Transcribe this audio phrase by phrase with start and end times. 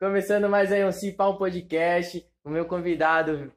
[0.00, 2.26] Começando mais aí um Cipá um Podcast.
[2.42, 3.52] O meu convidado,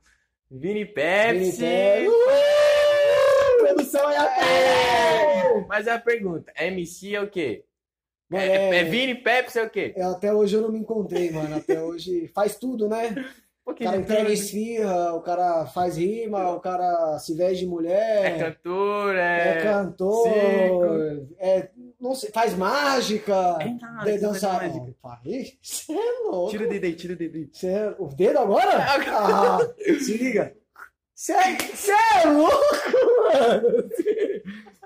[0.52, 1.62] Vini Pepsi.
[1.62, 3.58] Vini Uhul!
[3.60, 5.66] Produção é a É.
[5.70, 7.64] Mas é a pergunta: MC é o quê?
[8.29, 9.94] Mano, É, é- é Vini Pepsi é o quê?
[9.96, 11.56] eu- Até hoje eu não me encontrei, mano.
[11.56, 13.15] Até hoje faz tudo, né?
[13.65, 18.38] O cara entrega esfirra, o cara faz rima, o cara se veste de É mulher,
[18.38, 19.62] cantor, é, é.
[19.63, 21.70] cantor, é,
[22.04, 24.49] não sei, faz mágica, É nada, de você dança.
[24.49, 25.57] faz mágica.
[25.62, 26.52] Você é louco.
[26.52, 27.49] Tira o dedo aí, tira o dedo aí.
[27.53, 28.70] Cê é- O dedo agora?
[28.77, 29.59] Ah,
[29.99, 30.53] se liga.
[31.16, 32.55] Você é louco,
[33.23, 33.89] mano.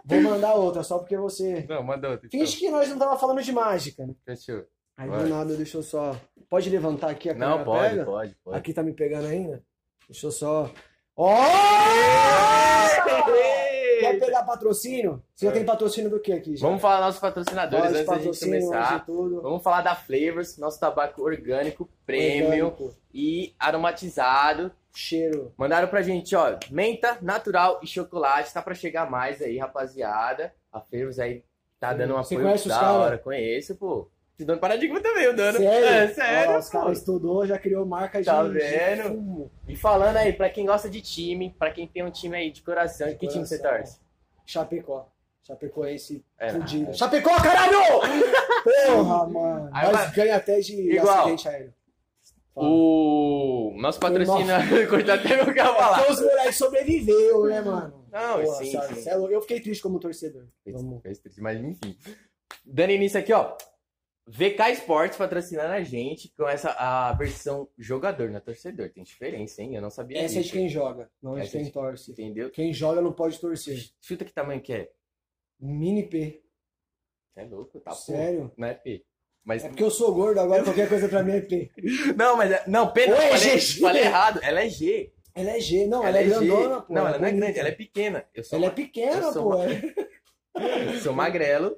[0.05, 1.65] Vou mandar outra, só porque você.
[1.67, 2.27] Não, manda outro.
[2.27, 2.39] então.
[2.39, 4.13] Finge que nós não tava falando de mágica, né?
[4.23, 4.63] Fechou.
[4.95, 6.15] Aí do nada, deixa eu só.
[6.49, 8.05] Pode levantar aqui a Não, câmera pode, pega?
[8.05, 8.57] pode, pode.
[8.57, 9.61] Aqui tá me pegando ainda?
[10.07, 10.71] Deixa eu só.
[11.15, 11.35] Ó!
[14.47, 15.21] Patrocínio?
[15.35, 15.53] Você já É.
[15.55, 16.55] tem patrocínio do que aqui?
[16.55, 16.65] Já?
[16.65, 19.05] Vamos falar nossos patrocinadores de antes da gente começar.
[19.05, 19.11] de.
[19.41, 24.71] Vamos falar da Flavors, nosso tabaco orgânico, Orgânico, e aromatizado.
[24.93, 25.53] Cheiro.
[25.57, 28.51] Mandaram pra gente, ó, menta, natural e chocolate.
[28.51, 30.51] Tá pra chegar mais aí, rapaziada.
[30.71, 31.43] A Flavors aí
[31.79, 33.17] tá dando um Você apoio conhece da hora.
[33.19, 34.09] Conheço, pô.
[34.35, 35.57] Te dando paradigma também, o dano.
[35.57, 35.87] Sério?
[35.87, 39.03] É, sério, Ó, os caras estudou, já criou marca de, Tá de vendo?
[39.09, 39.51] fumo.
[39.67, 42.61] E falando aí, pra quem gosta de time, pra quem tem um time aí de
[42.61, 43.79] coração, De que time você coração.
[43.79, 43.99] torce?
[44.47, 45.11] Chapecó.
[45.43, 46.89] Chapecoense É, fudido.
[46.89, 46.93] é.
[46.93, 47.77] Chapecó, caralho!
[48.87, 49.69] Porra, mano.
[49.71, 51.19] Aí Mas vai- ganha até de Igual.
[51.19, 51.73] acidente aéreo.
[52.53, 52.67] Fala.
[52.67, 55.97] O nosso patrocinador, cortou até meu carro falar.
[55.99, 58.05] Porque os moleques sobreviveu, né, mano?
[58.11, 58.95] Não, Porra, sim, sabe?
[58.95, 59.09] sim.
[59.09, 59.13] É.
[59.15, 60.45] Eu fiquei triste como torcedor.
[60.65, 61.01] Vamos.
[61.03, 61.95] Fez triste, Mas enfim.
[62.65, 63.55] Dando início aqui, ó.
[64.27, 68.89] VK Sports patrocinando a gente com essa a versão jogador, não é torcedor.
[68.89, 69.75] Tem diferença, hein?
[69.75, 70.53] Eu não sabia Essa é de disso.
[70.53, 72.11] quem joga, não é de Essa é quem torce.
[72.11, 72.49] Entendeu?
[72.49, 73.77] Quem joga não pode torcer.
[74.01, 74.89] Chuta que tamanho que é.
[75.59, 76.43] Mini P.
[77.35, 77.97] É louco, tá pô.
[77.97, 78.51] Sério?
[78.57, 79.05] Não é P.
[79.45, 79.63] Mas.
[79.63, 81.71] É porque eu sou gordo, agora qualquer coisa pra mim é P.
[82.17, 82.51] Não, mas.
[82.51, 82.63] É...
[82.67, 83.15] Não, P não.
[83.17, 83.79] Oi, falei, gente.
[83.79, 84.39] falei errado.
[84.43, 85.13] Ela é G.
[85.33, 86.93] Ela é G, não, ela, é grandona, pô.
[86.93, 87.45] Não, ela não é bonita.
[87.45, 88.25] grande, ela é pequena.
[88.33, 89.49] Eu sou, Ela é ma- pequena, eu pô.
[89.49, 89.93] ma- é.
[90.95, 91.77] eu sou magrelo.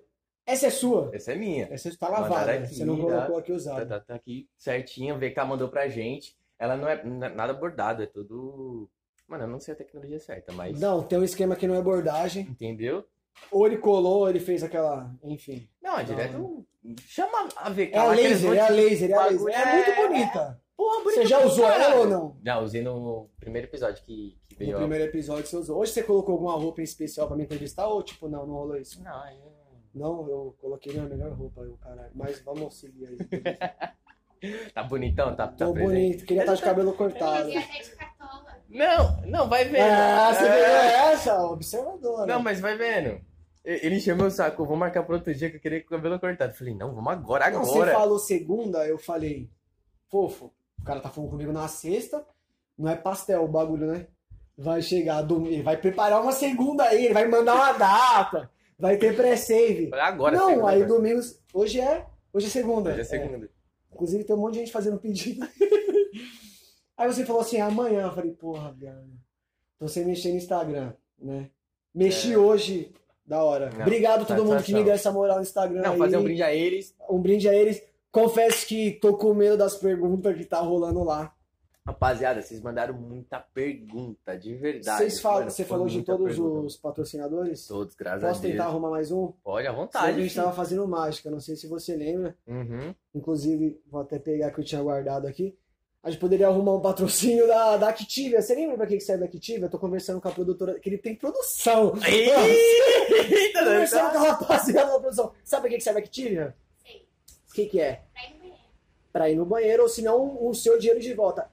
[0.50, 1.10] Essa é sua.
[1.14, 1.68] Essa é minha.
[1.72, 2.52] Essa tá Mandaram lavada.
[2.54, 3.02] aqui, Você não tá?
[3.04, 3.86] colocou aqui Tá, usada.
[3.86, 5.16] tá, tá aqui certinho.
[5.16, 6.36] O VK mandou pra gente.
[6.58, 8.90] Ela não é nada bordado, é tudo.
[9.28, 10.80] Mano, eu não sei a tecnologia certa, mas.
[10.80, 12.44] Não, tem um esquema que não é bordagem.
[12.50, 13.06] Entendeu?
[13.52, 15.14] Ou ele colou, ou ele fez aquela.
[15.24, 15.70] Enfim.
[15.82, 16.66] Não, é direto.
[17.06, 17.92] Chama a VK.
[17.94, 19.54] É a que eles laser, é a laser, é a laser.
[19.56, 20.62] É muito bonita.
[20.76, 22.38] Porra, bonita Você já usou ela ou não?
[22.44, 24.72] Já usei no primeiro episódio que, que veio.
[24.72, 25.78] No primeiro episódio você usou.
[25.80, 28.78] Hoje você colocou alguma roupa em especial pra me entrevistar ou tipo, não, não rolou
[28.78, 29.02] isso?
[29.04, 29.59] Não, eu-
[29.94, 32.12] Não, eu coloquei minha melhor roupa, eu, caralho.
[32.14, 33.18] Mas vamos seguir aí.
[34.74, 37.50] Tá bonitão, tá, tá Tô bonito, queria estar de cabelo cortado.
[38.70, 39.84] Não, não, vai vendo.
[39.84, 40.56] Ah, você É.
[40.56, 40.66] viu
[41.12, 41.44] essa?
[41.44, 42.26] Observadora.
[42.26, 43.20] Não, mas vai vendo.
[43.66, 46.18] Ele chamou o saco, vou marcar pro outro dia que eu queria com o cabelo
[46.20, 46.54] cortado.
[46.54, 47.92] Falei, não, vamos agora, Não, você agora.
[47.92, 49.50] falou segunda, eu falei,
[50.08, 52.26] fofo, o cara tá falando comigo na sexta,
[52.78, 54.08] não é pastel o bagulho, né?
[54.58, 58.98] Vai chegar domingo, ele vai preparar uma segunda aí, ele vai mandar uma data, vai
[58.98, 59.90] ter pré-save.
[59.94, 60.38] Agora.
[60.38, 61.20] Não, segunda, aí domingo,
[61.54, 62.90] hoje é, hoje é segunda.
[62.92, 63.06] Hoje é É.
[63.06, 63.50] segunda.
[63.94, 65.46] Inclusive tem um monte de gente fazendo pedido.
[66.98, 69.10] aí você falou assim, amanhã, eu falei, porra, viado,
[69.78, 71.50] tô sem mexer no Instagram, né?
[71.94, 72.38] Mexi É.
[72.38, 72.94] hoje,
[73.26, 73.70] da hora.
[73.72, 76.18] Não, Obrigado a todo mundo que me deu essa moral no Instagram Não, aí fazer
[76.18, 76.96] um brinde a eles.
[77.10, 77.82] um brinde a eles.
[78.12, 81.34] Confesso que tô com medo das perguntas que tá rolando lá.
[81.90, 85.00] Rapaziada, vocês mandaram muita pergunta, de verdade.
[85.00, 86.66] Vocês falam, Mano, você falou de todos pergunta.
[86.68, 87.66] os patrocinadores?
[87.68, 88.52] Todos, graças Posso a Deus.
[88.54, 89.32] tentar arrumar mais um?
[89.44, 90.06] Pode, à vontade.
[90.08, 90.44] a gente filho.
[90.44, 92.38] tava fazendo mágica, não sei se você lembra.
[92.48, 92.94] Uhum.
[93.16, 95.58] Inclusive, vou até pegar que eu tinha guardado aqui.
[96.04, 98.42] A gente poderia arrumar um patrocínio da, da Activia.
[98.42, 99.66] Você lembra pra que que serve a Activia?
[99.66, 101.94] Eu tô conversando com a produtora, que ele tem produção.
[102.08, 105.34] Eita, conversando com a rapaziada da produção.
[105.44, 106.56] Sabe pra que que serve a Activia?
[106.86, 107.06] Sei.
[107.50, 108.04] O que que é?
[108.14, 108.60] Pra ir no banheiro.
[109.12, 111.50] Pra ir no banheiro, ou senão o seu dinheiro de volta.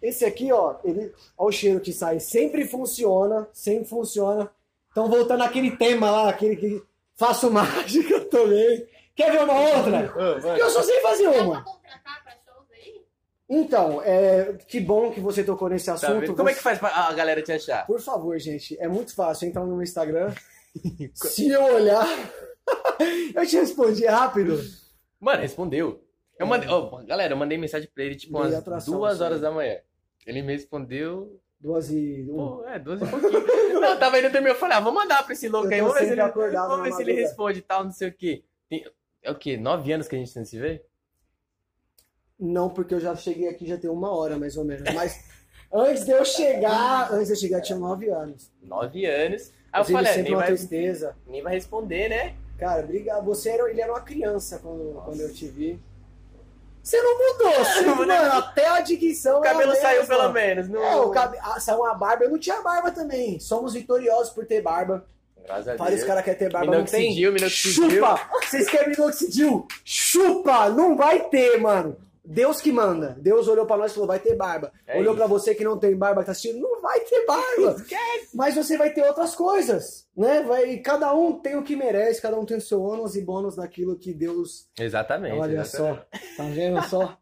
[0.00, 2.20] Esse aqui, ó, ele, ó o cheiro que sai.
[2.20, 4.50] Sempre funciona, sempre funciona.
[4.90, 6.82] Então, voltando àquele tema lá, aquele que
[7.16, 8.86] faço mágica também.
[9.14, 10.08] Quer ver uma outra?
[10.40, 11.64] Porque eu só sei fazer uma.
[13.50, 16.20] Então, é, que bom que você tocou nesse Tá assunto.
[16.20, 16.36] vendo?
[16.36, 17.86] Como é que faz pra a galera te achar?
[17.86, 19.48] Por favor, gente, é muito fácil.
[19.48, 20.34] Entra no meu Instagram.
[21.14, 22.06] Se eu olhar,
[23.34, 24.60] eu te respondi rápido.
[25.18, 26.04] Mano, respondeu.
[26.38, 29.40] Eu mandei, ó, galera, eu mandei mensagem pra ele, tipo, Dei umas atração, duas horas
[29.40, 29.78] da manhã.
[30.28, 33.80] Ele me respondeu, Duas e pô, é, duas e pouquinho.
[33.80, 35.94] não, tava indo dormir, eu falei, ah, vou mandar pra esse louco Eu aí, vamos
[35.94, 38.44] ver se ele, acordado vamos ver se ele responde e tal, não sei o quê.
[38.68, 38.84] Tem-
[39.22, 39.56] é o quê?
[39.56, 40.84] Nove anos que a gente não se vê?
[42.38, 44.92] Não, porque eu já cheguei aqui já tem uma hora, mais ou menos.
[44.94, 45.24] Mas
[45.72, 48.52] antes de eu chegar, antes de eu chegar, tinha nove anos.
[48.62, 49.50] Nove anos.
[49.72, 51.16] Aí eu Inclusive, falei, ah, sempre nem vai, tristeza.
[51.26, 52.36] nem vai responder, né?
[52.58, 53.24] Cara, obrigado.
[53.24, 55.80] Você era, ele era uma criança quando, quando eu te vi.
[56.82, 57.52] Você não mudou,
[57.84, 60.16] Não mano, até a dicção O cabelo saiu mesma.
[60.16, 60.68] pelo menos.
[60.68, 60.82] Não...
[60.82, 61.36] É, o cabe...
[61.42, 63.38] ah, saiu uma barba, eu não tinha barba também.
[63.40, 65.04] Somos vitoriosos por ter barba.
[65.44, 66.08] Graças a Vários Deus.
[66.08, 67.14] caras querem ter barba, não tem?
[67.32, 67.90] Minoxidil.
[67.90, 68.20] Chupa!
[68.42, 69.66] Vocês querem minoxidil?
[69.84, 70.68] Chupa!
[70.68, 71.96] Não vai ter, mano.
[72.30, 73.16] Deus que manda.
[73.18, 74.70] Deus olhou pra nós e falou, vai ter barba.
[74.86, 77.76] É olhou pra você que não tem barba, que tá assistindo, não vai ter barba.
[78.34, 80.42] Mas você vai ter outras coisas, né?
[80.42, 83.56] Vai, cada um tem o que merece, cada um tem o seu ônus e bônus
[83.56, 84.68] daquilo que Deus...
[84.78, 85.38] Exatamente.
[85.38, 86.00] Olha exatamente.
[86.00, 87.18] só, tá vendo só?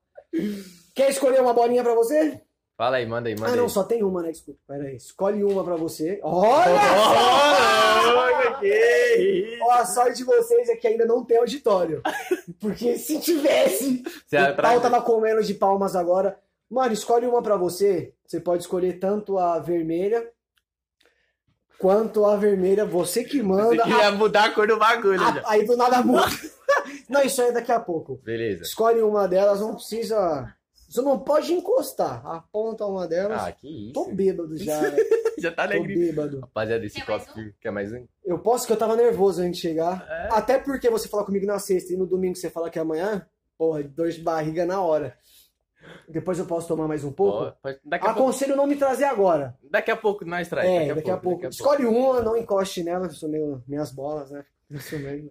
[0.93, 2.41] Quer escolher uma bolinha pra você?
[2.76, 3.56] Fala aí, manda aí, manda Ah, aí.
[3.61, 4.31] não, só tem uma, né?
[4.31, 4.96] Desculpa, pera aí.
[4.96, 6.20] Escolhe uma pra você.
[6.23, 6.76] Olha!
[8.17, 12.02] Olha, que Ó, a sorte de vocês é que ainda não tem auditório.
[12.61, 16.38] Porque se tivesse, Você o pau tava comendo de palmas agora.
[16.70, 18.12] Mano, escolhe uma pra você.
[18.26, 20.29] Você pode escolher tanto a vermelha
[21.79, 22.84] quanto a vermelha.
[22.84, 23.82] Você que Você manda.
[23.84, 26.26] queria mudar a cor do bagulho A- aí do nada muda.
[27.08, 28.20] Não, isso aí é daqui a pouco.
[28.25, 28.62] Beleza.
[28.64, 30.52] Escolhe uma delas, não precisa.
[30.88, 32.24] Você não pode encostar.
[32.26, 33.42] Aponta uma delas.
[33.42, 33.92] Ah, que isso.
[33.92, 34.80] Tô bêbado já.
[35.38, 35.94] Já tá Tô alegre.
[35.94, 36.40] bêbado.
[36.40, 38.06] Rapaziada, esse Quer mais copo aqui, quer mais um?
[38.24, 40.06] Eu posso que eu tava nervoso antes de chegar.
[40.08, 40.28] É.
[40.32, 43.26] Até porque você fala comigo na sexta e no domingo você fala que é amanhã.
[43.58, 45.14] Porra, dor de barriga na hora.
[46.08, 47.36] Depois eu posso tomar mais um pouco?
[47.44, 49.54] Ó, pode- Daqui a, pouco, Aconselho não me trazer agora.
[49.70, 50.66] daqui a pouco nós traz.
[50.66, 51.42] é, daqui a pouco.
[51.42, 53.04] daqui Escolhe uma, não encoste nela.
[53.06, 54.42] Eu sou meio minhas bolas, né?
[54.70, 55.30] Eu sou meio...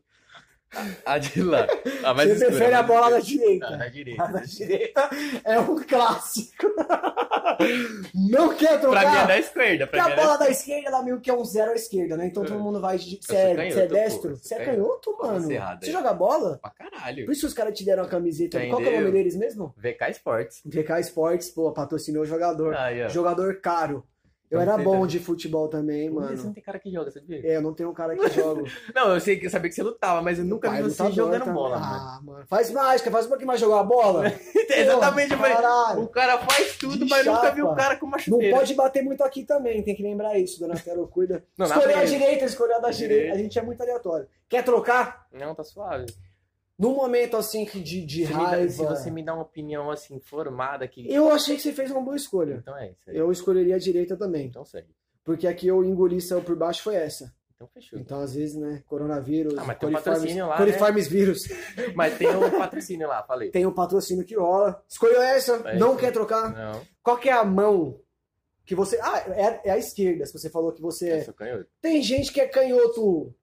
[1.05, 1.67] A de lá.
[2.03, 3.67] A mais Você escura, prefere a bola da direita.
[3.67, 4.23] Ah, da direita.
[4.23, 5.09] A da direita
[5.43, 6.65] é um clássico.
[8.13, 9.01] Não quer trocar?
[9.01, 9.87] Pra mim é da esquerda.
[9.87, 11.71] Porque Pra mim a é da bola da esquerda dá meio que é um zero
[11.71, 12.27] à esquerda, né?
[12.27, 13.19] Então todo mundo vai de.
[13.21, 14.35] Você é, canhoto, é destro?
[14.35, 15.17] Você é canhoto.
[15.21, 15.47] mano?
[15.79, 16.59] Você joga bola?
[16.61, 17.25] Pra caralho.
[17.25, 18.59] Por isso os caras te deram a camiseta.
[18.67, 19.01] Qual que é o Entendeu?
[19.01, 19.73] nome deles mesmo?
[19.77, 20.61] VK Sports.
[20.65, 22.75] VK Sports, pô, patrocinou o jogador.
[22.75, 23.09] Aí, ó.
[23.09, 24.05] Jogador caro.
[24.55, 26.53] Eu era bom de futebol também, Você não mano.
[26.53, 27.41] tem cara que joga, sabia?
[27.45, 28.63] É, eu não tenho um cara que joga.
[28.95, 31.39] Não, eu sei que eu sabia que você lutava, mas eu nunca vi você jogando
[31.39, 31.53] também.
[31.53, 31.93] bola, mano.
[31.95, 32.45] Ah, mano.
[32.47, 34.23] Faz mágica, faz um pouquinho mais jogar a bola.
[34.69, 36.01] Exatamente, Porra, caralho.
[36.01, 37.51] o cara faz tudo, De mas nunca chapa.
[37.55, 38.55] vi o cara com uma Não chuteira.
[38.57, 41.43] pode bater muito aqui também, tem que lembrar isso, dona Carol, cuida.
[41.57, 43.13] Não, escolher a direita, escolher a da direita.
[43.15, 43.35] Direita.
[43.35, 44.27] A gente é muito aleatório.
[44.49, 45.27] Quer trocar?
[45.33, 46.05] Não, tá suave.
[46.77, 48.69] Num momento assim que de, de Se, me dá- raiva.
[48.71, 51.09] se você me dá uma opinião assim, formada que.
[51.11, 52.55] Eu achei que você fez uma boa escolha.
[52.61, 53.15] Então é isso aí.
[53.17, 54.47] Eu escolheria a direita também.
[54.47, 54.93] Então segue.
[55.23, 57.33] Porque aqui eu engoli céu por baixo foi essa.
[57.55, 57.97] Então fechou.
[57.97, 61.43] Então, às vezes, né, coronavírus, Ah, mas tem um patrocínio lá, coliformes vírus.
[61.95, 63.49] Mas tem um patrocínio lá, falei.
[63.49, 64.83] Tem o patrocínio que rola.
[64.89, 65.99] Escolheu essa, É não isso.
[65.99, 66.51] quer trocar.
[66.53, 67.97] Não, Qual que é a mão
[68.65, 68.99] que você...
[69.01, 71.21] Ah, é, é a esquerda, se você falou que você eu é.
[71.23, 71.67] sou canhoto.
[71.81, 73.33] Tem gente que é canhoto.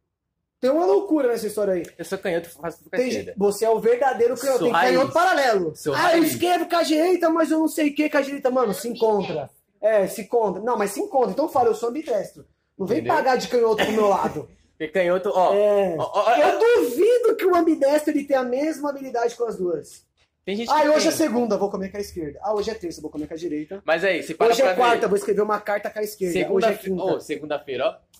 [0.62, 1.82] Tem uma loucura nessa história aí.
[1.98, 3.34] Eu sou canhoto, faço tudo com a Tem esquerda.
[3.36, 4.58] você é o verdadeiro canhoto.
[4.60, 4.90] Sou Tem raiz.
[4.96, 5.74] canhoto paralelo.
[5.74, 6.32] Sou ah, eu raiz.
[6.32, 8.48] escrevo com a direita, mas eu não sei o que com a direita.
[8.48, 9.50] Mano, se encontra.
[9.80, 10.62] É, se encontra.
[10.62, 11.32] Não, mas se encontra.
[11.32, 12.46] Então fala, eu sou ambidestro.
[12.78, 13.16] Não vem Entendeu?
[13.16, 14.48] pagar de canhoto pro meu lado.
[14.78, 15.52] Porque canhoto, ó.
[15.52, 15.96] É.
[15.98, 19.56] ó, ó, ó, Eu duvido que o ambidestro ele tenha a mesma habilidade com as
[19.56, 20.04] duas.
[20.44, 21.18] Tem gente Ah, que e hoje é tem.
[21.18, 22.38] segunda, vou comer com a esquerda.
[22.42, 23.82] Ah, hoje é terça, vou comer com a direita.
[23.84, 25.08] Mas aí, se para Hoje pra é quarta, ver.
[25.08, 26.32] vou escrever uma carta com a esquerda.
[26.32, 27.02] Hoje é Segunda-feira, quinta.
[27.16, 28.12] oh, segunda-feira, ó.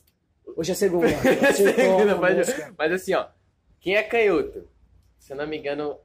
[0.57, 1.07] Hoje é segunda.
[1.49, 3.27] Acertou, Segunda, mas, mas assim, ó.
[3.81, 4.69] Quem é canhoto,
[5.19, 5.99] se eu não me engano,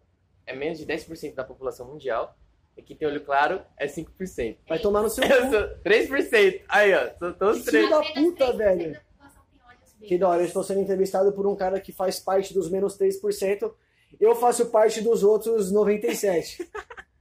[0.45, 2.35] é menos de 10% da população mundial.
[2.75, 4.57] E quem tem olho claro é 5%.
[4.69, 5.51] Vai tomar no seu Eu cu.
[5.51, 6.61] sou 3%.
[6.69, 7.09] Aí, ó.
[7.17, 7.85] São todos Que 3.
[7.85, 8.99] filho da puta, velho.
[10.05, 12.97] Que da hora, eu estou sendo entrevistado por um cara que faz parte dos menos
[12.97, 13.73] 3%.
[14.19, 16.68] Eu faço parte dos outros 97%.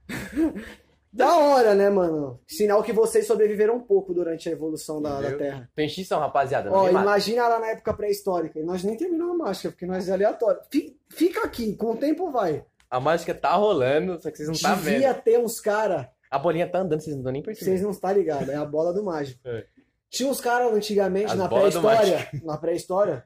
[1.17, 2.39] da hora, né, mano?
[2.47, 5.35] Sinal que vocês sobreviveram um pouco durante a evolução da, da?
[5.35, 5.69] Terra.
[5.75, 6.71] Tem extinção, rapaziada.
[6.71, 8.59] Ó, imagina lá na época pré-histórica.
[8.59, 10.61] E nós nem terminamos a mágica, porque nós é aleatório.
[10.71, 12.63] Fi- Fica aqui, com o tempo vai.
[12.89, 14.93] A mágica tá rolando, só que vocês não tá vendo.
[14.93, 16.07] Devia ter uns caras.
[16.29, 17.83] A bolinha tá andando, vocês não estão nem Vocês percebendo.
[17.83, 19.39] não estão ligados, é a bola do mágico.
[19.45, 19.65] É.
[20.09, 22.29] Tinha uns caras antigamente, As na pré-história.
[22.43, 23.25] Na pré-história.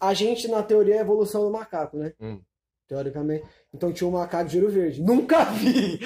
[0.00, 2.12] A gente, na teoria, é a evolução do macaco, né?
[2.20, 2.40] Hum.
[2.86, 3.44] Teoricamente.
[3.74, 5.02] Então tinha um macaco de olho verde.
[5.02, 5.98] Nunca vi!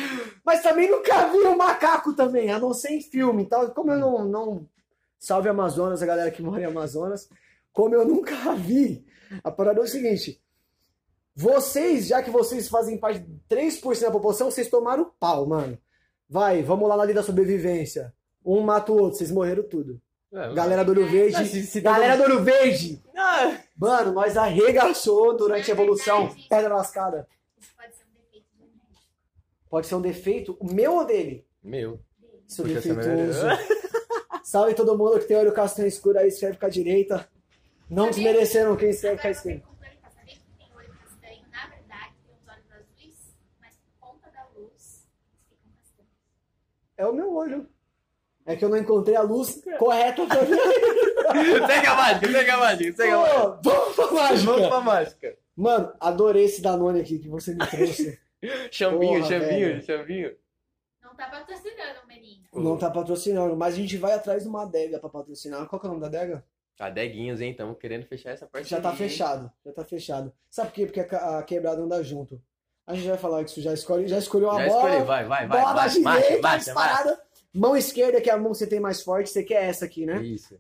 [0.44, 3.42] Mas também nunca vi um macaco também, a não ser em filme.
[3.42, 4.68] Então, como eu não, não.
[5.18, 7.28] Salve Amazonas, a galera que mora em Amazonas.
[7.72, 9.04] Como eu nunca vi.
[9.44, 10.40] A parada é o seguinte.
[11.36, 15.78] Vocês, já que vocês fazem parte de 3% da população, vocês tomaram pau, mano.
[16.28, 18.12] Vai, vamos lá na lei da sobrevivência.
[18.44, 20.00] Um mata o outro, vocês morreram tudo.
[20.32, 21.46] É, Galera do Olho Não, Verde.
[21.46, 23.02] se- se Galera do Olho Verde!
[23.16, 26.34] Ah, Mano, nós arregaçou durante a evolução.
[26.50, 27.26] Pedra lascada.
[27.58, 29.08] Isso pode ser um defeito genético
[29.70, 31.46] Pode ser um defeito, o meu ou dele?
[31.62, 32.00] Meu.
[32.18, 32.42] dele.
[32.46, 33.40] Seu Puxa, essa defeituoso.
[34.42, 37.28] Salve todo mundo que tem olho castanho escuro aí, escreve com a direita.
[37.90, 39.60] Não Sabia desmerecendo quem que- escreve com a esquerda.
[39.66, 40.10] complementar.
[40.12, 41.42] Sabia que tem olho castanho?
[41.52, 46.10] Na verdade, tem os olhos azuis, mas por conta da luz, eles ficam castanhos.
[46.96, 47.68] É o meu olho.
[48.46, 50.56] É que eu não encontrei a luz correta pra mim.
[51.66, 53.60] segue a mágica, segue a mágica, segue a mágica.
[53.62, 54.50] Vamos pra mágica.
[54.50, 55.38] Vamos pra mágica.
[55.54, 58.18] Mano, adorei esse Danone aqui que você me trouxe.
[58.70, 59.82] Chambinho, Porra, chambinho, velho.
[59.82, 60.36] chambinho.
[61.02, 62.44] Não tá patrocinando, menino.
[62.54, 65.66] Não tá patrocinando, mas a gente vai atrás de uma adega pra patrocinar.
[65.66, 66.44] Qual que é o nome da adega?
[66.78, 67.50] Adeguinhos, hein?
[67.50, 68.68] Estamos querendo fechar essa parte.
[68.68, 70.32] Já tá fechado, já tá fechado.
[70.48, 70.86] Sabe por quê?
[70.86, 72.40] Porque a, ca- a quebrada anda junto.
[72.86, 74.88] A gente vai falar que isso já escolhe, já escolheu uma Já bola.
[74.88, 75.60] escolhi, vai, vai, vai.
[75.60, 76.58] bola da vai, direita, marcha, marcha, marcha.
[76.64, 77.22] disparada.
[77.52, 80.06] Mão esquerda, que é a mão que você tem mais forte, você quer essa aqui,
[80.06, 80.22] né?
[80.22, 80.56] Isso.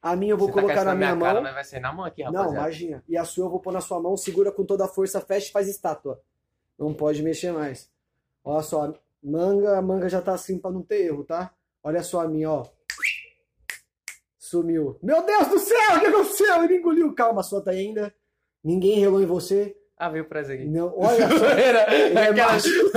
[0.00, 1.42] A minha eu vou Você tá colocar essa na minha, cara, mão.
[1.42, 2.56] mas vai ser na mão aqui, Não, rapaziada.
[2.58, 3.04] imagina.
[3.08, 5.48] E a sua eu vou pôr na sua mão, segura com toda a força, fecha
[5.48, 6.20] e faz estátua.
[6.78, 7.90] Não pode mexer mais.
[8.44, 11.52] Olha só, manga, a manga já tá assim pra não ter erro, tá?
[11.82, 12.66] Olha só a minha, ó.
[14.38, 14.98] Sumiu.
[15.02, 16.64] Meu Deus do céu, o que aconteceu?
[16.64, 17.12] Ele engoliu.
[17.14, 18.14] Calma, sua tá ainda.
[18.62, 19.76] Ninguém relou em você.
[19.98, 20.68] Ah, veio o prazer aqui.
[20.68, 21.46] Não, olha só.
[21.56, 22.52] Era é aquela...
[22.52, 22.92] macho.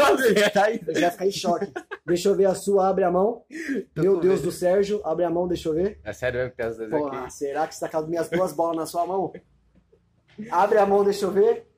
[0.53, 0.79] Tá aí.
[0.79, 1.71] Você vai ficar em choque.
[2.05, 3.43] Deixa eu ver a sua, abre a mão.
[3.95, 5.99] Meu Deus do Sérgio, abre a mão, deixa eu ver.
[6.03, 7.33] É sério mesmo que tem as duas aqui.
[7.33, 9.31] será que você tá com as minhas duas bolas na sua mão?
[10.51, 11.68] Abre a mão, deixa eu ver.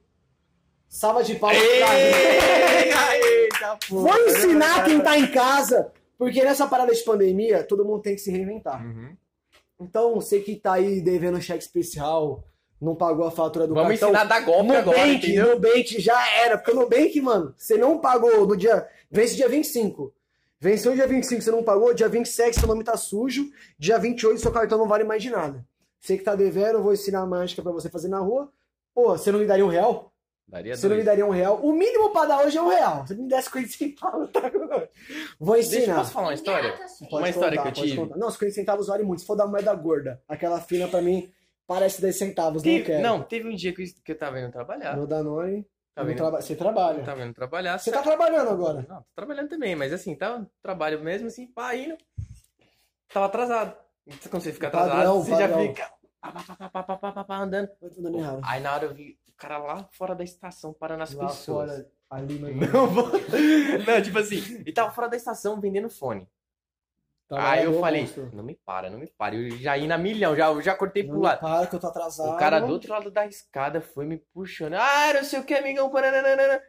[0.92, 3.26] Salva de palmas pra mim.
[3.26, 4.12] Eita, porra.
[4.12, 8.20] Vou ensinar quem tá em casa, porque nessa parada de pandemia, todo mundo tem que
[8.20, 8.86] se reinventar.
[8.86, 9.16] Uhum.
[9.80, 12.44] Então, você que tá aí devendo cheque especial,
[12.80, 14.10] não pagou a fatura do Vamos cartão.
[14.10, 15.56] ensinar a dar golpe agora, Nubank, entendeu?
[15.56, 18.86] Nubank já era, porque o Nubank, mano, você não pagou no dia.
[19.10, 20.14] Vence dia 25.
[20.60, 24.52] Venceu dia 25, você não pagou, dia 27 seu nome tá sujo, dia 28 seu
[24.52, 25.66] cartão não vale mais de nada.
[26.00, 28.52] Você que tá devendo, eu vou ensinar a mágica pra você fazer na rua.
[28.94, 30.11] Pô, você não me daria um real?
[30.52, 30.92] Daria você dois.
[30.92, 31.62] não me daria um real?
[31.64, 33.08] O mínimo pra dar hoje é um real.
[33.08, 34.42] Se me desse 50 centavos, tá?
[35.40, 35.78] Vou ensinar.
[35.78, 36.72] Deixa, posso falar uma história?
[36.74, 37.96] Pode uma contar, história que eu tive.
[37.96, 38.18] Contar.
[38.18, 39.22] Não, 50 centavos vale muito.
[39.22, 41.32] Se for dar moeda gorda, aquela fina pra mim
[41.66, 43.02] parece 10 centavos, teve, não quero.
[43.02, 44.98] Não, teve um dia que eu, que eu tava indo trabalhar.
[44.98, 45.66] No Danone.
[45.96, 46.18] Tá vendo?
[46.18, 47.04] Traba você trabalha.
[47.04, 47.78] Tá vendo trabalhar.
[47.78, 48.86] Você tá trabalhando agora?
[48.90, 51.98] Não, tô trabalhando também, mas assim, tá trabalho mesmo, assim, pá, indo.
[53.14, 53.76] Tava atrasado.
[54.30, 55.48] Quando você fica atrasado, padrão, você padrão.
[55.48, 55.92] já fica.
[56.22, 57.70] Pá, pá, pá, pá, pá, pá, pá, andando.
[58.44, 61.72] Aí na hora eu vi cara lá fora da estação parando as Lá pessoas.
[61.72, 66.28] fora, ali, mas Não, vou- não, tipo assim, ele tava fora da estação vendendo fone.
[67.34, 69.36] Aí eu falei, não me para, não me para.
[69.36, 71.40] Eu já ia na milhão, já, eu já cortei pro Não lado.
[71.40, 72.36] para que eu tô atrasado.
[72.36, 74.74] O cara do outro lado da escada foi me puxando.
[74.74, 75.90] Ah, não sei o que, amigão.
[75.90, 76.62] Pananana.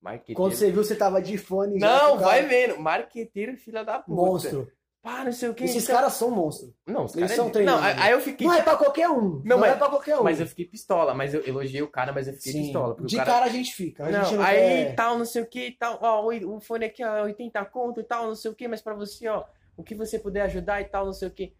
[0.00, 0.40] Marqueteiro.
[0.40, 1.80] Quando você viu, você tava de fone.
[1.80, 2.78] Não, vai vendo.
[2.78, 4.12] Marqueteiro, filha da puta.
[4.12, 4.70] Monstro.
[5.04, 5.64] Pá, não sei o que.
[5.64, 6.72] Esses caras são monstros.
[6.86, 7.32] Não, os caras.
[7.32, 7.84] são Não, treinados.
[7.84, 8.46] aí aí eu fiquei.
[8.46, 9.42] Não é pra qualquer um.
[9.44, 10.22] Não, mas- é pra qualquer um.
[10.24, 11.12] Mas eu fiquei pistola.
[11.12, 12.62] Mas eu elogiei o cara, mas eu fiquei Sim.
[12.62, 12.96] pistola.
[12.98, 13.30] De cara...
[13.30, 14.02] cara a gente fica.
[14.06, 14.94] A gente Não, não aí quer...
[14.94, 15.98] tal, não sei o que tal.
[16.00, 18.94] Ó, o fone aqui, ó, 80 conto e tal, não sei o que, mas pra
[18.94, 19.44] você, ó,
[19.76, 21.54] o que você puder ajudar e tal, não sei o que.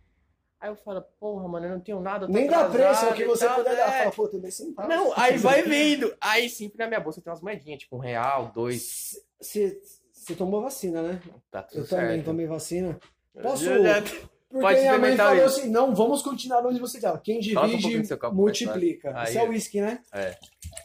[0.59, 2.27] Aí eu falo, porra, mano, eu não tenho nada.
[2.27, 3.95] Nem dá preço, é o que você tal, puder dar.
[3.95, 3.99] é.
[3.99, 4.89] Fala, pô, 10 centavos.
[4.97, 6.17] Não, aí vai vendo.
[6.19, 9.11] Aí sempre na minha bolsa tem umas moedinhas, tipo um real, dois.
[9.39, 9.79] Você
[10.11, 11.21] você tomou vacina, né?
[11.51, 12.01] Tá tudo Eu certo.
[12.01, 12.99] também tomei vacina.
[13.43, 15.59] Posso- Eu já- Porque Pode minha mãe falou isso.
[15.61, 17.19] assim, não, vamos continuar onde você estava.
[17.19, 19.25] Quem um divide, copo, multiplica.
[19.25, 20.01] Isso é uísque, né?
[20.13, 20.37] É.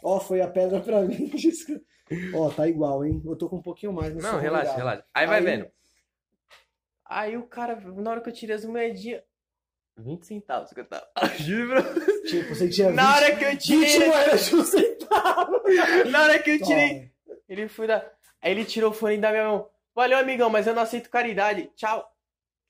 [0.01, 1.31] Ó, foi a pedra pra mim.
[2.33, 3.21] Ó, tá igual, hein?
[3.23, 4.11] Eu tô com um pouquinho mais.
[4.15, 5.05] Não, sou relaxa, relaxa.
[5.13, 5.67] Aí vai Aí- vendo.
[7.05, 9.21] Aí o cara, na hora que eu tirei as moedinhas,
[9.97, 11.07] 20 centavos que eu tava.
[11.37, 11.83] Juro.
[12.27, 15.61] Tipo, você tinha 20, Na hora que eu 20 tirei, moedas de um centavo.
[16.09, 17.11] na hora que eu tirei,
[17.47, 18.03] ele foi da.
[18.41, 19.69] Aí ele tirou o fone da minha mão.
[19.93, 21.69] Valeu, amigão, mas eu não aceito caridade.
[21.75, 22.03] Tchau.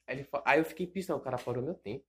[0.09, 2.03] Aí, ele fa- aí eu fiquei pistão, o cara parou meu tempo.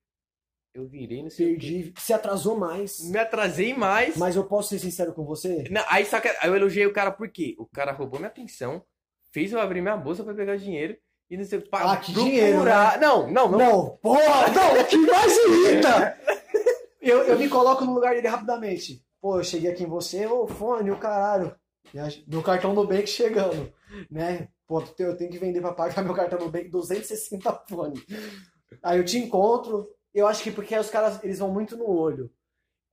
[0.72, 1.66] Eu virei, não sei o quê.
[1.66, 1.94] Perdi.
[1.98, 3.00] Se atrasou mais.
[3.10, 4.16] Me atrasei mais.
[4.16, 5.64] Mas eu posso ser sincero com você?
[5.70, 7.54] Não, aí só que aí eu elogiei o cara por quê?
[7.58, 8.82] O cara roubou minha atenção,
[9.32, 10.96] fez eu abrir minha bolsa pra pegar dinheiro
[11.28, 11.68] e não sei o que.
[11.72, 12.96] Ah, que dinheiro, né?
[13.00, 13.58] Não, não, não.
[13.58, 16.18] Não, porra, não, o que mais irrita?
[17.02, 19.02] Eu, eu me coloco no lugar dele rapidamente.
[19.22, 21.56] Pô, eu cheguei aqui em você, ô fone, o caralho.
[22.28, 23.72] Meu cartão do Bank chegando,
[24.10, 24.48] né?
[24.70, 28.00] Pô, eu tenho que vender pra pagar meu cartão do Bank 260 fone.
[28.80, 32.30] Aí eu te encontro, eu acho que porque os caras, eles vão muito no olho.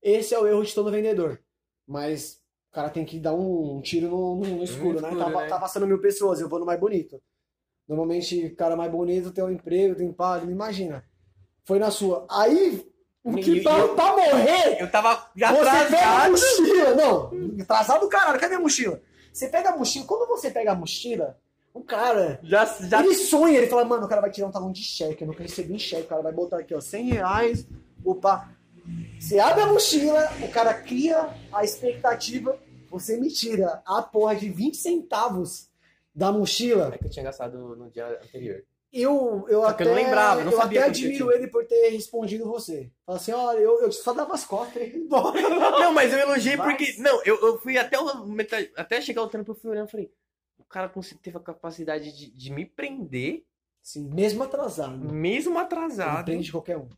[0.01, 1.39] Esse é o erro de todo vendedor.
[1.87, 2.41] Mas
[2.71, 5.09] o cara tem que dar um tiro no, no- no escuro, né?
[5.09, 5.47] escuro, Tá, né?
[5.47, 7.21] tá passando mil pessoas, eu vou no mais bonito.
[7.87, 11.05] Normalmente, o cara mais bonito tem um emprego, tem pago, imagina.
[11.63, 12.25] Foi na sua.
[12.27, 12.83] Aí,
[13.23, 15.59] o que eu- pra morrer, Eu tava já você
[15.91, 16.31] pega a atrasado.
[16.31, 16.95] mochila.
[16.95, 18.99] Não, atrasado caralho, cadê a mochila?
[19.31, 21.39] Você pega a mochila, quando você pega a mochila,
[21.77, 24.71] o cara, Já, já ele sonha, ele fala, mano, o cara vai tirar um talão
[24.71, 27.67] de cheque, eu nunca recebi em cheque, o cara vai botar aqui, ó, 100 reais,
[28.03, 28.49] opa.
[29.19, 32.57] Você abre a mochila, o cara cria a expectativa,
[32.89, 35.67] você me tira a porra de 20 centavos
[36.15, 36.91] da mochila.
[36.93, 38.63] É que eu tinha gastado no dia anterior.
[38.93, 41.35] Eu, eu Só até, eu não lembrava, eu não eu sabia até admiro tinha.
[41.37, 42.89] ele por ter respondido você.
[43.05, 45.39] Fala assim, olha, eu, eu só dava as costas e embora.
[45.41, 46.95] Não, mas eu elogiei Mas- porque.
[47.01, 49.91] Não, eu, eu fui até o metade- até chegar o trampo, eu fui olhando e
[49.91, 50.11] falei.
[50.67, 53.45] O cara teve a capacidade de, de me prender,
[53.81, 54.97] Sim, mesmo atrasado.
[54.97, 56.89] mesmo Ele atrasado, prende qualquer um.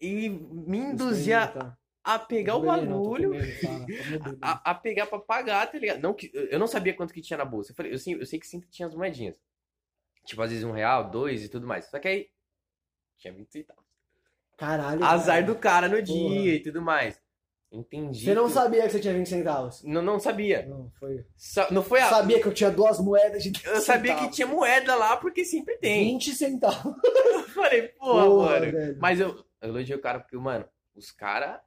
[0.00, 1.78] e me induzir a, Tá.
[2.02, 3.32] a pegar o bagulho,
[4.40, 6.00] a, a pegar pra pagar, tá ligado?
[6.00, 7.72] Não, que, eu não sabia quanto que tinha na bolsa.
[7.72, 9.38] Eu, falei, eu, sei, eu sei que sempre tinha as moedinhas.
[10.24, 11.86] Tipo, às vezes um real, dois e tudo mais.
[11.90, 12.30] Só que aí.
[13.18, 13.84] Tinha 20 centavos.
[14.56, 15.04] Caralho.
[15.04, 15.46] Azar cara.
[15.46, 16.02] do cara no Porra.
[16.04, 17.20] dia e tudo mais.
[17.70, 18.24] Entendi.
[18.24, 19.82] Você não que- sabia que você tinha 20 centavos?
[19.84, 20.64] Não, não sabia.
[20.66, 21.24] Não, foi.
[21.36, 22.08] Só- não foi a.
[22.08, 24.36] Sabia que eu tinha duas moedas de 10 Eu sabia que centavos.
[24.36, 26.04] tinha moeda lá porque sempre tem.
[26.12, 26.94] 20 centavos.
[27.48, 28.26] Eu falei, porra,
[28.60, 28.72] mano.
[28.72, 28.98] velho.
[29.00, 29.28] Mas eu,
[29.60, 31.60] eu elogiei o cara porque, mano, os cara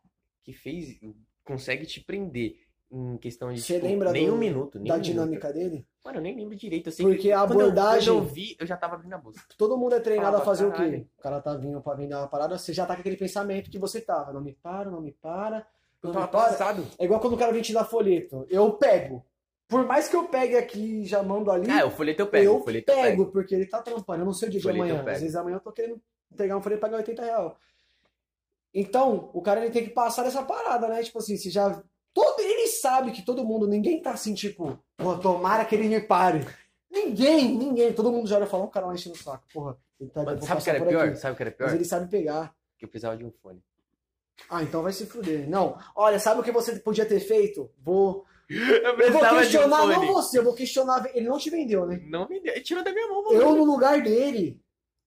[0.43, 0.97] que fez.
[1.43, 2.55] consegue te prender
[2.89, 3.61] em questão de.
[3.61, 4.79] Você tipo, lembra nem do- um minuto.
[4.79, 5.11] Nem da um minuto.
[5.11, 5.85] dinâmica dele?
[6.03, 6.87] Mano, eu nem lembro direito.
[6.87, 9.13] Eu sei Porque que a quando eu- abordagem- Quando eu, vi, eu já tava abrindo
[9.13, 9.39] a bolsa.
[9.57, 10.91] Todo mundo é treinado Ah, a fazer o caralho.
[11.01, 11.07] quê?
[11.17, 13.77] O cara tá vindo pra vender uma parada, você já tá com aquele pensamento que
[13.77, 14.31] você tava.
[14.33, 15.67] Não me para, não me para.
[16.01, 16.27] Para.
[16.27, 16.85] passado.
[16.97, 18.45] É igual quando o cara vem te dar folheto.
[18.49, 19.25] Eu pego.
[19.67, 22.45] Por mais que eu pegue aqui e já mando ali, Ah, o folheto eu pego.
[22.45, 23.31] eu folheto eu pego, pego.
[23.31, 24.21] porque ele tá trampando.
[24.21, 24.97] Eu não sei o dia de amanhã.
[24.97, 25.09] pego.
[25.09, 27.51] Às vezes amanhã eu tô querendo entregar um folheto e pagar 80 reais.
[28.73, 31.03] Então, o cara ele tem que passar dessa parada, né?
[31.03, 31.81] Tipo assim, se já.
[32.13, 36.01] Todo, ele sabe que todo mundo, ninguém tá assim, tipo, pô, tomara que ele me
[36.01, 36.45] pare.
[36.89, 37.93] Ninguém, ninguém.
[37.93, 39.45] Todo mundo já olha e fala, o cara lá enchendo o saco.
[39.53, 41.07] Porra, ele tá, Mano, sabe o que era pior?
[41.07, 41.17] aqui.
[41.17, 41.75] Sabe o que era Mas pior?
[41.75, 42.53] ele sabe pegar.
[42.77, 43.63] Que eu precisava de um fone.
[44.49, 45.49] Ah, então vai se fuder.
[45.49, 47.69] Não, olha, sabe o que você podia ter feito?
[47.83, 48.25] Vou.
[48.49, 51.09] Eu Eu vou questionar não você, eu vou questionar.
[51.13, 52.01] Ele não te vendeu, né?
[52.07, 52.61] Não me deu.
[52.61, 53.57] Tirou da minha mão, Eu, mano.
[53.65, 54.59] no lugar dele.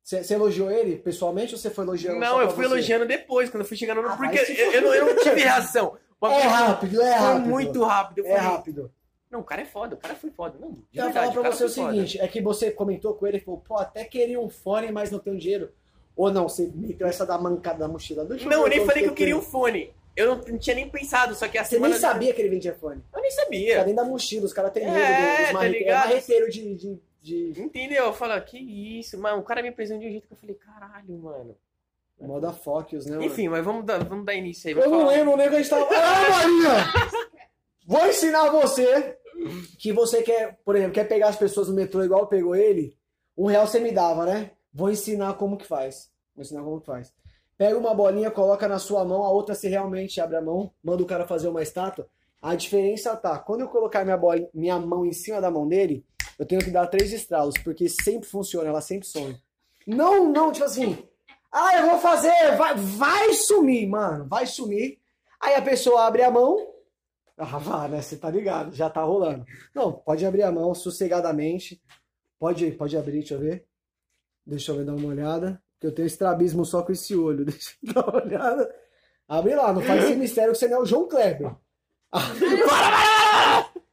[0.02, 2.18] Você elogiou ele pessoalmente ou você foi elogiando?
[2.20, 2.74] Não, eu fui você?
[2.74, 4.08] elogiando depois, quando eu fui chegando no.
[4.08, 5.96] Ah, porque eu, eu não, eu não tive reação.
[6.24, 7.46] É rápido, é Foi rápido.
[7.48, 8.18] muito rápido.
[8.20, 8.90] Eu É falei, rápido.
[9.30, 10.56] Não, o cara é foda, o cara foi foda.
[10.58, 11.92] Não, de Quero verdade, falar pra você o foi foda.
[11.92, 15.10] seguinte: é que você comentou com ele e falou, pô, até queria um fone, mas
[15.10, 15.70] não tenho dinheiro.
[16.16, 18.24] Ou não, você meteu essa da mancada da mochila.
[18.24, 19.92] Deixa Não, eu nem falei que eu queria um fone.
[20.16, 21.92] Eu não, não tinha nem pensado, só que a Você semana.
[21.94, 23.02] nem sabia que ele vendia fone.
[23.12, 23.78] Eu nem Tá sabia.
[23.84, 25.66] dentro da mochila, os caras têm É, medo do- dos tá.
[25.66, 27.00] É marreteiro de, de,
[27.52, 28.04] de Entendeu?
[28.04, 29.38] Eu falo, que isso, mano.
[29.38, 31.56] O cara me apresentou de um jeito que eu falei, caralho, mano.
[32.20, 33.16] moda focus, né?
[33.16, 33.24] mano?
[33.26, 34.74] Enfim, mas vamos dar, vamos dar início aí.
[34.74, 35.16] Eu Vamos não falar.
[35.18, 35.88] lembro nem que a gente tava.
[35.90, 37.24] Ah, Maria!
[37.86, 39.18] Vou ensinar você
[39.78, 42.96] que você quer, por exemplo, quer pegar as pessoas no metrô igual pegou ele.
[43.36, 44.52] Um real você me dava, né?
[44.74, 46.10] Vou ensinar como que faz.
[46.34, 47.14] Vou ensinar como que faz.
[47.56, 51.02] Pega uma bolinha, coloca na sua mão, a outra você realmente abre a mão, manda
[51.02, 52.08] o cara fazer uma estátua.
[52.42, 56.04] A diferença tá, quando eu colocar minha, bola, minha mão em cima da mão dele,
[56.36, 59.40] eu tenho que dar três estralos, porque sempre funciona, ela sempre some.
[59.86, 60.98] Não, não, tipo assim,
[61.52, 64.98] ah, eu vou fazer, vai, vai sumir, mano, vai sumir.
[65.40, 66.74] Aí a pessoa abre a mão,
[67.38, 69.44] ah, vá, né, você tá ligado, já tá rolando.
[69.72, 71.80] Não, pode abrir a mão sossegadamente,
[72.38, 73.64] pode, pode abrir, deixa eu ver.
[74.46, 77.70] Deixa eu ver, dar uma olhada, que eu tenho estrabismo só com esse olho, deixa
[77.86, 78.74] eu dar uma olhada.
[79.28, 81.54] Abre lá, não faz esse mistério que você não é o João Kleber.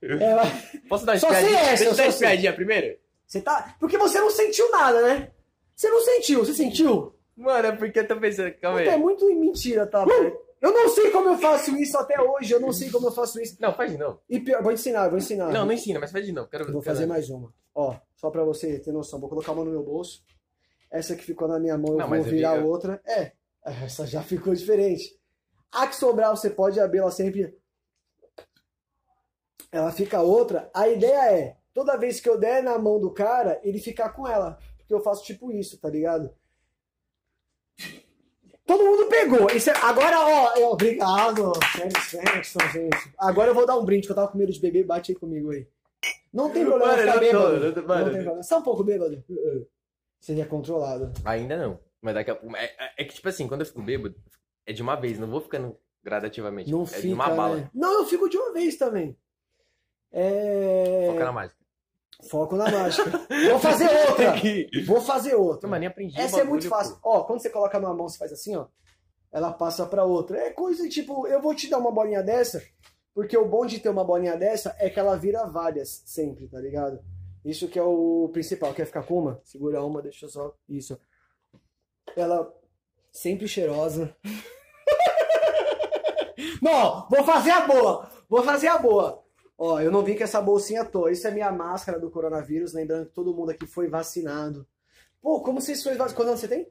[0.01, 2.97] É, vai- Posso dar uma Só sei essa, Deixa eu dar espiadinha primeiro?
[3.25, 3.75] Você tá.
[3.79, 5.31] Porque você não sentiu nada, né?
[5.75, 7.15] Você não sentiu, você sentiu?
[7.35, 8.99] Mano, é porque eu tô pensando, calma é aí.
[8.99, 10.03] muito mentira, tá?
[10.05, 10.37] velho?
[10.59, 13.39] Eu não sei como eu faço isso até hoje, eu não sei como eu faço
[13.41, 13.57] isso.
[13.59, 14.19] Não, faz de novo.
[14.29, 15.51] E pior, vou ensinar, vou ensinar.
[15.51, 16.49] Não, não ensina, mas faz de novo.
[16.49, 17.51] Quero, vou quero- fazer mais uma.
[17.73, 20.21] Ó, só pra você ter noção, vou colocar uma no meu bolso.
[20.91, 23.01] Essa que ficou na minha mão, eu Não, vou virar vi- eu- outra.
[23.07, 23.31] É,
[23.63, 25.17] essa já ficou diferente.
[25.71, 27.57] A que sobrar, você pode abrir ela sempre.
[29.71, 30.69] Ela fica outra.
[30.73, 34.27] A ideia é, toda vez que eu der na mão do cara, ele ficar com
[34.27, 34.59] ela.
[34.77, 36.29] Porque eu faço tipo isso, tá ligado?
[38.65, 39.49] Todo mundo pegou.
[39.49, 41.53] Isso é- Agora, ó, eu- obrigado.
[42.09, 43.13] Sério, gente.
[43.17, 44.85] Agora eu vou dar um brinde, que eu tava com medo de beber.
[44.85, 45.65] Bate aí comigo aí.
[46.33, 47.59] Não tem problema Mano, ficar bêbado.
[47.59, 47.83] Não tem
[48.23, 48.41] problema.
[48.47, 49.23] Tá um pouco bêbado?
[50.21, 51.11] Seria controlado.
[51.25, 51.79] Ainda não.
[52.01, 52.55] Mas daqui a pouco.
[52.55, 54.15] É, é- é que, tipo assim, quando eu fico bêbado,
[54.65, 56.71] é de uma vez, não vou ficando gradativamente.
[56.71, 57.55] Não é fica, de uma bala.
[57.57, 57.69] né?
[57.73, 59.17] Não, eu fico de uma vez também.
[60.11, 61.07] É...
[61.11, 61.61] Foca na mágica.
[62.29, 63.09] Foco na mágica.
[63.49, 64.33] Vou fazer outra.
[64.85, 65.61] Vou fazer outra.
[65.63, 66.19] Não, mas nem aprendi.
[66.19, 66.95] Essa é muito fácil.
[67.01, 67.09] pô.
[67.09, 68.67] Ó, quando você coloca numa mão, você faz assim, ó.
[69.31, 70.37] Ela passa pra outra.
[70.37, 72.61] É coisa tipo, eu vou te dar uma bolinha dessa,
[73.13, 76.59] porque o bom de ter uma bolinha dessa é que ela vira várias sempre, tá
[76.59, 76.99] ligado?
[77.43, 78.73] Isso que é o principal.
[78.73, 79.41] Quer ficar com uma?
[79.43, 80.55] Segura uma, deixa eu só.
[80.69, 80.97] Isso.
[82.15, 82.53] Ela
[83.11, 84.15] sempre cheirosa.
[86.61, 88.09] não, vou fazer a boa.
[88.29, 89.23] Vou fazer a boa.
[89.57, 91.11] Ó, eu não vim com essa bolsinha à toa.
[91.11, 94.65] Isso é minha máscara do coronavírus, lembrando que todo mundo aqui foi vacinado.
[95.21, 96.13] Pô, como vocês foram vacinados?
[96.15, 96.67] Quantos anos você tem?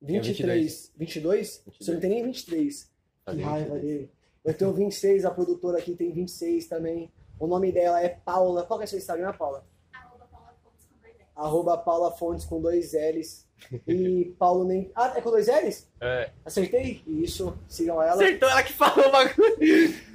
[0.00, 0.92] 23.
[0.96, 1.64] 22?
[1.78, 2.82] Você não tem nem 23.
[2.82, 2.90] Que
[3.24, 3.82] Fazer raiva 22.
[3.82, 4.10] dele.
[4.44, 7.12] Eu tenho 26, a produtora aqui tem 26 também.
[7.38, 8.64] O nome dela é Paula.
[8.64, 9.64] Qual que é seu Instagram, Paula?
[9.92, 11.21] Arroba Paula Fontes com dois L's.
[11.34, 13.46] Arroba Paula Fontes com dois L's.
[13.86, 14.90] E Paulo nem.
[14.94, 15.88] Ah, é com dois L's?
[16.00, 16.30] É.
[16.44, 17.02] Acertei?
[17.06, 17.56] Isso.
[17.68, 18.14] Sigam ela.
[18.14, 19.56] Acertou ela que falou o bagulho.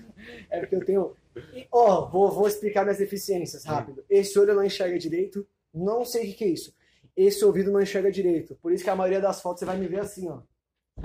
[0.49, 1.15] É porque eu tenho.
[1.53, 4.03] E, Ó, vou, vou explicar minhas deficiências rápido.
[4.09, 5.47] Esse olho não enxerga direito.
[5.73, 6.73] Não sei o que, que é isso.
[7.15, 8.55] Esse ouvido não enxerga direito.
[8.61, 10.39] Por isso que a maioria das fotos você vai me ver assim, ó.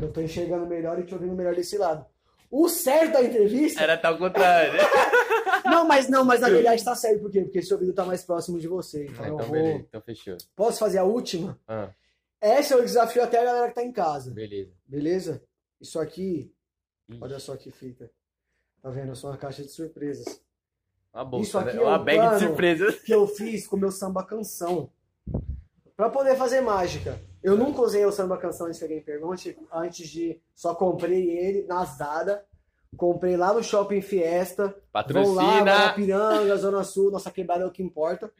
[0.00, 2.04] Eu tô enxergando melhor e te ouvindo melhor desse lado.
[2.50, 3.82] O certo da entrevista.
[3.82, 4.72] Era tal contrário.
[5.72, 7.20] Não, mas não, mas na verdade tá certo.
[7.20, 7.42] Por quê?
[7.42, 9.06] Porque seu ouvido tá mais próximo de você.
[9.06, 9.52] Então, Ah, eu então, vou.
[9.56, 9.78] beleza.
[9.88, 10.36] Então, fechou.
[10.56, 11.58] Posso fazer a última?
[11.66, 11.90] Ah,
[12.40, 14.30] Esse é o desafio até a galera que tá em casa.
[14.30, 14.72] beleza.
[14.86, 15.42] Beleza?
[15.80, 16.52] Isso aqui,
[17.08, 18.10] Ih, olha só que fita.
[18.82, 19.08] Tá vendo?
[19.10, 20.40] Eu sou uma caixa de surpresas.
[21.14, 21.82] Uma bolsa, Isso aqui né?
[21.82, 22.38] é Uma um bag plano.
[22.38, 22.94] de surpresas.
[23.02, 24.90] Que eu fiz com o meu samba canção.
[25.96, 27.20] Pra poder fazer mágica.
[27.42, 29.56] Eu nunca usei o samba canção antes que alguém pergunte.
[29.72, 30.40] Antes de.
[30.54, 32.44] Só comprei ele na Zada.
[32.96, 34.64] Comprei lá no Shopping Fiesta.
[34.66, 35.62] Vão lá, Patrocina.
[35.64, 38.30] Guarapiranga, Zona Sul, nossa quebrada é o que importa.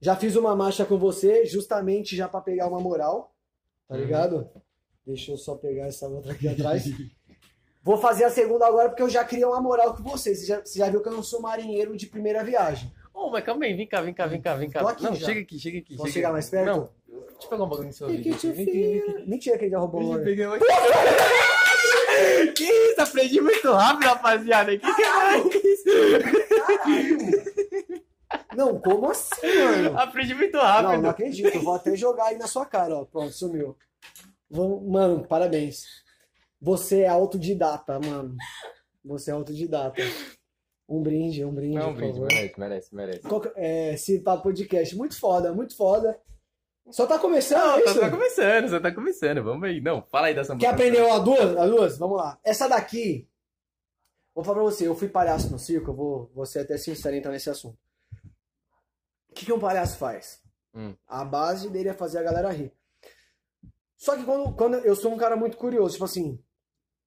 [0.00, 3.34] Já fiz uma marcha com você, justamente já pra pegar uma moral,
[3.88, 4.00] tá Uhum.
[4.00, 4.50] ligado?
[5.06, 6.84] Deixa eu só pegar essa outra aqui atrás.
[7.84, 10.34] Vou fazer a segunda agora porque eu já criei uma moral com você.
[10.34, 12.92] Você já, você já viu que eu não sou marinheiro de primeira viagem.
[13.12, 14.80] Ô, mas calma aí, vem cá, vem cá, vem cá, vem cá.
[14.80, 15.26] Tô aqui não, já.
[15.26, 15.96] chega aqui, chega aqui.
[15.96, 16.66] Posso chega chegar mais perto?
[16.66, 18.30] Não, deixa eu pegar um bagulho no seu aqui.
[19.26, 20.64] Mentira que ele já roubou eu aqui.
[22.56, 24.76] Que isso, aprendi muito rápido, rapaziada.
[24.76, 25.88] Que que é isso?
[28.56, 29.98] Não, como assim, mano?
[29.98, 31.02] Aprendi muito Não, rápido.
[31.02, 31.54] não acredito.
[31.54, 33.04] Eu vou até jogar aí na sua cara, ó.
[33.04, 33.76] Pronto, sumiu.
[34.50, 35.84] Vamos- Mano, parabéns.
[36.60, 38.36] Você é autodidata, mano.
[39.04, 40.00] Você é autodidata.
[40.88, 42.28] Um brinde, um brinde, Não, por brinde, favor.
[42.32, 43.20] merece, merece, merece.
[43.20, 46.18] Qual que- É, esse papo podcast, muito foda, muito foda.
[46.90, 49.42] Só tá começando, Não, é só tá começando, só tá começando.
[49.42, 49.80] Vamos aí.
[49.80, 50.60] Não, fala aí da samba.
[50.60, 51.56] Quer aprender uma duas?
[51.56, 51.98] A duas?
[51.98, 52.38] Vamos lá.
[52.44, 53.28] Essa daqui,
[54.34, 57.16] vou falar pra você, eu fui palhaço no circo, eu vou, vou ser até sincero
[57.16, 57.78] então nesse assunto.
[59.30, 60.42] O que, que um palhaço faz?
[60.74, 60.94] Hum.
[61.06, 62.72] A base dele é fazer a galera rir.
[63.96, 66.42] Só que quando, quando eu sou um cara muito curioso, tipo assim,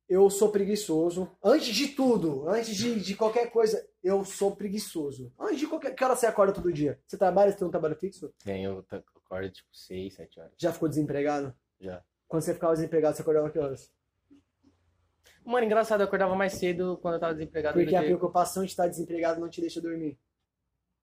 [0.07, 1.29] eu sou preguiçoso.
[1.43, 5.31] Antes de tudo, antes de, de qualquer coisa, eu sou preguiçoso.
[5.37, 5.93] Antes de qualquer.
[5.93, 6.99] Que hora você acorda todo dia?
[7.05, 8.33] Você trabalha, você tem um trabalho fixo?
[8.43, 8.65] Tem,
[9.31, 10.51] eu acordo tipo 6, 7 horas.
[10.57, 11.53] Já ficou desempregado?
[11.79, 12.03] Já.
[12.27, 13.91] Quando você ficava desempregado, você acordava que horas?
[15.43, 17.75] Mano, engraçado, eu acordava mais cedo quando eu tava desempregado.
[17.77, 20.17] Porque do a que- preocupação de estar desempregado não te deixa dormir.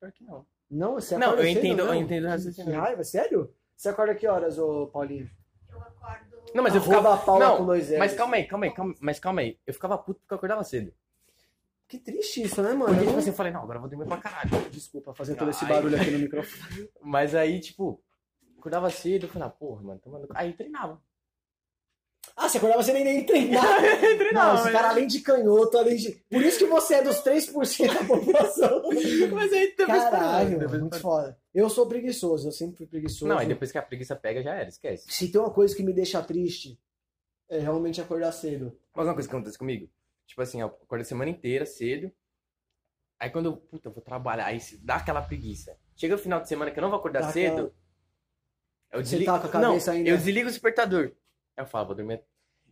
[0.01, 0.45] Pior que não.
[0.71, 1.95] Não, você Não, acorda eu cedo, entendo, eu não?
[1.95, 2.81] entendo o Que raciocínio.
[2.81, 3.55] raiva, sério?
[3.77, 5.31] Você acorda que horas, ô Paulinho?
[5.71, 6.33] Eu acordo.
[6.55, 7.25] Não, mas eu Arroba ficava.
[7.25, 7.99] Paula não, com dois L's.
[7.99, 9.59] mas calma aí, calma aí, calma, mas calma aí.
[9.67, 10.93] Eu ficava puto porque eu acordava cedo.
[11.87, 12.87] Que triste isso, né, mano?
[12.87, 14.51] Porque, Eu tipo não- assim, eu falei, não, agora eu vou dormir pra caralho.
[14.71, 16.91] Desculpa fazer todo esse barulho aqui no microfone.
[17.03, 18.03] Mas aí, tipo,
[18.63, 20.27] acordava cedo, eu falei, ah, porra, mano, tomando.
[20.35, 21.03] Aí treinava.
[22.37, 23.63] Ah, você acordava sem nem, nem treinar.
[23.81, 26.13] treinava, Não, esse mas- cara além de canhoto, além de...
[26.31, 28.83] Por isso que você é dos 3% da população.
[29.35, 31.39] Mas aí depois Caralho, depois muito foda.
[31.53, 33.27] Eu sou preguiçoso, eu sempre fui preguiçoso.
[33.27, 35.13] Não, aí depois que a preguiça pega, já era, esquece.
[35.13, 36.81] Se tem uma coisa que me deixa triste,
[37.51, 38.79] é realmente acordar cedo.
[38.95, 39.91] Mas uma coisa que acontece comigo,
[40.27, 42.11] tipo assim, eu acordo a semana inteira, cedo.
[43.21, 45.77] Aí quando eu, puta, eu vou trabalhar, aí dá aquela preguiça.
[45.97, 47.73] Chega o final de semana que eu não vou acordar Dá cedo, aquela-
[48.93, 49.33] eu Você desligo.
[49.33, 51.13] tá com a cabeça não, ainda- eu desligo o despertador.
[51.57, 52.23] Aí eu falo, vou dormir.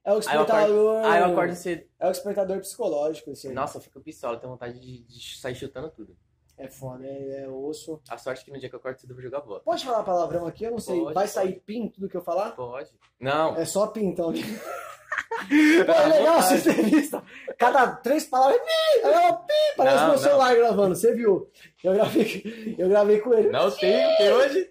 [0.04, 1.04] É o despertador...
[1.04, 1.84] Aí eu acordo cedo.
[1.98, 3.52] É o despertador psicológico, aí.
[3.52, 6.16] Nossa, eu fico pistola, tenho vontade de, de sair chutando tudo.
[6.56, 8.00] É foda, é, é osso.
[8.08, 9.60] A sorte é que no dia que eu acordo cedo eu vou jogar bola.
[9.60, 10.64] Pode falar palavrão aqui?
[10.64, 11.00] Eu não sei.
[11.00, 11.30] Pode, Vai pode.
[11.32, 12.50] sair pim tudo que eu falar?
[12.50, 12.90] Pode.
[13.18, 13.56] Não.
[13.56, 14.30] É só pim, então.
[14.30, 14.38] Pô,
[15.92, 17.22] é legal essa entrevista.
[17.58, 20.18] Cada três palavras, pi, aí ela, pi, parece Não, meu não.
[20.22, 20.94] celular gravando.
[20.94, 21.50] Você viu?
[21.82, 23.48] Eu gravei, eu gravei com ele.
[23.50, 24.70] Não tem, tem hoje.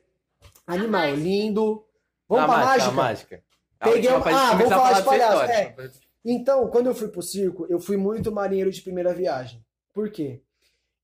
[0.73, 1.85] Animal, lindo.
[2.27, 2.91] Vamos a pra mágica, mágica?
[2.91, 3.43] a mágica.
[3.79, 5.91] Peguei um- gente ah, vamos falar de palhaço, história.
[6.25, 9.63] Então, quando eu fui pro circo, eu fui muito marinheiro de primeira viagem.
[9.93, 10.41] Por quê?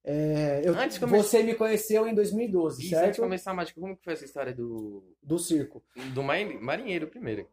[0.04, 3.22] É, eu- Antes de come- Você me conheceu em 2012, E se a gente certo?
[3.22, 5.82] começar a mágica, como que foi essa história do, Do circo.
[6.14, 7.48] do marin- marinheiro primeiro?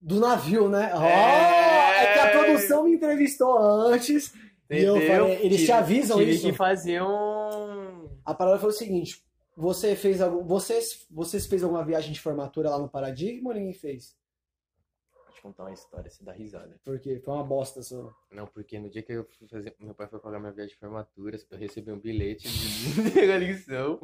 [0.00, 0.92] Do navio, né?
[0.94, 2.04] É.
[2.04, 4.32] é que a produção me entrevistou antes.
[4.70, 5.16] E eu Entendeu?
[5.22, 6.46] falei, eles te Tive- avisam tive isso?
[6.46, 8.06] que fazer um...
[8.24, 9.20] A parada foi o seguinte:
[9.58, 13.72] você fez algum, vocês, vocês fez alguma viagem de formatura lá no Paradigma ou ninguém
[13.72, 14.16] fez?
[15.12, 16.80] Vou te contar uma história, você dá risada.
[16.84, 18.14] Porque foi uma bosta só.
[18.30, 19.74] Não, porque no dia que eu fui fazer...
[19.80, 23.02] Meu pai foi pagar minha viagem de formatura, eu recebi um bilhete de
[23.36, 23.98] ligação.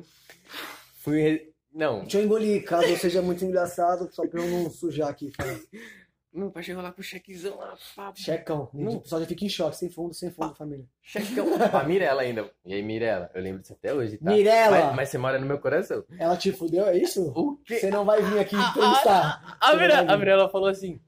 [0.96, 1.54] Fui...
[1.72, 5.30] Não, Deixa eu engolir, caso eu seja muito engraçado, só pra eu não sujar aqui.
[5.36, 5.56] Fala.
[6.40, 8.68] meu pai chegou lá com o chequezão lá, pá, Checão.
[8.74, 8.94] Não.
[8.94, 10.84] O pessoal já fica em choque, sem fundo, sem fundo, família.
[11.00, 11.46] Checão.
[11.72, 12.50] A Mirella ainda.
[12.64, 13.30] E aí, Mirella?
[13.32, 14.32] Eu lembro disso até hoje, tá?
[14.32, 14.86] Mirella!
[14.86, 16.04] Mas, mas você mora no meu coração.
[16.18, 17.30] Ela te fudeu, é isso?
[17.36, 17.76] O quê?
[17.76, 19.58] Você não vai vir aqui entrevistar.
[19.60, 20.18] A, vai a vir.
[20.18, 21.00] Mirella falou assim: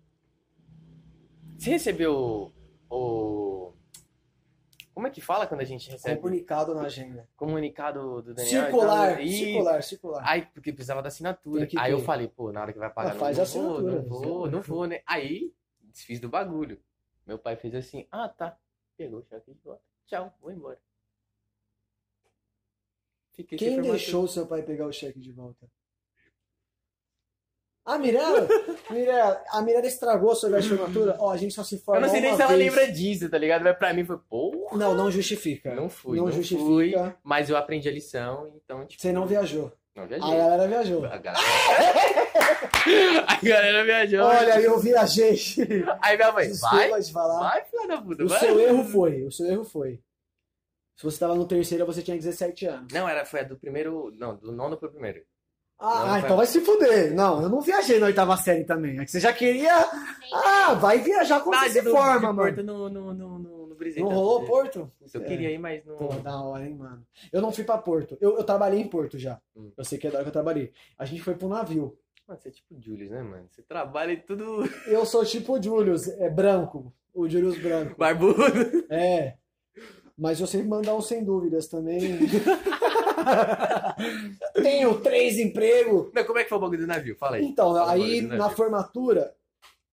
[1.58, 2.52] Você recebeu
[2.88, 3.45] o.
[4.96, 7.28] Como é que fala quando a gente recebe Comunicado na agenda.
[7.37, 8.62] comunicado do Daniel?
[8.64, 10.22] Circular, Então, e- circular, circular.
[10.26, 11.68] Aí, porque precisava da assinatura.
[11.76, 14.02] Aí eu falei, pô, na hora que vai pagar, Ah, não, faz não vou, não
[14.04, 15.02] vou, não vou, né?
[15.04, 16.82] Aí, desfiz do bagulho.
[17.26, 18.59] Meu pai fez assim, ah, tá.
[18.96, 19.82] Pegou o cheque de volta.
[20.06, 20.80] Tchau, vou embora.
[23.32, 25.70] Fiquei Quem deixou o seu pai pegar o cheque de volta?
[27.87, 28.49] A Mirella,
[28.90, 31.16] Mirella, a Mirella estragou a sua formatura.
[31.20, 32.64] Ó, a gente só se forma Eu não sei nem se ela vez.
[32.75, 33.62] lembra disso, tá ligado?
[33.62, 34.77] Mas pra mim foi, porra.
[34.77, 35.72] Não, não justifica.
[35.75, 36.64] Não fui, Não não, justifica.
[36.66, 39.72] fui, mas eu aprendi a lição, então, tipo, Você não viajou.
[39.94, 40.37] não A viajei.
[40.37, 41.05] galera viajou.
[41.05, 41.44] A galera...
[43.29, 44.20] a galera viajou.
[44.25, 45.37] Olha, eu viajei.
[46.03, 47.38] Aí minha mãe, vai, Desculpa de falar.
[47.51, 48.40] vai, filha da puta, O vai.
[48.40, 50.01] seu erro foi, o seu erro foi.
[50.96, 52.92] Se você tava no terceiro, você tinha 17 anos.
[52.92, 55.22] Não, era, foi a do primeiro, não, do nono pro primeiro.
[55.78, 57.14] Ah, Não, ah, então vai se fuder.
[57.14, 58.98] Não, eu não viajei na oitava série também.
[58.98, 59.74] É que você já queria.
[60.32, 62.36] Ah, vai viajar quando você se do- forma, de mano.
[62.38, 63.66] Porto no, no, no, no, no.
[63.98, 64.90] Não rolou Porto?
[65.12, 65.24] Eu É.
[65.24, 65.96] queria ir, mas não...
[65.96, 67.06] Pô, da hora, hein, mano.
[67.30, 68.16] Eu não fui pra Porto.
[68.22, 69.38] Eu, eu trabalhei em Porto já.
[69.54, 69.70] Hum.
[69.76, 70.72] Eu sei que é da hora que eu trabalhei.
[70.98, 71.94] A gente foi pro navio.
[72.26, 73.46] Mano, você é tipo o Julius, né, mano?
[73.50, 76.90] Você trabalha em tudo Eu sou tipo o Julius, é branco.
[77.12, 77.94] O Julius branco.
[77.98, 78.42] barbudo.
[78.90, 79.34] É.
[80.16, 82.00] Mas eu sei mandar um sem dúvidas também.
[84.54, 86.10] Tenho três empregos.
[86.14, 87.16] Não, como é que foi o bagulho do navio?
[87.16, 87.44] Fala aí.
[87.44, 89.34] Então, Fala aí na formatura,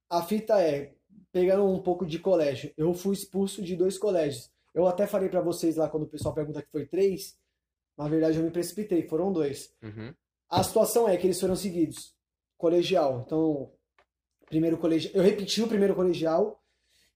[0.09, 0.93] a fita é,
[1.31, 4.51] pegando um pouco de colégio, eu fui expulso de dois colégios.
[4.73, 7.37] Eu até falei pra vocês lá quando o pessoal pergunta que foi três,
[7.97, 9.73] na verdade eu me precipitei, foram dois.
[9.81, 10.13] Uhum.
[10.49, 12.13] A situação é que eles foram seguidos.
[12.57, 13.23] Colegial.
[13.25, 13.71] Então,
[14.47, 15.13] primeiro colegial.
[15.15, 16.61] Eu repeti o primeiro colegial,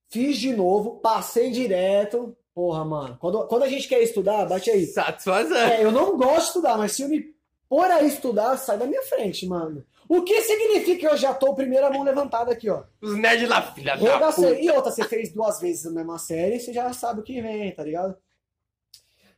[0.10, 2.36] fiz de novo, passei direto.
[2.58, 3.15] Porra, mano.
[3.20, 4.88] Quando, quando a gente quer estudar, bate aí.
[4.88, 5.56] Satisfação.
[5.56, 7.24] É, eu não gosto de estudar, mas se eu me
[7.70, 9.86] pôr a estudar, sai da minha frente, mano.
[10.10, 12.84] O que significa que eu já tô primeira mão levantada aqui, ó?
[13.00, 14.60] Os nerds lá, filha da puta.
[14.60, 17.76] E outra, você fez duas vezes a mesma série, você já sabe o que vem,
[17.76, 18.17] tá ligado?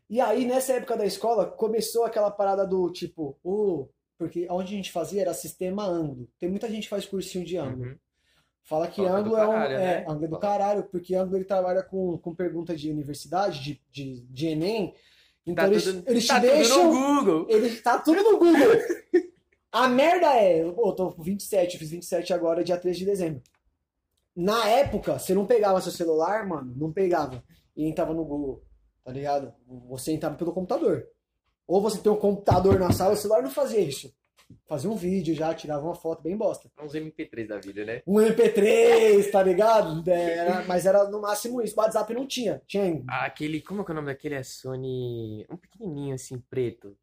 [0.09, 3.89] E aí, nessa época da escola, começou aquela parada do tipo, o.
[4.17, 6.29] porque onde a gente fazia era sistema ângulo.
[6.39, 7.89] Tem muita gente que faz cursinho de ângulo.
[7.89, 7.97] Uhum.
[8.69, 9.51] Fala que Fala ângulo é um.
[9.51, 10.05] caralho, é, né?
[10.07, 14.21] ângulo é do caralho, porque ângulo ele trabalha com, com pergunta de universidade, de, de,
[14.27, 14.93] de Enem.
[15.43, 16.83] Então Tá eles, tudo, eles tá te tudo deixam.
[16.83, 17.45] no Google.
[17.49, 18.67] Ele tá tudo no Google.
[19.71, 23.41] A merda é, eu tô com 27, eu fiz 27 agora, dia 3 de dezembro.
[24.35, 27.43] Na época, você não pegava seu celular, mano, não pegava.
[27.75, 28.63] E entrava no Google,
[29.03, 29.51] tá ligado?
[29.89, 31.07] Você entrava pelo computador.
[31.67, 34.13] Ou você tem um computador na sala, o celular não fazia isso.
[34.67, 36.69] Fazia um vídeo já, tirava uma foto bem bosta.
[36.81, 38.01] Uns MP3 da vida, né?
[38.05, 40.07] Um MP3, tá ligado?
[40.09, 41.75] Era- mas era no máximo isso.
[41.75, 42.61] O WhatsApp não tinha.
[42.67, 44.35] Tinha Ah, Aquele, como é que é o nome daquele?
[44.35, 45.45] É Sony...
[45.49, 46.97] Um pequenininho assim, preto.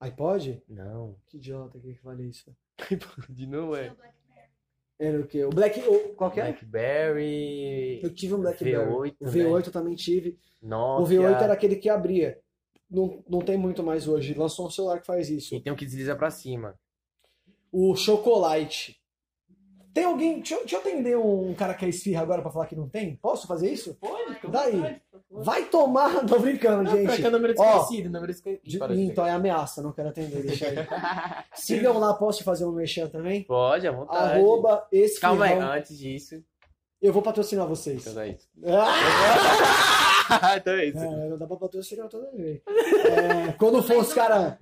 [0.00, 0.62] iPod?
[0.68, 1.16] Não.
[1.26, 2.54] Que idiota que falei isso.
[3.28, 3.92] De novo Tinha é...
[4.98, 5.44] Era o quê?
[5.44, 5.78] O Black.
[5.80, 6.44] O, qual que é?
[6.44, 8.00] Blackberry...
[8.02, 8.76] Eu tive um Blackberry.
[8.76, 9.66] V8, o V8 né?
[9.66, 10.38] eu também tive.
[10.62, 11.20] Nokia...
[11.20, 12.40] O V8 era aquele que abria.
[12.90, 14.34] Não, não tem muito mais hoje.
[14.34, 15.54] Lançou um celular que faz isso.
[15.54, 16.74] E tem um que desliza pra cima.
[17.72, 18.96] O Chocolate.
[19.92, 20.36] Tem alguém.
[20.36, 22.86] Deixa, eu- deixa eu atender um cara que é esfirra agora pra falar que não
[22.88, 23.16] tem?
[23.16, 23.94] Posso fazer isso?
[23.94, 25.00] Pode, Daí.
[25.30, 26.24] Vai tomar.
[26.28, 27.24] Tô brincando, gente.
[27.24, 28.62] é número Ó, número desconhecido.
[28.68, 30.76] De- Para de então é ameaça, não quero atender, deixa aí.
[31.56, 33.42] Sigam lá, posso fazer um merchan também?
[33.44, 34.38] Pode, à vontade.
[34.38, 36.44] Arroba esse Calma aí, antes disso.
[37.00, 38.06] Eu vou patrocinar vocês.
[38.06, 38.48] Então é isso.
[38.66, 40.02] Ah!
[40.56, 40.98] então é isso.
[40.98, 42.60] É, não dá pra patrocinar toda vez.
[42.66, 44.54] É, quando for os caras.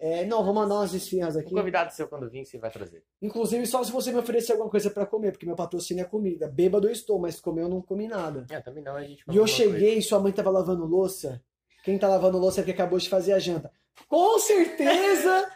[0.00, 1.54] É, não, vou mandar umas esfirras O aqui.
[1.54, 3.04] convidado seu, quando vir, você vai trazer.
[3.20, 6.48] Inclusive, só se você me oferecer alguma coisa pra comer, porque meu patrocínio é comida.
[6.48, 8.46] Bêbado eu estou, mas comer eu não comi nada.
[8.50, 11.40] Ah, também não, a gente E eu cheguei e sua mãe tava lavando louça.
[11.84, 13.70] Quem tá lavando louça é que acabou de fazer a janta.
[14.08, 15.48] Com certeza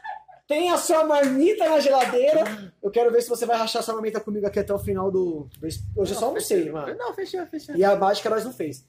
[0.47, 2.45] tem a sua marmita na geladeira.
[2.83, 5.49] Eu quero ver se você vai rachar sua marmita comigo aqui até o final do.
[5.63, 6.97] Hoje eu só almocei, mano.
[6.97, 7.75] Não, fechou, fechou.
[7.75, 8.85] E a mágica nós não fez.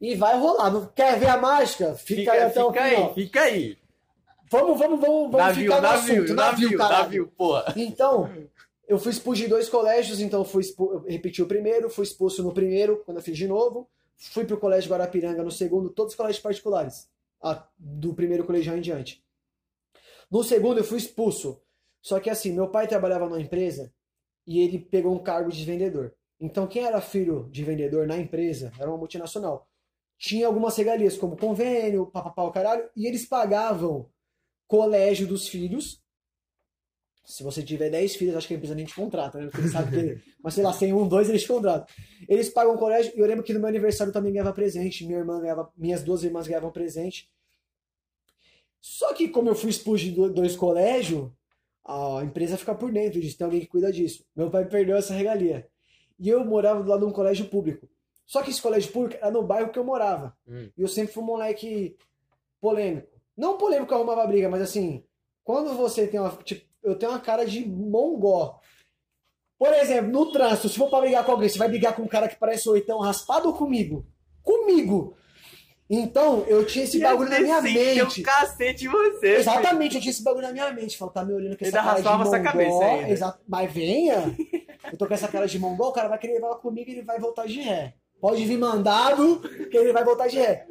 [0.00, 0.70] E vai rolar.
[0.70, 1.94] Não quer ver a mágica?
[1.94, 3.08] Fica, aí até o fica final.
[3.08, 3.78] aí, fica aí.
[4.50, 6.34] Vamos, vamos, vamos, vamos Navio, ficar no navio, assunto.
[6.34, 7.02] navio, caralho.
[7.04, 7.74] navio, porra.
[7.76, 8.28] Então,
[8.88, 12.02] eu fui expulso de dois colégios, então eu fui expu- eu repeti o primeiro, fui
[12.04, 13.88] expulso no primeiro, quando eu fiz de novo.
[14.16, 17.08] Fui pro colégio Guarapiranga no segundo, todos os colégios particulares,
[17.42, 19.22] a- do primeiro colegial em diante.
[20.30, 21.60] No segundo eu fui expulso.
[22.02, 23.92] Só que assim, meu pai trabalhava numa empresa
[24.46, 26.12] e ele pegou um cargo de vendedor.
[26.40, 29.68] Então quem era filho de vendedor na empresa, era uma multinacional,
[30.20, 34.10] tinha algumas regalias, como convênio, papapá, o caralho, e eles pagavam
[34.68, 36.02] colégio dos filhos.
[37.24, 39.46] Se você tiver 10 filhos, acho que a empresa nem te contrata, né?
[39.46, 40.30] Porque ele sabe que.
[40.44, 41.86] Mas sei lá, sem um, dois, eles te contratam.
[42.28, 45.40] Eles pagam colégio, e eu lembro que no meu aniversário também ganhava presente, minha irmã
[45.40, 47.30] ganhava, minhas duas irmãs ganhavam presente.
[48.80, 51.30] Só que, como eu fui expulso de do- dois colégios,
[51.84, 54.24] a empresa fica por dentro disso, tem alguém que cuida disso.
[54.36, 55.66] Meu pai perdeu essa regalia.
[56.18, 57.88] E eu morava do lado de um colégio público.
[58.30, 60.36] Só que esse colégio público era no bairro que eu morava.
[60.46, 60.70] Hum.
[60.78, 61.96] E eu sempre fui um moleque
[62.60, 63.08] polêmico.
[63.36, 65.02] Não polêmico que arrumava briga, mas assim,
[65.42, 66.30] quando você tem uma.
[66.44, 68.60] Tipo, eu tenho uma cara de mongó.
[69.58, 72.06] Por exemplo, no trânsito, se for pra brigar com alguém, você vai brigar com um
[72.06, 74.06] cara que parece oitão raspado ou comigo?
[74.44, 75.16] Comigo!
[75.90, 77.72] Então, eu tinha esse bagulho na minha Deu
[78.06, 78.20] mente.
[78.20, 79.38] um cacete em você.
[79.38, 80.96] Exatamente, eu tinha esse bagulho na minha mente.
[80.96, 82.52] Falou, tá me olhando com essa Ainda cara de raspava essa mongol.
[82.52, 83.08] cabeça ainda.
[83.10, 83.40] Exato.
[83.48, 84.36] Mas venha.
[84.92, 87.02] Eu tô com essa cara de mongol, o cara vai querer falar comigo e ele
[87.02, 87.94] vai voltar de ré.
[88.20, 90.66] Pode vir mandado que ele vai voltar de ré.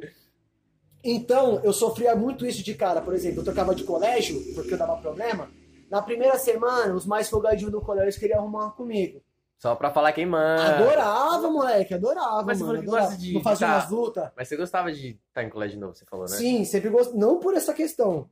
[1.02, 3.00] Então, eu sofria muito isso de cara.
[3.00, 5.50] Por exemplo, eu trocava de colégio, porque eu dava problema.
[5.90, 9.20] Na primeira semana, os mais folgadinhos do colégio queriam arrumar comigo.
[9.58, 10.76] Só pra falar quem manda.
[10.76, 12.42] Adorava, moleque, adorava.
[12.44, 12.78] Mas você mano.
[12.78, 13.08] falou que adorava.
[13.08, 13.74] gosta de- Não fazia tá.
[13.74, 14.30] umas lutas.
[14.36, 16.36] Mas você gostava de estar em colégio novo, você falou, né?
[16.36, 17.18] Sim, sempre gostei.
[17.18, 18.28] Não por essa questão.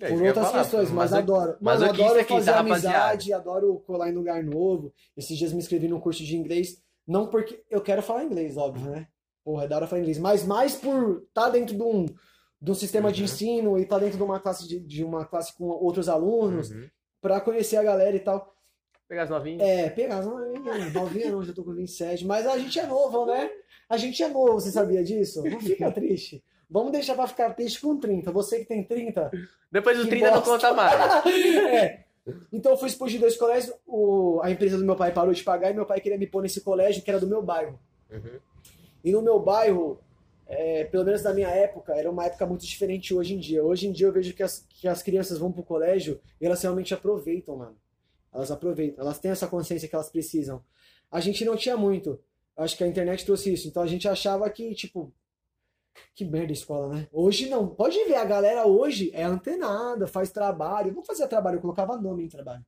[0.00, 1.56] É, por outras falar, questões, mas eu- adoro.
[1.60, 2.96] mas Mano, eu adoro aqui, fazer tá, rapaziada?
[2.98, 4.92] amizade, adoro colar em lugar novo.
[5.16, 8.90] Esses dias me inscrevi num curso de inglês, não porque eu quero falar inglês, óbvio,
[8.90, 9.08] né?
[9.44, 12.04] Porra, é da hora falar inglês, mas mais por estar dentro de um,
[12.60, 13.24] de um sistema de Uhum.
[13.24, 16.86] ensino e estar dentro de uma classe de, de uma classe com outros alunos, Uhum.
[17.20, 18.54] pra conhecer a galera e tal.
[19.08, 19.66] Pegar as novinhas.
[19.66, 20.38] É, pegar, não,
[20.92, 23.50] novinha não, já tô com 27, mas a gente é novo, né?
[23.88, 25.42] A gente é novo, você sabia disso?
[25.42, 26.44] Não fica triste.
[26.70, 28.30] Vamos deixar pra ficar triste com 30.
[28.32, 29.30] Você que tem 30,
[29.72, 30.50] Depois dos Que 30 não bosta.
[30.50, 31.24] conta mais.
[31.72, 32.04] é.
[32.52, 35.42] Então eu fui expulso de dois colégios, o- a empresa do meu pai parou de
[35.42, 37.78] pagar e meu pai queria me pôr nesse colégio que era do meu bairro.
[38.10, 38.38] Uhum.
[39.04, 39.98] E no meu bairro,
[40.46, 43.64] é, pelo menos na minha época, era uma época muito diferente hoje em dia.
[43.64, 46.60] Hoje em dia eu vejo que as, que as crianças vão pro colégio e elas
[46.62, 47.76] realmente aproveitam, mano.
[48.32, 50.62] Elas aproveitam, elas têm essa consciência que elas precisam.
[51.10, 52.20] A gente não tinha muito.
[52.56, 53.68] Acho que a internet trouxe isso.
[53.68, 55.12] Então a gente achava que, tipo,
[56.14, 57.08] que merda a escola, né?
[57.12, 57.66] Hoje não.
[57.68, 60.92] Pode ver, a galera hoje é antenada, faz trabalho.
[60.92, 62.64] Vamos fazer trabalho, eu colocava nome em trabalho.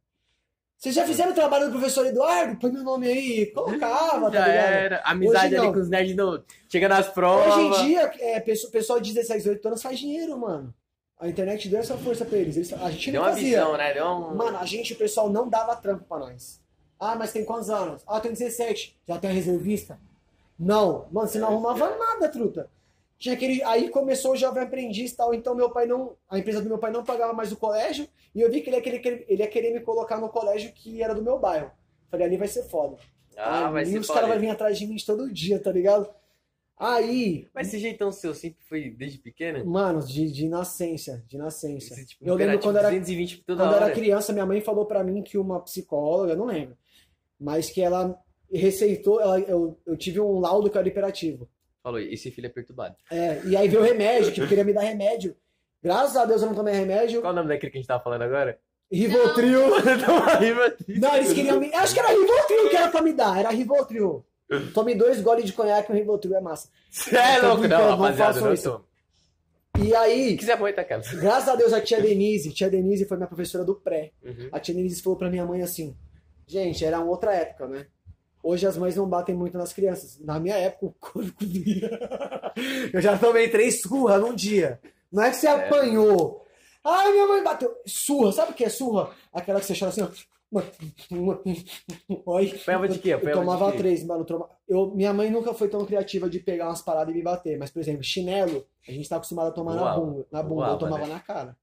[0.76, 2.58] Vocês já fizeram o trabalho do professor Eduardo?
[2.58, 3.46] Põe meu nome aí.
[3.52, 4.72] Colocava, tá Já ligado?
[4.72, 5.02] era.
[5.04, 5.72] Amizade Hoje ali não.
[5.74, 6.42] com os nerds no...
[6.70, 7.54] Chega nas provas.
[7.54, 10.72] Hoje em dia, é, pesso- pessoal de 16, 18 anos faz dinheiro, mano.
[11.18, 12.56] A internet deu essa força pra eles.
[12.56, 13.58] Eles- a gente Deu não uma fazia.
[13.58, 13.92] visão, né?
[13.92, 14.34] Deu um...
[14.34, 16.62] Mano, a gente, o pessoal não dava trampo pra nós.
[16.98, 18.02] Ah, mas tem quantos anos?
[18.06, 18.98] Ah, tem 17.
[19.06, 20.00] Já tem a reservista?
[20.58, 21.08] Não.
[21.12, 22.70] Mano, você não arrumava nada, truta.
[23.20, 23.62] Tinha aquele...
[23.62, 26.16] Aí começou o jovem aprendiz e tal, então meu pai não...
[26.28, 28.76] A empresa do meu pai não pagava mais o colégio, e eu vi que ele
[28.76, 31.70] ia querer, ele ia querer me colocar no colégio que era do meu bairro.
[32.10, 32.96] Falei, ali vai ser foda.
[33.36, 36.08] Ah, vai e ser os caras vão vir atrás de mim todo dia, tá ligado?
[36.80, 39.66] Aí, Mas esse jeitão seu sempre foi desde pequeno?
[39.66, 41.92] Mano, de, de nascença, de nascença.
[41.92, 44.86] Esse, tipo, eu lembro quando era, 220 toda quando eu era criança, minha mãe falou
[44.86, 46.74] pra mim que uma psicóloga, eu não lembro,
[47.38, 48.18] mas que ela
[48.50, 51.46] receitou, ela, eu, eu tive um laudo que era hiperativo.
[51.82, 52.94] Falou, esse filho é perturbado.
[53.10, 55.34] É, e aí veio o remédio, que queria me dar remédio.
[55.82, 57.20] Graças a Deus eu não tomei remédio.
[57.22, 58.58] Qual o nome daquele que a gente tava falando agora?
[58.92, 59.76] Rivotril.
[60.40, 60.74] Rima.
[61.00, 61.72] Não, eles queriam me.
[61.74, 64.24] Acho que era Rivotril que era pra me dar, era Rivotril.
[64.74, 66.68] Tome dois goles de conhaque e um Rivotril é massa.
[66.90, 68.70] Você é Tô louco, não, não rapaziada, não isso.
[68.70, 68.90] tô.
[69.80, 71.02] E aí, Se quiser aguenta aquela.
[71.14, 74.10] graças a Deus a tia Denise, tia Denise foi minha professora do pré.
[74.22, 74.48] Uhum.
[74.52, 75.96] A tia Denise falou pra minha mãe assim:
[76.46, 77.86] gente, era uma outra época, né?
[78.42, 80.18] Hoje as mães não batem muito nas crianças.
[80.20, 81.90] Na minha época, o couro comia.
[82.92, 84.80] Eu já tomei três surras num dia.
[85.12, 86.46] Não é que você apanhou.
[86.82, 87.74] Ai, minha mãe bateu.
[87.86, 89.10] Surra, sabe o que é surra?
[89.32, 90.08] Aquela que você chora assim, ó.
[92.26, 92.58] Oi.
[92.62, 93.10] Apanhava de quê?
[93.10, 94.26] Eu Apanhava de tomava três, mano.
[94.68, 97.58] Eu, minha mãe nunca foi tão criativa de pegar umas paradas e me bater.
[97.58, 100.00] Mas, por exemplo, chinelo, a gente tá acostumado a tomar na Voava.
[100.00, 100.26] bunda.
[100.32, 101.14] Na bunda, eu Voava, tomava né?
[101.14, 101.56] na cara.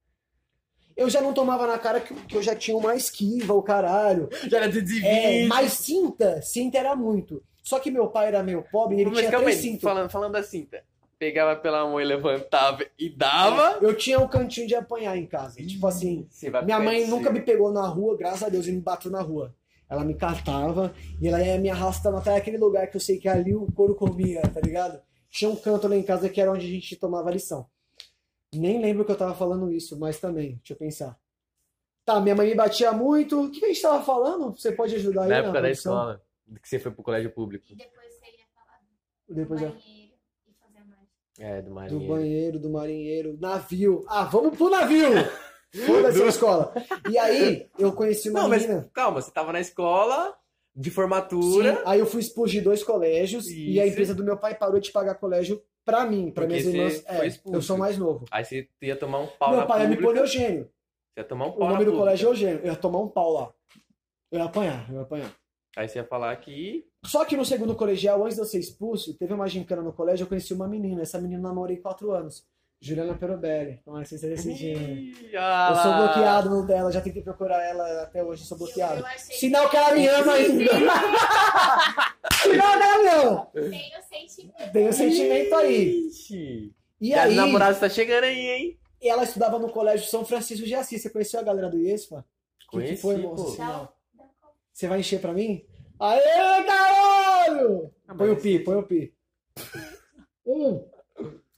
[0.97, 4.27] Eu já não tomava na cara que, que eu já tinha uma esquiva, o caralho.
[4.49, 5.05] Já era 220.
[5.05, 7.43] É, mas cinta, cinta era muito.
[7.61, 9.81] Só que meu pai era meio pobre e ele Mas tinha três cintas.
[9.81, 10.83] falando, falando da cinta.
[11.19, 13.77] Pegava pela mão e levantava e dava.
[13.81, 15.63] Eu tinha um cantinho de apanhar em casa.
[15.63, 16.27] Tipo assim,
[16.63, 19.53] minha mãe nunca me pegou na rua, graças a Deus, e me bateu na rua.
[19.89, 23.27] Ela me catava e ela ia me arrastando até aquele lugar que eu sei que
[23.27, 24.99] ali o couro comia, tá ligado?
[25.29, 27.65] Tinha um canto lá em casa que era onde a gente tomava lição.
[28.59, 31.17] Nem lembro que eu tava falando isso, mas também, deixa eu pensar.
[32.05, 33.43] Tá, minha mãe me batia muito.
[33.45, 34.51] O que a gente tava falando?
[34.57, 36.21] Você pode ajudar aí Na na época da escola,
[36.61, 37.65] que você foi pro colégio público.
[37.69, 38.79] E depois você ia falar
[39.27, 40.13] do Depois banheiro
[40.47, 41.07] e fazer mais.
[41.37, 42.13] É, do Do marinheiro.
[42.13, 44.05] banheiro, do marinheiro, navio.
[44.07, 45.09] Ah, vamos pro navio!
[45.85, 46.73] Foda-se a escola.
[47.09, 48.89] E aí, eu conheci uma Não, mas menina.
[48.93, 50.33] calma, você tava na escola
[50.73, 51.81] de Sim, formatura.
[51.85, 53.93] aí eu fui expulso de dois colégios e a Isso.
[53.93, 57.03] empresa do meu pai parou de pagar colégio pra mim, pra Porque minhas irmãs.
[57.07, 58.25] É, eu sou mais novo.
[58.29, 60.13] Aí você ia tomar um pau meu pai ia me pública.
[60.13, 60.63] pôr Eugênio.
[60.65, 61.99] Você ia tomar um O pau nome na do pública.
[61.99, 62.59] colégio é Eugênio.
[62.59, 63.53] Eu ia tomar um pau lá.
[64.29, 65.33] Eu ia apanhar, eu ia apanhar.
[65.77, 66.85] Aí você ia falar que.
[67.05, 70.25] Só que no segundo colegial, antes de eu ser expulso, teve uma gincana no colégio,
[70.25, 71.01] eu conheci uma menina.
[71.03, 72.45] Essa menina namorei quatro anos.
[72.79, 73.79] Juliana Perobelli.
[73.81, 74.77] Então, assim, você decidiu.
[74.77, 78.99] Ih, ah Eu sou bloqueado no dela, já tentei procurar ela até hoje, sou bloqueado.
[78.99, 80.71] Eu achei Sinal que ela me ama ainda.
[82.43, 83.47] Sinal dela me ama.
[83.53, 84.71] Tenho sentimento.
[84.71, 86.07] Tem o sentimento aí.
[86.07, 86.73] Ixi.
[87.01, 87.35] E E aí, aí...
[87.35, 88.79] namorado tá chegando aí, hein?
[89.01, 91.01] ela estudava no colégio São Francisco de Assis.
[91.01, 92.25] Você conheceu a galera do IESPA?
[92.59, 93.61] Que que Conheci, foi, moço?
[93.61, 93.87] Um-
[94.73, 95.63] Você vai encher pra mim?
[95.99, 97.91] Aê, caralho!
[98.07, 99.13] Ah, Põe o pi, põe o pi.
[100.45, 100.83] Um.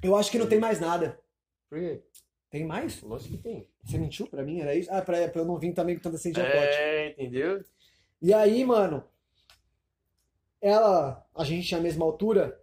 [0.02, 1.20] Eu acho que não tem mais nada.
[1.70, 2.02] Por quê?
[2.50, 3.02] Tem mais?
[3.02, 3.68] Lógico que tem.
[3.84, 4.60] Você mentiu pra mim?
[4.60, 4.92] Era isso?
[4.92, 6.40] Ah, pra, pra eu não vir também com tanta sede.
[6.40, 7.64] É, entendeu?
[8.22, 9.04] E aí, mano,
[10.62, 12.60] ela, a gente tinha a mesma altura,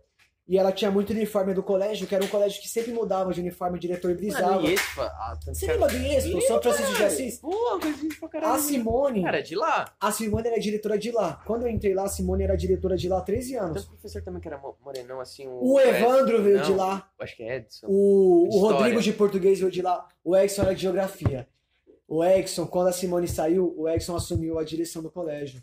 [0.48, 3.40] e ela tinha muito uniforme do colégio, que era um colégio que sempre mudava de
[3.40, 4.56] uniforme, o diretor brisava.
[4.56, 7.02] Mano, e pô, ah, Você lembra do Iespo, São Francisco de.
[7.04, 7.38] Assis?
[7.40, 8.54] Pô, de pra caralho.
[8.54, 9.92] A Simone, Cara, de lá.
[10.00, 11.42] a Simone era diretora de lá.
[11.44, 13.84] Quando eu entrei lá, a Simone era diretora de lá há 13 Tem anos.
[13.84, 15.48] um professor também que era mo- morenão, assim.
[15.48, 16.76] O Evandro veio de Não.
[16.76, 17.86] lá, Acho que é Edson.
[17.88, 18.58] o, o.
[18.60, 21.48] Rodrigo de português veio de lá, o Exxon era de geografia.
[22.06, 25.60] O Exxon, quando a Simone saiu, o Exxon assumiu a direção do colégio.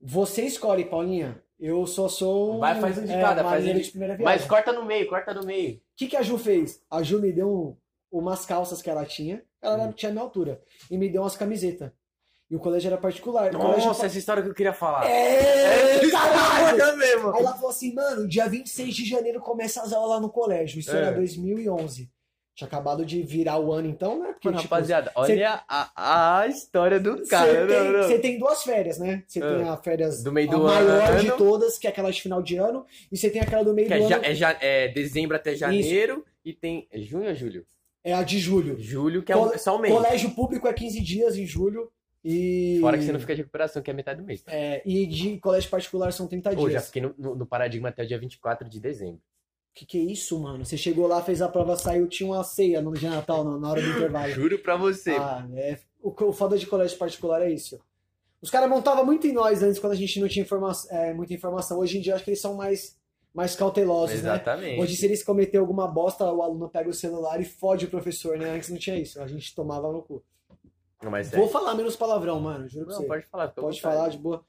[0.00, 1.42] Você escolhe, Paulinha.
[1.58, 4.16] Eu só sou Vai, faz um de é, cada, faz marinheiro um de- de primeira
[4.16, 4.38] viagem.
[4.38, 5.76] Mas corta no meio, corta no meio.
[5.76, 6.82] O que, que a Ju fez?
[6.90, 7.76] A Ju me deu um-
[8.18, 9.42] umas calças que ela tinha.
[9.62, 9.92] Ela Hum.
[9.92, 10.60] tinha a minha altura.
[10.90, 11.90] E me deu umas camisetas.
[12.48, 13.52] E o colégio era particular.
[13.54, 15.04] O colégio Nossa, essa história que eu queria falar.
[15.10, 16.80] É, caralho!
[16.82, 17.34] É mesmo.
[17.34, 20.78] Aí ela falou assim, mano, dia 26 de janeiro começa as aulas lá no colégio.
[20.78, 20.98] Isso É.
[20.98, 22.08] era 2011.
[22.56, 24.32] Tinha acabado de virar o ano então, né?
[24.32, 27.66] Porque, Mano, tipo, rapaziada, cê- olha a, a história do Você cara.
[27.66, 28.02] tem, não, não.
[28.02, 29.22] você tem duas férias, né?
[29.26, 29.56] Você É.
[29.56, 31.20] tem a férias Do meio a do maior ano.
[31.22, 33.86] de todas, que é aquela de final de ano, e você tem aquela do meio
[33.88, 36.88] Que do é, ano, é, ja- é dezembro até janeiro e tem.
[36.90, 37.66] É junho ou julho?
[38.02, 38.76] é a de julho.
[38.78, 39.92] Julho, que é Col- só um mês.
[39.92, 41.90] Colégio público é 15 dias em julho
[42.24, 44.42] e Fora que você não fica de recuperação, que é metade do mês.
[44.42, 44.50] tá?
[44.52, 46.86] é, e de colégio particular são 30 Pô, já dias.
[46.86, 49.20] fiquei no, no- no paradigma até o dia 24 de dezembro.
[49.76, 50.64] Que que é isso, mano?
[50.64, 53.70] Você chegou lá, fez a prova, saiu, tinha uma ceia no dia de Natal, na
[53.70, 54.32] hora do intervalo.
[54.32, 55.10] Juro pra você.
[55.10, 55.78] Ah, é.
[56.02, 57.78] O, o foda de colégio particular é isso.
[58.40, 61.34] Os caras montavam muito em nós antes, quando a gente não tinha informa é, muita
[61.34, 61.78] informação.
[61.78, 62.96] Hoje em dia, acho que eles são mais,
[63.34, 64.30] mais cautelosos, né?
[64.30, 64.80] Exatamente.
[64.80, 68.38] Hoje, se eles cometer alguma bosta, o aluno pega o celular e fode o professor,
[68.38, 68.52] né?
[68.52, 69.20] Antes não tinha isso.
[69.20, 70.24] A gente tomava no cu.
[71.02, 71.36] Não, mas é.
[71.36, 72.66] Vou falar menos palavrão, mano.
[72.66, 73.06] Juro pra Não, você.
[73.08, 73.48] pode falar.
[73.48, 73.80] Pode vontade.
[73.82, 74.42] falar de boa.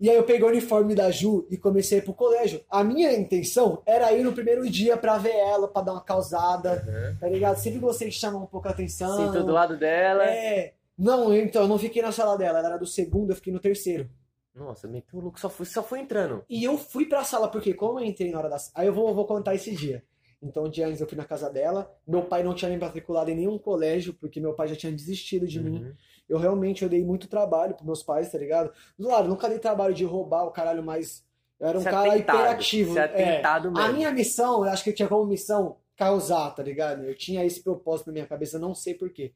[0.00, 2.60] E aí eu peguei o uniforme da Ju e comecei a ir pro colégio.
[2.68, 6.84] A minha intenção era ir no primeiro dia pra ver ela, pra dar uma causada,
[6.86, 7.16] Uhum.
[7.18, 7.56] tá ligado?
[7.58, 9.16] Sempre gostei de chamar um pouco a atenção.
[9.32, 10.24] Sinto do lado dela.
[10.24, 10.74] É.
[10.98, 13.60] Não, então, eu não fiquei na sala dela, ela era do segundo, eu fiquei no
[13.60, 14.08] terceiro.
[14.54, 16.44] Nossa, meteu o louco, só foi, só foi entrando.
[16.48, 19.12] E eu fui pra sala, porque como eu entrei na hora da Aí eu vou,
[19.14, 20.04] vou contar esse dia.
[20.44, 21.90] Então, um dia antes eu fui na casa dela.
[22.06, 25.46] Meu pai não tinha me matriculado em nenhum colégio, porque meu pai já tinha desistido
[25.46, 25.84] de mim.
[25.84, 25.94] Uhum.
[26.28, 28.70] Eu realmente eu dei muito trabalho pros meus pais, tá ligado?
[28.96, 31.24] Claro, nunca dei trabalho de roubar o caralho, mas
[31.58, 32.98] eu era um Ser cara atentado, hiperativo.
[32.98, 33.42] É.
[33.88, 37.04] A minha missão, eu acho que eu tinha como missão causar, tá ligado?
[37.04, 39.32] Eu tinha esse propósito na minha cabeça, não sei porquê.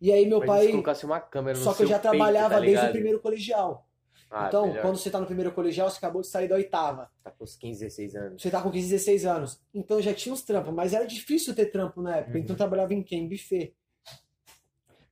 [0.00, 0.66] E aí meu Mas pai.
[0.66, 3.20] se colocasse uma câmera no Só que eu já peito, trabalhava tá desde o primeiro
[3.20, 3.85] colegial.
[4.30, 4.82] Ah, então, melhor.
[4.82, 7.10] quando você tá no primeiro colegial, você acabou de sair da oitava.
[7.22, 8.42] Tá com uns 15, 16 anos.
[8.42, 9.60] Você tá com 15, 16 anos.
[9.72, 12.36] Então já tinha uns trampos, mas era difícil ter trampo na época.
[12.36, 12.44] Uhum.
[12.44, 13.24] Então eu trabalhava em quem?
[13.24, 13.74] Em buffet.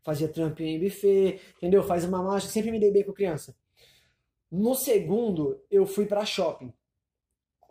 [0.02, 1.82] Fazia trampo em buffet, entendeu?
[1.82, 3.56] Faz uma marcha, sempre me dei bem com criança.
[4.50, 6.72] No segundo, eu fui pra shopping.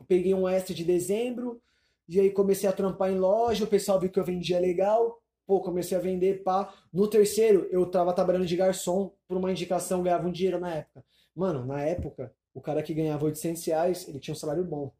[0.07, 1.61] Peguei um extra de dezembro,
[2.07, 5.61] e aí comecei a trampar em loja, o pessoal viu que eu vendia legal, pô,
[5.61, 6.73] comecei a vender, pá.
[6.91, 11.05] No terceiro, eu tava trabalhando de garçom, por uma indicação, ganhava um dinheiro na época.
[11.35, 14.91] Mano, na época, o cara que ganhava 800 reais, ele tinha um salário bom.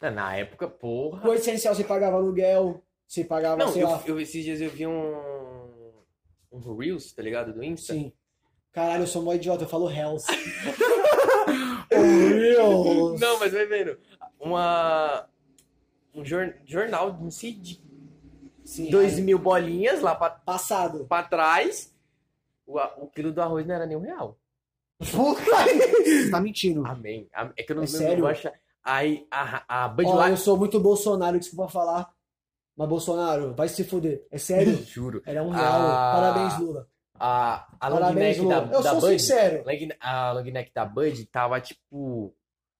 [0.00, 1.20] É, Na época, porra.
[1.22, 4.02] Com 800 reais você pagava aluguel, você pagava, Não, sei eu, lá.
[4.06, 5.72] eu- esses dias eu vi um.
[6.50, 7.52] Um Reels, tá ligado?
[7.52, 7.94] Do Insta.
[7.94, 8.12] Sim.
[8.72, 10.26] Caralho, eu sou mó idiota, eu falo Hells.
[11.90, 13.20] Reels.
[13.20, 13.98] Não, mas vai vendo.
[14.38, 15.28] Uma.
[16.14, 17.80] Um jor- jornal não sei, de
[18.64, 21.06] Sim, 2 aí, mil bolinhas lá pra, Passado.
[21.06, 21.94] pra trás.
[22.66, 24.38] O, o quilo do arroz não era nem um real.
[25.10, 25.42] Puta,
[26.04, 26.86] você tá mentindo.
[26.86, 27.28] Amém.
[27.34, 28.26] Am- É que eu não, É não, sério?
[28.26, 28.52] achar.
[28.84, 30.30] Aí a, a Ó, Budweiser.
[30.30, 32.10] eu sou muito Bolsonaro, desculpa falar.
[32.76, 34.24] Mas Bolsonaro, vai se fuder.
[34.30, 34.76] É sério?
[34.86, 35.22] Juro.
[35.26, 35.64] Era um real.
[35.82, 36.88] Ah, Parabéns, Lula.
[37.18, 38.72] A, a long Parabéns, neck da, Lula.
[38.74, 39.20] Eu da sou Bud.
[39.20, 39.64] sincero.
[39.64, 42.34] long- A long neck da Bud tava tipo.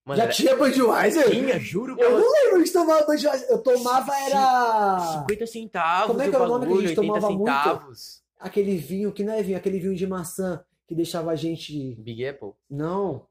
[0.04, 1.30] Mano, Já era- tinha Budweiser?
[1.30, 3.46] tinha, juro Eu não lembro de tomar Budweiser.
[3.48, 4.98] Eu tomava era...
[5.20, 7.46] 50 centavos Como é que o era o nome que a gente 80 tomava muito?
[7.46, 8.22] centavos.
[8.40, 11.94] Aquele vinho, que não é vinho, aquele vinho de maçã que deixava a gente...
[11.96, 12.52] Big Apple.
[12.68, 13.26] Não.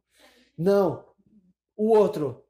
[0.58, 1.06] Não.
[1.78, 2.44] O outro.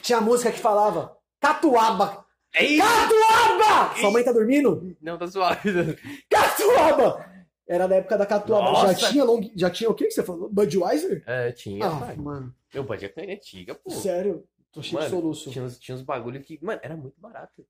[0.00, 2.24] Tinha música que falava Catuaba.
[2.54, 2.78] Ei!
[2.78, 3.96] Catuaba!
[4.00, 4.96] Sua mãe tá dormindo?
[5.00, 5.70] Não, tá suave.
[6.30, 7.30] Catuaba!
[7.66, 8.74] Era da época da Catuaba.
[8.74, 9.08] Já Nossa!
[9.10, 9.40] tinha, long...
[9.56, 10.48] Já tinha o que você falou?
[10.50, 11.24] Budweiser?
[11.26, 12.16] É, tinha, Ah, pai.
[12.16, 12.54] mano.
[12.72, 13.90] Meu, Bud é antiga, pô.
[13.90, 14.46] Sério?
[14.70, 15.50] Tô cheio de Mano, soluço.
[15.50, 16.58] Tinha uns, tinha uns bagulho que.
[16.64, 17.66] Mano, era muito barato.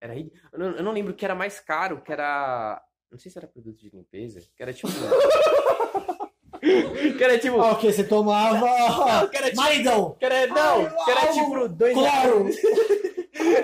[0.00, 2.82] Era eu, não, eu não lembro que era mais caro, que era.
[3.10, 4.40] Não sei se era produto de limpeza.
[4.56, 4.88] Que era tipo.
[7.16, 7.60] que era tipo.
[7.60, 7.92] Ah, o que?
[7.92, 8.58] Você tomava.
[8.60, 9.56] Não, que era tipo.
[9.62, 10.16] Maridão!
[10.18, 12.42] Que era, não, Ai, que era algo tipo dois Claro!
[12.44, 12.56] reais.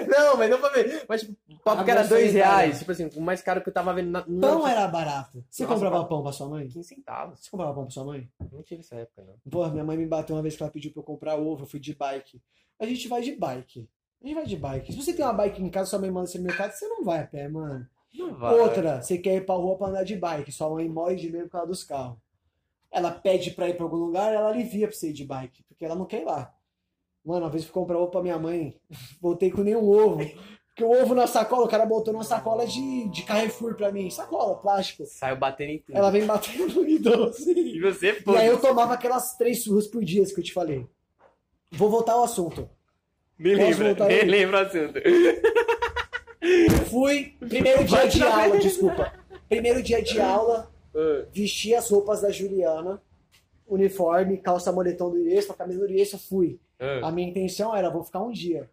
[0.06, 1.04] Não, mas não pra ver.
[1.08, 2.78] Mas tipo, o papo que era dois reais.
[2.80, 4.22] Tipo assim, o mais caro que eu tava vendo na.
[4.22, 5.42] Pão era barato.
[5.50, 6.08] Você Nossa, comprava pão.
[6.08, 6.68] pão pra sua mãe?
[6.68, 7.40] 15 centavos.
[7.40, 8.28] Você comprava pão pra sua mãe?
[8.52, 9.50] Não tive essa época, não.
[9.50, 11.66] Porra, minha mãe me bateu uma vez que ela pediu pra eu comprar ovo, eu
[11.66, 12.40] fui de bike.
[12.78, 13.88] A gente vai de bike.
[14.22, 14.92] A gente vai de bike.
[14.92, 17.02] Se você tem uma bike em casa, sua mãe manda você no mercado, você não
[17.02, 17.86] vai a pé, mano.
[18.14, 18.54] Não vai.
[18.60, 21.46] Outra, você quer ir pra rua pra andar de bike, sua mãe morre de medo
[21.46, 22.18] por causa dos carros.
[22.92, 25.84] Ela pede pra ir pra algum lugar, ela alivia pra você ir de bike, porque
[25.84, 26.54] ela não quer ir lá.
[27.24, 28.76] Mano, uma vez eu fui comprar ovo pra minha mãe,
[29.20, 30.18] voltei com nenhum ovo.
[30.68, 34.08] Porque o ovo na sacola, o cara botou numa sacola de, de Carrefour pra mim.
[34.10, 35.04] Sacola, plástico.
[35.06, 35.96] Saiu batendo em tudo.
[35.96, 37.52] Ela vem batendo em doce.
[37.52, 38.36] E você E foi.
[38.38, 40.86] aí eu tomava aquelas três surras por dia que eu te falei.
[41.70, 42.68] Vou voltar ao assunto.
[43.38, 44.24] Me Posso lembra, me aí?
[44.26, 44.98] lembra o assunto.
[46.90, 49.12] Fui, primeiro dia de aula, desculpa.
[49.48, 53.00] Primeiro dia de aula, Ah, vesti as roupas da Juliana,
[53.66, 56.60] uniforme, calça moletom do Iesto, camisa do Iesto, fui.
[56.78, 57.08] ah.
[57.08, 58.68] A minha intenção era, vou ficar um dia.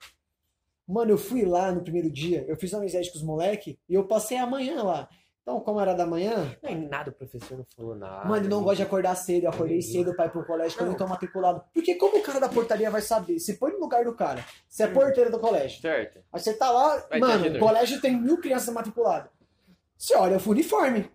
[0.88, 4.06] Mano, eu fui lá no primeiro dia, eu fiz amizade com os moleques e eu
[4.06, 5.08] passei a manhã lá.
[5.42, 8.28] Então, como era da manhã, Não é nada, o professor não falou nada.
[8.28, 10.92] mano, eu não gosto de acordar cedo, eu acordei cedo pra ir pro colégio quando
[10.92, 11.64] eu tô matriculado.
[11.74, 13.40] Porque como o cara da portaria vai saber?
[13.40, 15.82] Se põe no lugar do cara, você é porteiro do colégio.
[15.82, 16.20] Certo.
[16.32, 19.32] Aí você tá lá, Vai mano, o colégio tem mil crianças matriculadas.
[19.98, 21.10] Você olha, eu fui uniforme.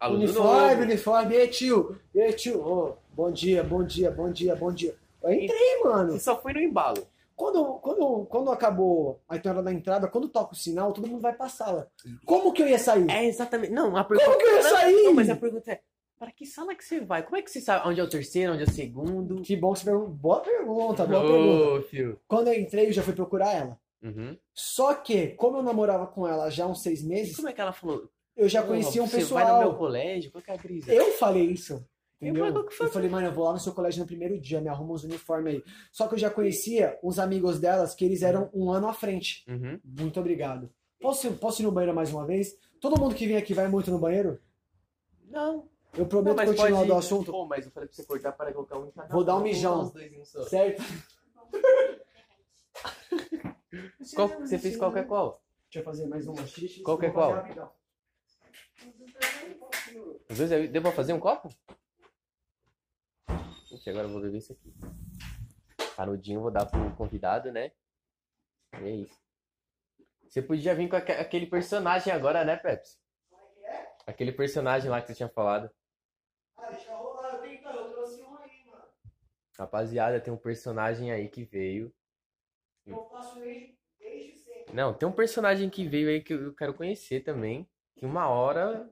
[0.00, 0.82] Aluno uniforme, novo.
[0.82, 1.34] uniforme.
[1.34, 2.00] E aí, tio?
[2.14, 2.60] E aí, tio?
[2.60, 4.94] Ô, bom dia, bom dia, bom dia, bom dia.
[5.22, 6.12] Eu entrei, mano.
[6.12, 7.06] Você só foi no embalo.
[7.34, 11.32] Quando, quando, quando acabou a hora da entrada, quando toca o sinal, todo mundo vai
[11.32, 11.88] pra sala.
[12.24, 13.08] Como que eu ia sair?
[13.08, 13.72] É, exatamente.
[13.72, 14.28] Não, a pergunta...
[14.28, 15.04] Como que eu ia sair?
[15.04, 15.80] Não, mas a pergunta é,
[16.18, 17.22] para que sala que você vai?
[17.22, 19.42] Como é que você sabe onde é o terceiro, onde é o segundo?
[19.42, 20.08] Que bom que você perguntou.
[20.10, 21.74] Boa pergunta, boa pergunta.
[21.74, 22.20] Ô, fio.
[22.26, 23.78] Quando eu entrei, eu já fui procurar ela.
[24.02, 24.36] Uhum.
[24.52, 27.60] Só que, como eu namorava com ela já há uns seis meses, como é que
[27.60, 28.08] ela falou?
[28.38, 29.76] Eu já conhecia um Você vai no meu pessoal.
[29.78, 30.30] colégio?
[30.32, 30.92] Qual que é a brisa?
[30.94, 31.84] Eu falei isso.
[32.20, 32.68] Entendeu?
[32.70, 32.86] foi?
[32.86, 35.04] Eu falei, mano, eu vou lá no seu colégio no primeiro dia, me arruma uns
[35.04, 35.64] uniformes aí.
[35.92, 39.44] Só que eu já conhecia uns amigos delas que eles eram um ano à frente.
[39.48, 39.78] Uhum.
[39.84, 40.68] Muito obrigado.
[41.00, 42.56] Posso, posso ir no banheiro mais uma vez?
[42.80, 44.40] Todo mundo que vem aqui vai muito no banheiro?
[45.30, 45.68] Não.
[45.94, 47.30] Eu Não, prometo mas continuar do assunto.
[47.30, 49.42] Pô, mas eu falei pra você cortar para colocar um em cada Vou dar um
[49.42, 49.82] mijão.
[49.84, 50.48] os.
[50.48, 50.82] Certo?
[54.14, 55.40] Qual- você fez qual que é qual?
[55.70, 56.82] Deixa eu fazer mais uma xixi.
[56.82, 57.32] Qual que é qual?
[60.30, 61.48] Os dois aí, deu pra fazer um copo?
[63.72, 64.72] Ixi, agora eu vou beber isso aqui.
[65.96, 67.72] Canudinho vou dar pro convidado, né?
[68.80, 69.18] E é isso.
[70.28, 72.98] Você podia vir com aque- aquele personagem agora, né, Pepsi?
[74.06, 75.70] Aquele personagem lá que você tinha falado.
[76.56, 77.34] Ah, deixa rolar.
[77.34, 78.84] Eu tenho, eu trouxe um aí, mano.
[79.58, 81.92] Rapaziada, tem um personagem aí que veio.
[82.86, 84.74] Eu faço ele desde sempre.
[84.74, 87.68] Não, tem um personagem que veio aí que eu quero conhecer também.
[87.96, 88.88] Que uma hora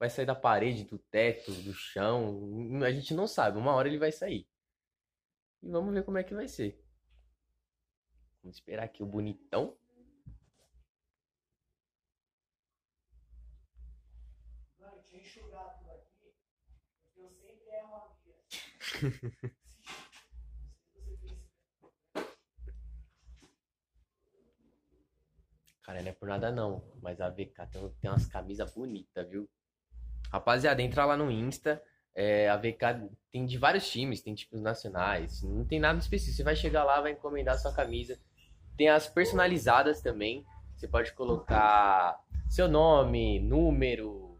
[0.00, 2.82] vai sair da parede, do teto, do chão.
[2.82, 3.58] A gente não sabe.
[3.58, 4.48] Uma hora ele vai sair.
[5.62, 6.82] E vamos ver como é que vai ser.
[8.42, 9.76] Vamos esperar aqui o bonitão.
[14.78, 16.34] Mano, tinha enxugado tudo aqui.
[17.04, 18.10] porque Eu sempre erro a.
[25.82, 26.82] Cara, não é por nada não.
[27.02, 29.46] Mas a VK tem, tem umas camisas bonitas, viu?
[30.30, 31.82] Rapaziada, entra lá no Insta.
[32.14, 35.42] É, a VK tem de vários times, tem tipos nacionais.
[35.42, 36.36] Não tem nada específico.
[36.36, 38.18] Você vai chegar lá, vai encomendar sua camisa.
[38.76, 40.44] Tem as personalizadas também.
[40.76, 42.18] Você pode colocar
[42.48, 44.30] seu nome, número,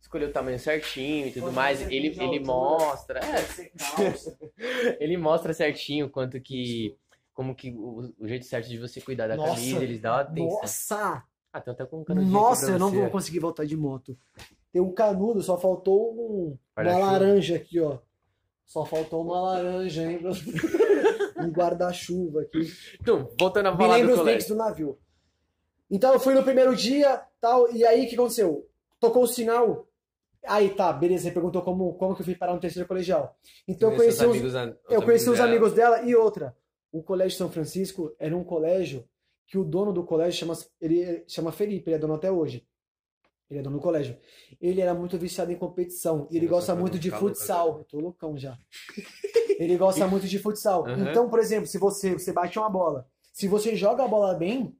[0.00, 1.80] escolher o tamanho certinho e tudo mais.
[1.82, 2.44] Ele, ele altura.
[2.44, 3.20] mostra.
[3.20, 6.96] É, ele mostra certinho quanto que.
[7.34, 10.58] Como que o, o jeito certo de você cuidar da Nossa, camisa, eles dão atenção.
[10.60, 11.22] Nossa!
[11.52, 14.16] Ah, tem até com um Nossa, eu não vou conseguir voltar de moto.
[14.76, 17.96] Tem um canudo, só faltou um, uma laranja aqui, ó.
[18.66, 20.20] Só faltou uma laranja, hein?
[21.40, 22.70] um guarda-chuva aqui.
[23.00, 24.98] Então, voltando a Me falar lembra do os dentes do navio.
[25.90, 28.68] Então eu fui no primeiro dia, tal, e aí o que aconteceu?
[29.00, 29.88] Tocou o sinal.
[30.46, 33.34] Aí tá, beleza, você perguntou como, como que eu fui parar no terceiro colegial.
[33.66, 34.36] Então eu conheci, os,
[34.90, 36.54] eu conheci os amigos dela e outra.
[36.92, 39.08] O Colégio São Francisco era um colégio
[39.46, 42.62] que o dono do colégio chama, ele chama Felipe, ele é dono até hoje.
[43.50, 44.16] Ele é dono do colégio.
[44.60, 46.26] Ele era muito viciado em competição.
[46.30, 47.78] E ele gosta muito de futsal.
[47.78, 48.58] Eu tô loucão já.
[49.58, 50.86] ele gosta muito de futsal.
[50.86, 51.10] Aham.
[51.10, 53.06] Então, por exemplo, se você, você bate uma bola.
[53.32, 54.74] Se você joga a bola bem,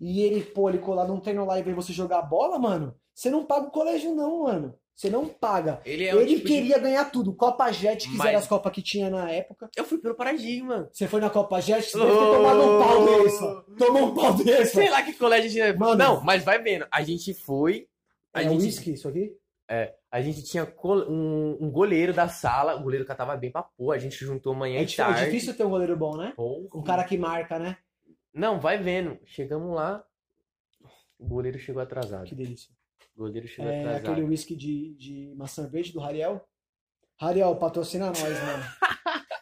[0.00, 2.94] e ele, pô, ele colar num treino lá e ver você jogar a bola, mano,
[3.14, 4.74] você não paga o colégio, não, mano.
[4.96, 5.80] Você não paga.
[5.84, 7.32] Ele é um ele tipo de- queria ganhar tudo.
[7.32, 9.70] Copa Jet, que Mas- eram as copas que tinha na época.
[9.76, 10.88] Eu fui pelo Paradigma.
[10.92, 12.32] Você foi na Copa Jet, você deve ter Oh!
[12.34, 13.76] tomado um pau desse.
[13.78, 14.74] Tomou um pau desse.
[14.74, 15.78] Sei lá que colégio.
[15.78, 15.94] Mano.
[15.96, 16.84] Não, mas vai vendo.
[16.90, 17.86] A gente foi...
[18.32, 19.32] A É gente, whisky isso aqui?
[19.70, 20.64] é, a gente tinha
[21.08, 22.76] um, um goleiro da sala.
[22.76, 23.96] O goleiro catava bem pra porra.
[23.96, 25.24] A gente juntou manhã É, e é tarde.
[25.26, 26.32] difícil ter um goleiro bom, né?
[26.36, 26.68] Porra.
[26.74, 27.76] Um cara que marca, né?
[28.32, 29.18] Não, vai vendo.
[29.26, 30.02] Chegamos lá.
[31.18, 32.24] O goleiro chegou atrasado.
[32.26, 32.70] Que delícia.
[33.16, 34.12] O goleiro chegou É atrasado.
[34.12, 36.46] aquele whisky de, de maçã verde do Rariel.
[37.20, 38.64] Rariel, patrocina nós, mano.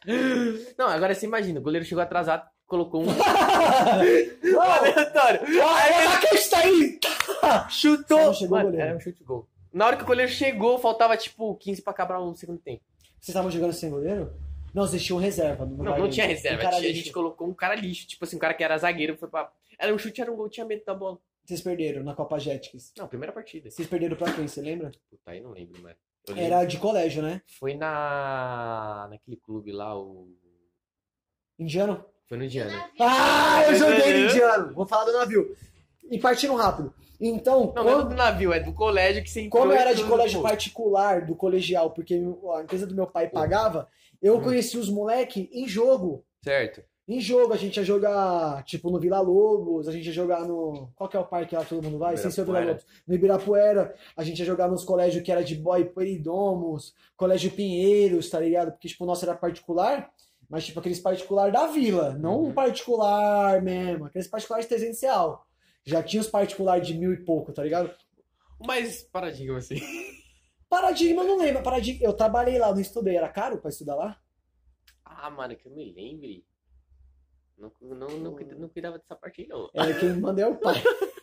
[0.78, 2.48] Não, agora você imagina, o goleiro chegou atrasado.
[2.66, 3.06] colocou um
[4.62, 5.40] aleatório.
[5.62, 6.98] olha a questão aí!
[7.68, 8.18] Chutou.
[8.18, 9.48] Só não chegou Mano, era um chute gol.
[9.72, 12.82] Na hora que o goleiro chegou, faltava tipo 15 pra acabar o segundo tempo.
[13.20, 14.32] Vocês estavam jogando sem goleiro?
[14.72, 15.64] Não, vocês tinham reserva.
[15.64, 16.08] No Não, não dele.
[16.10, 16.64] tinha reserva.
[16.64, 16.94] Um a lixo.
[16.94, 18.06] gente colocou um cara lixo.
[18.06, 19.50] Tipo assim, um cara que era zagueiro foi pra.
[19.78, 21.18] Era um chute, era um gol, tinha medo da bola.
[21.44, 22.92] Vocês perderam na Copa Jetix.
[22.98, 23.70] Não, primeira partida.
[23.70, 24.90] Vocês perderam pra quem, você lembra?
[25.10, 25.94] Puta, aí não lembro, mano.
[26.28, 26.42] Lembro.
[26.42, 27.40] Era de colégio, né?
[27.46, 29.06] Foi na.
[29.10, 30.28] naquele clube lá, o.
[31.58, 32.04] Indiano?
[32.28, 32.90] Foi no Indiana.
[33.00, 34.74] Ah, eu joguei no indiano.
[34.74, 35.56] Vou falar do navio.
[36.10, 36.92] E partindo rápido.
[37.20, 39.62] Então, Não, não é quando- do navio, é do colégio que você entrou.
[39.62, 42.14] como eu era de colégio particular, do colegial, porque
[42.56, 43.88] a empresa do meu pai pagava,
[44.22, 44.42] eu Hum.
[44.42, 46.24] conheci os moleque em jogo.
[46.42, 46.82] Certo.
[47.08, 50.90] Em jogo, a gente ia jogar, tipo, no Vila Lobos, a gente ia jogar no.
[50.96, 52.16] Qual que é o parque lá que todo mundo vai?
[52.16, 52.60] Sem ser o Vila.
[52.64, 52.84] Lobos.
[53.06, 58.28] No Ibirapuera, a gente ia jogar nos colégios que era de boy Peridomos, Colégio Pinheiros,
[58.28, 58.72] tá ligado?
[58.72, 60.10] Porque, tipo, o nosso era particular,
[60.50, 62.48] mas, tipo, aqueles particular da vila, não Uhum.
[62.48, 65.45] um particular mesmo, aqueles particulares de 300 real.
[65.86, 67.94] Já tinha os particular de mil e pouco, tá ligado?
[68.58, 69.76] O mais paradigma, assim.
[70.68, 71.62] Paradigma, eu não lembro.
[71.62, 73.16] Paradigma, eu trabalhei lá, não estudei.
[73.16, 74.18] Era caro pra estudar lá?
[75.04, 76.44] Ah, mano, que eu me lembre.
[77.56, 79.70] Não, não, não, não cuidava dessa parte aí, não.
[79.72, 80.74] Era quem mandei é o pai.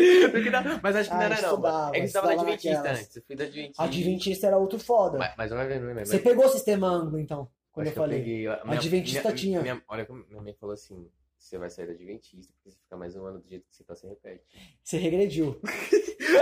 [0.00, 1.48] Não Mas acho que Ah, não era, não.
[1.50, 1.94] estudava, mano.
[1.96, 3.00] É que você tava na Adventista naquelas.
[3.00, 3.16] antes.
[3.16, 3.82] Eu fui da Adventista.
[3.82, 5.18] Adventista era outro foda.
[5.18, 6.06] Mas, mas não é não é mesmo.
[6.06, 8.18] Você pegou o sistema ângulo, então, quando Acho eu que eu falei.
[8.20, 8.46] peguei.
[8.46, 9.60] a- Adventista minha- tinha.
[9.60, 11.06] minha- olha como minha mãe falou assim:
[11.44, 13.82] você vai sair da Adventista, porque você fica mais um ano do jeito que você
[13.84, 14.44] tá, você repete.
[14.84, 15.60] Você regrediu.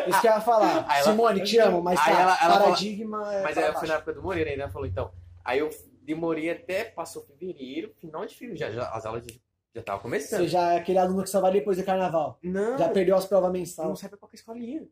[0.08, 0.84] Isso que eu ia falar.
[0.92, 3.78] Ela- Simone, te amo, mas tá, ela- ela paradigma é Mas pra aí baixo.
[3.80, 5.12] foi na época do Moreira, ainda ela falou, então.
[5.44, 5.70] Aí eu
[6.02, 9.30] demorei até, passou fevereiro, final de fevereiro, já, já, as aulas já,
[9.74, 10.40] já estavam começando.
[10.40, 12.38] Você já é aquele aluno que só vai depois do carnaval.
[12.42, 13.98] Não, Já perdeu as provas não mensais.
[13.98, 14.86] sabe qual que é escolinha.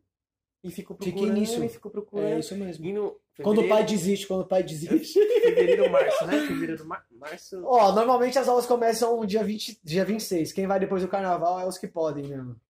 [0.68, 1.64] E Fiquei procurando, nisso.
[1.64, 2.28] e ficou procurando.
[2.34, 2.92] É isso mesmo.
[2.92, 5.18] No Quando o pai desiste, quando o pai desiste.
[5.40, 6.46] Fevereiro, março, né?
[6.46, 7.62] Fevereiro, mar- março.
[7.64, 10.52] Ó, normalmente as aulas começam dia, 20, dia 26.
[10.52, 12.60] Quem vai depois do carnaval é os que podem mesmo.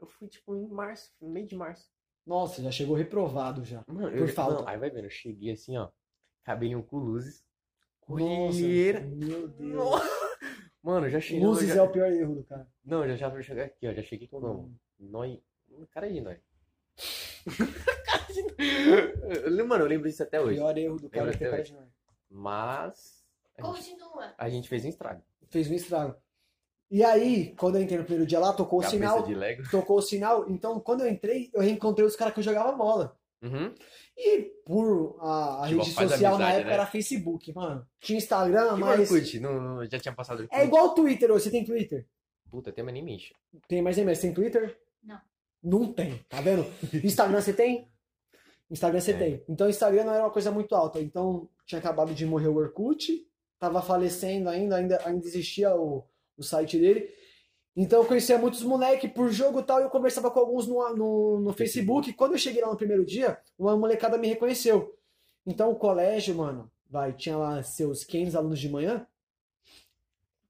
[0.00, 1.88] Eu fui, tipo, em março, no meio de março.
[2.26, 3.82] Nossa, já chegou reprovado já.
[3.86, 4.62] Mano, Por eu, falta.
[4.62, 5.88] Não, aí vai vendo, eu cheguei assim, ó.
[6.44, 7.44] Cabelinho com luzes.
[8.00, 9.00] Colheira.
[9.00, 9.72] meu Deus.
[9.74, 10.08] Nossa.
[10.82, 11.44] Mano, já cheguei.
[11.44, 11.76] Luzes já...
[11.76, 12.66] é o pior erro do cara.
[12.84, 13.92] Não, já já cheguei aqui, ó.
[13.92, 14.76] Já cheguei com o nome.
[14.98, 15.42] Noi.
[15.68, 15.86] Cara de Noi.
[15.92, 16.40] Cara de Noi.
[19.66, 20.56] Mano, eu lembro disso até O hoje.
[20.56, 21.72] pior erro do cara é ter até cara hoje.
[21.72, 21.88] de nós.
[22.30, 23.20] Mas.
[23.56, 24.34] A gente, Continua.
[24.38, 25.22] a gente fez um estrago.
[25.48, 26.16] Fez um estrago.
[26.90, 29.22] E aí, quando eu entrei no primeiro dia lá, tocou o Cabeça sinal.
[29.22, 29.62] de Lego.
[29.70, 30.48] Tocou o sinal.
[30.48, 33.16] Então, quando eu entrei, eu reencontrei os caras que eu jogava bola.
[33.42, 33.72] Uhum.
[34.16, 36.72] E por a, a Tipo, rede social na amizade, época né?
[36.74, 37.86] era Facebook, mano.
[38.00, 39.10] Tinha Instagram, E o mas.
[39.10, 39.40] Orkut?
[39.40, 40.58] Não, não- já tinha passado o Orkut?
[40.60, 41.44] É igual o Twitter, hoje.
[41.44, 42.06] você tem Twitter?
[42.50, 43.32] Puta, tem, mas nem me enche.
[43.68, 44.76] Tem mais nem mais, tem Twitter?
[45.02, 45.20] Não.
[45.62, 46.64] Não tem, tá vendo?
[47.04, 47.88] Instagram você tem?
[48.70, 49.18] Instagram você É.
[49.18, 49.44] tem.
[49.48, 51.00] Então Instagram não era uma coisa muito alta.
[51.00, 53.26] Então tinha acabado de morrer o Orkut,
[53.58, 56.04] tava falecendo ainda, ainda, ainda existia o,
[56.36, 57.08] o site dele.
[57.76, 60.94] Então eu conhecia muitos moleques por jogo e tal, e eu conversava com alguns no,
[60.96, 62.12] no, no Facebook.
[62.14, 64.96] Quando eu cheguei lá no primeiro dia, uma molecada me reconheceu.
[65.46, 69.06] Então o colégio, mano, vai, tinha lá seus 500 alunos de manhã.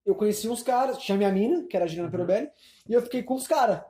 [0.05, 2.13] Eu conheci uns caras, tinha minha mina, que era a Juliana Uhum.
[2.13, 2.51] Perobelli,
[2.89, 3.83] e eu fiquei com os caras.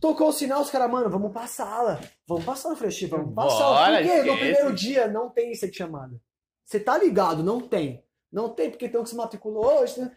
[0.00, 2.00] Tocou o sinal, os caras, mano, vamos pra sala.
[2.26, 3.98] Vamos pra sala, Fresh, vamos pra Bora.
[3.98, 4.22] Por quê?
[4.22, 6.18] No primeiro dia não tem lista de chamada.
[6.64, 7.42] Você tá ligado?
[7.42, 8.02] Não tem.
[8.32, 10.00] Não tem, porque tem um que se matriculou hoje.
[10.00, 10.10] Né?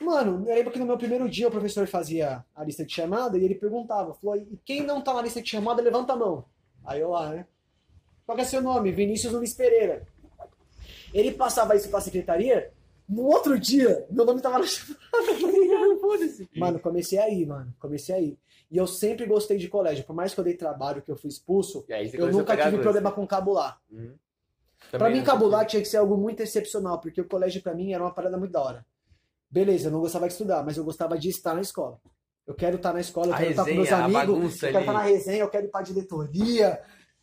[0.00, 3.36] Mano, eu lembro que no meu primeiro dia o professor fazia a lista de chamada
[3.36, 6.46] e ele perguntava, falou, e quem não tá na lista de chamada, levanta a mão.
[6.86, 7.46] Aí eu lá, né?
[8.24, 8.90] Qual que é seu nome?
[8.90, 10.06] Vinícius Luiz Pereira.
[11.12, 12.72] Ele passava isso pra secretaria,
[13.10, 14.64] no outro dia, meu nome tava na.
[16.56, 17.74] Mano, comecei aí, mano.
[17.78, 18.38] Comecei aí.
[18.70, 20.04] E eu sempre gostei de colégio.
[20.04, 23.10] Por mais que eu dei trabalho, que eu fui expulso, E eu nunca tive problema
[23.10, 23.80] com cabular.
[23.90, 24.14] Uhum.
[24.90, 27.92] Pra Também mim, cabular tinha que ser algo muito excepcional, porque o colégio pra mim
[27.92, 28.86] era uma parada muito da hora.
[29.50, 32.00] Beleza, eu não gostava de estudar, mas eu gostava de estar na escola.
[32.46, 34.86] Eu quero estar na escola, eu A quero estar com meus amigos, eu quero ali.
[34.86, 36.80] estar na resenha, eu quero ir pra diretoria,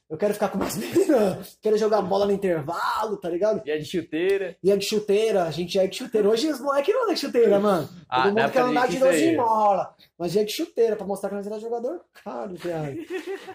[0.09, 3.61] eu quero ficar com minhas meninas, quero jogar bola no intervalo, tá ligado?
[3.65, 4.57] E a de chuteira.
[4.63, 6.29] Ia de chuteira, a gente ia de chuteira.
[6.29, 7.89] Hoje os moleques não andam de chuteira, mano.
[8.09, 9.35] Ah, Todo mundo quer andar de de isso 12 aí.
[9.35, 9.95] mola.
[10.17, 12.95] Mas ia de chuteira pra mostrar que nós era jogador caro, viado.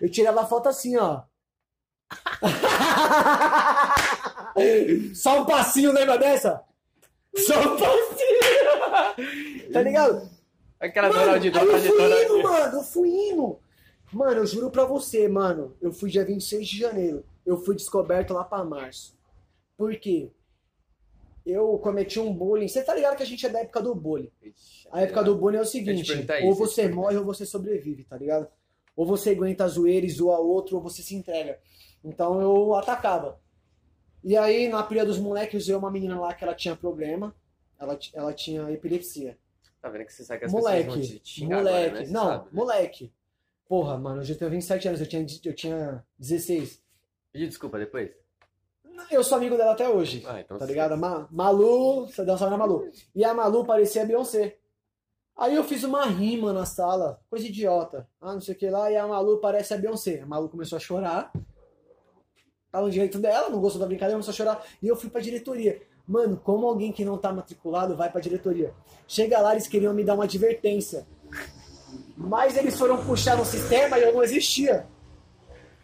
[0.00, 1.22] Eu tirava a foto assim, ó.
[5.14, 6.62] Só um passinho, lembra dessa?
[7.36, 8.42] Só um passinho.
[9.72, 10.28] Tá ligado?
[10.78, 13.58] Aquela Mano, aí eu fui indo, mano, eu fui indo.
[14.12, 15.74] Mano, eu juro pra você, mano.
[15.80, 17.24] Eu fui dia 26 de janeiro.
[17.44, 19.16] Eu fui descoberto lá pra março.
[19.76, 20.30] Por quê?
[21.44, 22.68] Eu cometi um bullying.
[22.68, 24.30] Você tá ligado que a gente é da época do bullying.
[24.42, 27.44] Ixi, A época do bullying é o seguinte: ou isso, te você morre ou você
[27.44, 28.46] sobrevive, tá ligado?
[28.94, 31.58] Ou você aguenta a zoeira e zoa outro, ou você se entrega.
[32.04, 33.40] Então eu atacava.
[34.22, 37.34] E aí, na pilha dos moleques, eu uma menina lá que ela tinha problema.
[37.78, 39.36] Ela, ela tinha epilepsia.
[39.80, 41.86] Tá vendo que você sabe que as pessoas vão Moleque, te xingar moleque.
[41.86, 42.10] agora, né?
[42.12, 42.50] Não, sabe, né?
[42.52, 43.12] moleque.
[43.72, 46.78] Porra, mano, eu já tenho 27 anos, eu tinha, eu tinha 16.
[47.32, 48.10] Pediu desculpa depois?
[49.10, 50.22] Eu sou amigo dela até hoje.
[50.26, 50.72] Ah, então Tá sim.
[50.72, 50.94] ligado?
[50.94, 52.86] Ma Malu, você deu um salve na Malu.
[53.14, 54.58] E a Malu parecia a Beyoncé.
[55.34, 58.06] Aí eu fiz uma rima na sala, coisa idiota.
[58.20, 60.20] Ah, não sei o que lá, e a Malu parece a Beyoncé.
[60.20, 61.32] A Malu começou a chorar.
[62.70, 64.66] Tava no direito dela, não gostou da brincadeira, começou a chorar.
[64.82, 65.80] E eu fui pra diretoria.
[66.06, 68.74] Mano, como alguém que não tá matriculado vai pra diretoria?
[69.08, 71.06] Chega lá, eles queriam me dar uma advertência.
[72.16, 74.86] Mas eles foram puxar no sistema e eu não existia.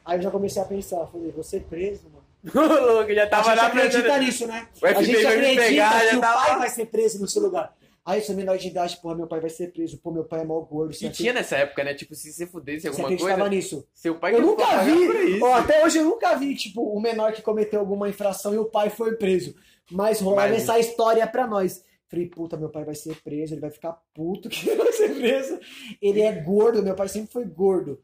[0.04, 2.18] Aí eu já comecei a pensar, falei, vou ser preso, mano.
[2.54, 4.18] Louco já A tava gente lá acredita pra...
[4.18, 4.68] nisso, né?
[4.80, 7.76] O a gente acredita pegar, que o tava pai vai ser preso no seu lugar.
[8.06, 9.98] Aí eu sou menor de idade, porra, meu pai vai ser preso.
[9.98, 10.92] Pô, meu pai é mó gordo.
[10.92, 11.92] E Você tinha nessa época, né?
[11.92, 13.86] Tipo, se você fudesse você alguma acreditava coisa, nisso?
[13.92, 17.42] seu pai Eu nunca vi, ó, até hoje eu nunca vi, tipo, o menor que
[17.42, 19.54] cometeu alguma infração e o pai foi preso.
[19.90, 21.82] Mas rolava Mas- essa história pra nós.
[22.08, 25.14] Falei, puta, meu pai vai ser preso, ele vai ficar puto que ele vai ser
[25.14, 25.58] preso.
[26.00, 28.02] Ele é gordo, meu pai sempre foi gordo.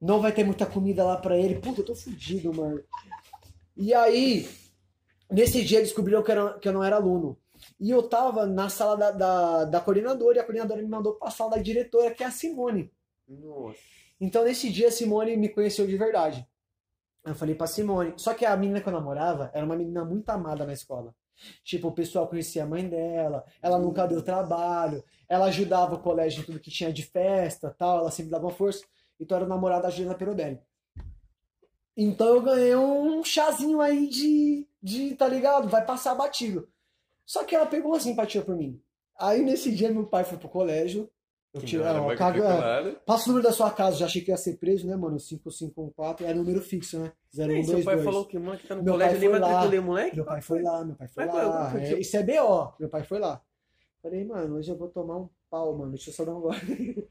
[0.00, 1.56] Não vai ter muita comida lá pra ele.
[1.60, 2.82] Puta, eu tô fudido, mano.
[3.76, 4.48] E aí,
[5.30, 7.38] nesse dia descobriram que, era- que eu não era aluno.
[7.78, 11.30] E eu tava na sala da, da, da coordenadora, e a coordenadora me mandou pra
[11.30, 12.90] sala da diretora, que é a Simone.
[13.28, 13.78] Nossa.
[14.20, 16.46] Então, nesse dia, a Simone me conheceu de verdade.
[17.24, 18.14] Eu falei pra Simone.
[18.16, 21.14] Só que a menina que eu namorava era uma menina muito amada na escola.
[21.64, 26.42] Tipo, o pessoal conhecia a mãe dela, ela nunca deu trabalho, ela ajudava o colégio
[26.42, 28.84] em tudo que tinha de festa tal, ela sempre dava força.
[29.18, 30.60] Então, era o namorado da Juliana Perobelli.
[31.96, 35.68] Então, eu ganhei um chazinho aí de, de, tá ligado?
[35.68, 36.68] Vai passar batido.
[37.24, 38.80] Só que ela pegou uma simpatia por mim.
[39.18, 41.10] Aí, nesse dia, meu pai foi pro colégio.
[41.54, 42.96] Eu Que tirei, não mais caga-.
[43.04, 45.20] Passa o número da sua casa, já achei que ia ser preso, né, mano?
[45.20, 47.12] 5514 é número fixo, né?
[47.32, 48.04] E seu pai 0122.
[48.04, 50.16] falou que o moleque tá no Meu colégio, nem matriculei o moleque?
[50.16, 51.70] Meu pai foi lá, meu pai foi Mas, lá.
[51.74, 53.42] mas, É, isso é BO, meu pai foi lá.
[54.02, 55.92] Falei, mano, hoje eu vou tomar um pau, mano.
[55.92, 57.08] Deixa eu só dar um gole.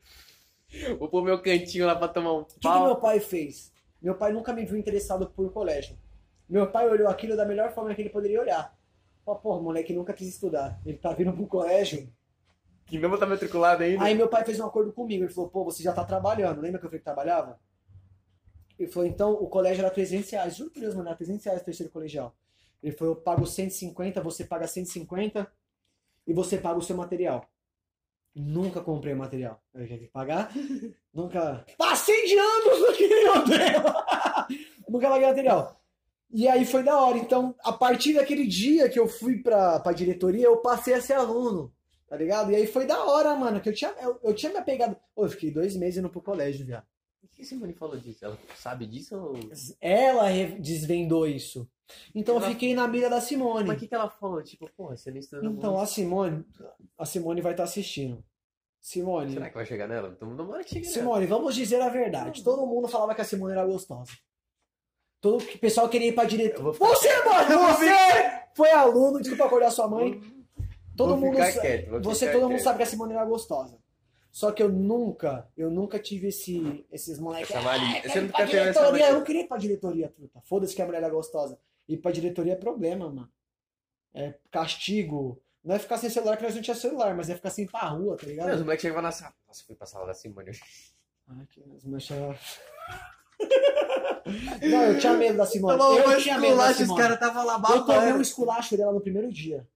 [0.94, 3.00] O Vou pôr meu cantinho lá pra tomar um que, que meu pau.
[3.00, 3.72] pai fez?
[4.02, 5.96] Meu pai nunca me viu interessado por colégio.
[6.50, 8.76] Meu pai olhou aquilo da melhor forma que ele poderia olhar.
[9.26, 10.82] Ó, porra, o moleque nunca quis estudar.
[10.86, 12.10] Ele tá vindo pro colégio.
[12.92, 14.04] Que mesmo tá matriculado ainda.
[14.04, 15.24] Aí meu pai fez um acordo comigo.
[15.24, 16.60] Ele falou, pô, você já tá trabalhando.
[16.60, 17.58] Lembra que eu falei que trabalhava?
[18.78, 20.58] Ele falou, então o colégio era 300 reais.
[20.58, 22.36] Juro por Deus, mano, era 300 reais o terceiro colegial.
[22.84, 25.50] Ele falou, eu pago 150, você paga 150
[26.28, 27.50] e você paga o seu material.
[28.36, 29.64] Nunca comprei o material.
[29.74, 30.52] Eu tinha que pagar.
[31.16, 31.66] Nunca.
[31.78, 33.84] Passei de anos naquele hotel.
[34.90, 35.82] Nunca paguei material.
[36.30, 37.18] E aí foi da hora.
[37.18, 41.14] Então, a partir daquele dia que eu fui pra, pra diretoria, eu passei a ser
[41.14, 41.74] aluno.
[42.12, 42.52] Tá ligado?
[42.52, 44.98] E aí foi da hora, mano, que eu tinha, eu, eu tinha me apegado.
[45.16, 46.86] Pô, eu fiquei dois meses indo pro colégio, viado.
[47.24, 48.26] O que Simone falou disso?
[48.26, 49.40] Ela sabe disso ou...
[49.80, 51.66] Ela desvendou isso.
[52.14, 53.76] Então eu Ela- fiquei na mira da Mas o Simone.
[53.78, 54.44] que, que ela falou?
[54.44, 56.46] Tipo, porra, você não estuda Então a Simone,
[56.98, 58.22] a Simone vai estar assistindo.
[58.82, 60.18] Simone, Será que vai chegar nela?
[60.20, 60.94] Não vai chegar nela.
[60.94, 62.44] Simone, vamos dizer a verdade.
[62.44, 64.12] Todo mundo falava que a Simone era gostosa.
[65.22, 66.60] Todo o pessoal queria ir pra direita.
[66.60, 70.20] Eu ficar- Você, mano, você foi aluno, desculpa acordar sua mãe.
[71.02, 71.54] Todo Vou mundo quieto,
[72.04, 72.64] você todo mundo quieto.
[72.64, 73.78] sabe que a Simone era gostosa.
[74.32, 77.50] Só que eu nunca, eu nunca tive esse, esses moleques.
[77.54, 77.70] Essa.
[77.70, 78.80] "Ah, Você nunca teve essa.
[78.80, 80.40] Eu não queria ir pra diretoria, truta.
[80.46, 81.60] Foda-se que a mulher era gostosa.
[81.88, 83.30] Ir pra diretoria é problema, mano.
[84.14, 85.42] É castigo.
[85.64, 87.68] Não é ficar sem celular, que nós não tinha celular, mas é ficar sem ir
[87.72, 88.48] pra rua, tá ligado?
[88.48, 89.34] Não, os moleques chegavam na sala.
[89.48, 90.52] Nossa, fui pra sala da Simone.
[91.28, 92.18] Ai, que as manchas.
[94.70, 95.78] Não, eu tinha medo da Simone.
[95.78, 97.02] Tomou eu tinha medo da esculacha, os Simone.
[97.02, 99.68] caras estavam lá Eu tomei um esculacho dela no primeiro dia.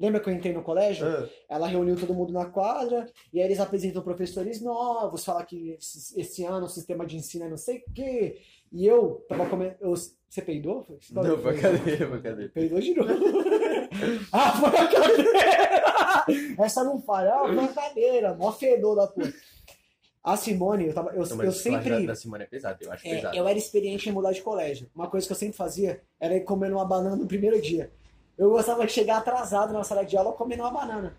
[0.00, 1.06] Lembra que eu entrei no colégio?
[1.06, 5.76] Ah, Ela reuniu todo mundo na quadra e aí eles apresentam professores novos, fala que
[6.16, 8.40] esse ano o sistema de ensino é não sei o quê.
[8.72, 9.74] E eu tava comendo.
[9.80, 10.86] eu- Você peidou?
[11.00, 12.50] Você Não, foi a cadeira, foi a cadeira.
[12.54, 13.10] Peidou de novo.
[14.32, 16.64] ah, foi a cadeira!
[16.64, 19.32] Essa não falha, ah, foi a cadeira, mó fedor da porra.
[20.22, 22.06] A Simone, eu, tava, eu, Não, eu sempre.
[22.06, 23.36] da Simone é pesado, eu acho É, pesado.
[23.36, 24.88] eu era experiente em mudar de colégio.
[24.94, 27.90] Uma coisa que eu sempre fazia era ir comendo uma banana no primeiro dia.
[28.40, 31.14] Eu gostava de chegar atrasado na sala de aula comendo uma banana.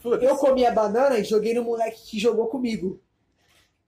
[0.00, 0.24] Foda-se.
[0.24, 3.00] Eu comi a banana e joguei no moleque que jogou comigo.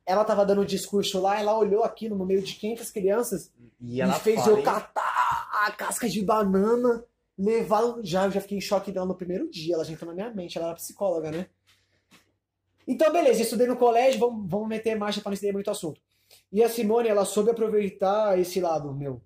[0.05, 3.95] Ela tava dando um discurso lá, ela olhou aquilo no meio de 500 crianças E
[3.95, 7.05] e, ela fez fala, eu catar a casca de banana,
[7.39, 8.01] levar.
[8.03, 9.77] Já, eu já fiquei em choque dela no primeiro dia.
[9.77, 11.47] Ela já entrou na minha mente, ela era psicóloga, né?
[12.89, 16.01] Então, beleza, estudei no colégio, vamos, vamos meter marcha pra não estender muito assunto.
[16.51, 19.23] E a Simone, ela soube aproveitar esse lado meu.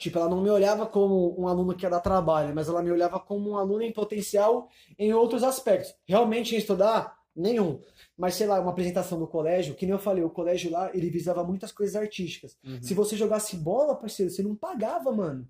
[0.00, 2.90] Tipo, ela não me olhava como um aluno que ia dar trabalho, mas ela me
[2.90, 4.66] olhava como um aluno em potencial
[4.98, 5.94] em outros aspectos.
[6.08, 7.78] Realmente em estudar, nenhum.
[8.16, 11.10] Mas, sei lá, uma apresentação do colégio, que nem eu falei, o colégio lá, ele
[11.10, 12.56] visava muitas coisas artísticas.
[12.64, 12.82] Uhum.
[12.82, 15.46] Se você jogasse bola, parceiro, você não pagava, mano.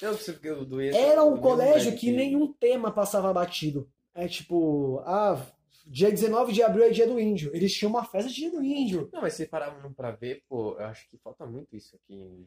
[0.00, 0.98] Eu eu doesse.
[0.98, 3.88] Era um colégio que nenhum tema passava batido.
[4.16, 5.40] É tipo, ah,
[5.86, 7.50] Dia 19 de abril é dia do índio.
[7.54, 9.08] Eles tinham uma festa de dia do índio.
[9.12, 12.46] Não, mas você parava pra ver, pô, eu acho que falta muito isso aqui.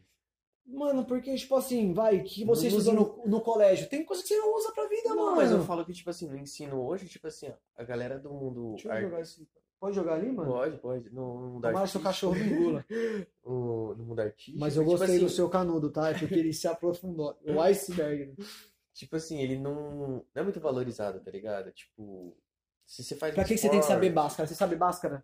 [0.66, 4.22] Mano, porque, tipo assim, vai, que você Não estudou usa no, no colégio, tem coisa
[4.24, 5.36] que você não usa pra vida, Não, mano.
[5.38, 8.72] mas eu falo que, tipo assim, no ensino hoje, tipo assim, a galera do mundo
[8.72, 9.48] Deixa eu art- jogar esse.
[9.80, 10.52] Pode jogar ali, mano?
[10.52, 11.10] Pode, pode.
[11.12, 12.04] No, no mundo Tomara seu artístico.
[12.04, 12.86] cachorro me engula.
[13.44, 14.58] o- no mundo artístico.
[14.60, 16.10] Mas eu tipo gostei do assim, seu canudo, tá?
[16.10, 17.38] É porque ele se aprofundou.
[17.46, 18.34] O iceberg.
[18.94, 21.72] Tipo assim, ele não, não é muito valorizado, tá ligado?
[21.74, 22.36] Tipo,
[22.86, 24.48] se você faz Pra que, que você tem que saber Bhaskara?
[24.48, 25.24] Você sabe Bhaskara?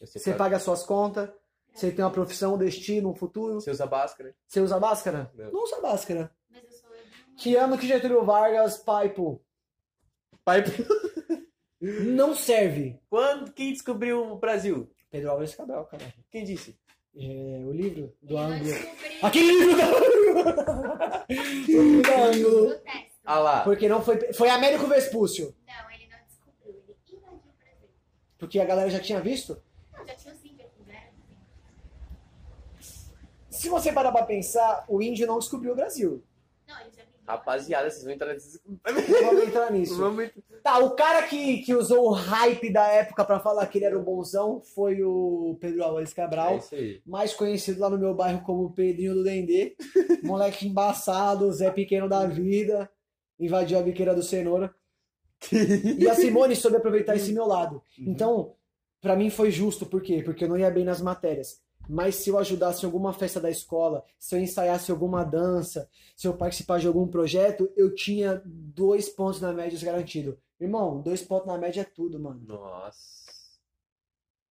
[0.00, 1.30] Você, paga as suas contas,
[1.74, 3.54] você tem uma profissão, um destino, um futuro.
[3.60, 4.34] Você usa Bhaskara.
[4.46, 5.30] Você usa Bhaskara?
[5.34, 5.50] Não.
[5.52, 6.30] Não usa Bhaskara.
[6.50, 9.42] Mas eu sou eu uma- Que ano que Getúlio Vargas, Paipo?
[10.44, 10.62] Pai,
[11.80, 13.00] Não serve.
[13.10, 14.88] quando quem descobriu o Brasil?
[15.10, 16.02] Pedro Álvares Cabral, cara.
[16.30, 16.78] Quem disse?
[17.14, 18.70] É, o livro do ângulo.
[19.22, 21.24] Aquele livro do ângulo!
[21.28, 21.32] o
[21.68, 22.68] livro do ângulo.
[22.68, 23.12] do texto.
[23.24, 23.60] Ah lá.
[23.64, 24.32] Porque não foi.
[24.32, 25.54] Foi Américo Vespúcio.
[25.66, 26.72] Não, ele não descobriu.
[26.72, 27.88] Ele invadiu o Brasil.
[28.38, 29.62] Porque a galera já tinha visto.
[29.92, 31.10] Não, já tinha os índios aqui, né?
[33.62, 36.20] Se você parar pra pensar, o índio não descobriu o Brasil.
[36.66, 37.02] Não, ele já.
[37.24, 38.60] Rapaziada, vocês vão entrar nesse.
[38.66, 39.96] Não vamos entrar nisso.
[39.96, 40.30] Vamos
[40.64, 43.96] Tá, o cara que, que usou o hype da época pra falar que ele era
[43.96, 47.00] o bonzão foi o Pedro Álvares É Cabral, isso aí.
[47.06, 49.76] mais conhecido lá no meu bairro como Pedrinho do Dendê.
[50.24, 52.90] Moleque embaçado, Zé Pequeno da vida,
[53.38, 54.74] invadiu a biqueira do Cenoura.
[56.00, 57.80] E a Simone soube aproveitar esse meu lado.
[57.96, 58.56] Então,
[59.00, 60.20] pra mim foi justo, por quê?
[60.24, 61.61] Porque eu não ia bem nas matérias.
[61.88, 66.26] Mas se eu ajudasse em alguma festa da escola, se eu ensaiasse alguma dança, se
[66.26, 70.38] eu participar de algum projeto, eu tinha dois pontos na média garantido.
[70.60, 72.40] Irmão, dois pontos na média é tudo, mano.
[72.46, 73.22] Nossa.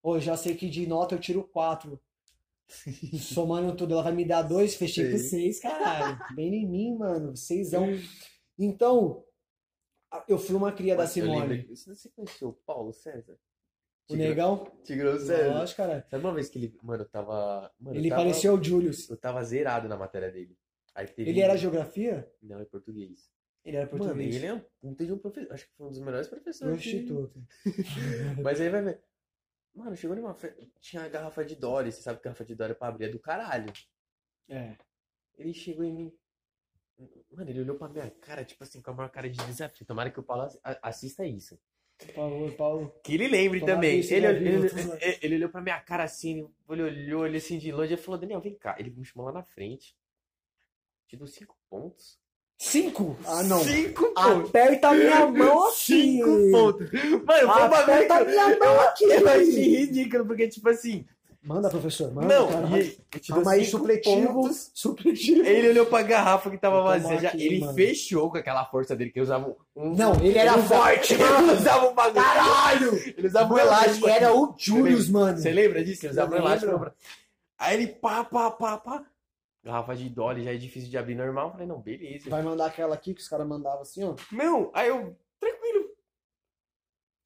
[0.02, 2.00] Ô, já sei que de nota eu tiro quatro.
[3.20, 5.28] Somando tudo, ela vai me dar dois, fechei com Sei.
[5.28, 6.18] seis, caralho.
[6.34, 7.36] Bem em mim, mano.
[7.36, 7.86] Seisão.
[8.58, 9.24] Então,
[10.28, 11.66] eu fui uma cria da Simone.
[11.74, 13.38] Você conheceu o Paulo César?
[14.08, 14.64] O negão?
[14.84, 15.48] Tigrão César.
[15.54, 16.06] Lógico, cara.
[16.10, 16.76] Sabe uma vez que ele.
[16.82, 17.72] Mano, eu tava.
[17.80, 19.08] Mano, eu Ele tava- parecia o Julius.
[19.08, 20.58] Eu tava zerado na matéria dele.
[20.94, 21.30] Aí teve...
[21.30, 22.30] Ele era geografia?
[22.42, 23.30] Não, é português.
[23.64, 24.34] Ele era Mano, português.
[24.36, 25.52] ele é um puta de um professor.
[25.54, 26.82] Acho que foi um dos melhores No professores.
[26.82, 27.42] que- instituto.
[28.42, 29.02] Mas aí vai ver.
[29.74, 30.60] Mano, chegou numa festa.
[30.80, 31.90] Tinha a garrafa de Dory.
[31.92, 33.72] Você sabe que garrafa de Dory pra abrir é do caralho.
[34.50, 34.76] É.
[35.38, 36.12] Ele chegou em mim.
[37.30, 39.86] Mano, ele olhou pra minha cara, tipo assim, com a maior cara de desafio.
[39.86, 41.58] Tomara que o Paulo assi- a- assista isso.
[42.14, 42.94] Favor, Paulo.
[43.02, 44.00] Que ele lembre também.
[44.00, 44.38] Ele, ele,
[44.68, 47.96] viva, ele, ele- olhou pra minha cara assim, ele olhou ele assim de longe e
[47.96, 48.76] falou, Daniel, vem cá.
[48.78, 49.94] Ele me chamou lá na frente.
[51.08, 52.18] Te dou cinco pontos.
[52.58, 53.16] Cinco?
[53.26, 53.58] Ah, não.
[53.64, 54.48] Cinco pontos.
[54.50, 55.76] Aperta minha mão aqui.
[55.76, 56.92] Cinco pontos.
[56.92, 59.04] Mano, foi um que Aperta eu- minha mão aqui.
[59.04, 61.04] eu achei ridículo, porque, tipo assim,
[61.44, 62.12] Manda, professor.
[62.12, 62.68] Manda, não, cara.
[62.68, 64.32] e ele, Calma aí, cinco supletivo.
[64.32, 64.70] pontos.
[64.72, 65.44] Supletivo.
[65.44, 67.32] Ele olhou pra garrafa que tava vazia já.
[67.34, 67.74] Ele mano.
[67.74, 69.94] fechou com aquela força dele, que ele usava um.
[69.96, 71.52] Não, ele era um- forte, Ele mano.
[71.54, 72.24] usava um bagulho.
[72.24, 72.94] Caralho!
[73.18, 74.06] Ele usava um Mano, elástico.
[74.06, 75.36] Ele era o Julius, mano.
[75.38, 76.06] Você lembra disso?
[76.06, 76.78] Ele usava um elástico.
[76.78, 76.92] pra-
[77.58, 79.04] Aí ele pá, pá, pá, pá.
[79.64, 81.46] Garrafa de Dolly já é difícil de abrir normal.
[81.46, 82.30] Eu falei, não, beleza.
[82.30, 84.14] Vai mandar aquela aqui que os caras mandavam assim, ó.
[84.30, 85.90] Não, aí eu, tranquilo.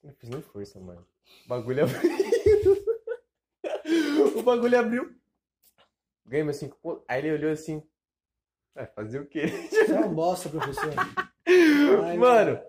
[0.02, 1.06] Não fiz nem força, mano.
[1.44, 2.00] O bagulho abriu.
[4.46, 5.14] o bagulho abriu.
[6.24, 7.04] Ganhei meus cinco pontos.
[7.08, 7.82] Aí ele olhou assim.
[8.74, 9.46] Vai fazer o quê?
[9.46, 10.92] Você é um bosta, professor.
[12.04, 12.60] Ai, mano.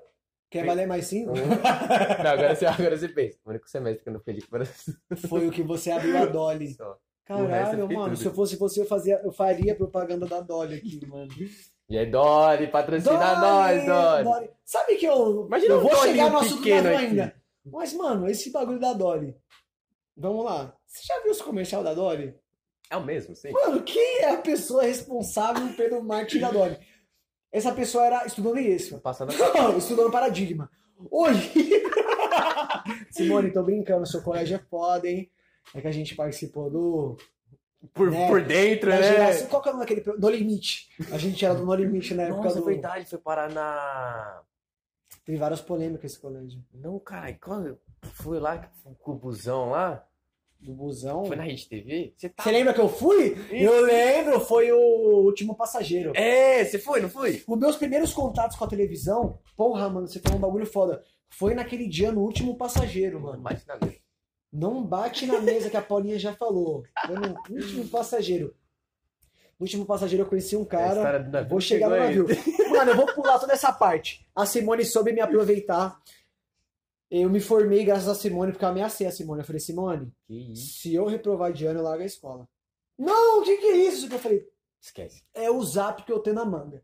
[0.49, 1.33] Quer valer mais cinco?
[1.33, 3.37] Não, agora você, agora você pensa.
[3.45, 4.65] O único semestre que eu não feliz para
[5.27, 6.73] Foi o que você abriu a Dolly.
[6.73, 6.97] só.
[7.25, 8.05] Caralho, mano.
[8.05, 8.17] tudo.
[8.17, 11.29] Se eu fosse você, eu, fazia, eu faria propaganda da Dolly aqui, mano.
[11.89, 14.49] E aí, Dori, patrocina nós, Dori.
[14.63, 17.35] Sabe que eu, Imagina eu vou chegar Dolinho no assunto pequeno da ainda.
[17.65, 19.35] Mas, mano, esse bagulho da Dolly.
[20.17, 20.75] Vamos lá.
[20.85, 22.33] Você já viu os comercial da Dolly?
[22.89, 23.51] É o mesmo, sim.
[23.51, 26.77] Mano, quem é a pessoa responsável pelo marketing da Dolly?
[27.51, 28.99] Essa pessoa era estudando isso.
[28.99, 30.69] Passando Não, estudando paradigma.
[31.11, 31.51] Hoje.
[33.11, 35.29] Simone, tô brincando, seu colégio é foda, hein?
[35.73, 37.17] É que a gente participou do.
[37.93, 38.27] por, Né?
[38.27, 39.03] por dentro, da né?
[39.03, 40.01] geração- Qual que é o nome daquele.
[40.01, 40.87] pro- No Limite.
[41.11, 42.65] A gente era do No Limite na época Nossa, do.
[42.65, 44.41] verdade, foi parar na.
[45.25, 46.63] Teve várias polêmicas esse colégio.
[46.73, 47.77] Não, cara, quando
[48.07, 50.03] foi lá com o busão lá?
[50.59, 51.25] Do busão.
[51.25, 52.13] Foi na Rede TV?
[52.17, 52.49] Você tá.
[52.49, 53.37] Lembra que eu fui?
[53.51, 56.13] Eu lembro, foi o último passageiro.
[56.15, 57.43] É, você foi, não foi?
[57.47, 61.03] Os meus primeiros contatos com a televisão, porra, mano, você falou um bagulho foda.
[61.29, 63.39] Foi naquele dia no último passageiro, mano.
[63.39, 63.97] Bate na mesa.
[64.51, 66.83] Não bate na mesa que a Paulinha já falou.
[67.05, 68.55] Foi no último passageiro.
[69.59, 71.19] No último passageiro eu conheci um cara.
[71.47, 72.25] Vou chegar no navio.
[72.29, 72.69] aí.
[72.69, 74.25] Mano, eu vou pular toda essa parte.
[74.35, 75.99] A Simone soube me aproveitar.
[77.09, 79.41] Eu me formei graças a Simone, porque eu ameacei a Simone.
[79.41, 80.13] Eu falei, Simone,
[80.55, 82.47] se eu reprovar de ano, eu largo a escola.
[82.97, 84.11] Não, o que, que é isso?
[84.11, 84.45] Eu falei,
[84.81, 85.23] Esquece.
[85.33, 86.83] é o zap que eu tenho na manga.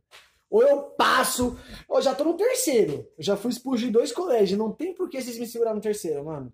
[0.50, 1.58] Ou eu passo.
[1.90, 3.10] Eu já tô no terceiro.
[3.18, 4.58] Eu já fui expulso de dois colégios.
[4.58, 6.54] Não tem por que vocês me segurar no terceiro, mano.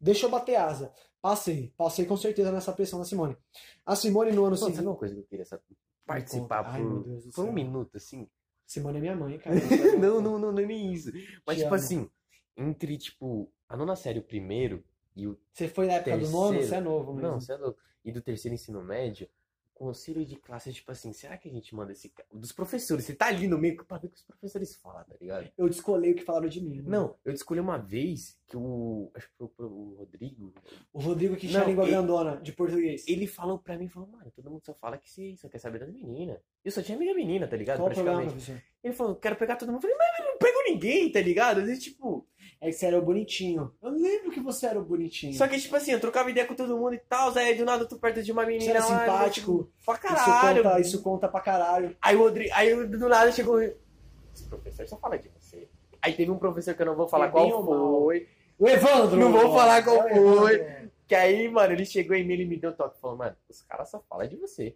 [0.00, 0.92] Deixa eu bater asa.
[1.22, 1.72] Passei.
[1.76, 3.36] Passei com certeza nessa pressão da Simone.
[3.84, 4.76] A Simone no ano seguinte.
[4.76, 5.62] sabe uma coisa que eu queria saber?
[6.04, 8.28] Participar Ai, meu por, Deus do por um minuto, assim.
[8.66, 9.54] Simone é minha mãe, cara.
[9.98, 11.12] não, não, não, não é nem isso.
[11.46, 11.84] Mas, Te tipo amo.
[11.84, 12.10] assim,
[12.56, 14.84] entre, tipo, a nona série, o primeiro,
[15.14, 15.38] e o.
[15.52, 16.60] Você foi na época do nono?
[16.62, 17.30] Você é novo mesmo.
[17.30, 17.78] Não, você é louco.
[18.04, 19.28] E do terceiro ensino médio,
[19.74, 22.08] o conselho de classe é tipo assim: será que a gente manda esse.
[22.10, 25.04] ca- Dos professores, você tá ali no meio pra ver o que os professores falam,
[25.04, 25.50] tá ligado?
[25.56, 26.76] Eu descolei o que falaram de mim.
[26.82, 26.84] né?
[26.86, 29.10] Não, eu escolhi uma vez que o.
[29.14, 30.54] Acho que foi o- Rodrigo.
[30.92, 33.04] O Rodrigo que tinha Não, língua ele- grandona, de português.
[33.08, 35.78] Ele falou pra mim, falou, mano, todo mundo só fala que você só quer saber
[35.80, 36.38] das meninas.
[36.64, 37.78] Eu só tinha amiga menina, tá ligado?
[37.78, 38.46] Qual problema, Praticamente.
[38.46, 38.76] professor?
[38.84, 39.78] Ele falou, quero pegar todo mundo.
[39.78, 41.58] Eu falei, mas eu não pego ninguém, tá ligado?
[41.60, 42.26] Às vezes, tipo.
[42.60, 43.72] É que você era o bonitinho.
[43.82, 45.34] Eu lembro que você era o bonitinho.
[45.34, 47.84] Só que, tipo assim, eu trocava ideia com todo mundo e tal, aí do nada
[47.84, 48.64] eu tô perto de uma menina.
[48.64, 49.70] Você era lá, simpático.
[49.84, 50.62] Pra Isso caralho.
[50.62, 51.96] conta, isso conta pra caralho.
[52.00, 53.60] Aí o Rodrigo, aí do nada chegou.
[53.60, 55.68] Esse professor só fala de você.
[56.00, 58.28] Aí teve um professor que eu não vou falar É qual foi.
[58.58, 59.18] O Evandro!
[59.18, 60.90] Não vou falar qual É foi.
[61.06, 63.00] Que aí, mano, ele chegou em mim e me deu um toque.
[63.00, 64.74] Falou, mano, os caras só falam de você.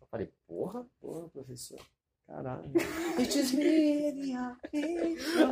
[0.00, 1.78] Eu falei, porra, porra, professor.
[2.26, 2.70] Caralho.
[3.18, 4.34] It is me,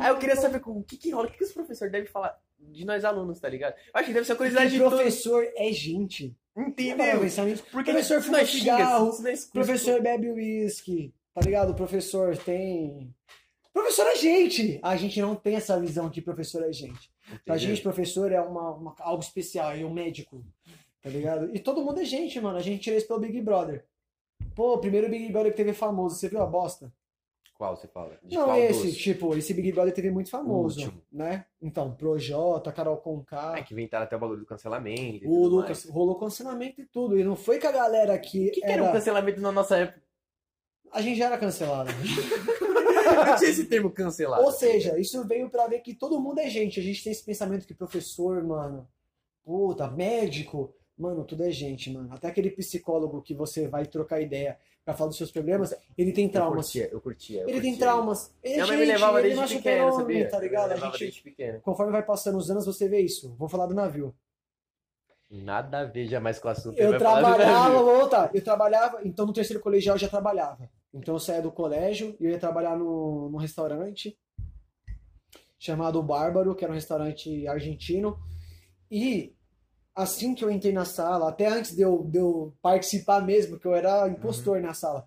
[0.01, 2.07] Aí eu queria saber com- o que que rola, o que, que os professores devem
[2.07, 3.73] falar de nós alunos, tá ligado?
[3.75, 6.35] Eu acho que deve ser uma curiosidade de professor é gente.
[6.55, 7.19] Entendeu?
[7.19, 11.71] Professor Porque professor fuma fuma cigarro, cigarro, O professor bebe uísque, tá ligado?
[11.71, 13.13] O professor tem.
[13.71, 14.79] Professor é gente!
[14.83, 17.11] A gente não tem essa visão que professor é gente.
[17.45, 20.43] Pra gente, professor é uma, uma- algo especial, é um médico,
[21.01, 21.49] tá ligado?
[21.55, 22.57] E todo mundo é gente, mano.
[22.57, 23.83] A gente tira isso pelo Big Brother.
[24.55, 26.91] Pô, primeiro Big Brother que teve famoso, você viu a bosta?
[27.55, 28.17] Qual você fala?
[28.23, 31.01] De não, esse, tipo, esse Big Brother teve muito famoso, último.
[31.11, 31.45] né?
[31.61, 35.27] Então, Projota, Carol Conká, É que inventaram até o bagulho do cancelamento.
[35.29, 35.95] o Lucas, mais.
[35.95, 37.17] rolou cancelamento e tudo.
[37.17, 38.73] E não foi com a galera que, O que, que era...
[38.73, 40.01] era um cancelamento na nossa época?
[40.91, 41.89] A gente já era cancelado.
[43.27, 44.43] Não tinha esse termo cancelado.
[44.43, 46.79] Ou seja, isso veio pra ver que todo mundo é gente.
[46.79, 48.87] A gente tem esse pensamento que professor, mano,
[49.43, 52.11] puta, médico, mano, tudo é gente, mano.
[52.13, 56.25] Até aquele psicólogo que você vai trocar ideia pra falar dos seus problemas, ele tem
[56.25, 56.65] eu traumas.
[56.65, 57.41] curtia, eu curtia.
[57.41, 57.87] eu Ele tem curtia.
[57.87, 58.33] traumas.
[58.43, 60.29] Ele é Minha me gente, levava ele desde não é pequeno, super-homem, sabia?
[60.29, 60.75] tá ligado?
[60.79, 61.61] Me A gente, pequeno.
[61.61, 63.33] conforme vai passando os anos, você vê isso.
[63.37, 64.13] Vou falar do navio.
[65.31, 66.77] Nada a ver jamais com o assunto.
[66.77, 68.29] Eu trabalhava, voltar.
[68.35, 70.69] Eu trabalhava, então no terceiro colegial eu já trabalhava.
[70.93, 74.15] Então eu saía do colégio e eu ia trabalhar no, num restaurante
[75.57, 78.19] chamado Bárbaro, que era um restaurante argentino.
[78.91, 79.33] E
[79.95, 83.65] assim que eu entrei na sala, até antes de eu, de eu participar mesmo, que
[83.65, 85.05] eu era impostor na sala,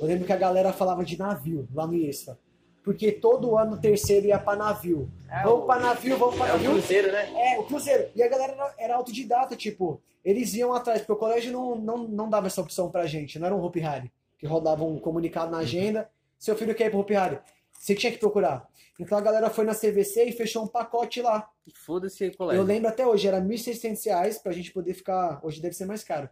[0.00, 2.38] eu lembro que a galera falava de navio lá no IESFA.
[2.82, 5.10] Porque todo ano o terceiro ia pra navio.
[5.30, 6.70] É vamos o- pra navio, vamos pra É o navio.
[6.72, 7.54] cruzeiro, né?
[7.54, 8.10] É, o Cruzeiro.
[8.14, 11.98] E a galera era, era autodidata, tipo, eles iam atrás, porque o colégio não, não,
[12.06, 15.50] não dava essa opção pra gente, não era um Hopi Hari, que rodava um comunicado
[15.50, 17.38] na agenda, seu filho quer ir pro Hopi Hari,
[17.84, 18.66] você tinha que procurar.
[18.98, 21.46] Então a galera foi na CVC e fechou um pacote lá.
[21.84, 22.60] Foda-se colégio.
[22.62, 26.02] Eu lembro até hoje, era 1.600 reais pra gente poder ficar, hoje deve ser mais
[26.04, 26.28] caro,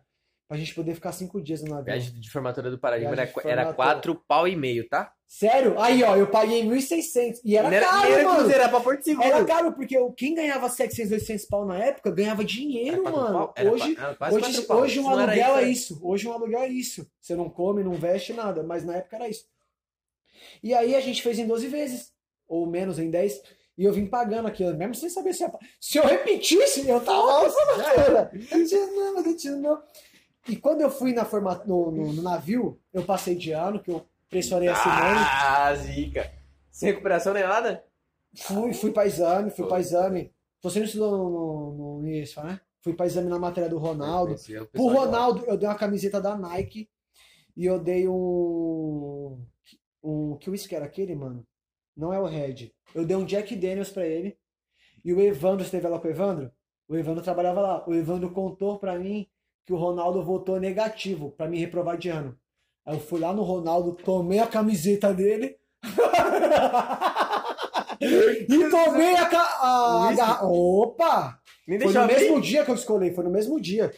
[0.49, 1.87] pra gente poder ficar cinco dias no navio.
[1.87, 3.75] Viagem de formatura do Paradigma Viagem era, de era formatura.
[3.95, 5.13] quatro pau e meio, tá?
[5.27, 5.79] Sério?
[5.81, 8.37] Aí, ó, eu paguei 1.600 e era era, caro, era mano.
[8.37, 9.27] cruzeiro, era pra Porto Seguro.
[9.27, 13.53] Era caro, porque quem ganhava 700, 800 pau na época ganhava dinheiro, mano.
[13.73, 13.97] Hoje,
[14.31, 15.99] hoje, hoje um aluguel é era- isso.
[16.03, 17.11] Hoje um aluguel é isso.
[17.21, 18.63] Você não come, não veste nada.
[18.63, 19.47] Mas na época era isso.
[20.63, 22.13] E aí a gente fez em 12 vezes.
[22.49, 23.43] Ou menos, em 10.
[23.79, 25.53] E eu vim pagando aquilo, mesmo sem saber se ia...
[25.81, 27.49] Se eu repetisse, eu tava...
[27.49, 28.63] Não,
[29.55, 29.83] não, não.
[30.49, 31.63] E quando eu fui na forma...
[31.67, 34.99] no, no- no navio, eu passei de ano, que eu pressionei a Simone.
[34.99, 36.33] Ah, zica.
[36.71, 37.85] Sem recuperação nem nada?
[38.35, 40.33] Fui, fui pra exame, fui pra exame.
[40.63, 42.03] Você não estudou no, no, no
[42.45, 42.61] né?
[42.83, 44.35] Fui pra exame na matéria do Ronaldo.
[44.73, 44.87] Pro.
[44.87, 46.89] Ronaldo, eu dei uma camiseta da Nike
[47.57, 49.39] e eu dei um.
[50.03, 51.47] Um que whisky era aquele, mano?
[51.97, 52.73] Não é o Red.
[52.95, 54.37] Eu dei um Jack Daniels pra ele.
[55.05, 56.51] E o Evandro esteve lá com o Evandro?
[56.89, 57.85] O Evandro trabalhava lá.
[57.89, 59.27] O Evandro contou pra mim
[59.67, 62.37] que o Ronaldo votou negativo pra me reprovar de ano.
[62.85, 65.57] Aí eu fui lá no Ronaldo, tomei a camiseta dele.
[68.01, 71.39] e tomei a, a, garra- Opa!
[71.67, 73.93] Nem Foi no mesmo dia que eu escolhi, foi no mesmo dia.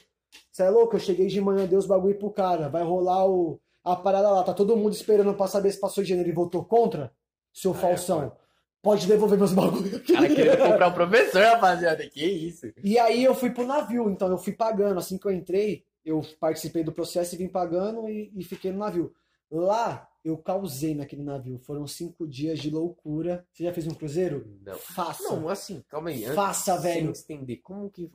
[0.51, 0.97] Você é louco?
[0.97, 2.69] Eu cheguei de manhã, dei os bagulho pro cara.
[2.69, 4.43] Vai rolar o, a parada lá.
[4.43, 6.23] Tá todo mundo esperando pra saber se passou de ano.
[6.23, 7.13] Ele votou contra?
[7.53, 8.37] Seu Ah, é, falsão.
[8.83, 10.13] Pode devolver meus bagulho aqui.
[10.13, 12.09] O cara querendo comprar o professor, rapaziada.
[12.09, 12.73] Que isso?
[12.83, 14.99] E aí eu fui pro navio, então eu fui pagando.
[14.99, 18.79] Assim que eu entrei, eu participei do processo e vim pagando e, e fiquei no
[18.79, 19.15] navio.
[19.51, 21.59] Lá, eu causei naquele navio.
[21.61, 23.47] Foram cinco dias de loucura.
[23.53, 24.47] Você já fez um cruzeiro?
[24.63, 24.75] Não.
[24.75, 25.23] Faça.
[25.35, 26.25] Não, assim, calma aí.
[26.25, 27.03] antes- Faça, velho.
[27.05, 28.11] Sem estender, como que.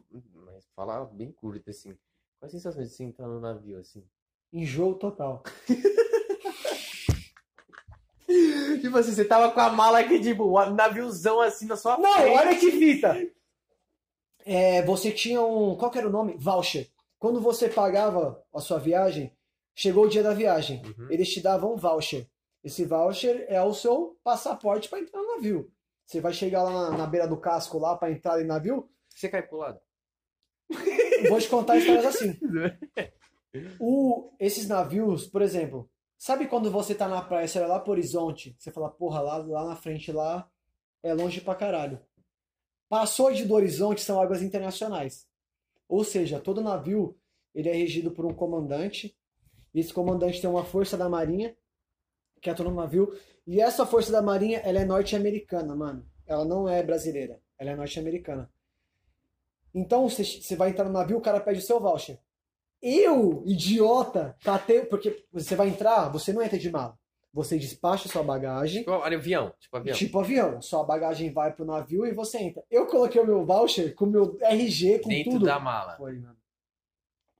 [0.46, 1.98] Mas falar bem curto, assim.
[2.40, 4.04] Quais as sensações de você entrar no navio, assim?
[4.52, 5.44] Enjoo total.
[8.82, 12.14] Tipo assim, você tava com a mala aqui, tipo, um naviozão assim na sua Não,
[12.14, 12.38] frente.
[12.38, 13.28] olha que fita.
[14.46, 15.76] É, você tinha um.
[15.76, 16.36] Qual era o nome?
[16.38, 16.88] Voucher.
[17.18, 19.36] Quando você pagava a sua viagem,
[19.76, 20.82] chegou o dia da viagem.
[20.86, 21.08] Uhum.
[21.10, 22.28] Eles te davam um voucher.
[22.64, 25.72] Esse voucher é o seu passaporte para entrar no navio.
[26.06, 28.90] Você vai chegar lá na, na beira do casco lá para entrar no navio.
[29.10, 29.80] Você cai pro lado.
[31.28, 32.38] Vou te contar histórias assim.
[33.80, 37.92] O, esses navios, por exemplo, sabe quando você tá na praia, você olha lá pro
[37.92, 40.50] horizonte, você fala, porra, lá, lá na frente lá
[41.02, 42.00] é longe pra caralho.
[42.88, 45.28] Passou de do horizonte são águas internacionais.
[45.88, 47.18] Ou seja, todo navio
[47.54, 49.16] ele é regido por um comandante.
[49.74, 51.56] E esse comandante tem uma força da marinha
[52.42, 53.14] que atua no navio.
[53.46, 56.08] E essa força da marinha, ela é norte-americana, mano.
[56.26, 57.42] Ela não é brasileira.
[57.58, 58.52] Ela é norte-americana.
[59.74, 62.20] Então, você vai entrar no navio, o cara pede o seu voucher.
[62.82, 66.98] Eu, idiota, catei, porque você vai entrar, você não entra de mala.
[67.34, 69.96] Você despacha sua bagagem, Tipo avião, tipo avião.
[69.96, 70.62] tipo avião.
[70.62, 72.64] Sua bagagem vai pro navio e você entra.
[72.72, 75.46] Eu coloquei o meu voucher com o meu RG, com dentro tudo.
[75.46, 75.96] da mala.
[75.98, 76.38] Foi, mano.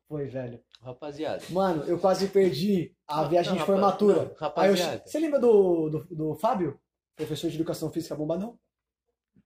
[0.08, 0.62] Foi, velho.
[0.82, 1.44] Rapaziada.
[1.50, 4.16] Mano, eu quase perdi a viagem não, de formatura.
[4.16, 5.04] não, Aí eu- rapaziada.
[5.06, 6.80] você lembra do, do, do Fábio?
[7.16, 8.58] Professor de educação física bombadão?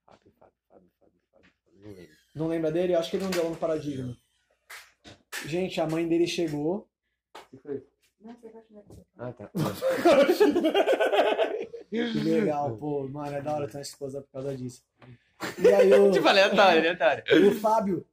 [0.05, 2.13] Fábio, Fábio, Fábio, Fábio, Fábio, não lembro.
[2.35, 2.93] Não lembra dele?
[2.93, 4.15] Eu acho que ele não deu no Paradigma.
[5.45, 6.87] Gente, a mãe dele chegou.
[9.17, 9.51] Ah, tá.
[11.89, 14.83] Que legal, pô, mano, é da hora ter uma esposa por causa disso.
[15.59, 17.23] E aí eu, tipo aleatório, aleatório.
[17.49, 18.05] o Fábio,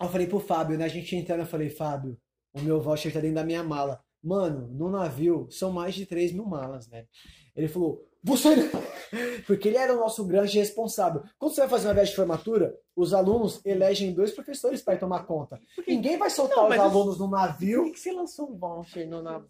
[0.00, 0.84] eu falei pro Fábio, né?
[0.84, 2.18] A gente entrando, eu falei, Fábio,
[2.52, 4.02] o meu voucher tá dentro da minha mala.
[4.22, 7.08] Mano, no navio são mais de 3 mil malas, velho.
[7.56, 8.70] Ele falou, você.
[9.46, 11.22] Porque ele era o nosso grande responsável.
[11.38, 14.98] Quando você vai fazer uma viagem de formatura, os alunos elegem dois professores para ir
[14.98, 15.60] tomar conta.
[15.86, 19.06] Ninguém vai soltar Não, os alunos no Por navio que que você lançou um voucher
[19.08, 19.48] no navio?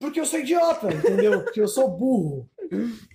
[0.00, 1.40] porque eu sou idiota, entendeu?
[1.44, 2.50] Porque eu sou burro.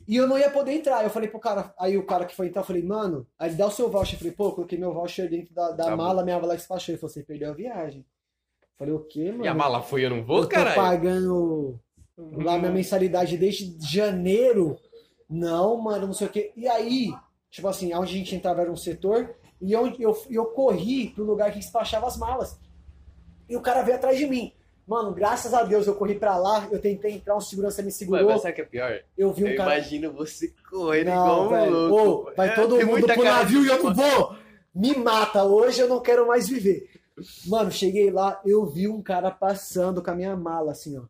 [0.07, 1.03] E eu não ia poder entrar.
[1.03, 3.57] Eu falei pro cara, aí o cara que foi entrar, eu falei, mano, aí ele
[3.57, 4.15] dá o seu voucher.
[4.15, 5.97] Eu falei, pô, eu coloquei meu voucher dentro da, da Tá bom.
[5.97, 6.93] mala, minha mala despachou.
[6.93, 7.99] Ele falou, você perdeu a viagem.
[8.61, 9.43] Eu falei, o quê, mano?
[9.43, 10.75] E a mala foi, eu não eu vou, tô caralho?
[10.75, 11.79] pagando
[12.17, 14.77] lá minha mensalidade desde janeiro.
[15.29, 16.51] Não, mano, não sei o quê.
[16.55, 17.13] E aí,
[17.49, 21.23] tipo assim, onde a gente entrava era um setor, e onde eu, eu corri pro
[21.23, 22.59] lugar que despachava as malas.
[23.49, 24.51] E o cara veio atrás de mim.
[24.85, 28.25] Mano, graças a Deus eu corri pra lá, eu tentei entrar, um segurança me segurou.
[28.25, 28.99] mas sabe que é pior?
[29.17, 29.75] Eu vi um eu cara.
[29.77, 31.71] imagino você correndo Não, igual um velho.
[31.71, 32.29] louco.
[32.31, 34.35] Ô, vai É, todo tem mundo pro navio e eu não vou.
[34.75, 36.89] Me mata, hoje eu não quero mais viver.
[37.47, 41.03] Mano, cheguei lá, eu vi um cara passando com a minha mala, assim, ó.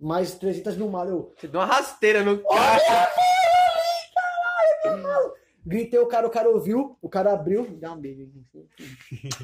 [0.00, 1.10] Mais de 300 mil malas.
[1.12, 3.10] Eu Você deu uma rasteira no cara.
[5.64, 7.62] gritei o cara, o cara ouviu, o cara abriu.
[7.62, 8.30] Me dá um beijo.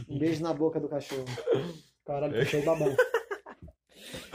[0.09, 1.25] Um beijo na boca do cachorro.
[2.05, 2.97] Caralho, cachorro babão.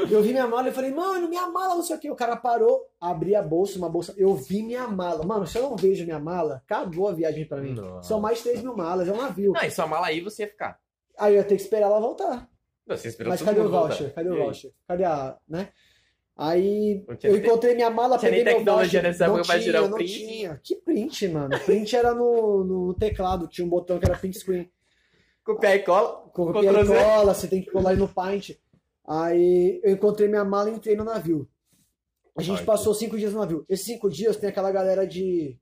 [0.10, 2.12] Eu vi minha mala e falei, mano, minha mala, não sei o que.
[2.12, 4.14] O cara parou, abri a bolsa, uma bolsa.
[4.18, 5.26] Eu vi minha mala.
[5.26, 7.74] Mano, se eu não vejo minha mala, acabou a viagem pra mim.
[7.74, 8.10] Nossa.
[8.10, 9.54] São mais de 3 mil malas, é um navio.
[9.54, 10.80] Não, e sua mala aí você ia ficar.
[11.18, 12.50] Aí eu ia ter que esperar ela voltar.
[12.86, 13.88] Não, você esperou Mas cadê o voltar.
[13.88, 14.14] voucher?
[14.14, 14.72] Cadê o voucher?
[14.88, 15.70] Cadê a, né?
[16.38, 19.04] Aí eu encontrei minha mala, tinha peguei nem meu tecnologia voucher.
[19.04, 20.12] nessa não época pra tirar o não print.
[20.18, 20.60] tinha.
[20.64, 21.60] Que print, mano?
[21.60, 24.72] Print era no, no teclado, tinha um botão que era print screen.
[25.44, 26.30] Copiar e cola.
[26.34, 28.52] Copia Ctrl e cola, você tem que colar aí no Paint.
[29.08, 31.48] Aí eu encontrei minha mala e entrei no navio.
[32.38, 33.66] A gente Ai, passou cinco dias no navio.
[33.68, 35.58] Esses cinco dias tem aquela galera de.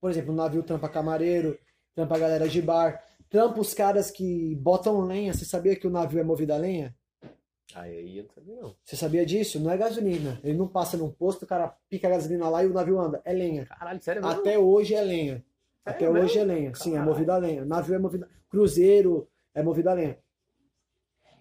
[0.00, 1.58] Por exemplo, no navio trampa camareiro,
[1.94, 5.32] trampa galera de bar, trampa os caras que botam lenha.
[5.32, 6.94] Você sabia que o navio é movido a lenha?
[7.74, 8.76] Aí eu não sabia não.
[8.84, 9.60] Você sabia disso?
[9.60, 10.40] Não é gasolina.
[10.42, 13.20] Ele não passa num posto, o cara pica a gasolina lá e o navio anda.
[13.24, 13.66] É lenha.
[13.66, 14.40] Caralho, sério mesmo?
[14.40, 15.34] Até hoje é lenha.
[15.34, 15.44] Sério
[15.84, 16.24] Até mesmo?
[16.24, 16.74] hoje é lenha.
[16.74, 17.10] Sim, é Caralho.
[17.10, 17.64] movido a lenha.
[17.64, 18.26] Navio é movido.
[18.48, 20.18] Cruzeiro é movido a lenha.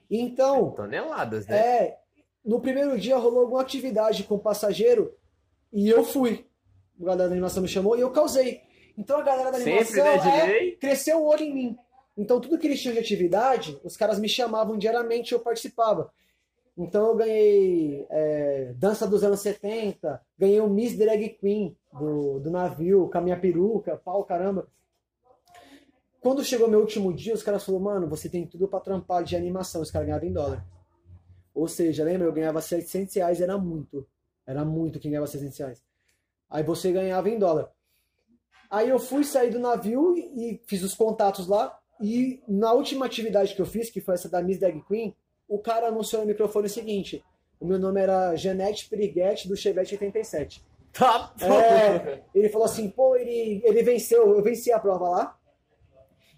[0.10, 1.58] Então, Toneladas, né?
[1.58, 2.00] é.
[2.44, 5.14] No primeiro dia rolou alguma atividade com o passageiro
[5.72, 6.48] e eu fui.
[7.00, 8.62] A galera da animação me chamou e eu causei.
[8.98, 11.78] Então a galera da animação Sempre, né, é, cresceu o olho em mim.
[12.20, 16.12] Então tudo que eles tinham de atividade, os caras me chamavam diariamente e eu participava.
[16.78, 22.52] Então eu ganhei é, dança dos anos 70, ganhei o Miss Drag Queen do, do
[22.52, 24.68] navio, com a minha peruca, pau, caramba.
[26.20, 29.38] Quando chegou meu último dia, os caras falaram, mano, você tem tudo pra trampar de
[29.38, 29.82] animação.
[29.82, 30.66] Os caras ganhavam em dólar.
[31.54, 32.28] Ou seja, lembra?
[32.28, 34.06] Eu ganhava 700 reais, era muito.
[34.46, 35.84] Era muito quem ganhava 700 reais.
[36.50, 37.72] Aí você ganhava em dólar.
[38.70, 41.79] Aí eu fui sair do navio e fiz os contatos lá.
[42.02, 45.14] E na última atividade que eu fiz, que foi essa da Miss Drag Queen,
[45.48, 47.24] o cara anunciou no microfone o seguinte:
[47.60, 50.64] o meu nome era Janete Piriguete do Chevette 87.
[50.94, 55.38] Tá É, ele falou assim, pô, ele, ele venceu, eu venci a prova lá.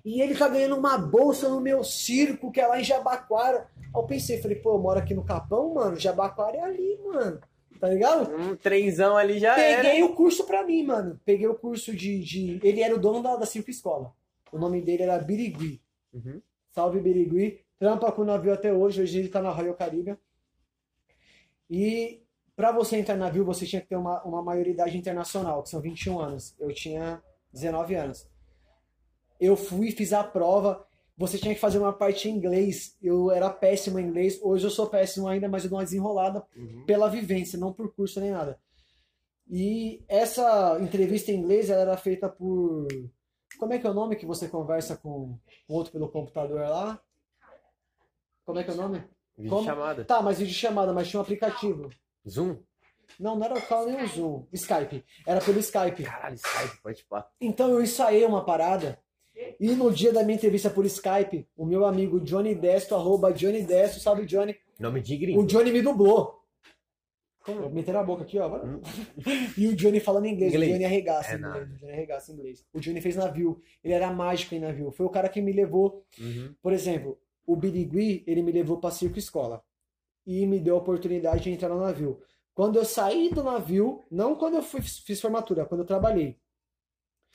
[0.03, 3.67] E ele tá ganhando uma bolsa no meu circo, que é lá em Jabaquara.
[3.77, 7.39] Aí eu pensei, falei, pô, eu moro aqui no Capão, mano, Jabaquara é ali, mano.
[7.79, 8.35] Tá ligado?
[8.35, 9.83] Um trenzão ali já era.
[9.83, 11.19] Peguei o curso pra mim, mano.
[11.25, 12.19] Peguei o curso de.
[12.19, 12.59] de...
[12.61, 14.13] Ele era o dono da, da Circo Escola.
[14.51, 15.81] O nome dele era Birigui.
[16.13, 16.41] Uhum.
[16.71, 17.59] Salve Birigui.
[17.79, 19.01] Trampa com o navio até hoje.
[19.01, 20.17] Hoje ele tá na Royal Caribbean.
[21.69, 22.21] E
[22.55, 25.81] pra você entrar no navio, você tinha que ter uma, uma maioridade internacional, que são
[25.81, 26.55] 21 anos.
[26.59, 27.21] Eu tinha
[27.53, 28.27] 19 anos.
[29.39, 30.85] Eu fui, fiz a prova.
[31.17, 32.97] Você tinha que fazer uma parte em inglês.
[33.01, 34.39] Eu era péssimo em inglês.
[34.41, 36.83] Hoje eu sou péssimo ainda, mas eu dou uma desenrolada Uhum.
[36.85, 38.59] pela vivência, não por curso nem nada.
[39.49, 42.87] E essa entrevista em inglês ela era feita por.
[43.61, 46.99] Como é que é o nome que você conversa com o outro pelo computador lá?
[48.43, 49.03] Como é que é o nome?
[49.37, 49.63] Vídeo Como?
[49.63, 50.03] chamada.
[50.03, 51.87] Tá, mas vídeo chamada, mas tinha um aplicativo.
[52.27, 52.57] Zoom?
[53.19, 54.47] Não, não era o Call nem o Zoom.
[54.51, 55.05] Skype.
[55.27, 56.03] Era pelo Skype.
[56.03, 57.29] Caralho, Skype, pode pá.
[57.39, 58.99] Então eu ensaiei uma parada.
[59.59, 63.61] E no dia da minha entrevista por Skype, o meu amigo Johnny Desto, arroba Johnny
[63.61, 64.55] Desto, sabe o Johnny?
[64.79, 65.45] Nome de O gringo.
[65.45, 66.40] Johnny me dublou.
[67.43, 67.69] Como?
[67.91, 68.47] Na boca aqui, ó.
[68.63, 68.81] Hum.
[69.57, 70.53] E o Johnny falando inglês.
[70.53, 70.69] Inglês.
[70.71, 71.53] O Johnny arregaça É inglês.
[71.53, 71.65] nada.
[71.73, 72.65] O Johnny arregaça inglês.
[72.73, 73.61] O Johnny fez navio.
[73.83, 74.91] Ele era mágico em navio.
[74.91, 76.05] Foi o cara que me levou.
[76.19, 76.53] Uhum.
[76.61, 79.63] Por exemplo, o Birigui, ele me levou pra circo escola.
[80.25, 82.21] E me deu a oportunidade de entrar no navio.
[82.53, 86.37] Quando eu saí do navio, não quando eu fui, fiz formatura, quando eu trabalhei.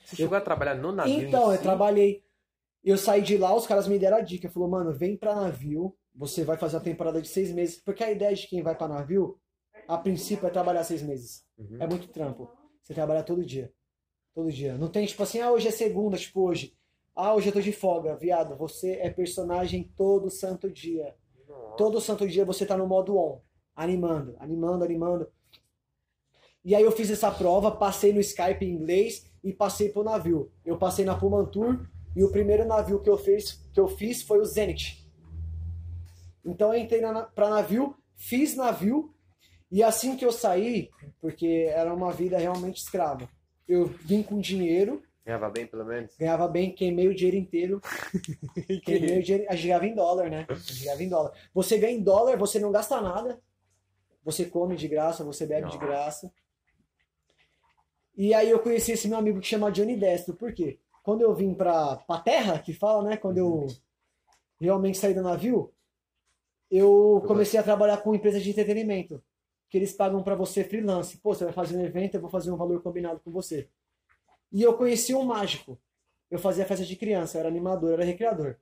[0.05, 1.63] Você chegou a trabalhar no navio Então, eu si?
[1.63, 2.23] trabalhei.
[2.83, 4.49] Eu saí de lá, os caras me deram a dica.
[4.49, 5.93] Falou, mano, vem pra navio.
[6.15, 7.75] Você vai fazer uma temporada de seis meses.
[7.83, 9.37] Porque a ideia de quem vai pra navio,
[9.87, 11.45] a princípio, é trabalhar seis meses.
[11.57, 11.77] Uhum.
[11.79, 12.49] É muito trampo.
[12.81, 13.71] Você trabalha todo dia.
[14.33, 14.77] Todo dia.
[14.77, 16.75] Não tem tipo assim, ah, hoje é segunda, tipo hoje.
[17.15, 18.55] Ah, hoje eu tô de folga, viado.
[18.57, 21.15] Você é personagem todo santo dia.
[21.47, 21.75] Nossa.
[21.77, 23.41] Todo santo dia você tá no modo on.
[23.75, 25.27] Animando, animando, animando.
[26.63, 30.51] E aí eu fiz essa prova, passei no Skype em inglês e passei pro navio.
[30.65, 34.39] Eu passei na Pumantur e o primeiro navio que eu fiz, que eu fiz foi
[34.39, 35.09] o Zenit.
[36.43, 39.13] Então eu entrei na, pra navio, fiz navio
[39.71, 40.89] e assim que eu saí,
[41.19, 43.29] porque era uma vida realmente escrava,
[43.67, 46.15] eu vim com dinheiro, Ganhava bem, pelo menos?
[46.17, 47.81] ganhava bem, queimei o dinheiro inteiro.
[48.85, 50.45] Queimei o dinheiro, a gente ganhava em dólar, né?
[50.47, 51.33] A gente ganhava em dólar.
[51.53, 53.37] Você ganha em dólar, você não gasta nada.
[54.23, 55.85] Você come de graça, você bebe de Nossa.
[55.85, 56.33] graça.
[58.15, 60.33] E aí eu conheci esse meu amigo que chama Johnny Destro.
[60.33, 60.79] Por quê?
[61.03, 63.17] Quando eu vim pra, pra terra, que fala, né?
[63.17, 63.67] Quando eu
[64.61, 65.73] realmente saí do navio,
[66.71, 69.21] eu comecei a trabalhar com empresas de entretenimento.
[69.69, 71.17] Que eles pagam pra você freelance.
[71.17, 73.69] Pô, você vai fazer um evento, eu vou fazer um valor combinado com você.
[74.51, 75.79] E eu conheci um mágico.
[76.29, 78.57] Eu fazia festa de criança, eu era animador, eu era recreador.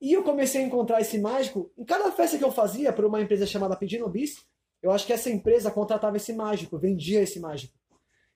[0.00, 3.20] E eu comecei a encontrar esse mágico em cada festa que eu fazia por uma
[3.20, 4.44] empresa chamada Pedindo Bis.
[4.82, 7.78] Eu acho que essa empresa contratava esse mágico, vendia esse mágico.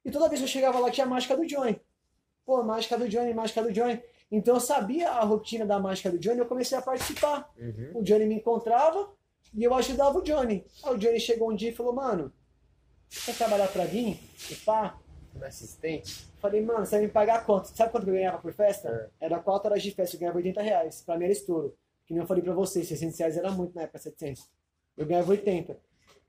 [0.05, 1.81] E toda vez que eu chegava lá tinha a mágica do Johnny.
[2.45, 4.01] Pô, mágica do Johnny, mágica do Johnny.
[4.31, 7.53] Então eu sabia a rotina da mágica do Johnny, eu comecei a participar.
[7.59, 7.93] Uhum.
[7.97, 9.13] O Johnny me encontrava
[9.55, 10.65] e eu ajudava o Johnny.
[10.85, 12.33] Aí o Johnny chegou um dia e falou, mano,
[13.25, 14.19] quer trabalhar pra mim?
[14.51, 14.99] E pá,
[15.33, 16.27] Como assistente?
[16.41, 17.69] Falei, mano, você vai me pagar quanto?
[17.69, 19.11] Sabe quanto eu ganhava por festa?
[19.21, 19.27] É.
[19.27, 21.03] Era 4 horas de festa, eu ganhava 80 reais.
[21.03, 21.77] Pra mim era estouro.
[22.07, 24.49] Que nem eu falei pra vocês, 600 reais era muito na época, 700.
[24.97, 25.77] Eu ganhava 80.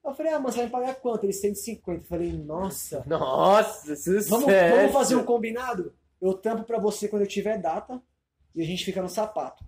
[0.04, 1.24] Eu falei, ah, mano, você vai me pagar quanto?
[1.26, 2.02] Ele, 150.
[2.02, 3.04] Eu falei, nossa.
[3.06, 4.30] Nossa, sucesso!
[4.30, 5.94] Vamos, vamos fazer um combinado?
[6.22, 8.02] Eu tampo pra você quando eu tiver data
[8.56, 9.64] e a gente fica no sapato.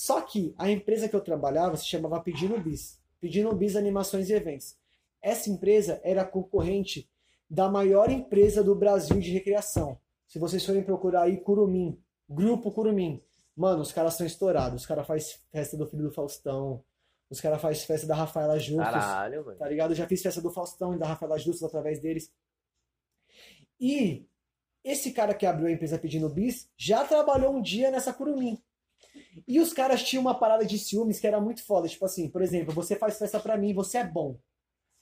[0.00, 2.98] Só que a empresa que eu trabalhava se chamava Pedindo Bis.
[3.20, 4.74] Pedindo Bis Animações e Eventos.
[5.20, 7.06] Essa empresa era concorrente
[7.50, 10.00] da maior empresa do Brasil de recreação.
[10.26, 13.22] Se vocês forem procurar aí Curumim, Grupo Curumim,
[13.54, 14.80] mano, os caras são estourados.
[14.80, 16.82] Os caras fazem festa do filho do Faustão,
[17.28, 18.82] os caras fazem festa da Rafaela Justus.
[18.82, 19.58] Caralho, mano.
[19.58, 19.90] Tá ligado?
[19.90, 22.32] Eu já fiz festa do Faustão e da Rafaela Justus através deles.
[23.78, 24.26] E
[24.82, 28.58] esse cara que abriu a empresa pedindo bis já trabalhou um dia nessa Curumim.
[29.46, 31.88] E os caras tinham uma parada de ciúmes que era muito foda.
[31.88, 34.38] Tipo assim, por exemplo, você faz festa pra mim, você é bom.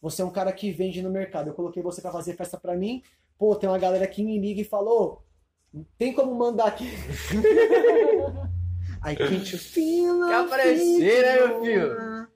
[0.00, 1.48] Você é um cara que vende no mercado.
[1.48, 3.02] Eu coloquei você pra fazer festa pra mim.
[3.36, 5.24] Pô, tem uma galera que me liga e falou:
[5.96, 6.88] tem como mandar aqui.
[9.04, 12.28] I can't feel Que a aparecer, né, meu filho?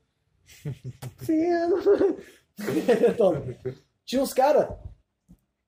[3.16, 3.42] Toma.
[4.04, 4.68] Tinha uns caras.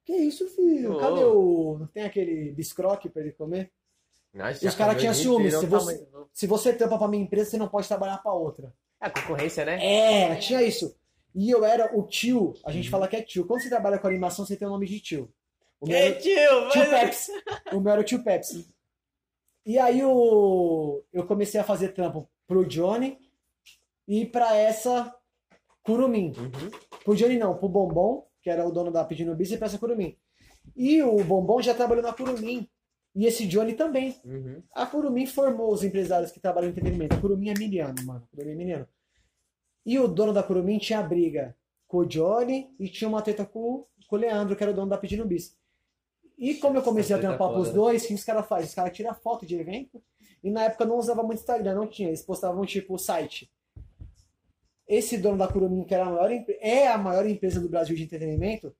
[0.05, 0.99] Que isso, filho?
[0.99, 1.79] Cadê o.
[1.81, 3.73] Não tem aquele biscroque pra ele comer?
[4.35, 7.51] Nossa, E os caras tinham ciúmes, se tá você- Se você tampa pra minha empresa,
[7.51, 8.75] você não pode trabalhar pra outra.
[9.01, 9.79] É a concorrência, né?
[10.33, 10.97] É, tinha isso.
[11.35, 12.75] E eu era o tio, a Uhum.
[12.75, 13.47] gente fala que é tio.
[13.47, 15.33] Quando você trabalha com animação, você tem o nome de tio.
[15.81, 17.33] O meu Ei, era tio, tio Pepsi.
[17.73, 18.69] O meu era o tio Pepsi.
[19.67, 21.03] E aí o...
[21.13, 23.19] eu comecei a fazer trampo pro Johnny
[24.09, 25.15] e pra essa
[25.83, 26.33] Curumim.
[26.37, 26.71] Uhum.
[27.05, 29.79] Pro Johnny não, pro Bombom, que era o dono da Pedindo Bis, e pra essa
[29.79, 30.17] Curumim.
[30.77, 32.69] E o Bombom já trabalhou na Curumim.
[33.15, 34.17] E esse Johnny também.
[34.25, 34.63] Uhum.
[34.73, 37.15] A Curumim formou os empresários que trabalham em entretenimento.
[37.15, 38.27] A Curumim é miliano, mano.
[38.31, 38.89] Curumim é miliano.
[39.87, 43.87] E o dono da Curumim tinha briga com o Johnny e tinha uma treta com,
[44.09, 45.57] com o Leandro, que era o dono da Pedindo Bis.
[46.37, 47.79] E como eu comecei a trampar pros foda.
[47.79, 48.67] dois, o que os caras fazem?
[48.67, 50.03] Os caras tiram foto de evento.
[50.43, 52.09] E na época não usava muito Instagram, não tinha.
[52.09, 53.51] Eles postavam tipo o site.
[54.89, 56.31] Esse dono da Curumim, que era a maior,
[56.61, 58.75] é a maior empresa do Brasil de entretenimento,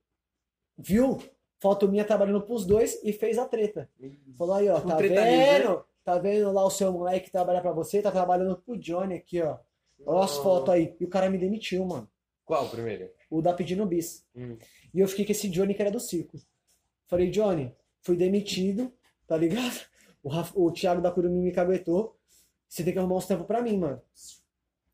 [0.77, 1.19] viu
[1.65, 3.89] foto minha trabalhando pros dois e fez a treta.
[4.37, 5.85] Falou aí, ó, tá vendo?
[6.05, 8.03] Tá vendo lá o seu moleque que trabalha pra você?
[8.03, 9.57] Tá trabalhando pro Johnny aqui, ó.
[10.05, 10.95] Olha as fotos aí.
[11.01, 12.07] E o cara me demitiu, mano.
[12.45, 13.09] Qual o primeiro?
[13.31, 14.23] O da Pedindo Bis.
[14.37, 14.59] Hum.
[14.93, 16.37] E eu fiquei com esse Johnny que era do circo.
[17.07, 18.93] Falei, Johnny, fui demitido,
[19.27, 19.81] tá ligado?
[20.23, 22.15] O, Raf- o Thiago da Curumim me caguetou.
[22.69, 24.03] Você tem que arrumar uns tempos pra mim, mano.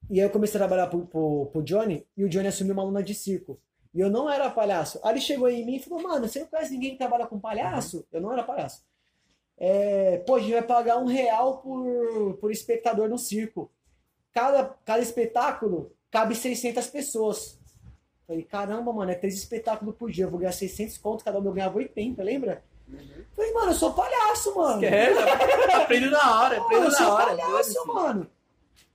[0.08, 2.82] E aí eu comecei a trabalhar pro, pro, pro Johnny e o Johnny assumiu uma
[2.82, 3.60] aluna de circo.
[3.92, 5.00] E eu não era palhaço.
[5.02, 7.40] Aí ele chegou em mim e falou, mano, você não conhece ninguém que trabalha com
[7.40, 8.06] palhaço?
[8.12, 8.84] Eu não era palhaço.
[9.58, 13.70] É, pô, a gente vai pagar um real por, por espectador no circo.
[14.32, 17.58] Cada, cada espetáculo cabe 600 pessoas.
[18.26, 20.24] Falei, caramba, mano, é três espetáculos por dia.
[20.24, 22.62] Eu vou ganhar 600 conto, cada um eu ganhava 80, lembra?
[23.34, 24.82] Falei, mano, eu sou palhaço, mano.
[24.84, 27.36] Esquece, aprende na hora, Mano, aprende eu sou na hora.
[27.36, 28.30] palhaço, mano.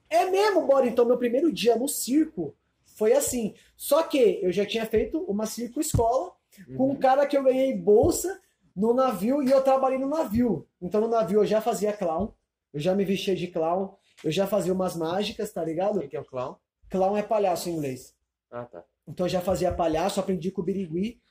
[0.09, 0.88] É mesmo, bora.
[0.88, 2.55] Então, meu primeiro dia no circo
[2.95, 3.53] foi assim.
[3.77, 6.34] Só que eu já tinha feito uma circo escola
[6.76, 8.41] com um cara que eu ganhei bolsa
[8.76, 10.67] no navio e eu trabalhei no navio.
[10.81, 12.34] Então, no navio eu já fazia clown,
[12.73, 15.99] eu já me vestia de clown, eu já fazia umas mágicas, tá ligado?
[15.99, 16.55] Quem que é o clown?
[16.89, 18.15] Clown é palhaço em inglês.
[18.49, 18.84] Ah, tá.
[19.07, 21.22] Então eu já fazia palhaço, aprendi com o Birigui.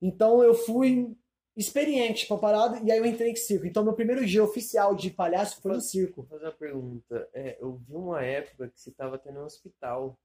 [0.00, 1.16] Então eu fui
[1.56, 3.66] experiente pra parada e aí eu entrei em circo.
[3.66, 6.22] Então meu primeiro dia oficial de palhaço foi no circo.
[6.22, 7.28] Vou fazer uma pergunta.
[7.32, 10.18] É, eu vi uma época que você tava tendo um hospital.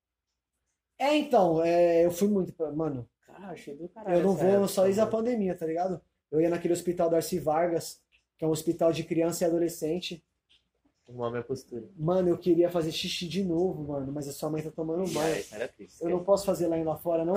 [0.99, 2.71] É, então, é, eu fui muito pra.
[2.71, 4.17] Mano, Cara, achei do caralho.
[4.17, 6.01] eu não vou época, só desde a pandemia, tá ligado?
[6.29, 8.01] Eu ia naquele hospital Darcy Vargas,
[8.37, 10.23] que é um hospital de criança e adolescente.
[11.07, 11.89] Arrumar minha postura.
[11.97, 15.43] Mano, eu queria fazer xixi de novo, mano, mas a sua mãe tá tomando banho.
[16.01, 17.35] Eu não posso fazer lá lá fora, não?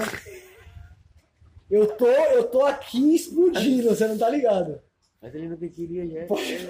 [1.71, 4.83] Eu tô, eu tô aqui explodindo, você não tá ligado?
[5.23, 6.27] Mas ele nunca queria, já.
[6.27, 6.69] Pode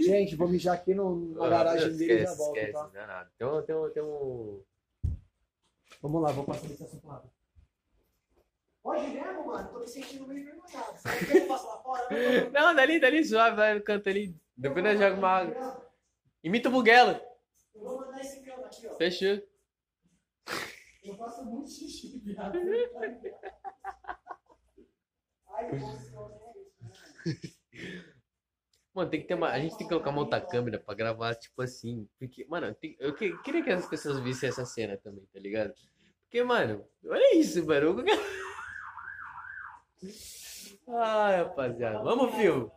[0.00, 2.90] Gente, vou mijar aqui no, na Ah, garagem esquece, dele e já esquece, volto, tá?
[2.94, 3.30] não é nada.
[3.36, 4.60] Tem um, tem um, tem um...
[6.00, 7.24] Vamos lá, vou passar esse assunto lá.
[8.82, 9.68] Pode mesmo, mano?
[9.70, 10.98] Tô me sentindo meio envergonhado.
[10.98, 12.08] Sabe o que eu faço lá fora?
[12.10, 12.50] né?
[12.50, 13.24] Não, dali, dali,
[13.74, 14.34] no canto ali.
[14.56, 15.90] Depois nós jogamos uma água.
[16.42, 17.20] Imita o Buguela.
[17.74, 18.94] Eu vou mandar esse canto aqui, ó.
[18.96, 19.42] Fechou.
[21.02, 22.56] Eu faço muito xixi, viado.
[25.48, 26.08] Ai, eu posso
[28.98, 29.48] Mano, tem que ter uma.
[29.50, 32.08] A gente tem que colocar uma outra câmera pra gravar, tipo assim.
[32.18, 35.72] Porque, mano, tem- eu que- queria que as pessoas vissem essa cena também, tá ligado?
[36.24, 38.04] Porque, mano, olha isso, mano.
[40.88, 42.02] Ai, rapaziada.
[42.02, 42.72] Vamos, fio.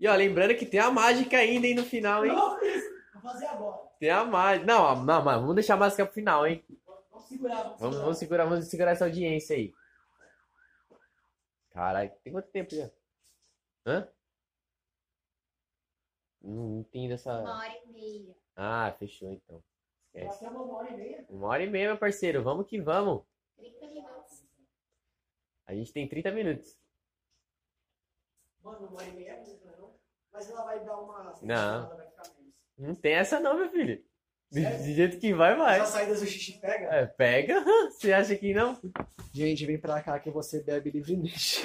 [0.00, 2.32] E ó, lembrando que tem a mágica ainda, hein, no final, hein?
[2.32, 3.78] Não, vou fazer agora.
[4.00, 4.66] Tem a mágica.
[4.66, 6.64] Não, não, mas vamos deixar a mágica pro final, hein?
[7.12, 8.02] Vamos segurar, vamos, Vamos, segurar.
[8.04, 9.72] vamos segurar, vamos segurar essa audiência aí.
[11.70, 12.90] Caralho, tem quanto tempo já?
[13.86, 14.08] Hã?
[16.46, 17.42] Não entendo Uma essa.
[17.42, 18.36] hora e meia.
[18.54, 19.62] Ah, fechou então.
[20.06, 20.26] Esquece.
[20.26, 21.26] Passamos uma hora e meia.
[21.28, 22.42] Uma hora e meia, meu parceiro.
[22.42, 23.24] Vamos que vamos.
[23.56, 24.44] 30 minutos.
[25.66, 26.78] A gente tem 30 minutos.
[28.62, 29.94] Mano, uma hora e meia é muito, não?
[30.32, 31.34] Mas ela vai dar uma.
[31.42, 32.06] Não.
[32.78, 34.04] Não tem essa não, meu filho.
[34.48, 34.84] De, Sério?
[34.84, 35.80] de jeito que vai, vai.
[35.80, 36.84] As saídas do xixi pega?
[36.94, 37.64] É, pega.
[37.90, 38.80] Você acha que não?
[39.32, 41.62] Gente, vem pra cá que você bebe livremente.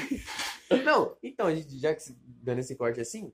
[0.83, 3.31] Não, então, a gente, já que dando esse corte assim,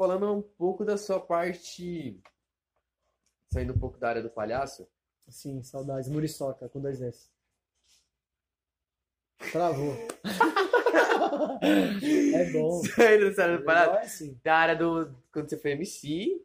[0.00, 2.18] falando um pouco da sua parte.
[3.52, 4.88] Saindo um pouco da área do palhaço.
[5.28, 6.08] Sim, saudades.
[6.08, 7.28] Muriçoca, com dois S.
[9.52, 9.94] Travou.
[12.34, 12.82] é bom.
[12.82, 13.88] Saindo dessa área do palhaço.
[13.90, 14.40] Legal é assim.
[14.42, 15.14] Da área do.
[15.30, 16.42] Quando você foi MC.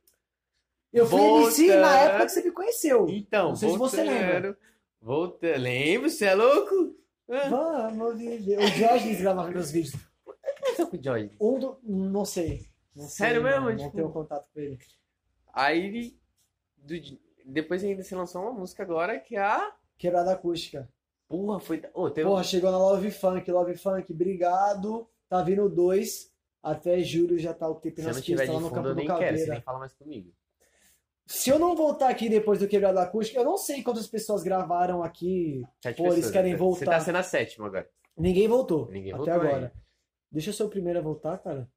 [0.91, 1.61] Eu fui Volta.
[1.61, 3.07] MC na época que você me conheceu.
[3.07, 4.57] Então, Não sei se você voltando.
[5.02, 5.61] Voltando.
[5.61, 6.94] Lembro, você é louco?
[7.26, 8.60] Vamos viver.
[8.60, 9.95] O Jorge gravava meus vídeos.
[10.27, 11.32] aconteceu com o Jorge?
[11.40, 11.80] Um do.
[11.84, 12.74] Não sei.
[12.95, 13.69] Não sei, Sério mesmo?
[13.69, 14.77] Não Tipo- tenho contato com ele.
[15.53, 16.17] Aí.
[16.77, 16.95] do-
[17.45, 19.76] depois ainda você lançou uma música agora que é a.
[19.97, 20.89] Quebrada acústica.
[21.27, 21.81] Porra, foi.
[21.93, 22.27] Ô, teve...
[22.27, 23.49] Porra, chegou na Love Funk.
[23.51, 25.07] Love Funk, obrigado.
[25.30, 26.31] Tá vindo dois.
[26.61, 28.95] Até julho já tá o Se eu nas não pistas lá no fundo, Campo do
[28.95, 29.38] nem quero.
[29.38, 30.31] Você nem fala mais comigo.
[31.27, 35.01] Se eu não voltar aqui depois do Quebrada Acústica, eu não sei quantas pessoas gravaram
[35.03, 35.63] aqui.
[35.81, 36.34] Sete Pô, eles pessoas.
[36.34, 36.85] querem Você voltar.
[36.85, 37.89] tá sendo a sétima agora.
[38.17, 38.88] Ninguém voltou.
[38.91, 39.55] Ninguém até voltou agora.
[39.55, 39.73] ainda.
[40.31, 41.67] Deixa eu ser o primeiro a voltar, cara.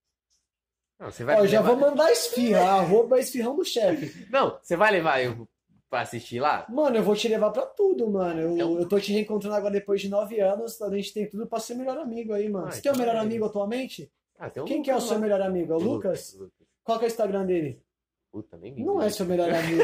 [0.98, 4.26] Não, você vai Ó, eu já levar- vou mandar esfirra, arroba esfirrão do chefe.
[4.30, 5.48] Não, você vai levar eu
[5.88, 6.66] pra assistir lá?
[6.68, 8.40] Mano, eu vou te levar pra tudo, mano.
[8.40, 10.80] Eu, Então- eu tô te reencontrando agora depois de nove anos.
[10.82, 12.66] A gente tem tudo pra ser melhor amigo aí, mano.
[12.66, 13.20] Ah, Você tem o então melhor é.
[13.22, 14.10] amigo atualmente?
[14.38, 15.72] Ah, tem um Quem que é o seu melhor amigo?
[15.72, 16.34] É o Lucas?
[16.38, 16.52] Lucas.
[16.84, 17.80] Qual que é o Instagram dele?
[18.32, 18.74] Puta, nem.
[18.84, 19.82] Não é seu melhor amigo.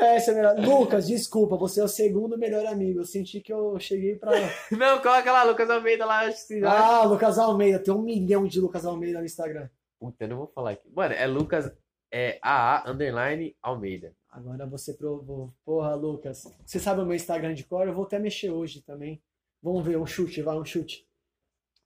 [0.00, 0.56] é esse melhor.
[0.58, 3.00] Lucas, desculpa, você é o segundo melhor amigo.
[3.00, 4.30] Eu senti que eu cheguei pra.
[4.70, 6.20] Não, coloca lá, Lucas Almeida lá.
[6.20, 7.78] acho que- Ah, Lucas Almeida.
[7.80, 9.68] Tem um milhão de Lucas Almeida no Instagram.
[10.00, 10.88] Puta, eu não vou falar aqui.
[10.94, 11.70] Mano, é Lucas,
[12.12, 14.14] é AA, underline, Almeida.
[14.30, 15.52] Agora você provou.
[15.64, 16.44] Porra, Lucas.
[16.64, 17.86] Você sabe o meu Instagram de cor?
[17.86, 19.20] Eu vou até mexer hoje também.
[19.62, 21.06] Vamos ver, um chute, vai, um chute.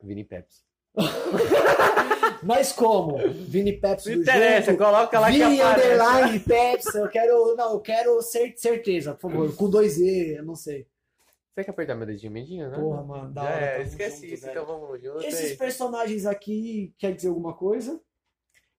[0.02, 0.62] Vini Pepsi.
[2.42, 3.16] Mas como?
[3.32, 4.84] Vini Pepsi Não do interessa, jogo.
[4.84, 5.86] coloca lá que Vini aparece.
[5.92, 6.98] Underline Pepsi.
[6.98, 7.54] Eu quero.
[7.56, 9.54] Não, eu quero cer- certeza, por favor.
[9.56, 10.86] Com dois E, eu não sei.
[11.54, 12.78] Você quer apertar meu dedinho medinho, né?
[12.78, 13.52] Porra, mano, da hora.
[13.52, 14.60] é, esquece junto, isso, velho.
[14.60, 15.24] então vamos junto.
[15.24, 15.56] Esses aí.
[15.56, 18.00] personagens aqui quer dizer alguma coisa?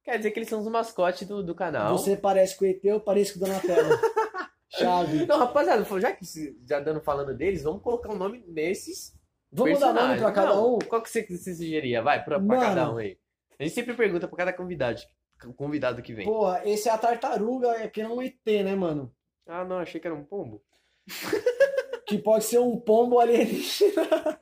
[0.03, 1.97] Quer dizer que eles são os mascotes do, do canal.
[1.97, 3.89] Você parece com o ET, eu pareço com o Donatello.
[4.69, 5.25] Chave.
[5.27, 6.25] Não, rapaziada, já que
[6.67, 9.13] já dando falando deles, vamos colocar um nome nesses
[9.55, 10.79] Vamos dar nome pra cada Não, um?
[10.79, 12.01] Qual que você, você sugeria?
[12.01, 13.19] Vai, pra, pra cada um aí.
[13.59, 14.99] A gente sempre pergunta pra cada convidado,
[15.55, 16.25] convidado que vem.
[16.25, 19.13] Porra, esse é a tartaruga, é que não um ET, né, mano?
[19.45, 20.63] Ah, não, achei que era um pombo.
[22.05, 24.39] Que pode ser um pombo alienígena.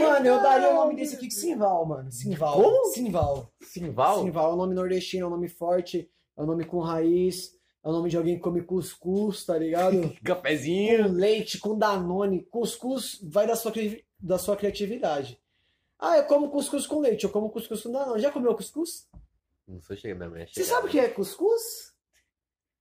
[0.00, 2.10] Mano, eu daria o nome desse aqui de Simval, mano.
[2.10, 2.54] Simval.
[2.62, 2.84] Como?
[2.92, 3.52] Simval.
[3.62, 4.22] Simval?
[4.22, 7.52] Simval é um nome nordestino, é um nome forte, é um nome com raiz,
[7.84, 10.14] é o nome de alguém que come cuscuz, tá ligado?
[10.24, 11.04] Cafezinho.
[11.08, 12.42] com leite, com danone.
[12.44, 15.40] Cuscuz vai da sua, cri- da sua criatividade.
[15.98, 18.20] Ah, eu como cuscuz com leite, eu como cuscuz com danone.
[18.22, 19.08] Já comeu cuscuz?
[19.66, 21.87] Não sou chegando, é Você sabe o que é cuscuz?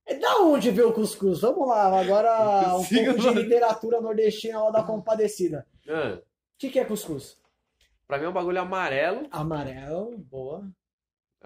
[0.08, 1.42] É da onde veio o cuscuz?
[1.42, 5.68] Vamos lá, agora um consigo, pouco de literatura nordestina lá da Compadecida.
[5.90, 7.38] Ah, O que, que é cuscuz?
[8.08, 9.28] pra mim é um bagulho amarelo.
[9.32, 10.66] Amarelo, boa.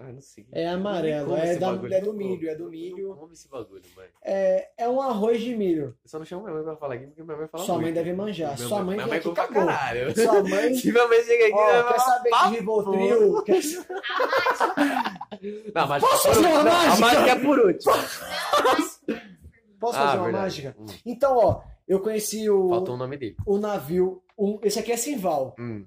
[0.03, 0.47] Ah, não sei.
[0.51, 3.15] É amarelo, é, da- é do milho, é do milho.
[3.15, 4.07] Como esse bagulho, mãe.
[4.23, 5.95] É, é um arroz de milho.
[6.03, 7.83] Eu só não chamo minha mãe pra falar aqui, porque minha mãe fala Sua mãe
[7.85, 7.95] muito.
[7.95, 8.55] deve manjar.
[8.55, 10.15] Minha Sua mãe minha vem mãe aqui pra caralho.
[10.15, 10.73] Sua mãe.
[10.73, 12.49] Se minha mãe chega aqui, Ó, ela quer saber "Papo".
[12.49, 13.43] de Rivotril?
[13.45, 13.61] Quer...
[15.73, 16.63] Não, mágica Posso é fazer uma.
[16.63, 17.01] Não, A mágica?
[17.05, 17.93] mágica é por último.
[19.79, 20.43] Posso Ah, fazer uma verdade.
[20.43, 20.75] mágica?
[20.79, 23.35] Hum, Então, ó, eu conheci o, Faltou o nome dele.
[23.45, 24.21] o navio.
[24.37, 25.55] um- esse aqui é Simval.
[25.59, 25.85] Hum.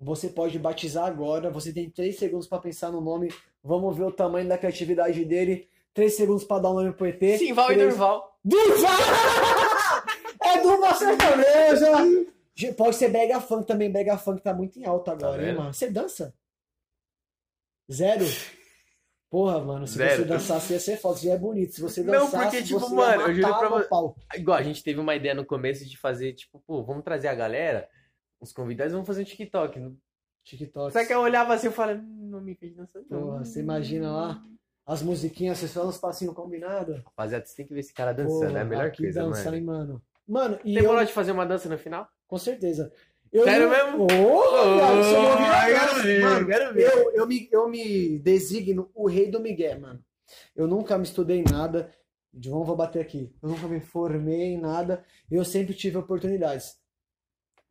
[0.00, 1.50] Você pode batizar agora.
[1.50, 3.32] Você tem três segundos pra pensar no nome.
[3.62, 5.68] Vamos ver o tamanho da criatividade dele.
[5.92, 7.20] Três segundos pra dar o nome pro ET.
[7.38, 8.38] Simval e Três- Durval.
[8.44, 8.90] Durval!
[10.42, 12.74] É Durval sertaneja!
[12.76, 13.90] Pode ser Brega Funk também.
[13.92, 15.58] Brega Funk tá muito em alta agora, hein, vendo?
[15.58, 15.74] mano?
[15.74, 16.34] Você dança?
[17.92, 18.24] Zero?
[19.30, 20.22] Porra, mano, se Zero.
[20.22, 21.16] você dançasse ia ser foda.
[21.18, 21.74] Você já é bonito.
[21.74, 24.16] Se você Não, dançasse, porque, tipo, você mano, ia eu juro pra no vo- pau.
[24.34, 27.34] Igual, a gente teve uma ideia no começo de fazer, tipo, pô, vamos trazer a
[27.34, 27.88] galera,
[28.40, 29.96] os convidados, vamos fazer um TikTok.
[30.44, 30.92] TikTok.
[30.92, 33.20] Só que eu olhava assim e falava, hum, não me fez dançar não.
[33.26, 34.42] Porra, você imagina lá
[34.86, 36.96] as musiquinhas, vocês falam uns passinhos combinados.
[37.04, 39.56] Rapaziada, você tem que ver esse cara dançando, é a melhor que coisa, dança, mano.
[39.56, 40.02] hein, mano?
[40.26, 42.08] Mano, e Tem eu, de fazer uma dança no final?
[42.26, 42.92] com certeza.
[43.32, 44.04] Eu Sério não- mesmo?
[44.04, 46.82] Ô, viado, você não ver, Mano, quero ver.
[46.92, 50.04] eu, eu, me, eu me designo o rei do Miguel, mano.
[50.56, 51.92] Eu nunca me estudei nada.
[52.32, 53.32] João, vou bater aqui.
[53.42, 55.04] Eu nunca me formei em nada.
[55.30, 56.76] Eu sempre tive oportunidades.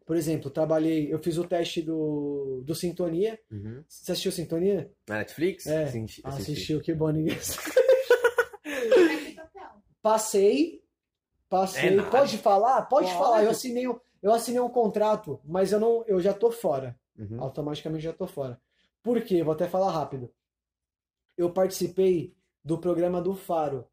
[0.10, 3.40] Por exemplo, trabalhei, eu fiz o teste do, do Sintonia.
[3.52, 3.84] Uhum.
[3.88, 4.92] Você assistiu Sintonia?
[5.08, 5.68] Na Netflix?
[5.68, 5.86] É.
[5.86, 6.22] Sim, assisti.
[6.26, 7.38] Assistiu, que bom papel?
[10.02, 10.84] Passei,
[11.48, 12.00] passei.
[12.00, 12.10] É.
[12.10, 12.82] Pode falar?
[12.88, 13.20] Pode Pode.
[13.20, 13.44] falar.
[13.44, 17.00] Eu assinei, um- eu assinei um contrato, mas eu não, eu já tô fora.
[17.16, 17.40] Uhum.
[17.40, 18.60] Automaticamente já tô fora.
[19.04, 19.44] Por quê?
[19.44, 20.34] Vou até falar rápido.
[21.38, 23.88] Eu participei do programa do Faro.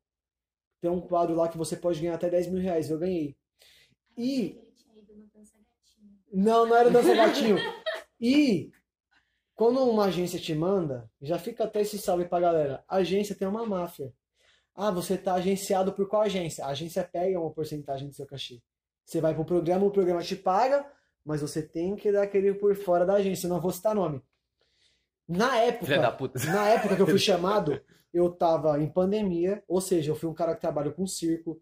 [0.81, 2.89] Tem um quadro lá que você pode ganhar até 10 mil reais.
[2.89, 3.37] Eu ganhei.
[4.17, 6.16] E Ele tinha ido no Dança Gatinho.
[6.33, 7.57] Não, não era dança gatinho.
[8.21, 8.71] E
[9.55, 12.85] quando uma agência te manda, já fica até esse salve pra galera.
[12.89, 14.13] A agência tem uma máfia.
[14.75, 16.65] Ah, você tá agenciado por qual agência?
[16.65, 18.61] A agência pega uma porcentagem do seu cachê.
[19.05, 20.85] Você vai pro programa, o programa te paga,
[21.25, 23.47] mas você tem que dar aquele por fora da agência.
[23.47, 24.21] Eu não vou citar nome.
[25.27, 26.39] Na época, Filha da puta.
[26.45, 27.81] na época que eu fui chamado,
[28.13, 31.61] eu tava em pandemia, ou seja, eu fui um cara que trabalha com circo,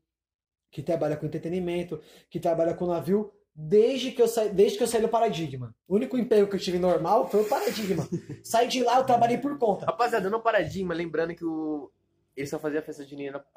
[0.70, 4.88] que trabalha com entretenimento, que trabalha com navio, desde que eu saí, desde que eu
[4.88, 5.74] saí do paradigma.
[5.86, 8.06] O único emprego que eu tive normal foi o paradigma.
[8.42, 9.86] Saí de lá, eu trabalhei por conta.
[9.86, 11.90] Rapaziada, no paradigma, lembrando que o.
[12.36, 13.44] Ele só fazia festa junina.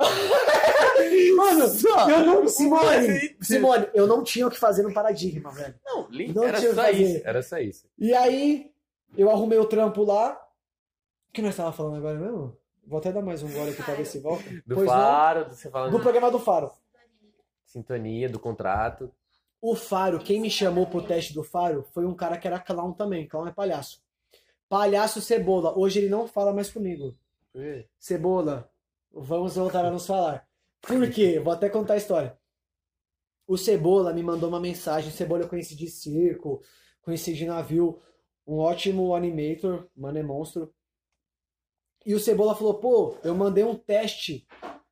[1.35, 1.63] Mano,
[2.11, 3.87] eu não, Simone, Simone!
[3.93, 5.75] Eu não tinha o que fazer no paradigma, velho.
[5.85, 7.21] Não, Não era tinha só isso.
[7.25, 7.87] Era só isso.
[7.97, 8.71] E aí,
[9.17, 10.39] eu arrumei o trampo lá.
[11.29, 12.55] O que nós tava falando agora mesmo?
[12.85, 14.43] Vou até dar mais um gole aqui pra ver se volta.
[14.65, 14.93] Do Pois não.
[14.95, 16.71] Faro, do- você falando Do de programa do Faro.
[17.65, 19.11] sintonia, do contrato.
[19.61, 22.93] O Faro, quem me chamou pro teste do Faro foi um cara que era clown
[22.93, 23.27] também.
[23.27, 24.03] Clown é palhaço.
[24.69, 25.77] Palhaço Cebola.
[25.77, 27.17] Hoje ele não fala mais comigo.
[27.97, 28.71] Cebola,
[29.11, 30.47] vamos voltar a nos falar.
[30.81, 31.39] Por quê?
[31.39, 32.37] Vou até contar a história.
[33.47, 35.11] O Cebola me mandou uma mensagem.
[35.11, 36.61] Cebola eu conheci de circo,
[37.01, 37.99] conheci de navio.
[38.45, 40.73] Um ótimo animator, mano é monstro.
[42.05, 44.47] E o Cebola falou: pô, eu mandei um teste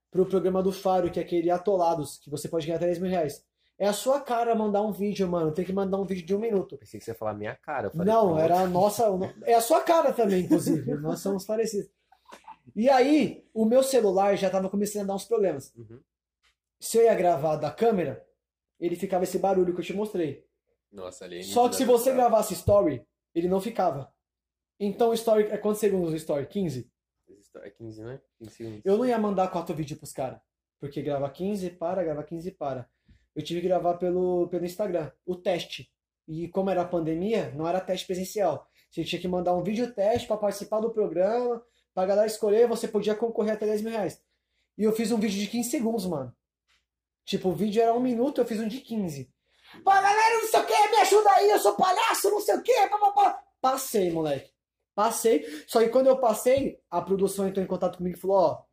[0.10, 3.12] pro programa do Faro, que é aquele Atolados, que você pode ganhar até 10 mil
[3.12, 3.46] reais.
[3.78, 5.52] É a sua cara mandar um vídeo, mano.
[5.52, 6.78] Tem que mandar um vídeo de um minuto.
[6.78, 7.90] Pensei que você ia falar minha cara.
[7.90, 9.04] falei, Não, era a nossa.
[9.44, 10.94] É a sua cara também, inclusive.
[10.96, 11.90] Nós somos parecidos.
[12.74, 15.74] E aí, o meu celular já tava começando a dar uns problemas.
[15.76, 16.00] Uhum.
[16.80, 18.26] Se eu ia gravar da câmera,
[18.80, 20.46] ele ficava esse barulho que eu te mostrei.
[20.92, 24.12] Nossa, ali é Só que se você gravasse story, ele não ficava.
[24.80, 25.44] Então story.
[25.46, 26.48] É quantos segundos o story?
[26.48, 26.90] 15?
[27.62, 28.22] É 15, né?
[28.38, 28.82] 15 segundos.
[28.86, 30.40] Eu não ia mandar quatro vídeos pros caras.
[30.80, 32.90] Porque grava 15, para, grava 15, para.
[33.36, 35.92] Eu tive que gravar pelo, pelo Instagram, o teste.
[36.28, 38.68] E como era a pandemia, não era teste presencial.
[38.90, 41.62] Você tinha que mandar um vídeo teste para participar do programa,
[41.94, 44.22] pra galera escolher, você podia concorrer até 10 mil reais.
[44.78, 46.34] E eu fiz um vídeo de 15 segundos, mano.
[47.26, 49.30] Tipo, o vídeo era um minuto, eu fiz um de 15.
[49.84, 52.62] Pô, galera, não sei o que, me ajuda aí, eu sou palhaço, não sei o
[52.62, 52.74] que.
[53.60, 54.52] Passei, moleque.
[54.94, 55.46] Passei.
[55.68, 58.64] Só que quando eu passei, a produção entrou em contato comigo e falou, ó,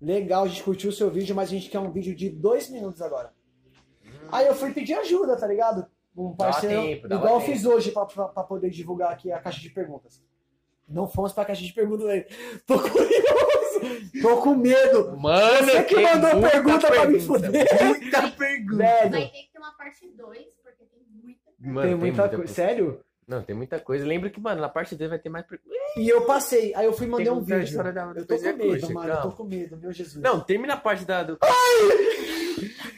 [0.00, 2.68] legal, a gente curtiu o seu vídeo, mas a gente quer um vídeo de dois
[2.68, 3.32] minutos agora.
[4.32, 5.86] Aí eu fui pedir ajuda, tá ligado?
[6.16, 7.52] Um parceiro, tempo, dava igual eu tempo.
[7.52, 10.22] fiz hoje pra, pra, pra poder divulgar aqui a caixa de perguntas.
[10.88, 12.26] Não fomos pra caixa de perguntas aí.
[12.66, 13.12] Tô curioso.
[14.20, 15.16] Tô com medo.
[15.16, 17.50] Mano, Você que tem mandou muita pergunta pra me fuder.
[17.50, 18.76] Muita pergunta.
[18.76, 22.36] Velho, Vai ter que ter uma parte 2, porque tem muita Mano, tem muita coisa.
[22.36, 22.52] coisa.
[22.54, 23.00] Sério?
[23.26, 24.04] Não, tem muita coisa.
[24.04, 25.72] Lembra que, mano, na parte dele vai ter mais perguntas.
[25.96, 26.74] E eu passei.
[26.74, 27.76] Aí eu fui mandei Tem um vídeo.
[27.82, 29.12] da- Eu tô com medo, mano.
[29.12, 30.22] Eu tô com medo, meu Jesus.
[30.22, 31.22] Não, termina a parte da.
[31.22, 31.38] Do...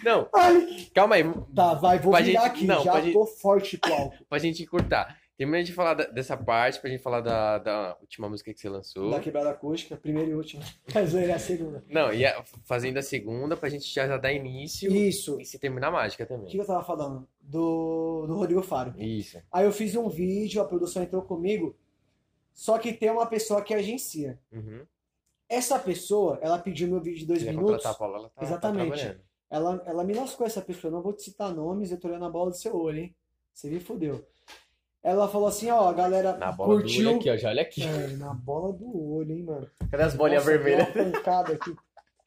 [0.04, 0.86] Não, Ai.
[0.94, 1.24] calma aí.
[1.54, 2.66] Tá, vai, vou Pra virar gente- aqui.
[2.66, 4.24] não, Já gente- tô forte pro álcool.
[4.28, 5.18] Pra gente cortar.
[5.36, 8.68] Termina de falar da- dessa parte, pra gente falar da, da última música que você
[8.68, 9.10] lançou.
[9.10, 10.62] Da quebrada acústica, primeira e última.
[10.94, 11.84] Mas ele é a segunda.
[11.88, 15.40] Não, e a- fazendo a segunda pra gente já, já dar início Isso.
[15.40, 16.56] e se terminar a mágica O que também.
[16.56, 17.26] eu tava falando?
[17.40, 18.94] Do, do Rodrigo Faro.
[18.96, 19.42] Isso.
[19.50, 21.76] Aí eu fiz um vídeo, a produção entrou comigo,
[22.52, 24.38] só que tem uma pessoa que agencia.
[24.52, 24.86] Uhum.
[25.48, 27.82] Essa pessoa, ela pediu meu vídeo de dois quiser minutos.
[27.96, 29.04] Paula, ela tá, Exatamente.
[29.04, 29.16] tá.
[29.50, 32.24] Ela, ela me lascou essa pessoa, eu não vou te citar nomes, eu tô olhando
[32.24, 33.16] a bola do seu olho, hein?
[33.52, 34.26] Você me fudeu.
[35.02, 37.02] Ela falou assim, ó, a galera Na bola curtiu.
[37.02, 37.36] do olho aqui, ó.
[37.36, 37.82] Já olha aqui.
[37.82, 39.70] É, na bola do olho, hein, mano.
[39.90, 40.88] Cadê as bolinhas vermelhas?
[40.88, 41.76] aqui.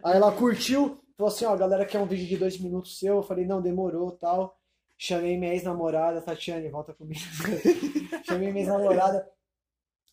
[0.03, 3.15] Aí ela curtiu, falou assim, ó, a galera quer um vídeo de dois minutos seu.
[3.15, 4.56] Eu falei, não, demorou, tal.
[4.95, 7.19] Chamei minha ex-namorada, Tatiane, volta comigo.
[8.26, 9.27] Chamei minha ex-namorada.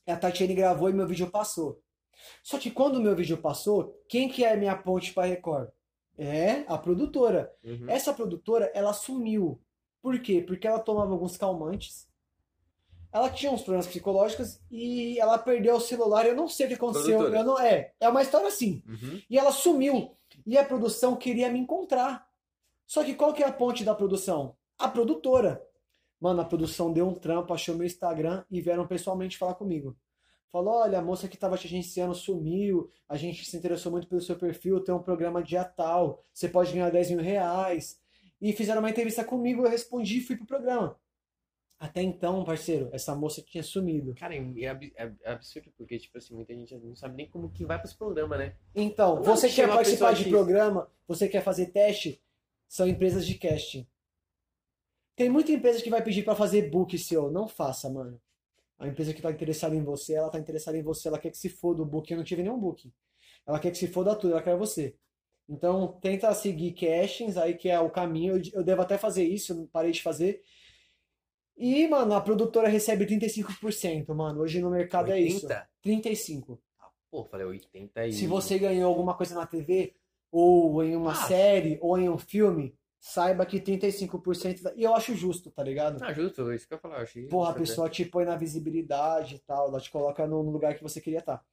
[0.07, 1.81] A Tatiane gravou e meu vídeo passou.
[2.43, 5.69] Só que quando o meu vídeo passou, quem que é a minha ponte para Record?
[6.17, 7.53] É a produtora.
[7.65, 7.89] Uhum.
[7.89, 9.61] Essa produtora, ela sumiu.
[10.01, 10.43] Por quê?
[10.47, 12.09] Porque ela tomava alguns calmantes.
[13.13, 16.27] Ela tinha uns problemas psicológicos e ela perdeu o celular.
[16.27, 17.19] Eu não sei o que aconteceu.
[17.19, 17.39] Produtora.
[17.39, 18.83] Eu não, é, é uma história assim.
[18.87, 19.21] Uhum.
[19.31, 20.17] E ela sumiu.
[20.45, 22.29] E a produção queria me encontrar.
[22.87, 24.57] Só que qual que é a ponte da produção?
[24.79, 25.65] A produtora.
[26.21, 29.97] Mano, a produção deu um trampo, achou meu Instagram e vieram pessoalmente falar comigo.
[30.55, 34.21] Falou, olha, a moça que tava te agenciando sumiu, a gente se interessou muito pelo
[34.21, 38.01] seu perfil, tem um programa dia tal, você pode ganhar 10 mil reais.
[38.41, 40.97] E fizeram uma entrevista comigo, eu respondi e fui pro programa.
[41.77, 44.15] Até então, parceiro, essa moça tinha sumido.
[44.15, 47.65] Cara, é, ab- é absurdo, porque, tipo assim, muita gente não sabe nem como que
[47.65, 48.55] vai pros programas, né?
[48.77, 52.23] Então, Não, você quer participar de programa, você quer fazer teste,
[52.69, 53.89] são empresas de casting.
[55.17, 58.21] Tem muita empresa que vai pedir pra fazer book seu, não faça, mano.
[58.79, 61.39] A empresa que tá interessada em você, ela tá interessada em você, ela quer que
[61.39, 62.93] se foda o book, eu não tive nenhum book.
[63.47, 64.97] Ela quer que se foda tudo, ela quer você.
[65.49, 68.37] Então, tenta seguir castings, aí que é o caminho.
[68.37, 70.43] Eu, eu devo até fazer isso, parei de fazer.
[71.57, 74.41] E, mano, a produtora recebe 35%, mano.
[74.41, 75.47] Hoje no mercado é isso.
[75.47, 75.69] 80?
[75.85, 76.59] 35%.
[77.11, 78.13] Pô, falei 80 aí.
[78.13, 79.95] Se você ganhou alguma coisa na TV,
[80.33, 81.27] ou em uma Ah.
[81.29, 82.75] série, ou em um filme,
[83.07, 84.63] saiba que 35%.
[84.63, 86.03] da- E eu acho justo, tá ligado?
[86.03, 87.03] Ah, justo, isso que eu ia falar.
[87.03, 87.59] Achei Porra, a né?
[87.59, 91.03] pessoa te põe na visibilidade e tal, ela te coloca no no lugar que você
[91.03, 91.45] queria estar.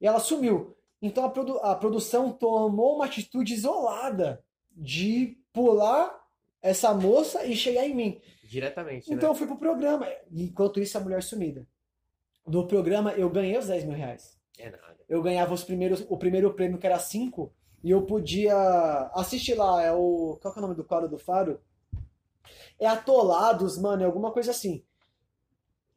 [0.00, 0.76] E ela sumiu.
[1.02, 6.16] Então a, produ- a produção tomou uma atitude isolada de pular
[6.62, 8.20] essa moça e chegar em mim.
[8.44, 9.34] Diretamente, Então né?
[9.34, 10.06] eu fui pro programa.
[10.30, 11.66] Enquanto isso, a mulher sumida.
[12.46, 14.96] Do programa, eu ganhei os 10 mil reais É nada.
[15.08, 18.54] eu ganhava os primeiros, o primeiro prêmio que era 5 e eu podia
[19.14, 21.60] assistir lá, é o qual que é o nome do quadro do Faro?
[22.78, 24.82] É Atolados, mano, é alguma coisa assim.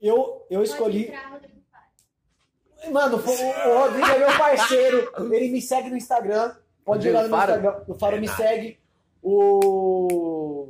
[0.02, 2.94] Eu eu Pode escolhi, entrar, Rodrigo Faro.
[2.94, 7.24] mano, o, o Rodrigo é meu parceiro, ele me segue no Instagram, pode ir lá
[7.24, 7.52] no meu Faro?
[7.54, 8.38] Instagram, o Faro É me nada.
[8.38, 8.80] segue,
[9.22, 10.70] o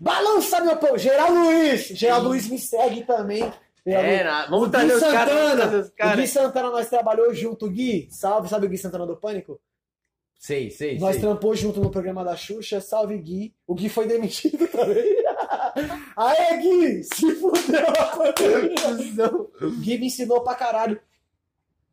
[0.00, 3.52] Balança meu pão, Geraldo Luiz, Geraldo Luiz me segue também.
[3.86, 4.24] É.
[4.50, 5.34] Vamos o trazer Gui os caras.
[5.34, 6.30] vamos Santana, trazer os o Gui caras.
[6.30, 9.60] Santana nós trabalhou junto, Gui, salve, sabe o Gui Santana do Pânico?
[10.38, 11.22] Sei, sei, Nós sei.
[11.24, 13.52] trampou junto no programa da Xuxa, salve Gui.
[13.66, 15.16] O Gui foi demitido também.
[16.16, 17.02] Aê, Gui!
[17.02, 19.80] Se fudeu a pandemia.
[19.80, 21.00] Gui me ensinou pra caralho.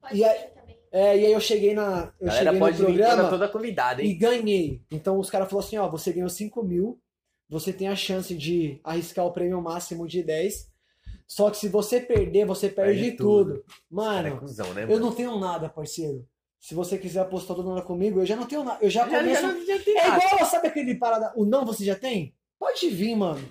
[0.01, 0.55] Pode E aí-.
[0.91, 2.13] É, e aí eu cheguei na.
[2.21, 4.17] Eu Galera cheguei pode no toda, programa toda convidada, e hein?
[4.17, 4.81] ganhei.
[4.89, 6.97] Então os caras falaram assim, ó, você ganhou 5 mil,
[7.49, 10.71] você tem a chance de arriscar o prêmio máximo de 10.
[11.27, 13.55] Só que se você perder, você perde, Perde tudo.
[13.55, 13.65] tudo.
[13.89, 14.99] Mano, Cara, é cuzão, né, eu mano?
[15.07, 16.25] não tenho nada, parceiro.
[16.65, 18.79] Se você quiser apostar tudo nada comigo, eu já não tenho nada.
[18.83, 19.41] Eu já Já- começo.
[19.67, 21.31] já já É igual, sabe aquele parada?
[21.35, 22.33] O não você já tem?
[22.57, 23.47] Pode vir, mano.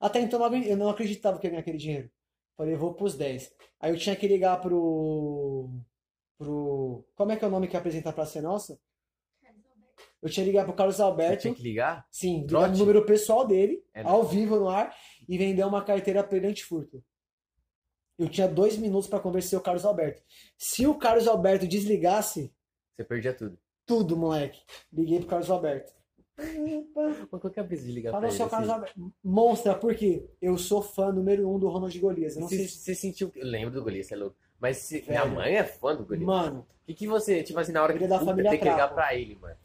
[0.00, 2.10] Até então eu não acre- eu não acreditava que ia ganhar aquele dinheiro.
[2.56, 3.52] Falei, vou pros 10.
[3.78, 5.68] Aí eu tinha que ligar pro.
[6.38, 7.04] pro.
[7.14, 8.80] Como é que é o nome que apresenta a Praça é Nossa?
[10.22, 11.42] Eu tinha que ligar pro Carlos Você Alberto.
[11.42, 12.06] tinha que ligar?
[12.10, 12.72] Sim, ligar Trote?
[12.72, 14.02] no número pessoal dele, É.
[14.04, 14.96] ao vivo no ar,
[15.28, 17.04] e vender uma carteira pra ele antifurto.
[18.18, 20.22] Eu tinha dois minutos pra convencer o Carlos Alberto.
[20.56, 22.52] Se o Carlos Alberto desligasse,
[22.94, 23.58] Você perdia tudo.
[23.84, 24.60] tudo, moleque.
[24.92, 25.92] Liguei pro Carlos Alberto.
[26.36, 28.50] Mas qual que é a brisa de ligar Falou pra ele?
[28.50, 28.78] Carlos assim?
[28.78, 29.12] Alberto.
[29.22, 30.26] Monstra, por quê?
[30.40, 32.36] Eu sou fã número um do Ronald Golias.
[32.36, 33.30] Não Você, sei você sentiu...
[33.34, 34.36] Eu lembro do Golias, você é louco.
[34.60, 35.04] Mas se...
[35.08, 36.26] minha mãe é fã do Golias.
[36.26, 38.68] Mano, O que, que você, tipo assim, na hora que da puta, família tem que
[38.68, 39.56] ligar pra ele, mano?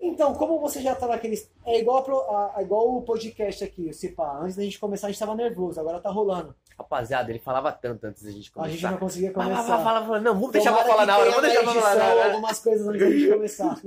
[0.00, 1.48] então, como você já tá naqueles.
[1.64, 4.40] É igual, pro- a- igual o podcast aqui, se pá.
[4.40, 6.54] Antes da gente começar, a gente tava nervoso, agora tá rolando.
[6.78, 8.90] Rapaziada, ele falava tanto antes da gente A gente começar.
[8.92, 9.62] não conseguia começar.
[9.64, 10.20] fala, fala, fala.
[10.20, 12.32] Não, vamos deixar pra falar na hora, vamos deixar pra falar na hora.
[12.32, 13.82] algumas coisas antes da gente começar.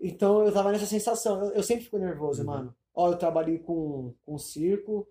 [0.00, 1.44] Então eu tava nessa sensação.
[1.44, 2.46] Eu, eu sempre fico nervoso, Uhum.
[2.46, 2.76] mano.
[2.94, 5.06] Ó, eu trabalhei com, com circo,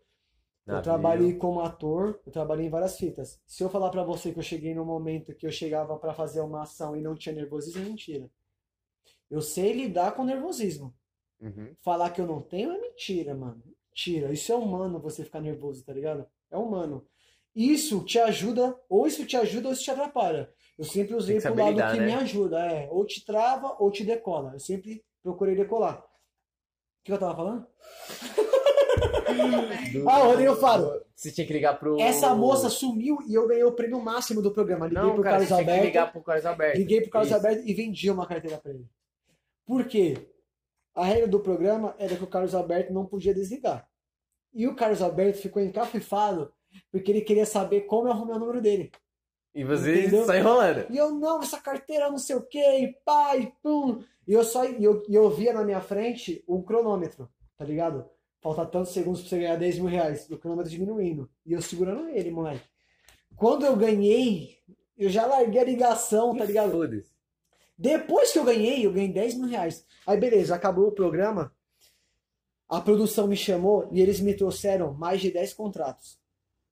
[0.65, 3.39] eu trabalhei como ator, eu trabalhei em várias fitas.
[3.45, 6.41] Se eu falar pra você que eu cheguei no momento que eu chegava pra fazer
[6.41, 8.29] uma ação e não tinha nervosismo, é mentira.
[9.29, 10.93] Eu sei lidar com nervosismo.
[11.39, 11.75] Uhum.
[11.81, 13.61] Falar que eu não tenho é mentira, mano.
[13.89, 14.31] Mentira.
[14.33, 16.25] Isso é humano você ficar nervoso, tá ligado?
[16.55, 17.05] É humano.
[17.55, 20.49] Isso te ajuda, ou isso te ajuda ou isso te atrapalha.
[20.77, 22.05] Eu sempre usei pro lado lidar, que né?
[22.07, 22.59] me ajuda.
[22.59, 24.51] É, ou te trava ou te decola.
[24.53, 25.99] Eu sempre procurei decolar.
[25.99, 26.05] O
[27.03, 27.67] que eu tava falando?
[30.07, 31.01] Ah, o Rodrigo Faro.
[31.15, 31.99] Você tinha que ligar pro.
[31.99, 34.87] Essa moça sumiu e eu ganhei o prêmio máximo do programa.
[34.87, 35.87] Liguei Não, pro cara, Carlos você tinha que Alberto.
[35.87, 36.77] ligar pro Carlos Alberto.
[36.77, 37.37] Liguei pro Carlos Isso.
[37.37, 38.85] Alberto e vendi uma carteira pra ele.
[39.65, 40.29] Por quê?
[40.93, 43.87] A regra do programa era que o Carlos Alberto não podia desligar.
[44.55, 46.51] E o Carlos Alberto ficou encafifado
[46.91, 48.91] porque ele queria saber como eu arrumei o número dele.
[49.53, 50.33] E você Entendeu?
[50.35, 50.85] enrolando.
[50.89, 54.01] E eu, não, essa carteira não sei o quê, e pá, e pum.
[54.27, 58.05] E eu só e eu, e eu via na minha frente um cronômetro, tá ligado?
[58.41, 60.29] Falta tantos segundos pra você ganhar 10 mil reais.
[60.29, 61.29] E o cronômetro diminuindo.
[61.45, 62.65] E eu segurando ele, moleque.
[63.35, 64.57] Quando eu ganhei,
[64.97, 66.71] eu já larguei a ligação, tá ligado?
[67.77, 69.85] Depois que eu ganhei, eu ganhei 10 mil reais.
[70.05, 71.53] Aí beleza, acabou o programa.
[72.67, 76.19] A produção me chamou e eles me trouxeram mais de 10 contratos.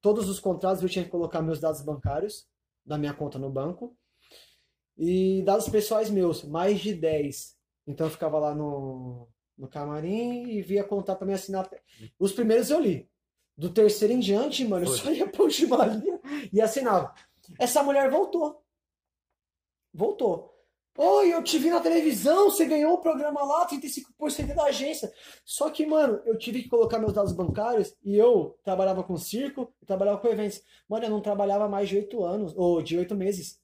[0.01, 2.47] Todos os contratos eu tinha que colocar meus dados bancários
[2.85, 3.95] da minha conta no banco.
[4.97, 7.55] E dados pessoais meus, mais de 10.
[7.87, 11.69] Então eu ficava lá no, no camarim e via contar pra me assinar.
[12.19, 13.09] Os primeiros eu li.
[13.55, 16.19] Do terceiro em diante, mano, eu só ia pra última linha
[16.51, 17.13] e assinava.
[17.59, 18.63] Essa mulher voltou.
[19.93, 20.52] Voltou.
[20.95, 25.11] Oi, eu te vi na televisão, você ganhou o programa lá, 35% da agência.
[25.43, 29.73] Só que, mano, eu tive que colocar meus dados bancários e eu trabalhava com circo
[29.81, 30.61] e trabalhava com eventos.
[30.87, 33.59] Mano, eu não trabalhava mais de 8 anos, ou de 8 meses.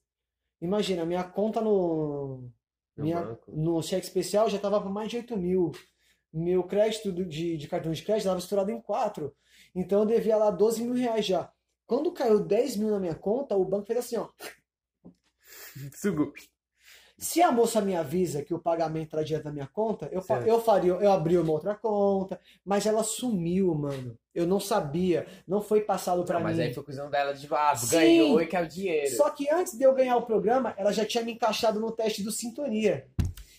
[0.60, 2.50] Imagina, minha conta no,
[2.96, 3.52] No minha, banco.
[3.52, 5.70] no cheque especial já tava por mais de 8 mil.
[6.32, 9.32] Meu crédito de, de cartão de crédito estava estourado em 4.
[9.72, 11.52] Então eu devia lá 12 mil reais já.
[11.86, 14.28] Quando caiu 10 mil na minha conta, o banco fez assim, ó.
[15.94, 16.32] Sugo.
[17.22, 20.46] Se a moça me avisa que o pagamento era direto da minha conta, eu, Certo.
[20.46, 24.16] eu faria, eu abri uma outra conta, mas ela sumiu, mano.
[24.34, 26.62] Eu não sabia, não foi passado pra Não, mas mim.
[26.62, 27.90] aí foi cuzão dela de ah, Sim.
[27.90, 29.14] ganhou e quer o dinheiro.
[29.16, 32.22] Só que antes de eu ganhar o programa, ela já tinha me encaixado no teste
[32.22, 33.06] do Sintonia.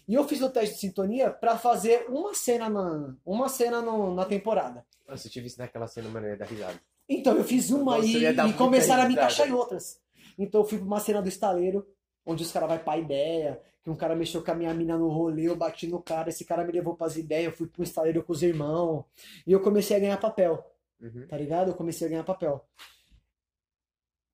[0.07, 4.15] E eu fiz o teste de Sintonia pra fazer uma cena na, uma cena no-
[4.15, 4.83] na temporada.
[5.07, 6.81] Nossa, eu tive isso naquela cena, mano, eu ia dar risada.
[7.07, 9.99] Então, eu fiz uma Nossa, e, e começaram a me encaixar em outras.
[10.39, 11.85] Então eu fui pra uma cena do estaleiro,
[12.26, 15.10] onde os caras vai pra ideia, que um cara mexeu com a minha mina no
[15.10, 18.23] rolê, eu bati no cara, esse cara me levou pras ideias, eu fui pro estaleiro
[18.23, 19.06] com os irmãos,
[19.45, 20.64] e eu comecei a ganhar papel,
[21.02, 21.26] Uhum.
[21.27, 21.72] tá ligado?
[21.72, 22.64] Eu comecei a ganhar papel.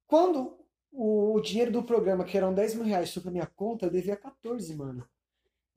[0.05, 0.57] Quando
[0.91, 4.15] o, dinheiro do programa, que eram 10 mil reais, foi pra minha conta, eu devia
[4.15, 5.07] 14, mano.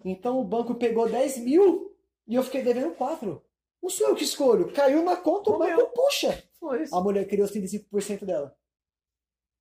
[0.05, 1.95] Então o banco pegou 10 mil
[2.27, 3.43] e eu fiquei devendo 4.
[3.83, 4.73] Não sou eu que escolho.
[4.73, 6.43] Caiu na conta, o banco puxa.
[6.93, 8.57] A mulher queria os 35% dela.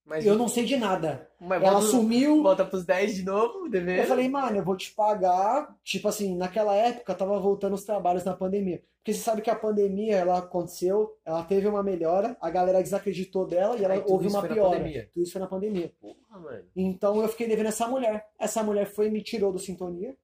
[0.10, 1.30] Mas Eu não sei de nada.
[1.40, 2.42] Mas Ela volta, sumiu.
[2.42, 4.00] volta pros 10 de novo, devendo.
[4.00, 5.78] Eu falei, mano, eu vou te pagar.
[5.84, 8.82] Tipo assim, naquela época tava voltando os trabalhos na pandemia.
[8.98, 13.46] Porque você sabe que a pandemia, ela aconteceu, ela teve uma melhora, a galera desacreditou
[13.46, 14.80] dela e ela tudo houve uma piora.
[15.14, 15.94] Tudo isso foi na pandemia.
[16.02, 16.64] Porra, mano.
[16.76, 18.28] Então eu fiquei devendo essa mulher.
[18.38, 20.18] Essa mulher foi e me tirou do Sintonia.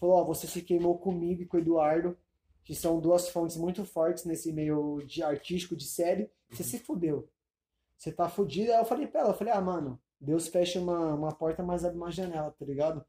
[0.00, 2.16] Falou, ó, você se queimou comigo e com o Eduardo,
[2.64, 6.30] que são duas fontes muito fortes nesse meio de artístico de série.
[6.50, 6.68] Você Uhum.
[6.68, 7.28] se fudeu.
[7.96, 8.72] Você tá fudido.
[8.72, 11.84] Aí eu falei pra ela, eu falei, ah, mano, Deus fecha uma, uma porta, mas
[11.84, 13.04] abre uma janela, tá ligado?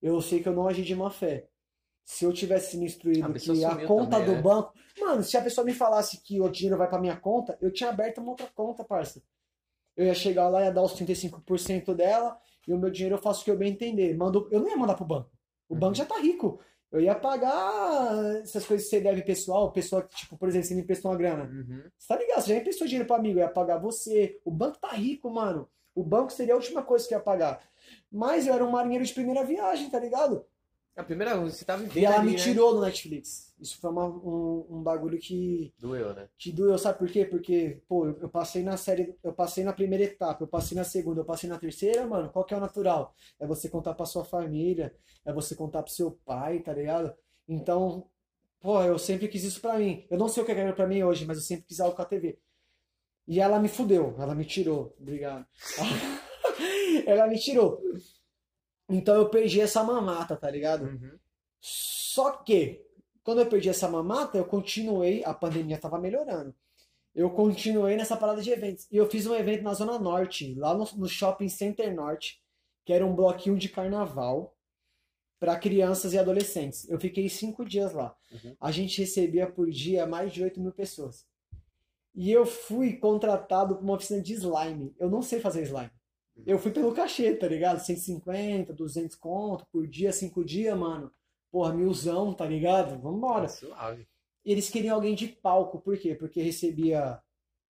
[0.00, 1.48] Eu sei que eu não agi de má fé.
[2.04, 4.42] Se eu tivesse A instruído pessoa que a conta também, do né?
[4.42, 4.72] banco.
[4.98, 7.90] Mano, se a pessoa me falasse que o dinheiro vai pra minha conta, eu tinha
[7.90, 9.22] aberto uma outra conta, parça.
[9.96, 13.42] Eu ia chegar lá, ia dar os 35% dela, e o meu dinheiro eu faço
[13.42, 14.16] o que eu bem entender.
[14.16, 15.30] Mando, eu não ia mandar pro banco.
[15.68, 16.60] O banco já tá rico.
[16.92, 20.74] Eu ia pagar essas coisas que você deve pessoal, pessoa que, tipo, por exemplo, você
[20.74, 21.44] me emprestou uma grana.
[21.44, 21.82] Uhum.
[21.96, 22.40] Você tá ligado?
[22.40, 24.40] Você já emprestou dinheiro pro amigo, eu ia pagar você.
[24.44, 25.68] O banco tá rico, mano.
[25.94, 27.60] O banco seria a última coisa que eu ia pagar.
[28.10, 30.44] Mas eu era um marinheiro de primeira viagem, tá ligado?
[30.96, 32.38] A primeira você tá vivendo E ela ali, me né?
[32.38, 33.54] tirou do Netflix.
[33.58, 36.28] Isso foi uma- um, um bagulho que, Doeu, né?
[36.38, 37.24] que doeu, sabe por quê?
[37.24, 40.84] Porque, pô, eu, eu passei na série, eu passei na primeira etapa, eu passei na
[40.84, 43.14] segunda, eu passei na terceira, mano, qual que é o natural?
[43.38, 44.94] É você contar pra sua família,
[45.24, 47.14] é você contar pro seu pai, tá ligado?
[47.48, 48.06] Então,
[48.60, 50.06] pô, eu sempre quis isso pra mim.
[50.10, 51.94] Eu não sei o que eu quero pra mim hoje, mas eu sempre quis algo
[51.96, 52.38] com a TV.
[53.28, 54.94] E ela me fudeu, ela me tirou.
[55.00, 55.46] Obrigado.
[57.06, 57.80] ela me tirou.
[58.90, 60.84] Então eu perdi essa mamata, tá ligado?
[60.84, 61.18] Uhum.
[61.60, 62.84] Só que,
[63.22, 66.54] quando eu perdi essa mamata, eu continuei, a pandemia tava melhorando.
[67.14, 68.86] Eu continuei nessa parada de eventos.
[68.90, 72.40] E eu fiz um evento na Zona Norte, lá no, no Shopping Center Norte,
[72.84, 74.56] que era um bloquinho de carnaval
[75.38, 76.88] para crianças e adolescentes.
[76.88, 78.14] Eu fiquei cinco dias lá.
[78.30, 78.54] Uhum.
[78.60, 81.26] A gente recebia por dia mais de 8 mil pessoas.
[82.14, 84.94] E eu fui contratado para uma oficina de slime.
[84.98, 85.90] Eu não sei fazer slime.
[86.46, 87.78] Eu fui pelo cachê, tá ligado?
[87.80, 91.10] 150, 200 conto por dia, cinco dias, mano.
[91.50, 92.98] Porra, milzão, tá ligado?
[93.00, 93.48] Vambora.
[93.48, 94.06] Suave.
[94.44, 96.14] Eles queriam alguém de palco, por quê?
[96.14, 97.20] Porque recebia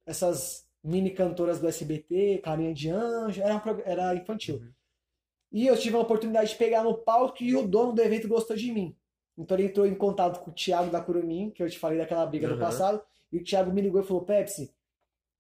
[0.07, 4.57] essas mini cantoras do SBT, Carinha de Anjo, era, era infantil.
[4.57, 4.73] Uhum.
[5.53, 8.57] E eu tive a oportunidade de pegar no palco e o dono do evento gostou
[8.57, 8.97] de mim.
[9.37, 12.25] Então ele entrou em contato com o Thiago da Curumim, que eu te falei daquela
[12.27, 12.61] briga do Uhum.
[12.61, 13.03] passado,
[13.33, 14.73] e o Thiago me ligou e falou: Pepsi,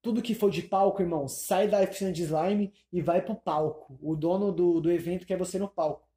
[0.02, 3.98] tudo que for de palco, irmão, sai da oficina de slime e vai pro palco.
[4.02, 6.08] O dono do, do evento quer você no palco.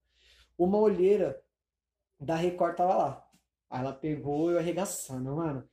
[0.58, 1.42] Uma olheira
[2.20, 3.30] da Record tava lá.
[3.70, 5.68] Aí ela pegou eu arregaçando, mano.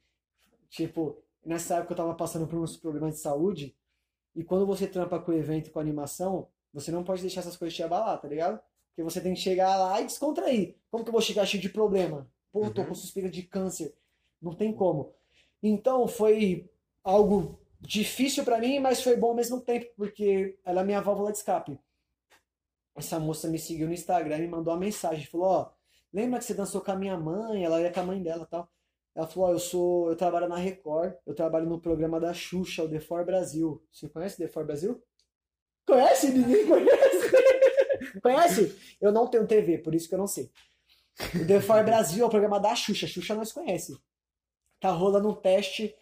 [0.68, 3.76] Tipo, nessa época eu tava passando por uns programas de saúde,
[4.34, 7.74] e quando você trampa com evento e com animação, você não pode deixar essas coisas
[7.74, 8.60] te abalar, tá ligado?
[8.88, 10.76] Porque você tem que chegar lá e descontrair.
[10.90, 12.30] Como que eu vou chegar cheio de problema?
[12.52, 12.88] Pô, tô Uhum.
[12.88, 13.94] com suspeita de câncer.
[14.40, 15.12] Não tem como.
[15.62, 16.70] Então foi
[17.02, 21.32] algo difícil pra mim, mas foi bom ao mesmo tempo, porque ela é minha válvula
[21.32, 21.78] de escape.
[22.94, 25.70] Essa moça me seguiu no Instagram e me mandou uma mensagem, falou, ó,
[26.12, 27.64] lembra que você dançou com a minha mãe?
[27.64, 28.68] Ela ia com a mãe dela, tal.
[29.14, 32.88] Ela falou, eu sou, eu trabalho na Record, eu trabalho no programa da Xuxa, o
[32.88, 33.82] The For Brasil.
[33.90, 35.02] Você conhece The For Brasil?
[35.86, 36.30] Conhece?
[36.30, 37.30] Ninguém conhece?
[38.22, 38.96] conhece?
[39.00, 40.50] Eu não tenho TV, por isso que eu não sei.
[41.34, 43.96] O The For Brasil é o programa da Xuxa, a Xuxa nós conhece.
[44.78, 45.94] Tá rolando um teste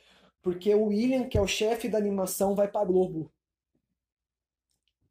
[0.48, 3.30] porque o William, que é o chefe da animação, vai pra Globo.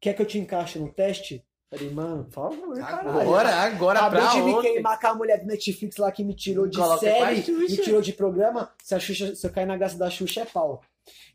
[0.00, 1.46] Quer que eu te encaixe no teste?
[1.70, 3.20] Falei, mano, por favor, caralho.
[3.20, 4.72] Agora, agora Acabei pra de me ontem.
[4.72, 8.02] queimar com a mulher do Netflix lá que me tirou de Coloca série, me tirou
[8.02, 8.74] de programa.
[8.82, 10.82] Se, a Xuxa, se eu cair na graça da Xuxa, é pau.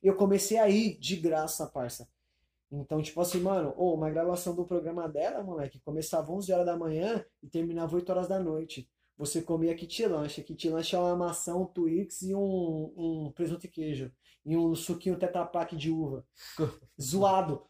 [0.02, 2.06] Eu comecei a ir de graça, parça.
[2.70, 6.76] Então, tipo assim, mano, ô, uma gravação do programa dela, moleque, começava 11 horas da
[6.76, 8.90] manhã e terminava 8 horas da noite.
[9.18, 10.44] Você comia kit lanche.
[10.44, 14.12] Kit lanche é uma maçã, um Twix e um, um presunto e queijo.
[14.46, 16.26] E um suquinho Tetra Pak de uva.
[17.00, 17.66] Zoado.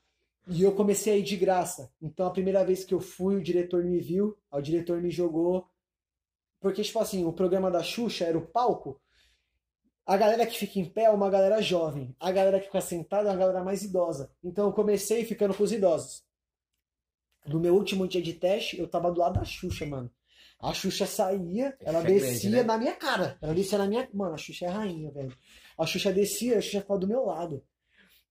[0.47, 1.91] E eu comecei a ir de graça.
[2.01, 5.69] Então, a primeira vez que eu fui, o diretor me viu, o diretor me jogou.
[6.59, 8.99] Porque, tipo assim, o programa da Xuxa era o palco.
[10.05, 12.13] A galera que fica em pé é uma galera jovem.
[12.19, 14.31] A galera que fica sentada é uma galera mais idosa.
[14.43, 16.23] Então, eu comecei ficando com os idosos.
[17.45, 20.11] No meu último dia de teste, eu tava do lado da Xuxa, mano.
[20.63, 22.63] A Xuxa saía, ela Xuxa é grande, descia né?
[22.63, 23.37] na minha cara.
[23.41, 24.07] Ela descia na minha.
[24.13, 25.35] Mano, a Xuxa é rainha, velho.
[25.77, 27.61] A Xuxa descia, a Xuxa ficava do meu lado.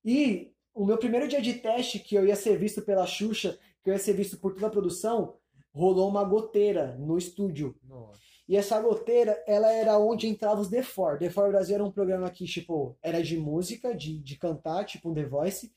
[0.02, 3.90] E o meu primeiro dia de teste, que eu ia ser visto pela Xuxa, que
[3.90, 5.36] eu ia ser visto por toda a produção,
[5.74, 7.76] rolou uma goteira no estúdio.
[7.84, 8.20] Nossa.
[8.48, 11.18] E essa goteira, ela era onde entrava os The Four.
[11.18, 15.10] The Four Brasil era um programa que, tipo, era de música, de, de cantar, tipo
[15.10, 15.72] um The Voice.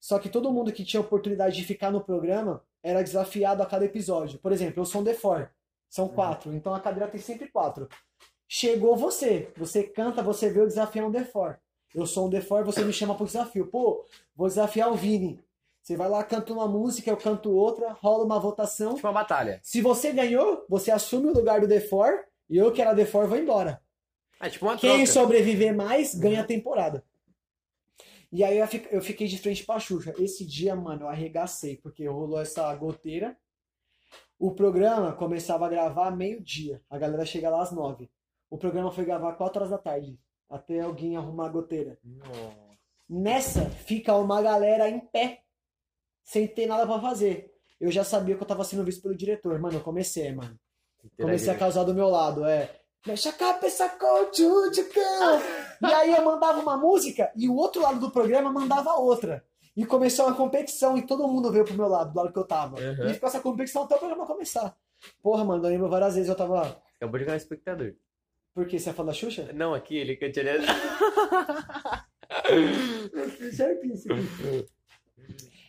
[0.00, 3.84] Só que todo mundo que tinha oportunidade de ficar no programa era desafiado a cada
[3.84, 4.38] episódio.
[4.38, 5.50] Por exemplo, eu sou um The Four.
[5.96, 6.52] São quatro.
[6.52, 7.88] Então a cadeira tem sempre quatro.
[8.46, 9.50] Chegou você.
[9.56, 11.56] Você canta, você veio desafiar um The Four.
[11.94, 13.66] Eu sou um The Four, você me chama pro desafio.
[13.68, 14.04] Pô,
[14.34, 15.40] vou desafiar o Vini.
[15.82, 18.94] Você vai lá, canta uma música, eu canto outra, rola uma votação.
[18.94, 19.58] Tipo uma batalha.
[19.62, 23.38] Se você ganhou, você assume o lugar do D4 e eu, que era D4, vou
[23.38, 23.80] embora.
[24.38, 25.06] É tipo uma Quem troca.
[25.06, 27.02] sobreviver mais ganha a temporada.
[28.30, 28.58] E aí
[28.90, 30.12] eu fiquei de frente pra Xuxa.
[30.18, 33.34] Esse dia, mano, eu arregacei, porque rolou essa goteira.
[34.38, 36.82] O programa começava a gravar meio-dia.
[36.90, 38.10] A galera chega lá às nove.
[38.50, 40.18] O programa foi gravar quatro horas da tarde.
[40.48, 41.98] Até alguém arrumar a goteira.
[42.04, 42.56] Nossa.
[43.08, 45.42] Nessa, fica uma galera em pé.
[46.22, 47.52] sem ter nada pra fazer.
[47.80, 49.58] Eu já sabia que eu tava sendo visto pelo diretor.
[49.60, 50.58] Mano, eu comecei, mano.
[51.16, 52.74] Comecei a causar do meu lado, é.
[53.06, 55.40] Mexe a cabeça com o tchutchucão.
[55.82, 59.44] E aí eu mandava uma música e o outro lado do programa mandava outra.
[59.76, 62.46] E começou uma competição e todo mundo veio pro meu lado, do lado que eu
[62.46, 62.80] tava.
[62.80, 63.10] Uhum.
[63.10, 64.74] E ficou essa competição até o programa começar.
[65.22, 66.80] Porra, mano, eu lembro várias vezes eu tava.
[66.96, 67.94] Acabou de ganhar espectador.
[68.54, 68.78] Por quê?
[68.78, 69.50] Você é fã da Xuxa?
[69.52, 70.18] Não, aqui, ele.
[73.52, 74.14] Certíssimo.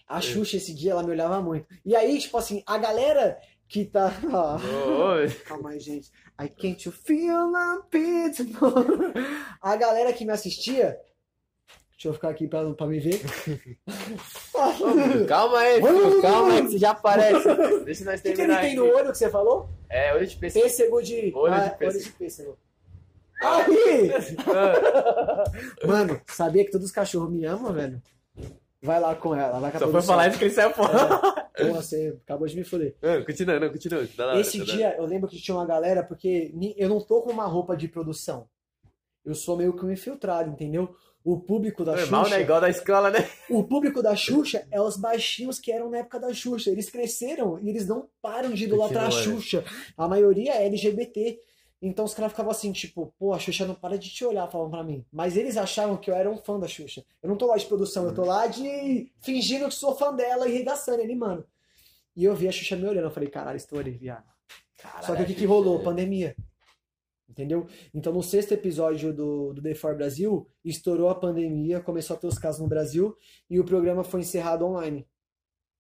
[0.08, 1.68] A Xuxa esse dia ela me olhava muito.
[1.86, 4.14] E aí, tipo assim, a galera que tá.
[5.46, 6.10] Calma aí, gente.
[6.40, 9.14] I can't you feel a bit more.
[9.62, 10.98] A galera que me assistia.
[11.98, 13.20] Deixa eu ficar aqui pra, pra me ver.
[15.28, 17.84] calma aí, filho, calma aí, que você já aparece.
[17.86, 18.76] Deixa nós O que, que ele terminar tem aqui.
[18.76, 19.68] no olho que você falou?
[19.90, 20.64] É, olho de pêssego.
[20.64, 21.32] Pêssego de.
[21.36, 21.96] Olho de ah, pêssego.
[21.96, 22.58] Olho de pêssego.
[23.42, 24.12] Aí!
[25.88, 28.00] Mano, sabia que todos os cachorros me amam, velho?
[28.80, 31.10] Vai lá com ela, vai com a Só foi falar isso que ele saiu fora.
[31.58, 32.96] Porra, você acabou de me foder.
[33.02, 34.08] Não, Continua, não, continua.
[34.16, 37.24] Tá hora, Esse tá dia eu lembro que tinha uma galera, porque eu não tô
[37.24, 38.48] com uma roupa de produção.
[39.26, 40.96] Eu sou meio que um infiltrado, entendeu?
[41.28, 42.38] O público da Normal, Xuxa.
[42.38, 42.42] né?
[42.42, 43.30] Igual da escola, né?
[43.50, 46.72] O público da Xuxa é os baixinhos que eram na época da Xuxa.
[46.72, 49.24] Eles cresceram e eles não param de idolatrar a né?
[49.24, 49.66] Xuxa.
[49.98, 51.38] A maioria é LGBT.
[51.82, 54.72] Então os caras ficavam assim, tipo, pô, a Xuxa não para de te olhar, falavam
[54.72, 55.06] pra mim.
[55.12, 57.04] Mas eles achavam que eu era um fã da Xuxa.
[57.22, 60.48] Eu não tô lá de produção, eu tô lá de fingindo que sou fã dela
[60.48, 61.44] e regaçando ele, mano.
[62.16, 64.24] E eu vi a Xuxa me olhando, eu falei, caralho, estourei, viado.
[65.02, 65.84] Só que o que, que rolou?
[65.84, 66.38] Pandemia.
[67.38, 67.68] Entendeu?
[67.94, 72.26] Então, no sexto episódio do, do The For Brasil, estourou a pandemia, começou a ter
[72.26, 73.16] os casos no Brasil
[73.48, 75.08] e o programa foi encerrado online.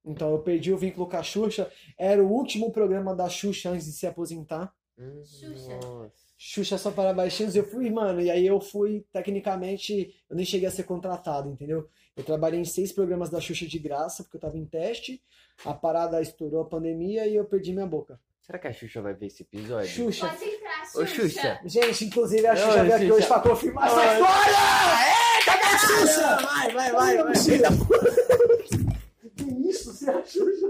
[0.05, 1.71] Então, eu perdi o vínculo com a Xuxa.
[1.97, 4.71] Era o último programa da Xuxa antes de se aposentar.
[4.99, 5.79] Hum, Xuxa.
[5.79, 6.27] Nossa.
[6.37, 7.55] Xuxa só para baixinhos.
[7.55, 11.89] Eu fui, mano, e aí eu fui, tecnicamente, eu nem cheguei a ser contratado, entendeu?
[12.15, 15.23] Eu trabalhei em seis programas da Xuxa de graça, porque eu tava em teste.
[15.65, 18.19] A parada estourou a pandemia e eu perdi minha boca.
[18.47, 19.89] Será que a Xuxa vai ver esse episódio?
[19.89, 20.27] Xuxa.
[20.95, 21.59] Ô, Xuxa.
[21.65, 24.57] Gente, inclusive a Xuxa veio aqui hoje pra confirmar essa história!
[25.37, 26.35] Eita, que Xuxa!
[26.37, 27.67] Vai, vai, Vai, vai, mochila!
[29.35, 30.67] Que isso, você é a Xuxa?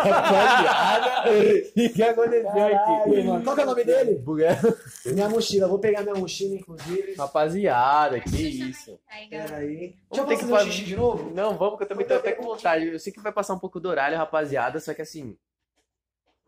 [0.00, 3.22] Rapaziada, o que que aconteceu Caralho, aqui?
[3.22, 3.44] mano.
[3.44, 4.14] Qual que é o nome dele?
[4.16, 4.58] Buga-
[5.06, 5.66] Minha mochila.
[5.68, 7.14] Vou pegar minha mochila, inclusive.
[7.16, 8.98] Rapaziada, que isso.
[9.08, 9.62] vai entrar aí, Pera galera.
[9.66, 9.76] aí.
[9.76, 11.32] Deixa eu Vamos ter fazer que fazer- xixi de novo?
[11.34, 12.86] Não, vamos, que eu também tô até com vontade.
[12.86, 15.36] Eu sei que vai passar um pouco do horário, rapaziada, só que assim,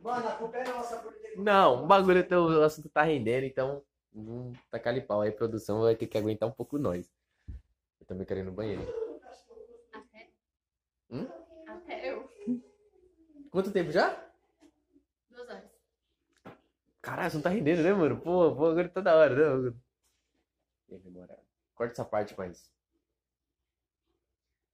[0.02, 1.38] Mano, a culpa é nossa por ter...
[1.38, 5.20] não, o bagulho, tá- o assunto tá rendendo, então não tá calipau.
[5.20, 7.08] Aí a produção vai ter que aguentar um pouco nós.
[8.00, 8.82] Eu também quero ir no banheiro.
[9.92, 10.30] Até.
[11.08, 11.26] Hum?
[11.68, 12.28] Até eu.
[13.50, 14.10] Quanto tempo já?
[15.30, 15.70] Duas horas.
[17.00, 18.20] Caralho, você não tá rendendo, né, mano?
[18.20, 19.72] Pô, pô, agora tá da hora, né?
[20.88, 21.38] Tem memória.
[21.74, 22.72] Corta essa parte, mas.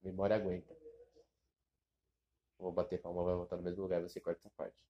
[0.01, 0.75] Memória aguenta.
[2.57, 4.83] Vou bater palma, vai voltar no mesmo lugar, você corta essa parte.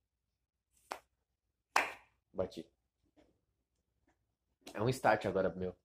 [2.39, 2.65] Bati.
[4.73, 5.75] É um start agora, meu.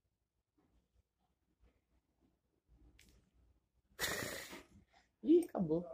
[5.24, 5.84] Ih, acabou.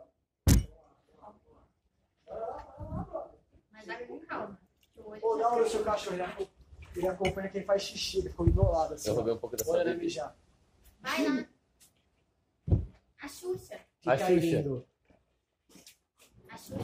[3.73, 4.61] Mas vai com calma.
[4.93, 6.15] que o olho Ô, já da hora o seu cachorro.
[6.17, 6.51] Ele acompanha,
[6.95, 8.19] ele acompanha quem faz xixi.
[8.19, 9.09] Ele ficou enrolado assim.
[9.09, 10.37] Eu roubei um pouco da sua Bora mijar.
[11.01, 11.49] Vai lá.
[13.23, 13.81] A Xuxa.
[14.01, 14.35] Fica A Xuxa.
[14.35, 14.87] lindo.
[16.51, 16.75] A Xuxa.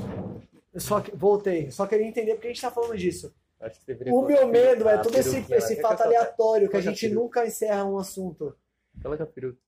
[0.73, 1.71] Eu só voltei.
[1.71, 3.35] Só queria entender porque a gente tá falando disso.
[3.61, 6.79] Acho que deveria O meu medo é a todo esse, esse fato aleatório que a
[6.79, 8.55] a gente nunca encerra um assunto.
[9.03, 9.59] Coloca a peruca.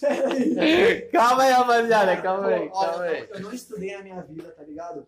[0.00, 1.02] Peraí.
[1.12, 3.28] calma aí, rapaziada, calma aí, calma aí.
[3.30, 5.06] Eu não estudei na minha vida, tá ligado?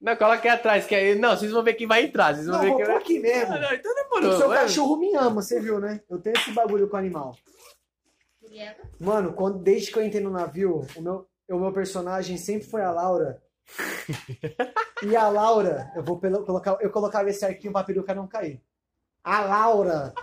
[0.00, 1.14] Não, coloca aqui atrás, que aí.
[1.14, 2.34] Não, vocês vão ver quem vai entrar.
[2.34, 2.96] Vocês vão Não, ver vou quem vai.
[2.96, 3.54] aqui mesmo.
[3.54, 4.38] Ah, não, então O demorou.
[4.38, 4.58] seu vai.
[4.62, 6.00] cachorro me ama, você viu, né?
[6.10, 7.36] Eu tenho esse bagulho com animal.
[8.98, 12.82] Mano, quando, desde que eu entrei no navio, o meu, o meu personagem sempre foi
[12.82, 13.40] a Laura.
[15.02, 18.62] E a Laura, eu vou colocar, eu colocava esse arquinho pra peruca não cair.
[19.24, 20.14] A Laura,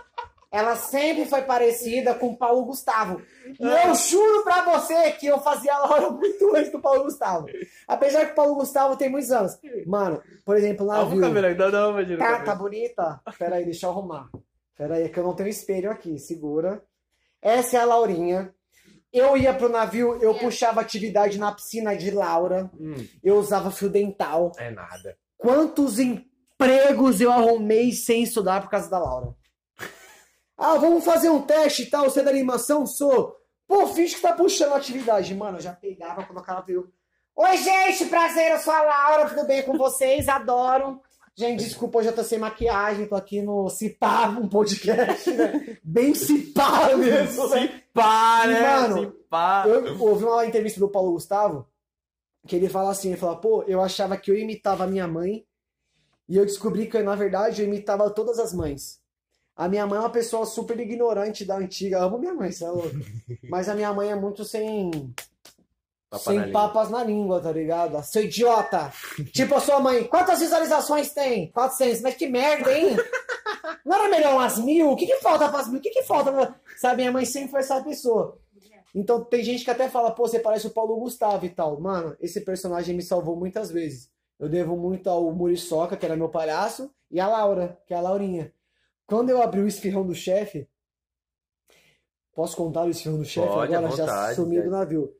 [0.50, 3.20] ela sempre foi parecida com o Paulo Gustavo.
[3.58, 7.46] E eu juro pra você que eu fazia a Laura muito antes do Paulo Gustavo.
[7.86, 9.58] Apesar que o Paulo Gustavo tem muitos anos.
[9.86, 11.42] Mano, por exemplo, Arruma o navio.
[11.42, 12.18] cabelo, não, não, imagina.
[12.18, 12.44] Tá, cabelo.
[12.46, 13.20] tá bonita?
[13.38, 14.30] Pera aí, deixa eu arrumar.
[14.76, 16.18] Pera aí, que eu não tenho espelho aqui.
[16.18, 16.82] Segura.
[17.42, 18.54] Essa é a Laurinha.
[19.12, 22.70] Eu ia pro navio, eu puxava atividade na piscina de Laura.
[22.78, 24.52] Hum, Eu usava fio dental.
[24.56, 25.16] é nada.
[25.36, 29.34] Quantos empregos eu arrumei sem estudar por causa da Laura?
[30.62, 32.04] Ah, vamos fazer um teste e tal.
[32.04, 32.84] Você é da animação?
[32.86, 33.34] Sou.
[33.66, 35.34] Pô, finge que tá puxando atividade.
[35.34, 36.92] Mano, eu já pegava, colocava peruca.
[37.34, 40.28] Oi, gente, prazer, eu sou a Laura, tudo bem com vocês?
[40.28, 41.00] Adoro.
[41.36, 45.78] Gente, desculpa, hoje eu tô sem maquiagem, tô aqui no Cipá, um podcast, né?
[45.82, 47.82] Bem Cipá mesmo, né?
[47.94, 48.60] Pá, né?
[48.60, 49.64] Mano, pá.
[49.66, 51.66] Eu ouvi uma entrevista do Paulo Gustavo,
[52.46, 55.46] que ele fala assim, ele fala, pô, eu achava que eu imitava a minha mãe,
[56.28, 59.00] e eu descobri que, na verdade, eu imitava todas as mães.
[59.56, 61.98] A minha mãe é uma pessoa super ignorante da antiga.
[61.98, 62.96] Eu amo minha mãe, você é louco.
[63.50, 65.12] Mas a minha mãe é muito sem,
[66.10, 66.60] Papa sem na língua.
[66.60, 68.02] papas na língua, tá ligado?
[68.02, 68.92] Seu idiota!
[69.32, 71.52] tipo a sua mãe, quantas visualizações tem?
[71.52, 72.00] 400.
[72.02, 72.96] Mas que merda, hein?
[73.86, 74.90] Não era melhor umas mil?
[74.90, 75.78] O que que falta pras mil?
[75.78, 76.54] O que que falta?
[76.76, 78.38] Sabe, minha mãe sempre foi essa pessoa.
[78.92, 81.80] Então tem gente que até fala, pô, você parece o Paulo Gustavo e tal.
[81.80, 84.10] Mano, esse personagem me salvou muitas vezes.
[84.36, 88.00] Eu devo muito ao Muriçoca, que era meu palhaço, e a Laura, que é a
[88.00, 88.52] Laurinha.
[89.06, 90.68] Quando eu abri o esfirrão do chefe,
[92.34, 93.70] posso contar o esfirrão do chefe agora?
[93.70, 94.78] Já vontade, sumi do cara.
[94.78, 95.19] navio.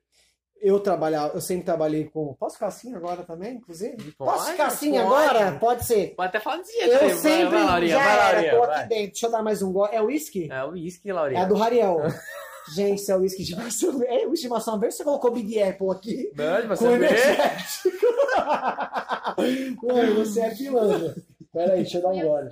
[0.61, 2.35] Eu trabalhava, eu sempre trabalhei com.
[2.35, 4.12] Posso ficar assim agora também, inclusive?
[4.12, 5.03] Posso Pode, ficar assim pode.
[5.03, 5.53] agora?
[5.59, 6.15] Pode ser.
[6.15, 6.93] Pode até falar jeito.
[6.93, 8.78] Eu sempre vai, vai, Laurinha, já vai, era, Laurinha, tô vai.
[8.81, 9.07] aqui dentro.
[9.12, 9.95] Deixa eu dar mais um gole.
[9.95, 10.49] É uísque?
[10.53, 11.43] É o uísque, É Laurinha.
[11.43, 11.99] a do Rariel.
[12.74, 13.87] Gente, isso é uísque de maçã.
[14.05, 14.95] É uísque de maçã verde.
[14.95, 16.31] Você colocou Big Apple aqui.
[16.37, 18.07] Não, de energético.
[19.82, 21.16] Mano, você é pilantra.
[21.53, 22.51] Pera aí, deixa eu dar um gole.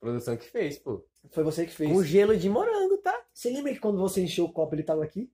[0.00, 1.02] Produção que fez, pô.
[1.30, 1.90] Foi você que fez.
[1.90, 3.14] Com gelo de morango, tá?
[3.32, 5.30] Você lembra que quando você encheu o copo ele tava aqui?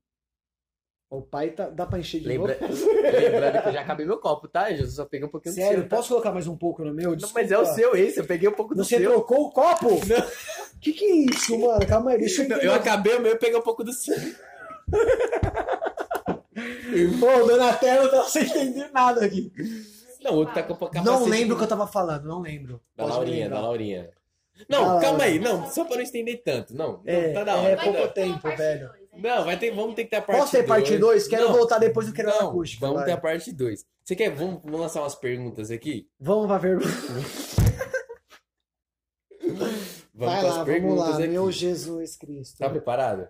[1.10, 2.56] O pai tá, dá pra encher de Lembra...
[2.60, 2.72] novo?
[3.02, 4.70] Lembrando que eu já acabei meu copo, tá?
[4.70, 5.88] Eu só peguei um pouquinho do Sério, seu.
[5.88, 5.96] tá?
[5.96, 7.16] posso colocar mais um pouco no meu?
[7.16, 7.74] Não, mas é o Desculpa.
[7.74, 9.10] seu esse, eu peguei um pouco do Você seu.
[9.10, 9.88] trocou o copo?
[10.80, 11.86] Que que é isso, mano?
[11.86, 14.16] Calma aí, deixa eu Não, eu acabei o meu e peguei um pouco do seu.
[17.20, 19.52] Pô, Donatello tá sem entender nada aqui.
[20.22, 21.04] Não, o outro tá com capacete.
[21.04, 22.80] Não lembro o que eu tava falando, não lembro.
[22.96, 24.10] Da Pode Laurinha, da Laurinha.
[24.68, 26.74] Não, calma aí, não, só pra não estender tanto.
[26.74, 27.76] Não, não, É, tá da é hora.
[27.82, 28.90] pouco tá da- tempo, velho.
[29.16, 31.28] Não, vai ter, vamos ter que ter a parte Posso ter parte 2?
[31.28, 32.80] Quero Não, voltar depois do Quero Não, Acústico.
[32.80, 33.04] vamos vai.
[33.06, 33.84] ter a parte 2.
[34.04, 36.08] Você quer, vamos, vamos lançar umas perguntas aqui?
[36.18, 36.88] Vamos pra pergunta.
[39.42, 41.18] Vamos Vai lá, vamos perguntas lá.
[41.18, 41.28] aqui.
[41.28, 42.58] Meu Jesus Cristo.
[42.58, 43.28] Tá preparado?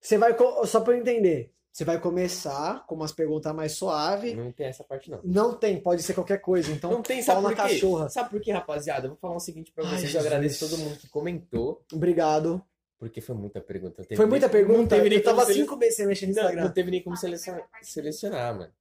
[0.00, 0.34] Você vai,
[0.66, 4.34] só pra eu entender, você vai começar com umas perguntas mais suaves.
[4.36, 5.20] Não tem essa parte, não.
[5.24, 6.70] Não tem, pode ser qualquer coisa.
[6.72, 7.62] Então, Não tem, sabe na por quê?
[7.62, 8.08] cachorra.
[8.08, 9.06] Sabe por quê, rapaziada?
[9.06, 10.02] Eu vou falar o seguinte pra Ai, vocês.
[10.10, 10.24] Jesus.
[10.24, 12.62] eu agradeço todo mundo que comentou, Obrigado.
[13.08, 13.96] Porque foi muita pergunta.
[13.98, 14.78] Não teve Foi nem- muita pergunta.
[14.78, 16.64] Não teve nem eu tava como sele- cinco meses sem mexer no Não, Instagram.
[16.64, 18.72] não teve nem como selecionar, selecionar, mano.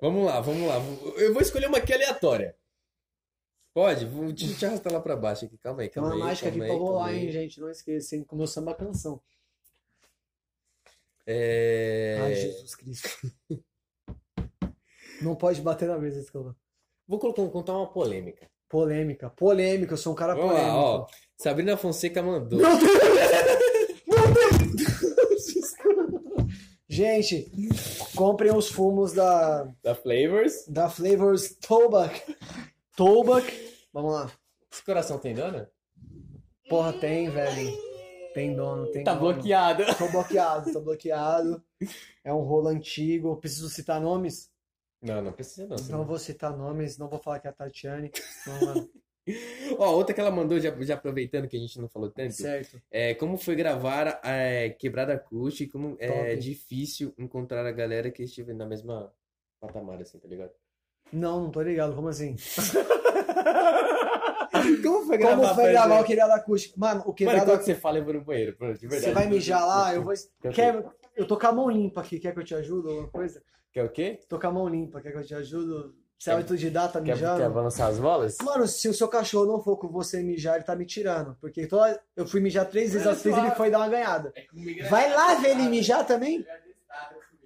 [0.00, 0.76] Vamos lá, vamos lá.
[1.18, 2.56] Eu vou escolher uma aqui aleatória.
[3.72, 4.06] Pode?
[4.06, 5.58] Vou te, te arrastar lá pra baixo aqui.
[5.58, 6.20] Calma aí, Tem calma uma aí.
[6.28, 7.24] mágica aqui calma pra aí, calma rolar, aí.
[7.26, 7.60] hein, gente?
[7.60, 8.24] Não esqueça, hein?
[8.24, 9.20] Com meu samba canção.
[11.26, 12.18] É...
[12.22, 13.08] Ai, Jesus Cristo.
[15.22, 16.56] Não pode bater na mesa, desculpa.
[17.06, 18.48] Vou colocar, contar uma polêmica.
[18.68, 20.78] Polêmica, polêmica, eu sou um cara Vamos lá, polêmico.
[20.78, 21.06] ó.
[21.36, 22.58] Sabrina Fonseca mandou.
[22.60, 22.92] Meu Deus!
[24.06, 24.54] Meu Deus!
[26.88, 27.50] Gente,
[28.14, 30.64] comprem os fumos da, Da Flavors.
[30.68, 32.36] da Flavors Tobak.
[32.96, 33.74] Tobak.
[33.92, 34.30] Vamos lá.
[34.72, 35.68] Esse coração tem dona?
[36.68, 37.76] Porra, tem, velho.
[38.32, 39.32] Tem dono, tem Tá dono.
[39.34, 39.84] bloqueado.
[39.96, 41.62] Tô bloqueado, tô bloqueado.
[42.24, 43.36] É um rolo antigo.
[43.36, 44.50] Preciso citar nomes?
[45.02, 45.76] Não, não precisa não.
[45.98, 48.10] Não vou citar nomes, não vou falar que é a Tatiane.
[48.46, 48.90] Não, mano.
[49.78, 52.34] Ó, outra que ela mandou, já, já aproveitando que a gente não falou tanto.
[52.34, 52.80] Certo.
[52.90, 56.36] É, como foi gravar é, Quebrada Acústica e como é Top.
[56.36, 59.12] difícil encontrar a galera que estive na mesma
[59.60, 60.52] patamar, assim, tá ligado?
[61.12, 61.94] Não, não tô ligado.
[61.94, 62.36] Como assim?
[64.82, 66.74] Como foi Como foi gravar o Quebrada Acústica?
[66.78, 69.04] Mano, o Mano, Quebrada quando você fala, eu vou no banheiro, pronto, de verdade.
[69.04, 70.14] Você vai mijar lá, eu vou.
[70.54, 70.84] Quer...
[71.16, 72.88] Eu tô com a mão limpa aqui, quer que eu te ajude?
[72.88, 73.42] Alguma coisa?
[73.72, 74.20] quer o quê?
[74.28, 75.92] Tô com a mão limpa, quer que eu te ajude?
[76.24, 77.42] Você é Quer- autodidata Quer, mijando?
[77.42, 78.38] quer balançar as bolas?
[78.42, 81.36] Mano, se o seu cachorro não for com você mijar, ele tá me tirando.
[81.38, 82.02] Porque toda...
[82.16, 84.32] eu fui mijar três vezes, às vezes ele foi dar uma ganhada.
[84.88, 86.42] Vai lá ver ele mijar também?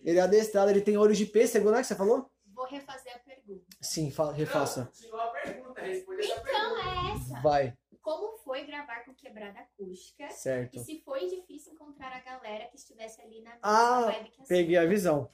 [0.05, 1.81] Ele é adestrado, ele tem olho de pêssego, né?
[1.81, 2.31] Que você falou?
[2.55, 3.65] Vou refazer a pergunta.
[3.81, 4.89] Sim, fa- refaça.
[4.95, 7.41] Chegou a pergunta, responde Então é essa.
[7.43, 10.25] Vai, Como foi gravar com quebrada acústica?
[10.27, 10.79] E certo.
[10.85, 14.77] se foi difícil encontrar a galera que estivesse ali na Ah, vibe que a Peguei
[14.77, 15.29] a visão.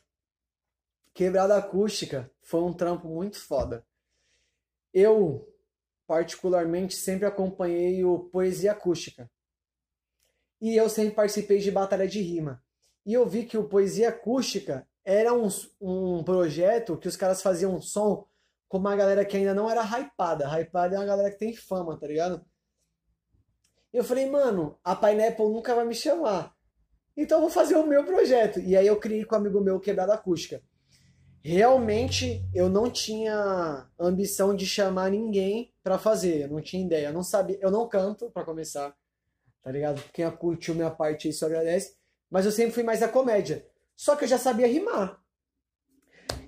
[1.14, 3.86] Quebrada acústica foi um trampo muito foda.
[4.92, 5.48] Eu,
[6.08, 9.30] particularmente, sempre acompanhei o Poesia Acústica.
[10.60, 12.60] E eu sempre participei de batalha de rima.
[13.06, 15.48] E eu vi que o Poesia Acústica era um,
[15.80, 18.26] um projeto que os caras faziam um som
[18.66, 20.48] com uma galera que ainda não era hypada.
[20.48, 22.44] Hypada é uma galera que tem fama, tá ligado?
[23.92, 26.52] E eu falei, mano, a Pineapple nunca vai me chamar.
[27.16, 28.58] Então eu vou fazer o meu projeto.
[28.58, 30.60] E aí eu criei com um amigo meu Quebrada Acústica.
[31.46, 37.12] Realmente eu não tinha ambição de chamar ninguém pra fazer, eu não tinha ideia, eu
[37.12, 38.96] não sabia, eu não canto pra começar,
[39.62, 40.02] tá ligado?
[40.10, 41.96] Quem curtiu minha parte isso agradece,
[42.30, 43.66] mas eu sempre fui mais da comédia.
[43.94, 45.22] Só que eu já sabia rimar.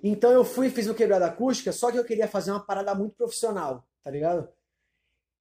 [0.03, 2.95] Então eu fui e fiz o Quebrada Acústica, só que eu queria fazer uma parada
[2.95, 4.49] muito profissional, tá ligado?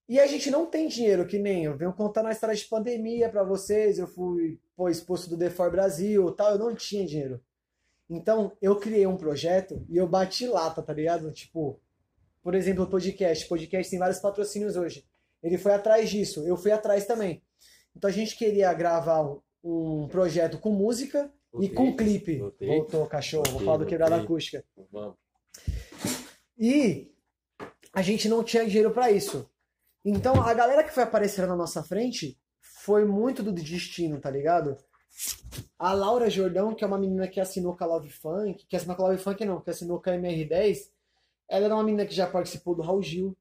[0.10, 3.30] E a gente não tem dinheiro, que nem eu venho contando a história de pandemia
[3.30, 7.42] pra vocês, eu fui pô, expulso do Defor Brasil tal, eu não tinha dinheiro.
[8.10, 11.32] Então, eu criei um projeto e eu bati lata, tá ligado?
[11.32, 11.80] Tipo,
[12.44, 13.46] por exemplo, o podcast.
[13.46, 15.06] O podcast tem vários patrocínios hoje.
[15.42, 17.42] Ele foi atrás disso, eu fui atrás também.
[17.96, 19.24] Então a gente queria gravar
[19.64, 22.38] um, projeto com música e Voltei, com clipe.
[22.40, 22.68] voltei.
[22.68, 23.44] Voltou, cachorro.
[23.46, 24.26] Vou Voltei, falar do quebrada voltei.
[24.26, 24.66] acústica.
[24.92, 25.16] Vamos.
[26.58, 27.12] E
[27.94, 29.50] a gente não tinha dinheiro pra isso.
[30.04, 34.78] Então a galera que foi aparecendo na nossa frente foi muito do destino, tá ligado?
[35.78, 38.96] A Laura Jordão, que é uma menina que assinou com a Love Funk, que assinou
[38.96, 40.90] com a Love Funk não, que assinou com a MR10,
[41.48, 43.38] ela era uma menina que já participou do Raul Gil.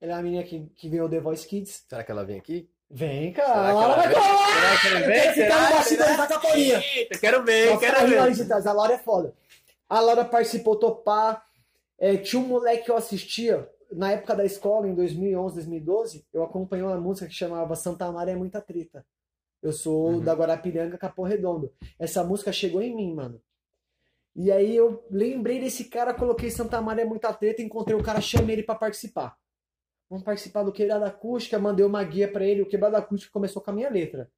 [0.00, 1.84] Ela é uma menina que, que ganhou The Voice Kids.
[1.88, 2.68] Será que ela vem aqui?
[2.88, 3.72] Vem, Será cara.
[3.72, 4.78] Laura ela vai colar!
[4.78, 5.34] Será que vem?
[5.34, 5.70] Será?
[5.70, 6.82] bastidor da capoeira.
[6.94, 8.68] Eita, quero ver, Só quero ver.
[8.68, 9.34] A Laura é foda.
[9.88, 11.44] A Laura participou topar.
[11.98, 16.26] É, tinha um moleque que eu assistia na época da escola, em 2011, 2012.
[16.32, 19.04] Eu acompanhei uma música que chamava Santa Maria é Muita Treta.
[19.66, 20.20] Eu sou Uhum.
[20.20, 21.72] da Guarapiranga, Capão Redondo.
[21.98, 23.42] Essa música chegou em mim, mano.
[24.36, 28.20] E aí eu lembrei desse cara, coloquei Santa Maria é Muita Treta, encontrei o cara,
[28.20, 29.36] chamei ele pra participar.
[30.08, 32.62] Vamos participar do Quebrada Acústica, mandei uma guia pra ele.
[32.62, 34.30] O Quebrada Acústica começou com a minha letra.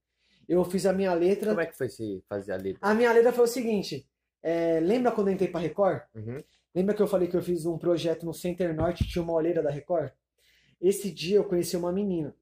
[0.49, 1.51] Eu fiz a minha letra.
[1.51, 2.79] Como é que foi se fazer a letra?
[2.81, 4.09] A minha letra foi o seguinte:
[4.43, 6.05] é, lembra quando eu entrei pra Record?
[6.15, 6.43] Uhum.
[6.75, 9.63] Lembra que eu falei que eu fiz um projeto no Center Norte tinha uma olheira
[9.63, 10.11] da Record?
[10.81, 12.35] Esse dia eu conheci uma menina.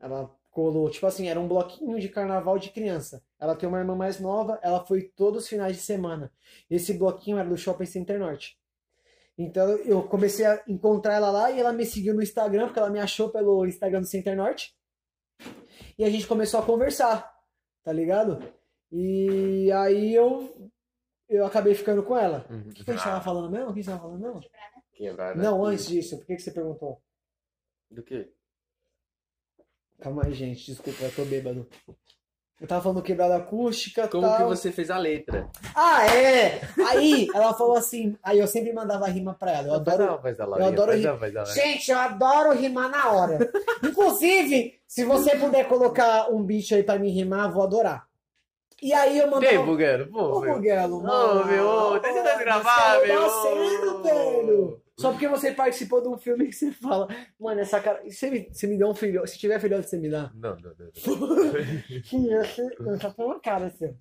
[0.00, 3.22] Ela colou, tipo assim, era um bloquinho de carnaval de criança.
[3.40, 6.32] Ela tem uma irmã mais nova, ela foi todos os finais de semana.
[6.70, 8.56] Esse bloquinho era do Shopping Center Norte.
[9.36, 12.88] Então eu comecei a encontrar ela lá e ela me seguiu no Instagram, porque ela
[12.88, 14.72] me achou pelo Instagram do Center Norte.
[15.98, 17.34] E a gente começou a conversar,
[17.82, 18.40] tá ligado?
[18.92, 20.70] E aí eu
[21.28, 22.46] eu acabei ficando com ela.
[22.48, 22.68] Uhum.
[22.68, 23.70] O que, que a gente tava falando mesmo?
[23.70, 24.40] O que a gente tava falando mesmo?
[24.40, 24.82] Quebrada.
[24.92, 25.42] Quebrada.
[25.42, 27.02] Não, antes disso, por que, que você perguntou?
[27.90, 28.32] Do quê?
[30.04, 31.66] Calma aí, gente, desculpa, eu tô bêbado.
[32.60, 34.36] Eu tava falando quebrada acústica, Como tal.
[34.36, 35.48] que você fez a letra?
[35.74, 36.60] Ah, é!
[36.90, 39.68] Aí, ela falou assim, aí eu sempre mandava rima pra ela.
[39.68, 40.02] Eu adoro.
[40.02, 41.08] eu adoro faz rir.
[41.08, 41.64] a voz da Laurinha.
[41.64, 43.50] Gente, eu adoro rimar na hora.
[43.82, 48.06] Inclusive, se você puder colocar um beat aí pra me rimar, eu vou adorar.
[48.82, 49.46] E aí eu mandava.
[49.52, 50.54] Vem, Bugano, pô, Ô, meu.
[50.56, 51.46] Buguelo, Ô, mano.
[51.46, 53.20] meu, tá tentando gravar, é meu.
[53.22, 54.83] parceiro, velho.
[54.98, 57.08] Só porque você participou de um filme que você fala,
[57.38, 58.02] mano, essa cara.
[58.08, 59.26] Você me, você me deu um filho.
[59.26, 60.30] Se tiver filhote, você me dá.
[60.34, 60.86] Não, não, não.
[62.88, 62.98] não.
[63.00, 63.96] Só tô uma cara assim.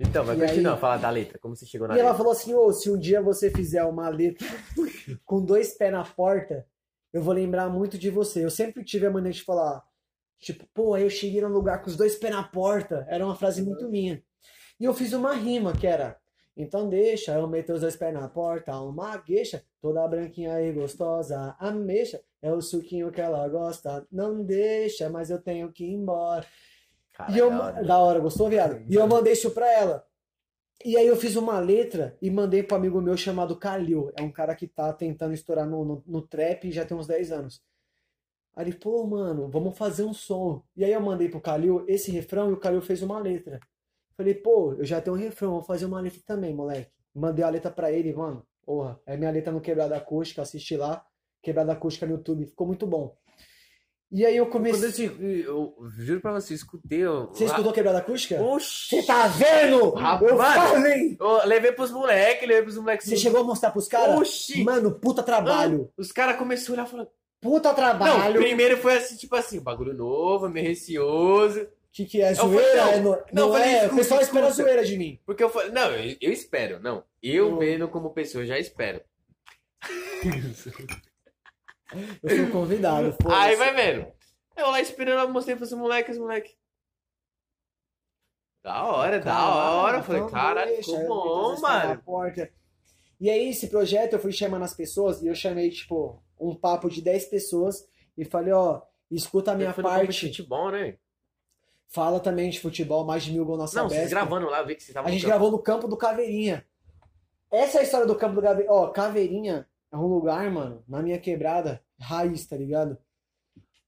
[0.00, 2.18] Então, vai continuar, aí- fala da letra, como você chegou na E ela letra.
[2.18, 4.46] falou assim: ô, se um dia você fizer uma letra
[5.24, 6.66] com dois pés na porta,
[7.12, 8.44] eu vou lembrar muito de você.
[8.44, 9.82] Eu sempre tive a mania de falar,
[10.38, 13.06] tipo, pô, aí eu cheguei num lugar com os dois pés na porta.
[13.08, 14.22] Era uma frase muito minha.
[14.80, 16.18] E eu fiz uma rima que era.
[16.56, 21.56] Então deixa eu meter os dois pés na porta, uma gueixa, toda branquinha e gostosa,
[21.58, 26.46] ameixa, é o suquinho que ela gosta, não deixa, mas eu tenho que ir embora.
[27.12, 27.84] Cara, E eu, da hora.
[27.84, 28.84] da hora, gostou, viado?
[28.88, 30.06] E eu mandei isso pra ela.
[30.84, 34.10] E aí eu fiz uma letra e mandei pro amigo meu chamado Kalil.
[34.16, 37.30] É um cara que tá tentando estourar no, no, no trap já tem uns 10
[37.32, 37.62] anos.
[38.54, 40.62] Aí ele, pô, mano, vamos fazer um som.
[40.76, 43.60] E aí eu mandei pro Kalil esse refrão e o Kalil fez uma letra.
[44.22, 46.90] Falei, pô, eu já tenho um refrão, vou fazer uma letra também, moleque.
[47.14, 48.44] Mandei a letra pra ele, mano.
[48.64, 51.04] Porra, é minha letra no Quebrada Acústica, assisti lá.
[51.42, 53.16] Quebrada Acústica no YouTube, ficou muito bom.
[54.14, 55.06] E aí eu Quando comecei.
[55.08, 57.00] eu, eu juro pra você, escutei.
[57.00, 58.40] Eu, Você escutou Quebrada Acústica?
[58.42, 58.96] Oxi!
[58.96, 59.90] Você tá vendo?
[59.90, 60.54] Rapaz, eu mano.
[60.54, 61.16] falei!
[61.18, 63.08] Eu levei pros moleques, levei pros moleques.
[63.08, 64.20] Você chegou a mostrar pros caras?
[64.20, 64.62] Oxi!
[64.62, 65.90] Mano, puta trabalho.
[65.96, 67.10] Os caras começaram a olhar e falaram.
[67.40, 68.40] Puta Não, trabalho.
[68.40, 71.66] primeiro foi assim, tipo assim, bagulho novo, meio receoso.
[71.92, 72.34] O que, que é?
[72.34, 72.84] falei, Zoeira?
[72.84, 73.86] não, É não, não falei, é?
[73.86, 75.20] O pessoal espera zoeira de mim.
[75.26, 77.04] Porque eu falei, não, eu, eu espero, não.
[77.22, 79.02] Eu Eu- vendo como pessoa, já espero.
[82.22, 83.14] Eu fui convidado.
[83.30, 84.10] Aí vai vendo.
[84.56, 86.54] Eu lá esperando, eu mostrei pros moleques, moleque.
[88.64, 89.98] Da hora, da Caralho, hora.
[89.98, 91.08] Eu falei, então ficou eu
[91.56, 92.02] bom, mano.
[93.20, 96.88] E aí, esse projeto, eu fui chamando as pessoas e eu chamei, tipo, um papo
[96.88, 97.86] de 10 pessoas
[98.16, 100.96] e falei, ó, escuta a minha parte, futebol, né?
[101.92, 104.10] Fala também de futebol, mais de mil gols na Não, vocês Sabesp.
[104.10, 106.64] gravando lá, eu vi que vocês estavam A gente gravou no campo do Caveirinha.
[107.50, 108.72] Essa é a história do campo do Caveirinha.
[108.72, 112.96] Ó, Caveirinha é um lugar, mano, na minha quebrada, raiz, tá ligado?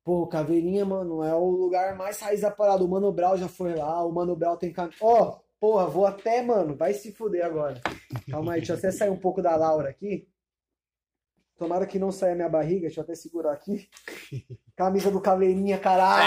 [0.05, 2.85] Pô, Caveirinha, mano, é o lugar mais raiz da parada.
[2.85, 4.73] O Mano Brown já foi lá, o Mano Brown tem.
[5.01, 7.81] Ó, porra, vou até, mano, vai se fuder agora.
[8.31, 10.29] Calma aí, deixa eu até sair um pouco da Laura aqui.
[11.59, 13.89] Tomara que não saia minha barriga, deixa eu até segurar aqui.
[14.77, 16.25] Camisa do Caveirinha, caralho!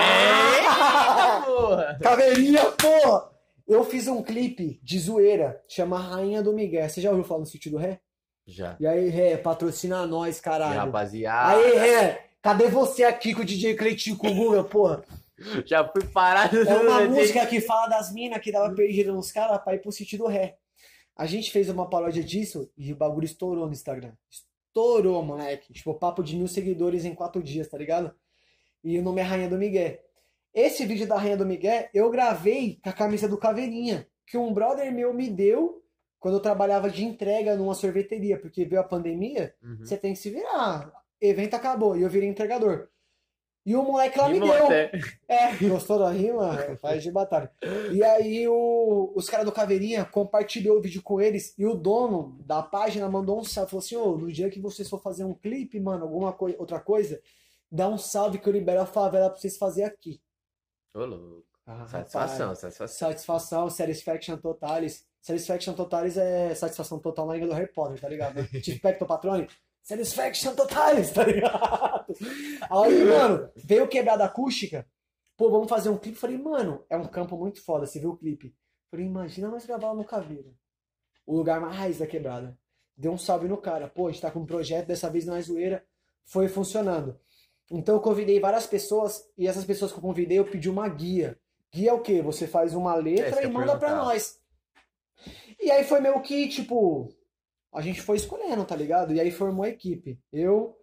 [0.55, 1.99] Eita, porra!
[2.01, 3.37] Caveirinha, pô!
[3.67, 6.87] Eu fiz um clipe de zoeira, chama Rainha do Miguel.
[6.87, 7.99] Você já ouviu falar no sítio do Ré?
[8.45, 8.77] Já.
[8.79, 10.79] E aí, Ré, patrocina nós, E, caralho.
[10.79, 15.03] rapaziada, Aí, Ré, cadê você aqui com o DJ Cleitinho com o Guga, porra?
[15.65, 16.57] já fui parado.
[16.57, 19.91] É uma música que fala das minas que dava perdida nos caras pra ir pro
[19.91, 20.57] sentido ré.
[21.15, 24.13] A gente fez uma paródia disso e o bagulho estourou no Instagram.
[24.77, 25.73] Estourou, moleque.
[25.73, 28.13] Tipo, papo de mil seguidores em quatro dias, tá ligado?
[28.83, 29.97] E o nome é Rainha do Miguel.
[30.53, 34.53] Esse vídeo da Rainha do Miguel eu gravei com a camisa do Caveirinha, que um
[34.53, 35.83] brother meu me deu
[36.19, 39.77] quando eu trabalhava de entrega numa sorveteria, porque veio a pandemia, Uhum.
[39.79, 40.91] você tem que se virar.
[41.19, 42.87] Evento acabou e eu virei entregador.
[43.67, 44.65] E o moleque lá me deu.
[44.65, 44.91] até.
[45.27, 46.57] É, gostou da rima?
[46.81, 47.51] Faz de batalha.
[47.91, 52.39] E aí o- os caras do Caveirinha compartilhou o vídeo com eles e o dono
[52.45, 53.71] da página mandou um salve.
[53.71, 57.19] Falou assim, ô, no dia que vocês for fazer um clipe, mano, alguma outra coisa,
[57.69, 60.21] dá um salve que eu libero a favela pra vocês fazerem aqui.
[60.95, 61.43] Ô, louco.
[61.65, 62.59] Ah, Satisfação, rapaz.
[62.59, 63.09] satisfação.
[63.09, 65.05] Satisfação, satisfaction totalis.
[65.19, 68.35] Satisfaction totalis é satisfação total na língua do Harry Potter, tá ligado?
[68.63, 69.45] Tipo Pecto Patrone.
[69.83, 71.96] Satisfaction totalis, tá ligado?
[72.69, 74.87] Aí, mano, veio quebrada acústica.
[75.35, 76.17] Pô, vamos fazer um clipe.
[76.17, 77.85] Falei, mano, é um campo muito foda.
[77.85, 78.55] Você viu o clipe?
[78.89, 80.49] Falei, imagina nós gravar no Caveira.
[81.25, 82.57] O lugar mais raiz da quebrada.
[82.95, 83.87] Deu um salve no cara.
[83.87, 85.85] Pô, a gente tá com um projeto, dessa vez não é zoeira.
[86.25, 87.19] Foi funcionando.
[87.69, 91.37] Então eu convidei várias pessoas e essas pessoas que eu convidei eu pedi uma guia.
[91.73, 92.21] Guia é o quê?
[92.21, 94.05] Você faz uma É, letra que e manda pra perguntar.
[94.05, 94.39] nós.
[95.59, 97.09] E aí foi meio que, tipo,
[97.73, 99.13] a gente foi escolhendo, tá ligado?
[99.13, 100.19] E aí formou a equipe.
[100.31, 100.76] Eu,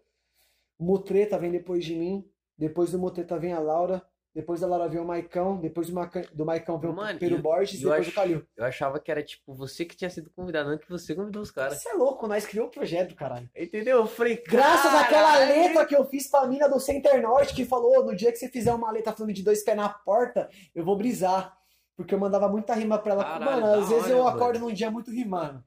[0.78, 4.02] o Mutreta vem depois de mim, depois do Mutreta vem a Laura,
[4.34, 7.38] depois da Laura vem o Maicão, depois do, Maca- do Maicão vem Mano, o Pedro
[7.40, 8.44] Borges, e depois o Calil.
[8.56, 11.52] Eu achava que era tipo você que tinha sido convidado, não que você convidou os
[11.52, 11.78] caras.
[11.80, 13.48] Você é louco, nós criou o projeto, caralho.
[13.56, 13.98] Entendeu?
[13.98, 18.04] Eu falei, Graças àquela letra que eu fiz pra mina do Center Norte, que falou,
[18.04, 20.96] no dia que você fizer uma letra falando de dois pés na porta, eu vou
[20.96, 21.56] brisar.
[21.96, 23.22] Porque eu mandava muita rima pra ela.
[23.22, 24.36] Caralho, mano, às vezes hora, eu mano.
[24.36, 25.62] acordo num dia muito rimando.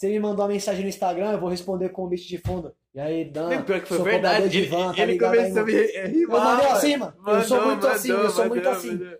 [0.00, 2.74] Você me mandou uma mensagem no Instagram, eu vou responder com o beat de fundo.
[2.94, 4.48] E aí, Dan, pior que foi sou verdade.
[4.48, 5.72] de Ele, van, tá ele ligado começou a me
[6.08, 6.16] rimar.
[6.16, 6.76] Eu mandei mano.
[6.78, 7.14] assim, mano.
[7.26, 8.90] Eu sou Mandou, muito assim, eu sou muito mandou, assim.
[8.92, 9.18] mandou.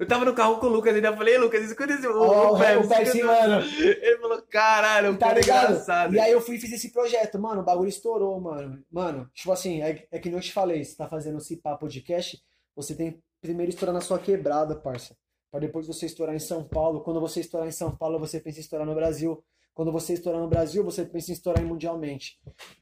[0.00, 2.04] Eu tava no carro com o Lucas ainda falei, Lucas, escuta esse.
[2.08, 3.64] Ó, o Pepsi, o Pepsi, mano.
[3.78, 5.64] Ele falou, caralho, Tá é ligado?
[5.70, 6.14] engraçado.
[6.16, 8.82] E aí eu fui e fiz esse projeto, mano, o bagulho estourou, mano.
[8.90, 11.82] Mano, tipo assim, é, é que nem eu te falei, você tá fazendo esse papo
[11.82, 12.42] podcast,
[12.74, 15.16] você tem que primeiro estourar na sua quebrada, parça.
[15.50, 17.02] Pra depois você estourar em São Paulo.
[17.02, 19.42] Quando você estourar em São Paulo, você pensa em estourar no Brasil.
[19.78, 22.36] Quando você estourar no Brasil, você pensa em estourar mundialmente.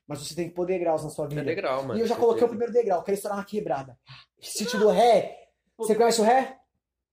[0.09, 1.45] Mas você tem que pôr degraus na sua É vida.
[1.45, 1.99] degrau, mano.
[1.99, 3.99] E eu já coloquei o primeiro degrau, quero estourar na quebrada.
[4.41, 5.51] Sentido ré.
[5.77, 6.57] Você conhece o ré?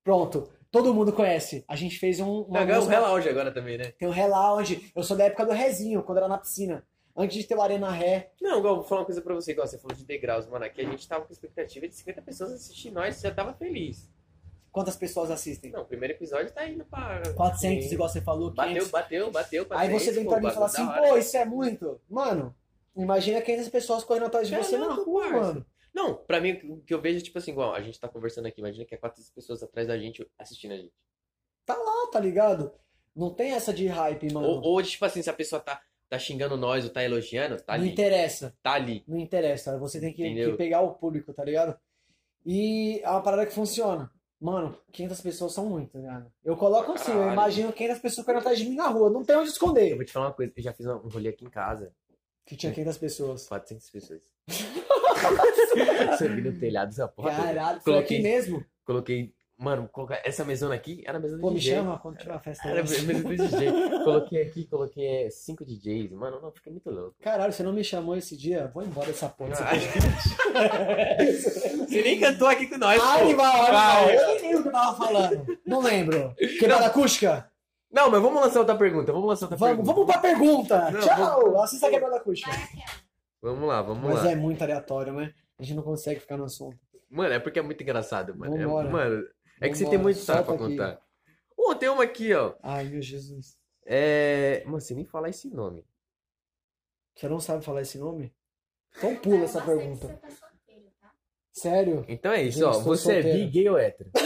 [0.01, 0.49] Pronto.
[0.71, 1.65] Todo mundo conhece.
[1.67, 2.43] A gente fez um.
[2.43, 3.91] uma Agora o música- relógio agora também, né?
[3.99, 4.89] tem o Ré Lounge.
[4.95, 6.87] Eu sou da época do Rézinho, quando era na piscina.
[7.13, 8.31] Antes de ter o Arena Ré.
[8.41, 10.63] Não, igual, vou falar uma coisa pra você, igual você falou de degraus, mano.
[10.63, 14.09] Aqui a gente tava com expectativa de 50 pessoas assistir nós, já tava feliz.
[14.73, 15.71] Quantas pessoas assistem?
[15.71, 17.21] Não, o primeiro episódio tá indo pra.
[17.35, 17.93] 400, Sim.
[17.93, 18.89] igual você falou, 500.
[18.89, 19.77] Bateu, bateu, bateu.
[19.77, 22.01] Aí 400, você vem pô, pra mim e fala assim, pô, isso é muito.
[22.09, 22.55] Mano,
[22.97, 25.39] imagina 500 pessoas correndo atrás de você na rua, parça.
[25.39, 25.65] mano.
[25.93, 28.47] Não, pra mim, o que eu vejo é tipo assim, igual, a gente tá conversando
[28.47, 30.93] aqui, imagina que é 400 pessoas atrás da gente assistindo a gente.
[31.67, 32.73] Tá lá, tá ligado?
[33.15, 34.47] Não tem essa de hype, mano.
[34.47, 35.79] Ou, ou, tipo assim, se a pessoa tá,
[36.09, 37.91] tá xingando nós ou tá elogiando, tá não ali.
[37.91, 38.57] interessa.
[38.63, 39.03] Tá ali.
[39.07, 39.77] Não interessa.
[39.77, 41.77] Você tem que, que pegar o público, tá ligado?
[42.43, 44.11] E é uma parada que funciona.
[44.43, 46.29] Mano, 500 pessoas são muito, ligado?
[46.43, 47.33] Eu coloco assim, eu Caralho.
[47.33, 49.09] imagino 500 pessoas correndo atrás de mim na rua.
[49.09, 49.95] Não tem onde Eu esconder.
[49.95, 51.93] vou te falar uma coisa, eu já fiz um rolê aqui em casa,
[52.45, 53.47] Que tinha 500 pessoas.
[53.47, 54.21] 400 pessoas.
[56.17, 57.31] Subi no telhado essa porra.
[57.31, 57.43] toda.
[57.43, 58.65] Caralho, foi Coloquei- aqui mesmo?
[58.85, 61.75] Coloquei, mano, colocar essa mesona aqui era a mesa do Pô, me DJ.
[61.75, 62.67] chama quando tiver uma festa.
[62.67, 63.71] Era a mesa do DJ.
[64.03, 66.11] Coloquei aqui, coloquei 5 DJs.
[66.11, 67.15] Mano, não, fiquei muito louco.
[67.21, 68.69] Caralho, você não me chamou esse dia?
[68.73, 69.51] Vou embora dessa porra.
[69.51, 69.79] dessa Ai.
[69.79, 71.23] porra.
[71.87, 73.25] Você nem cantou aqui com nós, Ai, pô.
[73.25, 73.71] animal, animal.
[74.05, 74.15] Vai.
[74.17, 75.59] Eu nem lembro o que eu tava falando.
[75.65, 76.35] Não lembro.
[76.59, 77.49] Quebrada acústica?
[77.91, 79.11] Não, mas vamos lançar outra pergunta.
[79.13, 79.93] Vamos lançar outra Vamos, pergunta.
[79.93, 80.91] vamos pra pergunta.
[80.91, 81.41] Não, Tchau.
[81.43, 82.51] vamos- Assista a quebrada acústica.
[83.41, 84.31] Vamos lá, vamos Mas lá.
[84.31, 85.31] é muito aleatório, né?
[85.59, 86.77] A gente não consegue ficar no assunto.
[87.09, 88.55] Mano, é porque é muito engraçado, mano.
[88.59, 89.23] É, mano,
[89.65, 90.63] é que você tem muito história pra aqui.
[90.63, 91.01] contar.
[91.57, 92.53] Ô, tem uma aqui, ó.
[92.61, 93.57] Ai, meu Jesus.
[93.85, 94.63] É.
[94.65, 95.85] Mano, você nem falar esse nome.
[97.15, 98.33] Você não sabe falar esse nome?
[98.97, 100.07] Então pula essa pergunta.
[100.07, 101.11] você tá solteiro, tá?
[101.51, 102.05] Sério?
[102.07, 102.71] Então é isso, Eu ó.
[102.71, 103.45] estou Você é solteiro.
[103.45, 104.09] bi, gay ou hétero?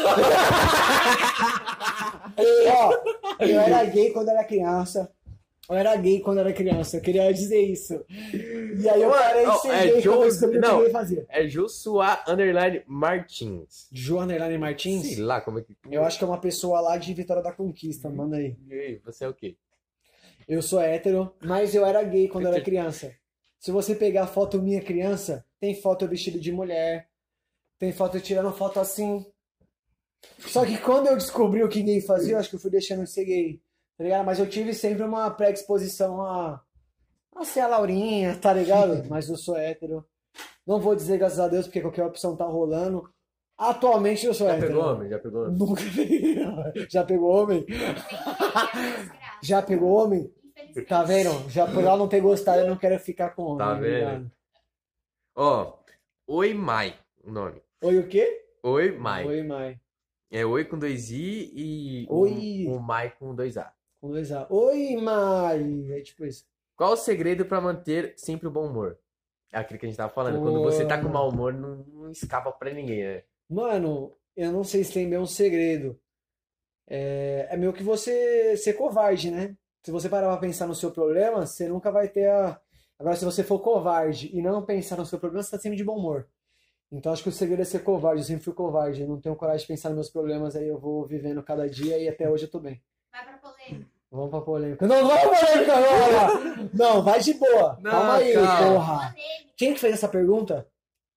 [2.39, 5.11] Ó, eu era gay quando era criança.
[5.69, 6.97] Eu era gay quando era criança.
[6.97, 8.05] Eu queria dizer isso.
[8.79, 10.89] E aí eu parei é gay quando eu Joe- descobri o que não.
[10.91, 11.25] fazer.
[11.29, 13.87] É Joshua Underline Martins.
[13.91, 15.01] João Underline Martins?
[15.07, 15.75] Sei lá como é que.
[15.89, 18.55] Eu acho que é uma pessoa lá de Vitória da Conquista, manda aí.
[18.67, 19.55] E aí, você é o quê?
[20.47, 23.13] Eu sou hétero, mas eu era gay quando eu era criança.
[23.59, 27.09] Se você pegar foto minha criança, tem foto eu vestido de mulher,
[27.79, 29.25] tem foto eu tirando foto assim.
[30.39, 33.03] Só que quando eu descobri o que gay fazia, eu acho que eu fui deixando
[33.03, 33.61] de ser gay,
[33.97, 34.25] tá ligado?
[34.25, 36.61] Mas eu tive sempre uma pré-exposição a,
[37.39, 39.03] Assim, a Laurinha, tá ligado?
[39.09, 40.05] Mas eu sou hétero.
[40.65, 43.09] Não vou dizer graças a Deus, porque qualquer opção tá rolando.
[43.57, 44.67] Atualmente eu sou Já hétero.
[44.73, 45.09] pegou homem?
[45.09, 45.57] Já pegou homem?
[45.57, 46.87] Nunca peguei.
[46.89, 47.65] Já pegou homem?
[49.41, 50.33] Já pegou homem?
[50.87, 51.49] Tá vendo?
[51.49, 53.57] Já por ela não ter gostado, eu não quero ficar com homem.
[53.57, 53.83] Tá vendo?
[53.95, 54.31] ligado?
[55.35, 55.73] Ó,
[56.27, 56.93] Oi Mai,
[57.23, 57.61] o nome.
[57.81, 58.43] Oi, o quê?
[58.63, 59.25] Oi Mai.
[59.25, 59.79] Oi, Mai.
[60.29, 62.65] É Oi com dois I e Oi.
[62.67, 63.71] o, o Mai com dois A.
[64.01, 64.45] Com dois A.
[64.49, 65.85] Oi, Mai.
[65.91, 66.45] É tipo isso.
[66.77, 68.99] Qual o segredo pra manter sempre o bom humor?
[69.51, 70.39] É aquilo que a gente tava falando.
[70.39, 73.23] Quando você tá com mau humor, não, não escapa pra ninguém, né?
[73.49, 75.99] Mano, eu não sei se tem bem um segredo.
[76.87, 79.57] É, é meio que você ser covarde, né?
[79.83, 82.61] Se você parar pra pensar no seu problema, você nunca vai ter a.
[82.99, 85.83] Agora, se você for covarde e não pensar no seu problema, você tá sempre de
[85.83, 86.27] bom humor.
[86.91, 88.21] Então, acho que o segredo é ser covarde.
[88.21, 89.01] Eu sempre fui covarde.
[89.01, 91.97] Eu não tenho coragem de pensar nos meus problemas, aí eu vou vivendo cada dia
[91.97, 92.81] e até hoje eu tô bem.
[93.11, 93.96] Vai pra polêmica.
[94.11, 94.87] Vamos pra polêmica.
[94.87, 96.69] Não, não vai pra polêmica agora!
[96.73, 97.77] Não, vai de boa.
[97.81, 98.57] Não, Calma aí, calma.
[98.73, 99.15] porra.
[99.57, 100.67] Quem que fez essa pergunta?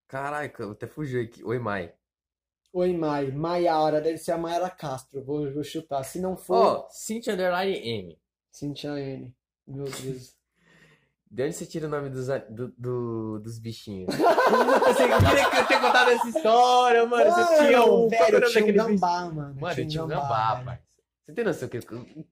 [0.09, 1.43] Caraca, até fugiu aqui.
[1.45, 1.93] Oi Mai.
[2.73, 3.31] Oi, Mai.
[3.31, 5.25] Maiara, deve ser a Maiara Castro.
[5.25, 6.03] Vou, vou chutar.
[6.05, 6.57] Se não for.
[6.57, 8.19] Ó, Cintia Underline M.
[8.51, 9.33] Cintia N.
[9.67, 10.35] Meu Deus.
[11.33, 14.13] De onde você tira o nome dos, do- do- dos bichinhos?
[14.19, 17.31] Você queria que eu tenha contado essa história, mano.
[17.31, 18.09] Você tinha um.
[18.09, 18.85] velho, eu tinha um bicho?
[18.89, 19.55] gambá, mano.
[19.61, 20.21] Mano, eu tinha um velho.
[20.21, 20.81] gambá, pai.
[21.27, 21.79] Você tem noção que.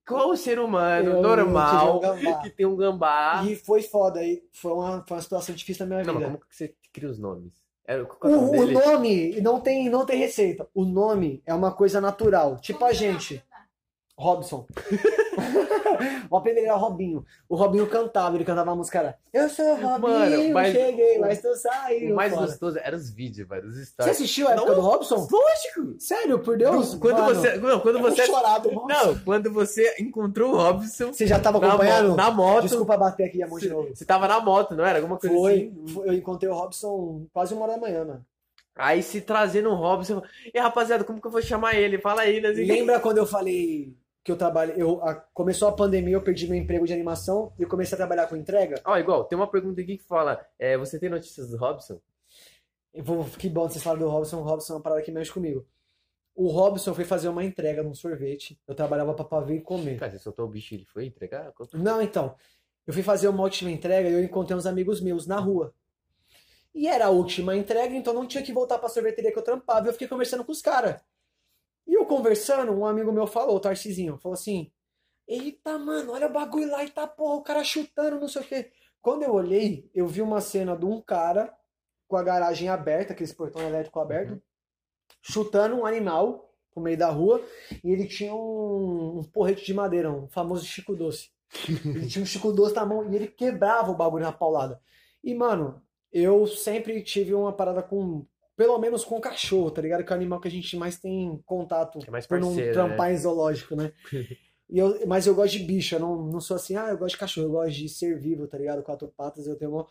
[0.07, 3.43] Qual ser humano Eu normal um que tem um gambá?
[3.47, 4.23] E foi foda.
[4.23, 6.25] E foi uma, foi uma situação difícil na minha Não, vida.
[6.25, 7.51] como que você cria os nomes?
[7.85, 8.73] Era, qual é o O, nome o dele?
[8.85, 10.67] nome não tem, não tem receita.
[10.73, 12.57] O nome é uma coisa natural.
[12.59, 13.43] Tipo a gente.
[14.21, 14.65] Robson.
[16.29, 17.25] o apelido era Robinho.
[17.47, 21.17] O Robinho cantava, ele cantava a música era Eu sou o Robinho, Mano, mas- cheguei,
[21.17, 22.11] o- mas tu saiu.
[22.13, 22.45] O mais fora.
[22.45, 23.67] gostoso eram os vídeos, mano.
[23.67, 25.27] Os Você assistiu a época do Robson?
[25.31, 25.95] Lógico!
[25.99, 26.95] Sério, por Deus?
[26.95, 27.55] Quando Mano, você.
[27.57, 28.25] Não, quando vou você.
[28.25, 28.87] chorar do Robson.
[28.87, 32.15] Não, quando você encontrou o Robson Você já tava acompanhando?
[32.15, 32.63] na moto.
[32.63, 33.89] Desculpa bater aqui a mão de novo.
[33.95, 34.99] você tava na moto, não era?
[34.99, 35.93] Alguma coisa Foi, assim.
[35.93, 38.25] foi- eu encontrei o Robson quase uma hora da manhã, mano.
[38.75, 40.21] Aí se trazendo um Robson.
[40.53, 41.97] E rapaziada, como que eu vou chamar ele?
[41.99, 42.49] Fala aí, né?
[42.49, 43.93] Lembra quando eu falei
[44.29, 47.65] que eu trabalho, eu a- começou a pandemia, eu perdi meu emprego de animação e
[47.65, 48.79] comecei a trabalhar com entrega?
[48.85, 51.99] Ó, igual, tem uma pergunta aqui que fala: é, você tem notícias do Robson?
[52.93, 55.31] Eu vou, que bom vocês falaram do Robson, o Robson é uma parada que mexe
[55.31, 55.65] comigo.
[56.35, 58.57] O Robson foi fazer uma entrega num sorvete.
[58.67, 59.99] Eu trabalhava pra pavê e comer.
[59.99, 61.51] Cara, você soltou o bicho e ele foi entregar?
[61.73, 62.35] Não, então.
[62.87, 65.73] Eu fui fazer uma última entrega e eu encontrei uns amigos meus na rua.
[66.73, 69.87] E era a última entrega, então não tinha que voltar pra sorveteria que eu trampava.
[69.87, 71.01] Eu fiquei conversando com os caras.
[71.89, 74.71] E eu conversando, um amigo meu falou, o Tarcizinho, falou assim:
[75.27, 78.45] Eita, mano, olha o bagulho lá e tá, porra, o cara chutando, não sei o
[78.45, 78.71] quê.
[79.01, 81.51] Quando eu olhei, eu vi uma cena de um cara
[82.07, 84.41] com a garagem aberta, aqueles portão elétrico aberto, Uhum.
[85.21, 87.41] chutando um animal pro meio da rua,
[87.83, 91.31] e ele tinha um, um porrete de madeira, um famoso Chico Doce.
[91.83, 94.79] Ele tinha um Chico Doce na mão e ele quebrava o bagulho na paulada.
[95.23, 98.23] E, mano, eu sempre tive uma parada com.
[98.59, 100.03] Pelo menos com cachorro, tá ligado?
[100.03, 102.73] Que é o animal que a gente mais tem contato é mais por não parceiro,
[102.73, 103.93] trampar em zoológico, né?
[104.71, 107.13] E eu, mas eu gosto de bicho, eu não, não sou assim, ah, eu gosto
[107.15, 108.83] de cachorro, eu gosto de ser vivo, tá ligado?
[108.83, 109.87] Quatro patas, eu tenho uma.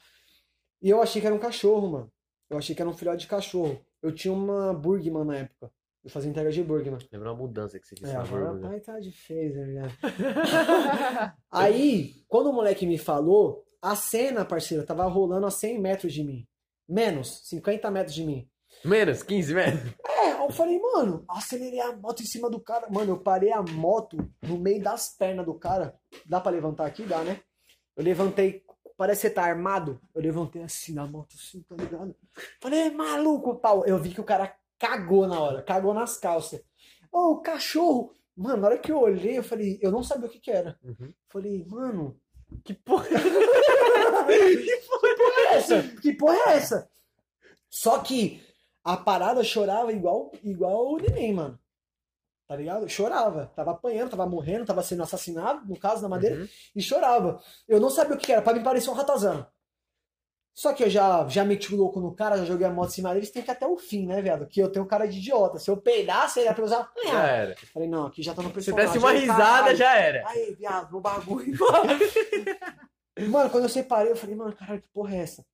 [0.80, 2.12] E eu achei que era um cachorro, mano.
[2.48, 3.80] Eu achei que era um filhote de cachorro.
[4.00, 5.72] Eu tinha uma Burgman na época.
[6.04, 6.98] Eu fazia entrega de Burgman.
[7.10, 8.68] Lembra uma mudança que você disse É, na o pergunta.
[8.68, 9.92] pai tá de fez, tá ligado?
[11.50, 16.22] Aí, quando o moleque me falou, a cena, parceiro, tava rolando a 100 metros de
[16.22, 16.46] mim.
[16.88, 18.48] Menos, 50 metros de mim.
[18.84, 19.94] Menos, 15 metros.
[20.06, 22.88] É, eu falei, mano, acelerei a moto em cima do cara.
[22.90, 25.98] Mano, eu parei a moto no meio das pernas do cara.
[26.26, 27.04] Dá pra levantar aqui?
[27.04, 27.40] Dá, né?
[27.96, 28.64] Eu levantei,
[28.96, 30.00] parece que você tá armado.
[30.14, 32.14] Eu levantei assim na moto, assim, tá ligado?
[32.60, 33.84] Falei, maluco, pau.
[33.84, 36.62] Eu vi que o cara cagou na hora, cagou nas calças.
[37.12, 38.12] Ô, o cachorro.
[38.36, 40.78] Mano, na hora que eu olhei, eu falei, eu não sabia o que que era.
[40.84, 41.12] Uhum.
[41.28, 42.16] Falei, mano,
[42.64, 43.06] Que porra.
[44.30, 45.82] é essa?
[46.00, 46.88] Que porra é essa?
[47.68, 48.40] Só que
[48.92, 51.58] a parada chorava igual, igual o neném, mano.
[52.46, 52.88] Tá ligado?
[52.88, 53.52] Chorava.
[53.54, 56.48] Tava apanhando, tava morrendo, tava sendo assassinado, no caso, na madeira, Uhum.
[56.74, 57.42] e chorava.
[57.68, 59.50] Eu não sabia o que era, pra mim parecia um ratazana.
[60.54, 62.92] Só que eu já, já meti o louco no cara, já joguei a moto em
[62.94, 64.44] cima dele, eles têm que ir até o fim, né, viado?
[64.46, 65.58] Que eu tenho cara de idiota.
[65.58, 67.54] Se eu peidasse, ele ia usar Já era.
[67.72, 68.86] Falei, não, aqui já tá no Se personagem.
[68.86, 69.76] desse uma Aí, risada, caralho.
[69.76, 70.28] já era.
[70.28, 71.56] Aí, viado, no bagulho.
[73.30, 75.44] mano, quando eu separei, eu falei, mano, caralho, que porra é essa?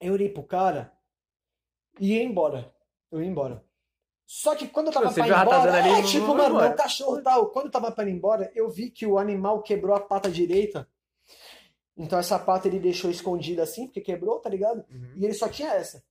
[0.00, 0.92] Eu olhei pro cara
[1.98, 2.72] e ia embora.
[3.10, 3.64] Eu ia embora.
[4.26, 6.74] Só que quando eu tava Você pra ir embora, ali, é, tipo, não mano, meu
[6.74, 7.50] cachorro tal.
[7.50, 10.88] Quando eu tava pra ir embora, eu vi que o animal quebrou a pata direita.
[11.96, 14.84] Então essa pata ele deixou escondida assim, porque quebrou, tá ligado?
[14.90, 15.12] Uhum.
[15.16, 16.02] E ele só tinha essa.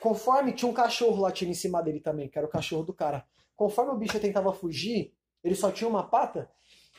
[0.00, 3.26] Conforme tinha um cachorro latindo em cima dele também, que era o cachorro do cara.
[3.56, 6.50] Conforme o bicho tentava fugir, ele só tinha uma pata.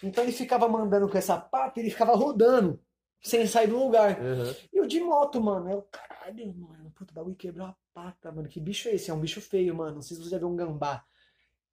[0.01, 2.81] Então ele ficava mandando com essa pata e ele ficava rodando.
[3.21, 4.19] sem sair do lugar.
[4.19, 4.55] Aham.
[4.73, 5.69] E eu de moto, mano.
[5.69, 6.86] Eu, caralho, mano.
[6.97, 8.49] Puta, o bagulho quebrou a pata, mano.
[8.49, 9.11] Que bicho é esse?
[9.11, 9.95] É um bicho feio, mano.
[9.95, 11.03] Não sei se você já viu um gambá.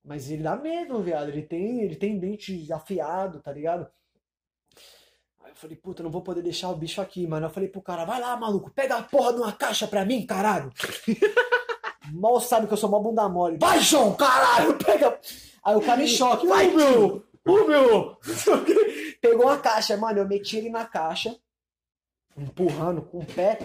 [0.04, 1.30] Mas ele dá medo, viado.
[1.30, 3.90] Ele tem, ele tem dente afiado, tá ligado?
[5.42, 7.46] Aí eu falei, puta, não vou poder deixar o bicho aqui, mano.
[7.46, 10.26] Eu falei pro cara, vai lá, maluco, pega a porra de uma caixa pra mim,
[10.26, 10.70] caralho.
[12.12, 13.56] Mal sabe que eu sou mó bunda mole.
[13.58, 15.18] Vai, João, caralho, pega.
[15.64, 18.18] Aí o cara em choque, vai, meu, ô meu.
[19.22, 20.18] Pegou uma caixa, mano.
[20.18, 21.34] Eu meti ele na caixa,
[22.36, 23.58] empurrando com o pé,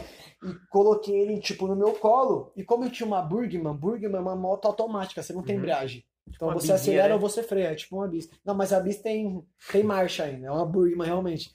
[0.44, 2.52] e coloquei ele, tipo, no meu colo.
[2.56, 5.62] E como eu tinha uma Burgman, Burgman é uma moto automática, você não tem Uhum.
[5.62, 6.06] embreagem.
[6.28, 7.14] Então uma você bizinha, acelera né?
[7.16, 8.30] ou você freia, é tipo uma bis.
[8.46, 11.52] Não, mas a bis tem, tem marcha ainda, é uma Burgman realmente.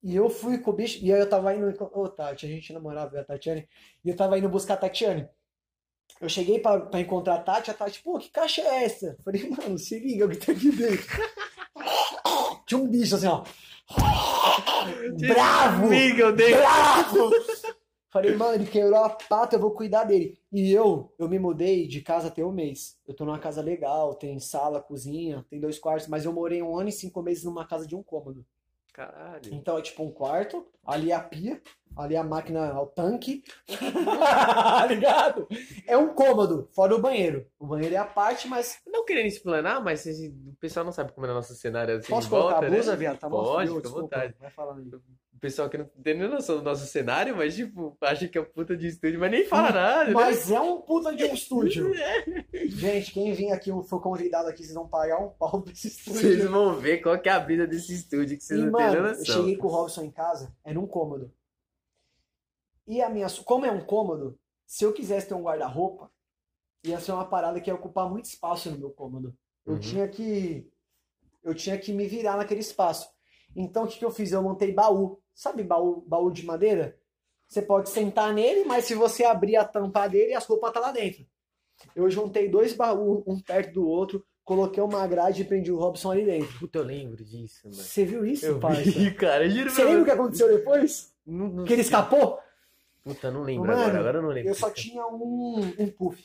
[0.00, 1.74] E eu fui com o bicho, e aí eu tava indo.
[1.92, 3.68] Ô, Tati, a gente namorava a Tatiane,
[4.04, 5.28] e eu tava indo buscar a Tatiane.
[6.20, 9.06] Eu cheguei pra, pra encontrar a Tati, a Tati, pô, que caixa é essa?
[9.18, 11.04] Eu Falei, mano, se liga o que tá aqui dentro.
[12.66, 13.42] Tinha um bicho assim, ó.
[15.26, 15.88] Bravo!
[16.36, 16.54] Dei.
[16.54, 17.30] Bravo!
[18.10, 20.38] Falei, mano, ele quebrou a pata, eu vou cuidar dele.
[20.50, 22.98] E eu, eu me mudei de casa até um mês.
[23.06, 26.78] Eu tô numa casa legal, tem sala, cozinha, tem dois quartos, mas eu morei um
[26.78, 28.46] ano e cinco meses numa casa de um cômodo.
[28.94, 29.52] Caralho.
[29.52, 31.62] Então é tipo um quarto, ali é a pia,
[31.98, 33.42] ali é a máquina, o tanque.
[33.66, 35.46] Tá Ligado?
[35.86, 37.46] É um cômodo, fora o banheiro.
[37.58, 38.78] O banheiro é a parte, mas.
[38.86, 42.28] Não querendo explanar, mas o pessoal não sabe como é o nosso cenário assim Posso
[42.28, 42.96] colocar volta, a blusa, né?
[42.96, 43.18] viado?
[43.18, 44.00] Tá Pode, frio, desculpa.
[44.02, 44.34] vontade.
[44.40, 45.00] Vai falando aí.
[45.34, 48.42] O pessoal que não tem nem noção do nosso cenário, mas tipo, acha que é
[48.42, 50.10] puta de estúdio, mas nem fala nada, né?
[50.12, 51.92] Mas é um puta de um estúdio.
[52.52, 56.16] Gente, quem vir aqui, for convidado aqui, vocês vão pagar um pau pra esse Vocês
[56.24, 56.50] estúdio.
[56.50, 58.96] vão ver qual que é a vida desse estúdio que vocês E, não têm mano,
[58.96, 59.24] eu noção.
[59.36, 61.32] cheguei com o Robson em casa, era um cômodo.
[62.88, 63.26] E a minha.
[63.44, 66.10] Como é um cômodo, se eu quisesse ter um guarda-roupa,
[66.84, 69.34] ia ser uma parada que ia ocupar muito espaço no meu cômodo.
[69.66, 69.80] Eu Uhum.
[69.80, 70.66] tinha que.
[71.44, 73.08] Eu tinha que me virar naquele espaço.
[73.54, 74.32] Então o que, que eu fiz?
[74.32, 75.20] Eu montei baú.
[75.34, 76.98] Sabe baú, baú de madeira?
[77.46, 80.92] Você pode sentar nele, mas se você abrir a tampa dele, as roupas tá lá
[80.92, 81.24] dentro.
[81.94, 86.10] Eu juntei dois baús, um perto do outro, coloquei uma grade e prendi o Robson
[86.10, 86.58] ali dentro.
[86.58, 87.76] Puta, eu lembro disso, mano.
[87.76, 88.82] Você viu isso, Eu parça?
[88.82, 91.14] vi, cara, eu juro Você lembra o que aconteceu depois?
[91.24, 92.38] Não, não Que ele escapou?
[93.04, 94.50] Puta, não lembro Mano, agora, agora eu não lembro.
[94.50, 96.22] Eu só tinha um, um puff.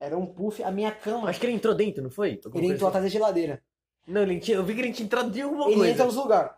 [0.00, 1.28] Era um puff, a minha cama.
[1.30, 2.40] Acho que ele entrou dentro, não foi?
[2.44, 2.96] Alguma Ele entrou assim.
[2.98, 3.62] atrás da geladeira.
[4.06, 5.92] Não, ele tinha, eu vi que ele tinha entrado de alguma Ele coisa.
[5.92, 6.52] entra nos lugares.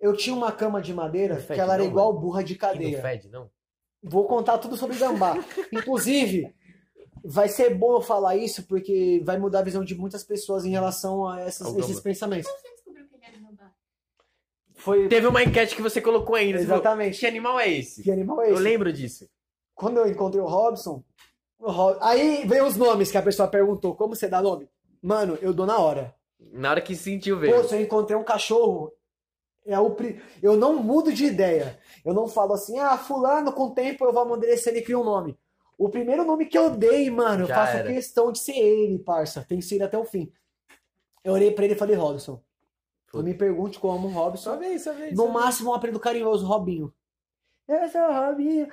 [0.00, 2.54] Eu tinha uma cama de madeira Não que fede ela era não, igual burra de
[2.54, 3.00] Que não cadeia.
[3.02, 3.50] fede, não?
[4.02, 5.34] Vou contar tudo sobre gambá.
[5.72, 6.54] Inclusive,
[7.24, 10.70] vai ser bom eu falar isso porque vai mudar a visão de muitas pessoas em
[10.70, 12.46] relação a essas- esses pensamentos.
[12.50, 13.72] Como você descobriu que ele era gambá?
[14.86, 16.58] Foi Teve uma enquete que você colocou ainda.
[16.60, 17.18] você falou, exatamente.
[17.18, 18.04] que animal é esse?
[18.04, 18.62] Que animal é Eu esse?
[18.62, 19.28] lembro disso.
[19.74, 21.02] Quando eu encontrei o Robson,
[21.58, 24.68] o Rob- aí veio os nomes que a pessoa perguntou: como você dá nome?
[25.02, 26.14] Mano, eu dou na hora.
[26.52, 27.68] Na hora que sentiu, Pô, velho.
[27.68, 28.92] se eu encontrei um cachorro,
[29.66, 31.76] é o pri- eu não mudo de ideia.
[32.04, 34.98] Eu não falo assim, ah, fulano, com o tempo eu vou amadurecer ele e cria
[35.00, 35.36] um nome.
[35.76, 37.92] O primeiro nome que eu dei, mano, eu Já faço era.
[37.92, 39.44] questão de ser ele, parça.
[39.48, 40.32] Tem que ser ele até o fim.
[41.24, 42.40] Eu olhei pra ele e falei, Robson.
[43.16, 44.58] Não me pergunte como, Robson.
[44.58, 45.16] vez, só vez.
[45.16, 46.92] No máximo um apelido carinhoso, Robinho.
[47.68, 48.68] Eu sou o Robinho.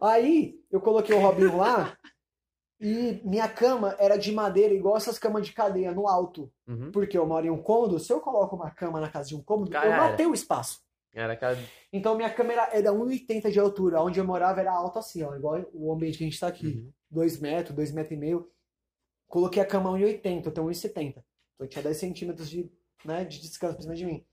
[0.00, 1.96] Aí eu coloquei o Robinho lá
[2.80, 6.50] e minha cama era de madeira, igual essas camas de cadeia, no alto.
[6.66, 6.92] Uhum.
[6.92, 9.42] Porque eu moro em um cômodo, se eu coloco uma cama na casa de um
[9.42, 10.80] cômodo, Já eu matei o espaço.
[11.12, 11.38] Era.
[11.92, 14.00] Então minha cama era, era 1,80 de altura.
[14.00, 16.66] Onde eu morava era alto assim, ó, igual o ambiente que a gente tá aqui.
[16.66, 16.92] Uhum.
[17.10, 18.48] 2 metros, 2 metros e meio.
[19.26, 21.10] Coloquei a cama 1,80, eu tenho 1,70.
[21.10, 21.24] Então
[21.60, 22.70] eu tinha 10 centímetros de,
[23.04, 24.24] né, de descanso por cima de mim.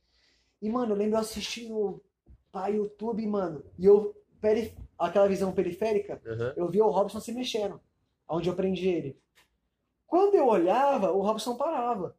[0.61, 2.01] E, mano, eu lembro eu assistindo
[2.51, 3.63] pra YouTube, mano.
[3.77, 6.53] E eu, peri- aquela visão periférica, Uhum.
[6.55, 7.79] eu via o Robson se mexendo.
[8.27, 9.19] Onde eu prendi ele.
[10.07, 12.15] Quando eu olhava, o Robson parava.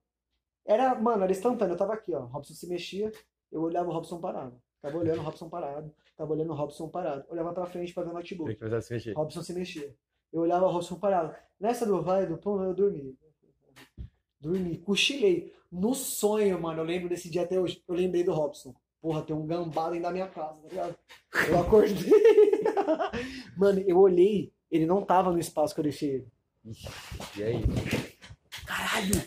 [0.65, 1.73] Era, mano, era instantâneo.
[1.75, 2.21] Eu tava aqui, ó.
[2.23, 3.13] O Robson se mexia,
[3.51, 4.55] eu olhava, o Robson parava.
[4.83, 5.93] Tava olhando o Robson parado.
[6.17, 7.25] Tava olhando o Robson parado.
[7.29, 8.57] Olhava pra frente pra ver o notebook.
[8.83, 9.13] Se mexer.
[9.15, 9.95] Robson se mexia.
[10.33, 11.35] Eu olhava o Robson parado.
[11.59, 13.17] Nessa do vai do pão, eu dormi.
[14.41, 15.53] Dormi, cochilei.
[15.71, 17.83] No sonho, mano, eu lembro desse dia até hoje.
[17.89, 18.75] Eu lembrei do Robson.
[19.01, 20.97] Porra, tem um gambá dentro da minha casa, tá ligado?
[21.49, 21.95] Eu acordei.
[23.57, 26.27] mano, eu olhei, ele não tava no espaço que eu deixei ele.
[26.65, 26.89] Ixi,
[27.37, 27.65] e aí?
[28.67, 29.23] Caralho!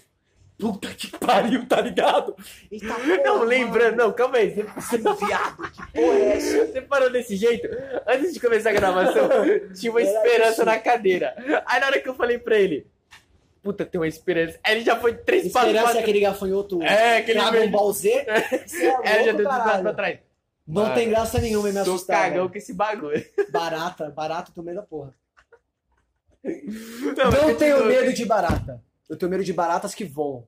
[0.58, 2.36] Puta que pariu, tá ligado?
[2.70, 4.50] Eita, porra, Não, lembrando, não, calma aí.
[4.76, 6.66] Você, Ai, viado, que porra é essa?
[6.68, 7.70] você parou desse jeito?
[8.06, 9.30] Antes de começar a gravação,
[9.74, 10.66] tinha uma Era esperança isso.
[10.66, 11.34] na cadeira.
[11.66, 12.86] Aí na hora que eu falei pra ele,
[13.62, 14.60] puta, tem uma esperança.
[14.68, 17.72] Ele já foi três passos Esperança é aquele gafanhoto É, aquele Dragon mesmo.
[17.72, 18.10] Ball Z.
[19.04, 19.84] É ele já deu caralho.
[19.84, 20.20] pra trás.
[20.68, 22.18] Não Mano, tem graça nenhuma em me assustar.
[22.24, 22.50] cagão velho.
[22.52, 23.26] com esse bagulho.
[23.52, 25.14] Barata, barata, eu tenho medo da porra.
[26.44, 28.84] Não, Não, tenho medo de barata.
[29.10, 30.48] Eu tenho medo de baratas que voam.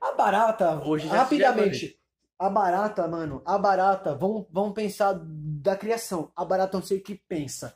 [0.00, 1.98] A barata, Hoje rapidamente,
[2.38, 6.30] A barata, mano, a barata, vamos, vamos pensar da criação.
[6.36, 7.74] A barata é um ser que pensa.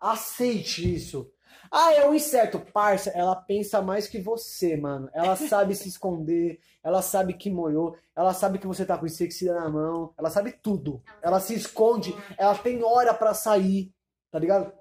[0.00, 1.30] Aceite isso.
[1.70, 2.58] Ah, é um inseto.
[2.58, 5.08] Parça, ela pensa mais que você, mano.
[5.12, 9.54] Ela sabe se esconder, ela sabe que molhou, ela sabe que você tá com inseticida
[9.54, 11.02] na mão, ela sabe tudo.
[11.22, 13.92] Ela se esconde, ela tem hora pra sair,
[14.30, 14.72] tá ligado?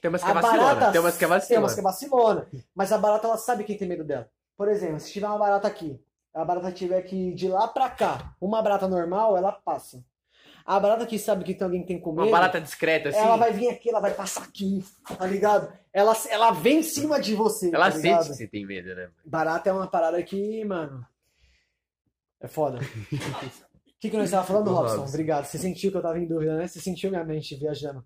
[0.00, 0.74] Tem umas que é vacilona.
[0.74, 1.62] barata Tem umas que é Tem vacilona.
[1.64, 2.48] umas que é vacilona.
[2.74, 4.28] Mas a barata, ela sabe quem tem medo dela.
[4.56, 5.98] Por exemplo, se tiver uma barata aqui,
[6.34, 10.04] a barata tiver que ir de lá pra cá, uma barata normal, ela passa.
[10.64, 13.18] A barata que sabe que tem alguém que tem com medo, Uma barata discreta, assim.
[13.18, 14.82] ela vai vir aqui, ela vai passar aqui,
[15.18, 15.70] tá ligado?
[15.92, 18.26] Ela, ela vem em cima de você, Ela tá sente ligado?
[18.28, 19.10] que você tem medo, né?
[19.24, 21.06] Barata é uma parada que, mano,
[22.40, 22.78] é foda.
[22.78, 22.80] O
[24.00, 24.96] que, que nós estávamos falando, Do Robson?
[24.96, 25.08] Robson.
[25.12, 25.44] Obrigado.
[25.44, 26.66] Você sentiu que eu tava em dúvida, né?
[26.66, 28.02] Você sentiu minha mente viajando.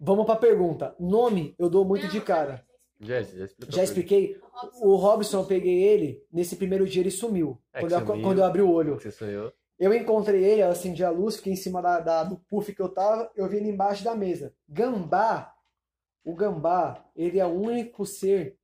[0.00, 0.94] Vamos pra pergunta.
[0.98, 2.64] Nome, eu dou muito de cara.
[3.00, 3.48] Já, já.
[3.68, 4.36] Já expliquei.
[4.82, 5.40] O Robson.
[5.40, 7.60] Eu peguei ele, nesse primeiro dia ele sumiu.
[7.72, 8.22] É quando, eu, sumiu.
[8.22, 8.94] quando eu abri o olho.
[9.00, 9.52] Você sonhou.
[9.80, 12.82] Eu encontrei ele, eu acendi a luz, fiquei em cima da, da- do puff que
[12.82, 14.54] eu tava, eu vi ele embaixo da mesa.
[14.68, 15.54] Gambá,
[16.22, 18.58] o gambá, ele é o único ser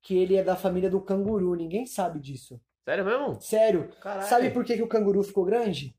[0.00, 1.54] que ele é da família do canguru.
[1.56, 2.60] Ninguém sabe disso.
[2.84, 3.40] Sério mesmo?
[3.40, 3.90] Sério.
[4.00, 4.28] Caralho.
[4.28, 5.96] Sabe por que, que o canguru ficou grande?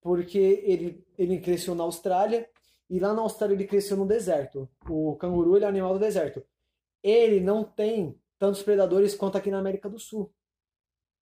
[0.00, 2.48] Porque ele, ele cresceu na Austrália
[2.88, 4.68] e lá na Austrália ele cresceu no deserto.
[4.88, 6.44] O canguru ele é animal do deserto.
[7.02, 10.32] Ele não tem tantos predadores quanto aqui na América do Sul.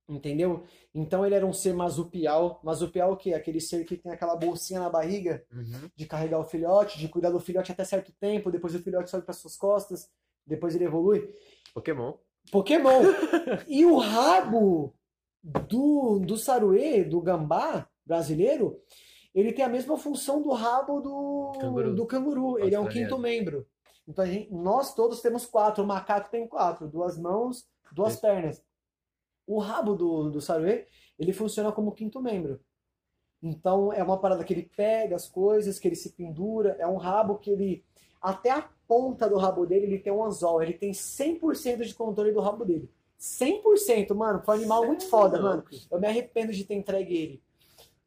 [0.08, 0.62] Entendeu?
[0.94, 1.74] Então ele era um ser.
[1.74, 3.34] Marsupial é o quê?
[3.34, 5.90] Aquele ser que tem aquela bolsinha na barriga Uhum.
[5.96, 9.24] de carregar o filhote, de cuidar do filhote até certo tempo, depois o filhote sobe
[9.24, 10.08] para suas costas,
[10.46, 11.28] depois ele evolui.
[11.74, 12.14] Pokémon.
[12.52, 13.02] Pokémon.
[13.66, 14.94] e o rabo
[15.42, 18.80] do, do saruê, do gambá brasileiro,
[19.34, 21.94] ele tem a mesma função do rabo do Canguru.
[21.94, 22.58] do canguru.
[22.58, 23.66] Ele é um quinto membro.
[24.08, 25.82] Então a gente- nós todos temos quatro.
[25.82, 28.62] O macaco tem quatro: duas mãos, duas pernas.
[29.46, 30.86] O rabo do, do saruê,
[31.18, 32.60] ele funciona como quinto membro.
[33.42, 36.76] Então é uma parada que ele pega as coisas, que ele se pendura.
[36.78, 37.84] É um rabo que ele.
[38.20, 40.62] Até a ponta do rabo dele, ele tem um anzol.
[40.62, 42.90] Ele tem 100% de controle do rabo dele.
[43.20, 44.42] 100%, mano.
[44.44, 45.64] Foi um animal muito foda, mano.
[45.90, 47.42] Eu me arrependo de ter entregue ele.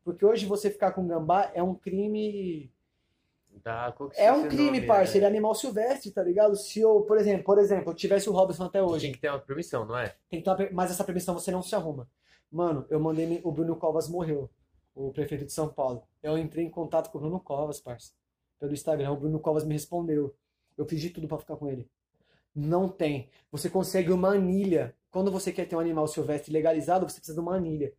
[0.04, 2.72] Porque hoje você ficar com gambá é um crime.
[3.64, 4.78] Dá, que É é um crime, nome.
[4.80, 5.24] Ele né?
[5.24, 6.56] é animal silvestre, tá ligado?
[6.56, 9.06] Se eu, por exemplo, por exemplo, eu tivesse o Robson até hoje.
[9.06, 10.16] Tem que ter uma permissão, não é?
[10.30, 12.08] Tem que ter uma mas essa permissão você não se arruma.
[12.52, 13.42] Mano, eu mandei.
[13.44, 14.50] O Bruno Covas morreu,
[14.96, 16.04] o prefeito de São Paulo.
[16.22, 18.14] Eu entrei em contato com o Bruno Covas, parça.
[18.60, 19.12] Pelo Instagram.
[19.12, 20.36] O Bruno Covas me respondeu.
[20.78, 21.90] Eu fiz de tudo pra ficar com ele.
[22.56, 23.30] Não tem.
[23.52, 24.96] Você consegue uma anilha.
[25.12, 27.94] Quando você quer ter um animal silvestre legalizado, você precisa de uma anilha.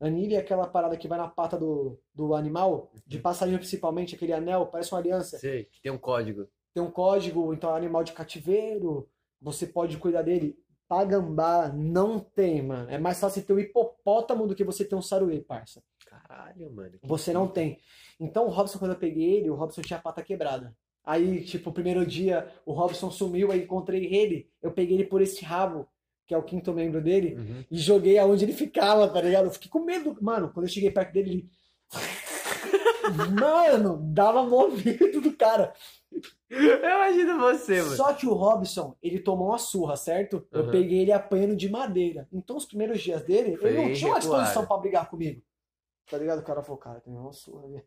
[0.00, 4.32] Anilha é aquela parada que vai na pata do, do animal, de passarinho principalmente, aquele
[4.32, 5.38] anel, parece uma aliança.
[5.38, 6.46] Sei, que tem um código.
[6.74, 9.08] Tem um código, então é animal de cativeiro,
[9.40, 10.58] você pode cuidar dele.
[10.86, 12.90] Pagambá não tem, mano.
[12.90, 15.82] É mais fácil ter um hipopótamo do que você ter um saruê, parça.
[16.06, 16.98] Caralho, mano.
[17.02, 17.80] Você não tem.
[18.20, 20.76] Então o Robson, quando eu peguei ele, o Robson tinha a pata quebrada.
[21.04, 25.22] Aí, tipo, o primeiro dia, o Robson sumiu, aí encontrei ele, eu peguei ele por
[25.22, 25.88] esse rabo,
[26.26, 27.64] que é o quinto membro dele, Uhum.
[27.70, 29.44] e joguei aonde ele ficava, tá ligado?
[29.46, 30.16] Eu fiquei com medo.
[30.20, 31.50] Mano, quando eu cheguei perto dele, ele.
[33.40, 35.72] Mano, dava movimento do cara.
[36.50, 37.96] Eu imagino você, mano.
[37.96, 40.44] Só que o Robson, ele tomou uma surra, certo?
[40.50, 40.70] Eu Aham.
[40.72, 42.26] peguei ele apanhando de madeira.
[42.32, 45.40] Então, os primeiros dias dele, Foi ele não tinha uma disposição pra brigar comigo.
[46.08, 46.38] Tá ligado?
[46.38, 47.82] O cara falou, cara, tem uma surra ali.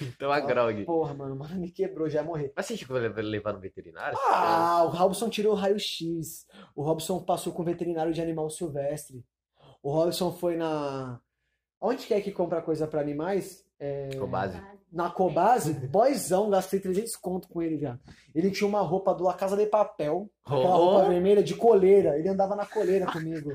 [0.00, 0.84] Então a grog.
[0.84, 2.52] Porra, mano, mano, me quebrou, já ia morrer.
[2.56, 4.18] Mas você chegou a levar- levar no veterinário?
[4.30, 6.46] Ah, o Robson tirou o raio-x.
[6.74, 9.24] O Robson passou com veterinário de animal silvestre.
[9.82, 11.20] O Robson foi na.
[11.80, 13.64] Onde que é que compra coisa pra animais?
[13.78, 14.10] É...
[14.16, 14.60] Com base.
[14.92, 17.98] Na Cobase, boyzão, gastei 300 conto com ele já.
[18.34, 22.18] Ele tinha uma roupa do La Casa de Papel, aquela roupa Oh, vermelha de coleira.
[22.18, 23.52] Ele andava na coleira comigo.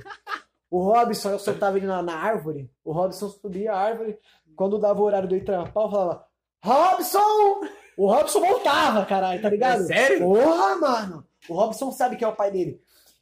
[0.69, 2.69] O Robson, eu soltava ele na, na árvore.
[2.84, 4.18] O Robson subia a árvore.
[4.56, 6.26] Quando dava o horário dele trampar, eu falava:
[6.64, 7.61] Robson!
[7.98, 9.84] O Robson voltava, caralho, tá ligado?
[9.84, 10.19] É sério?
[10.19, 11.26] Porra, mano!
[11.49, 12.81] O Robson sabe que é o pai dele.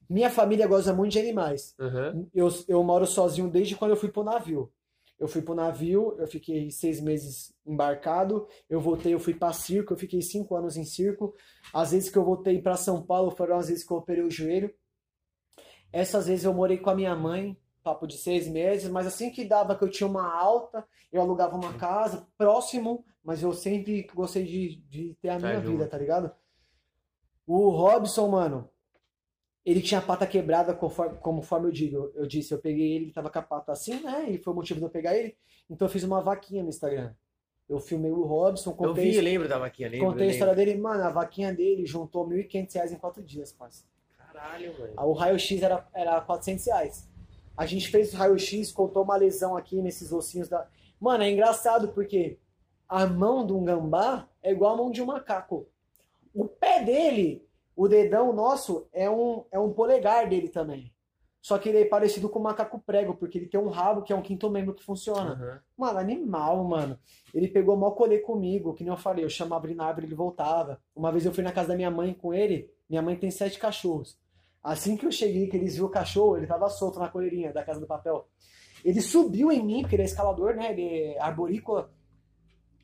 [0.10, 1.76] Minha família gosta muito de animais.
[1.80, 2.28] Uhum.
[2.34, 4.72] Eu, eu moro sozinho desde quando eu fui pro navio.
[5.18, 8.48] Eu fui pro navio, eu fiquei seis meses embarcado.
[8.70, 11.34] Eu voltei, eu fui pra circo, eu fiquei cinco anos em circo.
[11.74, 14.32] Às vezes que eu voltei pra São Paulo foram as vezes que eu operei o
[14.32, 14.74] joelho.
[15.96, 19.46] Essas vezes eu morei com a minha mãe, papo de seis meses, mas assim que
[19.46, 24.44] dava que eu tinha uma alta, eu alugava uma casa próximo, mas eu sempre gostei
[24.44, 26.32] de, de ter a Tá minha vida, tá ligado?
[27.48, 28.70] O Robson, mano,
[29.64, 32.12] ele tinha a pata quebrada, conforme, conforme eu digo.
[32.14, 34.30] Eu disse, eu peguei ele, ele tava com a pata assim, né?
[34.30, 35.38] E foi o motivo de eu pegar ele.
[35.70, 37.14] Então eu fiz uma vaquinha no Instagram.
[37.70, 40.08] Eu filmei o Robson, Eu contei, vi, lembro da vaquinha, lembro.
[40.08, 40.34] contei a lembro.
[40.34, 40.78] história dele.
[40.78, 43.86] Mano, a vaquinha dele juntou 1.500 reais em quatro dias, parça.
[44.36, 44.94] Caralho, mano.
[44.98, 47.10] O raio-x era, era 400 reais.
[47.58, 50.68] A gente fez o raio-x, contou uma lesão aqui nesses ossinhos da.
[51.00, 52.38] Mano, é engraçado porque
[52.88, 55.68] a mão de um gambá é igual a mão de um macaco.
[56.34, 60.94] O pé dele, o dedão nosso, é um, é um polegar dele também.
[61.42, 64.12] Só que ele é parecido com o macaco prego, porque ele tem um rabo que
[64.12, 65.32] é um quinto membro que funciona.
[65.32, 65.62] Aham.
[65.78, 67.00] Mano, animal, mano.
[67.34, 70.16] Ele pegou mal colê comigo, que nem eu falei, eu chamava ele na árvore, ele
[70.16, 70.82] voltava.
[70.96, 73.60] Uma vez eu fui na casa da minha mãe com ele, minha mãe tem sete
[73.60, 74.18] cachorros.
[74.66, 77.64] Assim que eu cheguei, que eles viram o cachorro, ele tava solto na coleirinha da
[77.64, 78.28] casa do papel.
[78.84, 80.72] Ele subiu em mim, porque ele é escalador, né?
[80.72, 81.92] Ele é arborícola.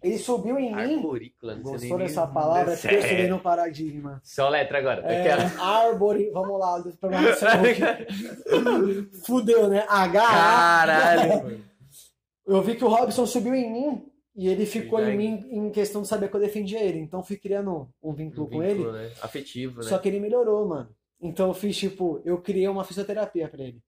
[0.04, 0.96] Ele subiu em mim.
[0.98, 2.74] Arborícola, não sei Gostou dessa palavra?
[2.74, 3.00] É porque eu Sério.
[3.00, 4.22] estudei no paradigma.
[4.24, 5.02] Só letra agora.
[5.12, 6.30] É, arbori...
[6.30, 6.84] Vamos lá,
[9.26, 9.84] Fudeu, né?
[9.90, 10.22] H.
[10.22, 11.64] Caralho.
[12.46, 14.06] Eu vi que o Robson subiu em mim
[14.36, 17.00] e ele ficou em é- mim em questão de saber que eu defendia ele.
[17.00, 18.74] Então fui criando um vínculo Um com ele.
[18.74, 19.12] vínculo, né?
[19.22, 19.84] Afetivo, né?
[19.84, 20.90] Só que ele melhorou, mano.
[21.22, 23.82] Então eu fiz tipo, eu criei uma fisioterapia pra ele.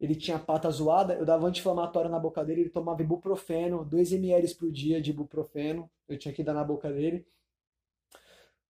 [0.00, 4.54] Ele tinha pata zoada, eu dava anti-inflamatório na boca dele, ele tomava ibuprofeno, 2 ml
[4.54, 7.26] por dia de ibuprofeno, eu tinha que dar na boca dele.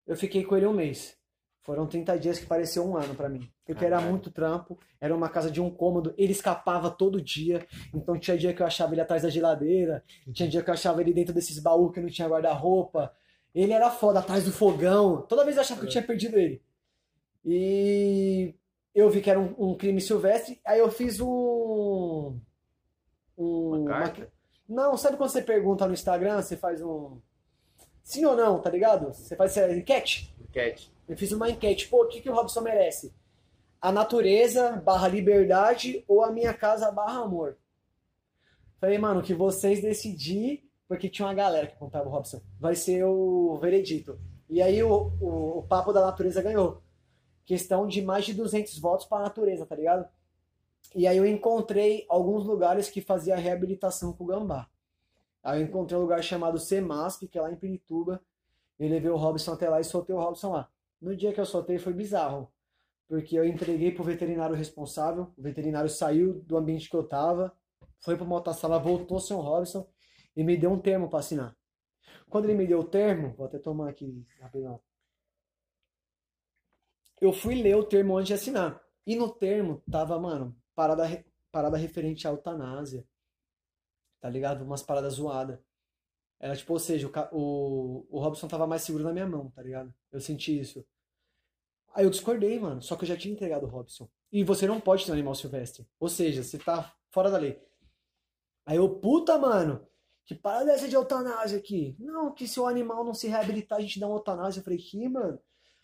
[0.07, 1.19] Eu fiquei com ele um mês.
[1.61, 3.47] Foram 30 dias que pareceu um ano pra mim.
[3.67, 7.67] Porque era muito trampo, era uma casa de um cômodo, ele escapava todo dia.
[7.93, 10.03] Então tinha dia que eu achava ele atrás da geladeira,
[10.33, 13.13] tinha dia que eu achava ele dentro desses baús que não tinha guarda-roupa.
[13.55, 15.21] Ele era foda, atrás do fogão.
[15.29, 16.63] Toda vez eu achava que eu tinha perdido ele.
[17.51, 18.55] E
[18.95, 22.39] eu vi que era um, um crime silvestre, aí eu fiz um.
[23.39, 24.31] um Uma uma- carta?
[24.69, 27.19] Não, sabe quando você pergunta no Instagram, você faz um.
[28.05, 29.15] Sim ou não, tá ligado?
[29.15, 30.35] Você faz essa enquete.
[30.41, 30.93] Enquete.
[31.09, 31.89] Eu fiz uma enquete.
[31.89, 33.15] Pô, o que, que o Robson merece?
[33.81, 37.57] A natureza barra liberdade ou a minha casa barra amor?
[38.79, 43.05] Falei, mano, que vocês decidir, porque tinha uma galera que comprava o Robson, vai ser
[43.05, 44.19] o veredito.
[44.51, 46.83] E aí o, o, o papo da natureza ganhou.
[47.49, 50.07] Questão de mais de 200 votos pra natureza, tá ligado?
[50.95, 54.69] E aí eu encontrei alguns lugares que fazia reabilitação com o gambá.
[55.43, 58.23] Aí eu encontrei um lugar chamado Semasp, que é lá em Pirituba.
[58.79, 60.71] Eu levei o Robson até lá e soltei o Robson lá.
[61.01, 62.53] No dia que eu soltei foi bizarro,
[63.09, 67.57] porque eu entreguei pro veterinário responsável, o veterinário saiu do ambiente que eu tava,
[67.99, 69.89] foi pra uma outra sala, voltou sem o Robson
[70.37, 71.57] e me deu um termo pra assinar.
[72.29, 74.79] Quando ele me deu o termo, vou até tomar aqui rapidão.
[77.21, 78.83] Eu fui ler o termo antes de assinar.
[79.07, 83.05] E no termo tava, mano, parada, parada referente à eutanásia.
[84.21, 84.65] Tá ligado?
[84.65, 85.59] Umas paradas zoadas.
[86.41, 89.63] Era tipo, ou seja, o, o, o Robson tava mais seguro na minha mão, tá
[89.63, 89.93] ligado?
[90.13, 90.87] Eu senti isso.
[91.95, 92.81] Aí eu discordei, mano.
[92.81, 94.09] Só que eu já tinha entregado o Robson.
[94.31, 95.87] E você não pode ter um animal silvestre.
[95.99, 97.61] Ou seja, você tá fora da lei.
[98.65, 99.85] Aí eu, puta, mano,
[100.27, 101.97] que parada é essa de eutanásia aqui?
[101.99, 104.61] Não, que se o animal não se reabilitar, a gente dá uma eutanásia.
[104.61, 105.41] Eu falei, que, mano?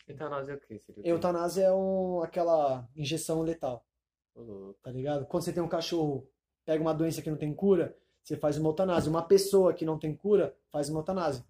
[0.07, 0.79] Eutanásia é o quê?
[0.79, 1.07] Seria?
[1.07, 3.85] Eutanásia é um, aquela injeção letal,
[4.35, 4.79] louco.
[4.81, 5.25] tá ligado?
[5.25, 6.27] Quando você tem um cachorro,
[6.63, 9.09] pega uma doença que não tem cura, você faz uma eutanásia.
[9.09, 11.43] Uma pessoa que não tem cura, faz uma eutanásia.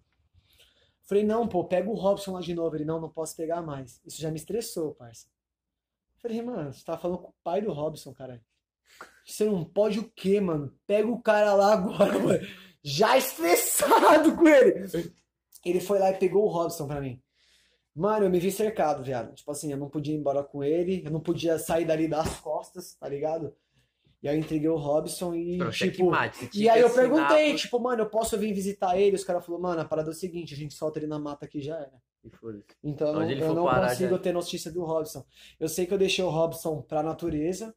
[1.04, 2.76] Falei, não, pô, pega o Robson lá de novo.
[2.76, 4.00] Ele, não, não posso pegar mais.
[4.04, 5.28] Isso já me estressou, parça.
[6.18, 8.44] Falei, mano, você tá falando com o pai do Robson, caralho.
[9.24, 10.76] Você não pode o quê, mano?
[10.86, 12.46] Pega o cara lá agora, mano.
[12.82, 14.86] Já estressado com ele.
[15.64, 17.20] Ele foi lá e pegou o Robson pra mim.
[17.96, 19.34] Mano, eu me vi cercado, viado.
[19.34, 22.38] Tipo assim, eu não podia ir embora com ele, eu não podia sair dali das
[22.40, 23.54] costas, tá ligado?
[24.22, 26.10] E aí eu entreguei o Robson e, Pronto, tipo.
[26.10, 29.16] você E aí eu perguntei, tipo, mano, eu posso vir visitar ele?
[29.16, 31.46] Os caras falaram, mano, a parada é o seguinte, a gente solta ele na mata
[31.46, 31.92] aqui já era.
[32.24, 32.30] E.
[32.82, 35.24] Então eu não, Onde eu for não parar, consigo já- ter notícia do Robson.
[35.58, 37.74] Eu sei que eu deixei o Robson pra natureza.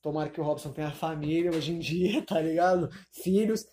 [0.00, 2.88] Tomara que o Robson tenha família hoje em dia, tá ligado?
[3.10, 3.66] Filhos.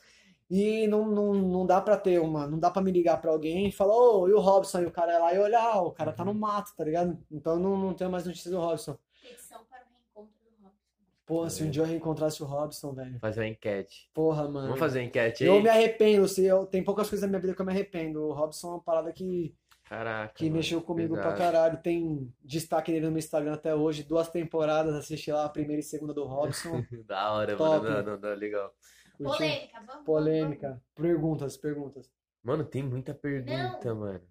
[0.50, 2.46] E não, não, não dá pra ter uma.
[2.48, 4.82] Não dá pra me ligar pra alguém e falar, ô, e o Robson?
[4.82, 7.18] E o cara é lá e olhar, o cara tá no mato, tá ligado?
[7.32, 8.96] Então não, não tenho mais notícia do Robson.
[9.24, 10.80] Petição para o reencontro do Robson.
[11.26, 13.20] Pô, se um dia eu reencontrasse o Robson, velho.
[13.20, 14.08] Fazer uma enquete.
[14.14, 14.68] Porra, mano.
[14.68, 15.50] Vamos fazer uma enquete aí?
[15.50, 18.22] Eu me arrependo, se eu, tem poucas coisas na minha vida que eu me arrependo.
[18.24, 20.32] O Robson é uma parada que, Caraca.
[20.36, 21.40] que mano, mexeu comigo pra pesado.
[21.42, 21.82] caralho.
[21.82, 25.84] Tem destaque dele no meu Instagram até hoje, duas temporadas, assisti lá a primeira e
[25.84, 26.84] segunda do Robson.
[27.08, 27.84] Da hora, Top.
[27.84, 28.04] mano.
[28.04, 28.72] Não, não, não, legal.
[29.18, 30.06] Polêmica, vamos.
[30.06, 30.82] Polêmica.
[30.96, 32.10] Perguntas, perguntas.
[32.44, 34.22] Mano, tem muita pergunta, mano.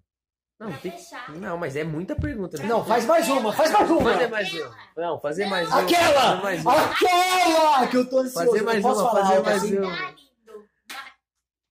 [0.58, 0.92] Não, Pra tem...
[0.92, 1.30] fechar.
[1.36, 2.56] não, mas é muita pergunta.
[2.58, 2.64] né?
[2.64, 4.12] Não, faz mais uma, faz mais uma!
[4.12, 4.76] Fazer mais uma.
[4.96, 5.80] Não, fazer mais uma.
[5.82, 6.20] Aquela!
[6.20, 6.90] Fazer mais uma.
[6.92, 8.46] Aquela que eu tô ansioso.
[8.46, 9.78] Fazer mais uma, falar fazer mais assim?
[9.78, 10.14] uma.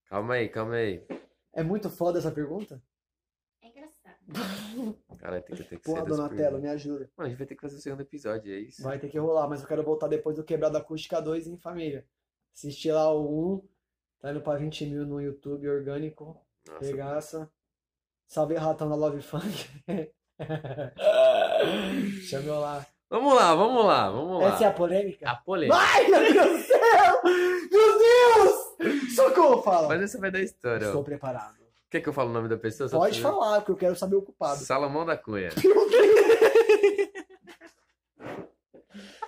[0.09, 1.06] Calma aí, calma aí.
[1.53, 2.82] É muito foda essa pergunta?
[3.61, 4.17] É engraçado.
[5.17, 7.09] Cara, tem que ter que das Donatello, me ajuda.
[7.16, 8.83] Mano, a gente vai ter que fazer o segundo episódio, é isso?
[8.83, 12.06] Vai ter que rolar, mas eu quero voltar depois do Quebrada Acústica 2 em família.
[12.53, 13.61] Assistir lá o 1,
[14.22, 16.38] tá indo pra 20 mil no YouTube orgânico.
[16.67, 17.49] Nossa, Regaça.
[18.27, 19.69] Salve ratão da Love Funk.
[22.27, 22.85] Chame eu lá.
[23.09, 24.48] Vamos lá, vamos lá, vamos lá.
[24.56, 25.30] Essa é a polêmica?
[25.30, 25.77] A polêmica.
[25.80, 27.22] Ai, meu Deus do céu!
[27.72, 29.14] Meu Deus!
[29.15, 29.88] Socorro, fala.
[29.88, 30.88] Mas essa vai dar história.
[30.88, 30.90] ó.
[30.90, 31.61] Estou preparado.
[31.91, 32.90] Quer que eu fale o nome da pessoa?
[32.90, 34.59] Pode falar, porque eu quero saber o culpado.
[34.61, 35.49] Salomão da Cunha.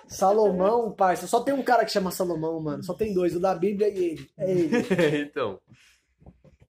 [0.06, 1.26] Salomão, parça.
[1.26, 2.82] Só tem um cara que chama Salomão, mano.
[2.82, 4.30] Só tem dois, o da Bíblia e ele.
[4.38, 4.70] É ele.
[5.22, 5.60] então.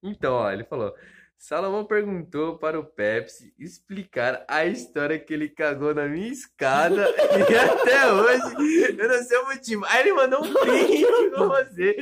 [0.03, 0.93] Então, ó, ele falou.
[1.38, 7.53] Salomão perguntou para o Pepsi explicar a história que ele cagou na minha escada e
[7.56, 9.85] até hoje eu não sei o motivo.
[9.85, 11.95] Aí ele mandou um print com você,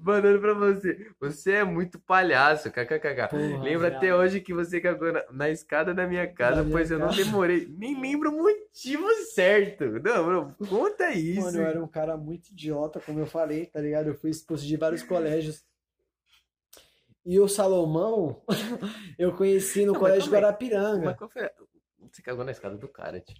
[0.00, 1.10] mandando pra você.
[1.20, 3.28] Você é muito palhaço, kkkk.
[3.30, 6.72] Porra, Lembro até hoje que você cagou na, na escada da minha casa, Da minha
[6.72, 7.66] pois eu não demorei.
[7.76, 9.84] Nem lembro o motivo certo.
[10.02, 11.40] Não, bro, conta isso.
[11.40, 14.08] Mano, eu era um cara muito idiota, como eu falei, tá ligado?
[14.08, 15.64] Eu fui expulso de vários colégios.
[17.24, 18.42] E o Salomão,
[19.18, 20.32] eu conheci no Não, colégio.
[20.32, 21.04] Guarapiranga.
[21.06, 21.48] Mas qual foi.
[22.10, 23.36] Você cagou na escada do cara, tio.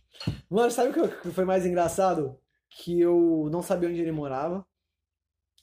[0.50, 2.38] Mano, sabe o que foi mais engraçado?
[2.68, 4.66] Que eu não sabia onde ele morava.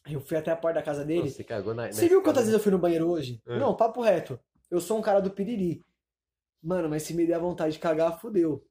[0.10, 1.30] Eu fui até a porta da casa dele.
[1.30, 1.92] Você cagou na.
[1.92, 3.42] Você viu quantas vezes eu fui no banheiro hoje?
[3.48, 3.58] É.
[3.58, 4.40] Não, papo reto.
[4.70, 5.82] Eu sou um cara do piriri.
[6.62, 8.64] Mano, mas se me der vontade de cagar, fudeu.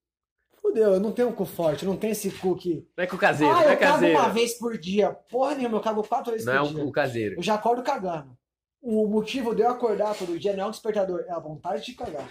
[0.60, 2.86] Fudeu, eu não tenho um cu forte, eu não tenho esse cu que.
[2.96, 4.18] Não é com o caseiro, ah, não é eu cago caseiro.
[4.18, 5.12] uma vez por dia.
[5.12, 6.84] Porra nenhuma, eu cago quatro vezes Não é por o, dia.
[6.84, 7.34] o caseiro.
[7.36, 8.36] Eu já acordo cagando.
[8.80, 11.94] O motivo de eu acordar todo dia não é um despertador, é a vontade de
[11.94, 12.28] cagar.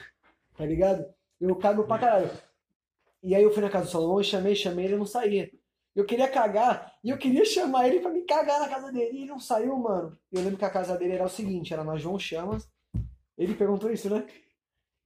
[0.58, 1.06] Tá ligado?
[1.40, 2.30] Eu cago pra caralho.
[3.22, 5.50] E aí eu fui na casa do Salomão chamei, chamei, ele não saía.
[5.96, 9.12] Eu queria cagar e eu queria chamar ele pra me cagar na casa dele.
[9.14, 10.18] E ele não saiu, mano.
[10.32, 12.68] Eu lembro que a casa dele era o seguinte, era na João Chamas.
[13.38, 14.26] Ele perguntou isso, né?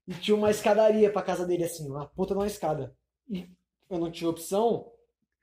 [0.08, 2.96] E tinha uma escadaria pra casa dele, assim, uma puta de uma escada.
[3.30, 3.50] E
[3.90, 4.90] eu não tinha opção,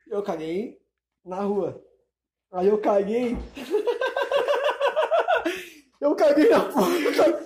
[0.06, 0.80] eu caguei
[1.22, 1.84] na rua.
[2.50, 3.36] Aí eu caguei.
[6.00, 7.44] eu caguei na porta.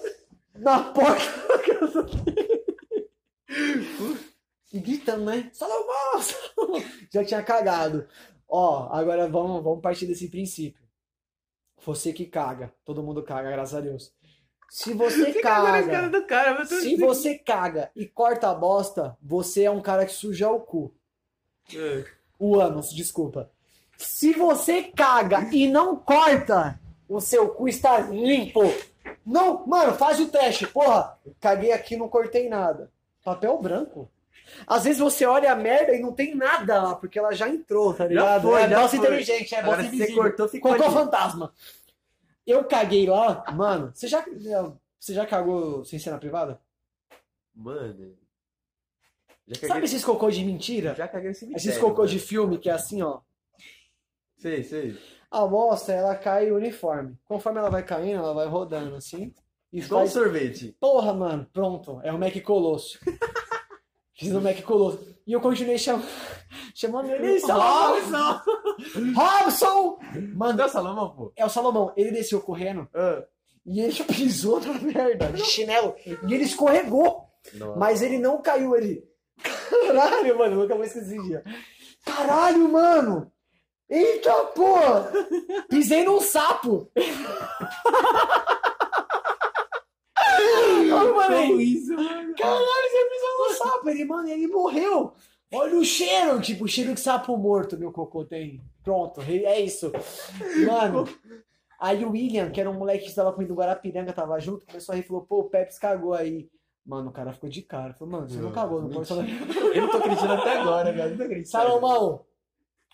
[0.54, 2.47] Na porta da casa dele.
[4.72, 5.50] E gritando, né?
[5.52, 6.20] Salomão!
[6.22, 6.82] Salomão!
[7.12, 8.06] Já tinha cagado.
[8.48, 10.82] Ó, agora vamos, vamos partir desse princípio.
[11.84, 12.72] Você que caga.
[12.84, 14.12] Todo mundo caga, graças a Deus.
[14.68, 16.08] Se você caga.
[16.08, 20.12] do cara, tô Se você caga e corta a bosta, você é um cara que
[20.12, 20.94] suja o cu.
[21.74, 22.04] É.
[22.38, 23.50] O ânus, desculpa.
[23.96, 28.60] Se você caga e não corta, o seu cu está limpo.
[29.24, 31.18] Não, mano, faz o teste, porra.
[31.40, 32.92] Caguei aqui, não cortei nada.
[33.24, 34.10] Papel branco.
[34.66, 37.94] Às vezes você olha a merda e não tem nada lá, porque ela já entrou,
[37.94, 38.42] tá ligado?
[38.42, 38.98] foi, é já foi.
[38.98, 40.22] inteligente, é bosta se você invisível.
[40.22, 41.52] cortou, ficou Cocô fantasma.
[42.46, 43.90] Eu caguei lá, mano.
[43.94, 44.24] Você já,
[44.98, 46.60] você já cagou sem ser na privada?
[47.54, 48.16] Mano.
[49.48, 50.94] Caguei, Sabe esses cocô de mentira?
[50.94, 52.08] já caguei nesse Esses cemitério, cocô mano.
[52.12, 53.20] de filme que é assim, ó.
[54.36, 54.96] Sei, sei.
[55.30, 57.16] A bosta, ela cai uniforme.
[57.24, 59.34] Conforme ela vai caindo, ela vai rodando assim.
[59.72, 60.12] Igual faz.
[60.12, 60.74] sorvete.
[60.80, 62.00] Porra, mano, pronto.
[62.02, 62.98] É o Mac Colosso.
[64.18, 65.06] Fiz o Mac Colosso.
[65.26, 66.02] E eu continuei cham...
[66.74, 67.38] chamando ele.
[67.40, 68.40] Salomão!
[69.14, 69.98] Robson!
[70.34, 71.32] Mano, é o Salomão, pô.
[71.36, 71.92] é o Salomão.
[71.96, 73.22] Ele desceu correndo Ah.
[73.66, 75.94] e ele pisou na merda, de chinelo.
[76.04, 77.26] E ele escorregou.
[77.54, 77.78] Nossa.
[77.78, 79.04] Mas ele não caiu, ele.
[79.86, 81.44] Caralho, mano, eu nunca vou esquecer esse dia.
[82.04, 83.30] Caralho, mano!
[83.88, 85.10] Eita porra!
[85.70, 86.90] Pisei num sapo!
[91.04, 92.34] Mano, isso, mano.
[92.34, 93.88] Caralho, você pisou num sapo!
[93.90, 95.12] Ele, mano, ele morreu!
[95.52, 96.40] Olha o cheiro!
[96.40, 98.60] Tipo, o cheiro de sapo morto meu cocô tem.
[98.82, 99.92] Pronto, é isso.
[100.66, 101.08] Mano,
[101.80, 104.92] aí o William, que era um moleque que estava comigo no Guarapiranga, tava junto, começou
[104.92, 106.48] a rir e falou, pô, o Peps cagou aí.
[106.84, 107.92] Mano, o cara ficou de cara.
[107.92, 109.26] Falou, mano, você não cagou, não pode falar.
[109.74, 111.10] Eu não tô acreditando até agora, velho.
[111.10, 111.64] Não tô acreditando.
[111.64, 112.24] Salomão,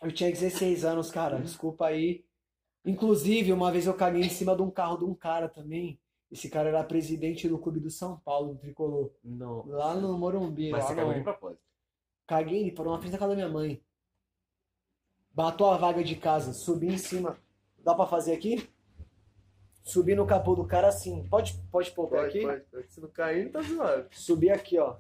[0.03, 1.39] eu tinha 16 anos, cara.
[1.39, 2.25] Desculpa aí.
[2.85, 5.99] Inclusive, uma vez eu caguei em cima de um carro de um cara também.
[6.35, 9.13] Esse cara era presidente do clube do São Paulo, do Tricolor.
[9.23, 9.65] Não.
[9.69, 10.69] Lá no Morumbi.
[10.73, 11.63] Mas você no- cagou de propósito.
[12.27, 13.81] Caguei, ele parou na frente da casa da minha mãe.
[15.33, 17.39] Batou a vaga de casa, subi em cima.
[17.85, 18.69] Dá pra fazer aqui?
[19.85, 21.25] Subi no capô do cara assim.
[21.29, 22.41] Pode, pode pôr o pé aqui?
[22.43, 22.65] pode.
[22.93, 24.09] Se não cair, tá zoado.
[24.11, 24.97] Subi aqui, ó.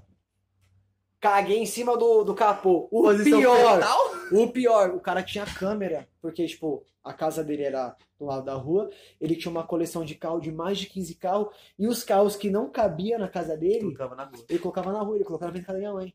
[1.19, 2.87] Caguei em cima do, do capô.
[2.93, 4.14] O Posição pior, fetal?
[4.33, 8.55] O pior, o cara tinha câmera, porque, tipo, a casa dele era do lado da
[8.55, 12.37] rua, ele tinha uma coleção de carro de mais de 15 carros, e os carros
[12.37, 14.45] que não cabiam na casa dele, tava na rua.
[14.49, 16.15] ele colocava na rua, ele colocava na casa da minha mãe.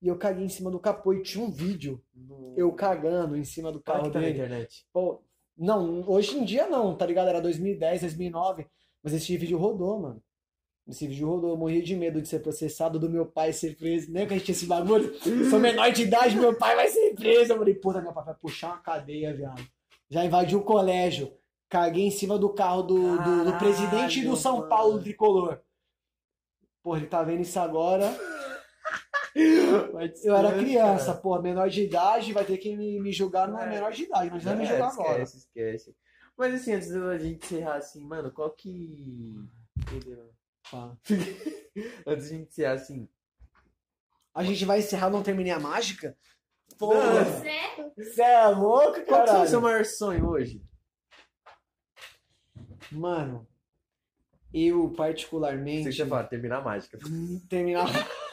[0.00, 2.00] E eu caguei em cima do capô e tinha um vídeo,
[2.56, 4.38] eu cagando em cima do carro tá na dele.
[4.38, 4.86] internet.
[4.92, 5.20] Pô,
[5.56, 7.28] não, hoje em dia não, tá ligado?
[7.28, 8.66] Era 2010, 2009.
[9.02, 10.22] Mas esse vídeo rodou, mano.
[10.88, 11.50] Esse vídeo rodou.
[11.50, 14.10] Eu morria de medo de ser processado, do meu pai ser preso.
[14.10, 15.14] Nem que a gente tinha esse bagulho.
[15.50, 17.52] Sou menor de idade, meu pai vai ser preso.
[17.52, 19.62] Eu falei, puta, meu pai vai puxar uma cadeia, viado.
[20.08, 21.30] Já invadiu o colégio.
[21.68, 24.68] Caguei em cima do carro do, do, do presidente do São mano.
[24.70, 25.60] Paulo tricolor.
[26.82, 28.10] Porra, ele tá vendo isso agora.
[30.24, 33.68] Eu era criança, pô, menor de idade, vai ter que me, me julgar não é
[33.68, 35.22] menor de idade, mas vai me julgar agora.
[35.22, 35.96] Esquece, esquece.
[36.36, 39.36] Mas assim, antes da gente encerrar assim, mano, qual que.
[39.76, 40.30] Entendeu?
[40.70, 40.98] Fala.
[42.06, 43.08] Antes de gente encerrar assim.
[44.34, 46.16] A gente vai encerrar, não terminei a mágica?
[46.78, 46.92] Pô.
[46.94, 47.58] Você
[47.96, 49.48] você é louco, Qual que é o caralho?
[49.48, 50.62] seu maior sonho hoje?
[52.92, 53.46] Mano,
[54.52, 55.90] eu Você particularmente.
[55.90, 56.98] tinha falado, terminar a mágica.
[57.48, 57.86] terminar.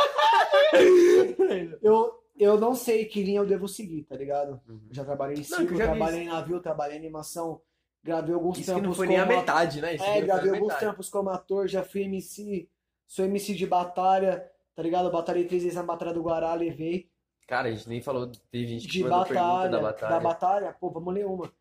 [1.81, 4.61] eu, eu não sei que linha eu devo seguir, tá ligado?
[4.67, 4.81] Uhum.
[4.89, 6.99] Eu já trabalhei em Não, circo, que eu já vi trabalhei em navio, trabalhei em
[6.99, 7.61] animação,
[8.05, 9.95] gravei alguns Isso que trampos não foi nem a metade, né?
[9.95, 10.79] Isso É, gravei alguns metade.
[10.79, 12.69] trampos como ator, já fui MC,
[13.07, 15.11] sou MC de batalha, tá ligado?
[15.11, 17.09] Batalhei três vezes na Batalha do Guará, levei.
[17.47, 20.19] Cara, a gente nem falou, teve gente que De batalha, da da batalha.
[20.19, 21.51] batalha, pô, vamos ler uma.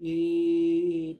[0.00, 1.16] E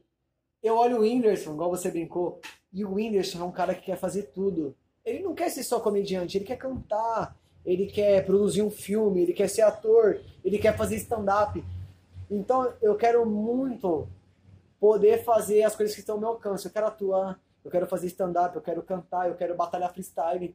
[0.61, 2.41] eu olho o Whindersson, igual você brincou,
[2.73, 4.75] e o Whindersson é um cara que quer fazer tudo.
[5.05, 9.33] Ele não quer ser só comediante, ele quer cantar, ele quer produzir um filme, ele
[9.33, 11.62] quer ser ator, ele quer fazer stand-up.
[12.31, 14.09] Então eu quero muito
[14.85, 16.67] poder fazer as coisas que estão ao meu alcance.
[16.67, 20.55] Eu quero atuar, eu quero fazer stand-up, eu quero cantar, eu quero batalhar freestyle,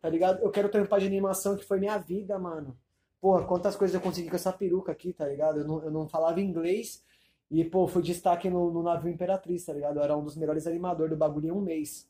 [0.00, 0.40] tá ligado?
[0.40, 2.78] Eu quero trampar de animação, que foi minha vida, mano.
[3.20, 5.58] Porra, quantas coisas eu consegui com essa peruca aqui, tá ligado?
[5.58, 7.04] Eu não, eu não falava inglês
[7.50, 9.96] e, pô, fui destaque no, no navio Imperatriz, tá ligado?
[9.96, 12.08] Eu era um dos melhores animadores do bagulho em um mês.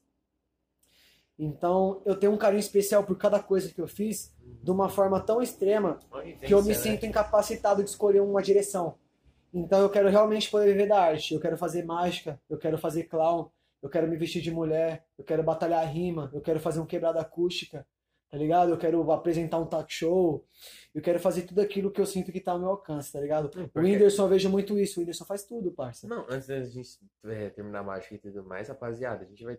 [1.38, 4.30] Então, eu tenho um carinho especial por cada coisa que eu fiz,
[4.62, 5.98] de uma forma tão extrema
[6.46, 6.74] que eu me né?
[6.74, 8.98] sinto incapacitado de escolher uma direção.
[9.56, 11.32] Então eu quero realmente poder viver da arte.
[11.34, 13.48] Eu quero fazer mágica, eu quero fazer clown,
[13.82, 17.20] eu quero me vestir de mulher, eu quero batalhar rima, eu quero fazer um quebrada
[17.20, 17.86] acústica,
[18.30, 18.70] tá ligado?
[18.70, 20.44] Eu quero apresentar um talk show,
[20.94, 23.46] eu quero fazer tudo aquilo que eu sinto que tá ao meu alcance, tá ligado?
[23.56, 26.06] Hum, O porque- Whindersson, eu vejo muito isso, o Whindersson faz tudo, parça.
[26.06, 29.58] Não, antes da gente é, terminar a mágica e tudo mais, rapaziada, a gente vai.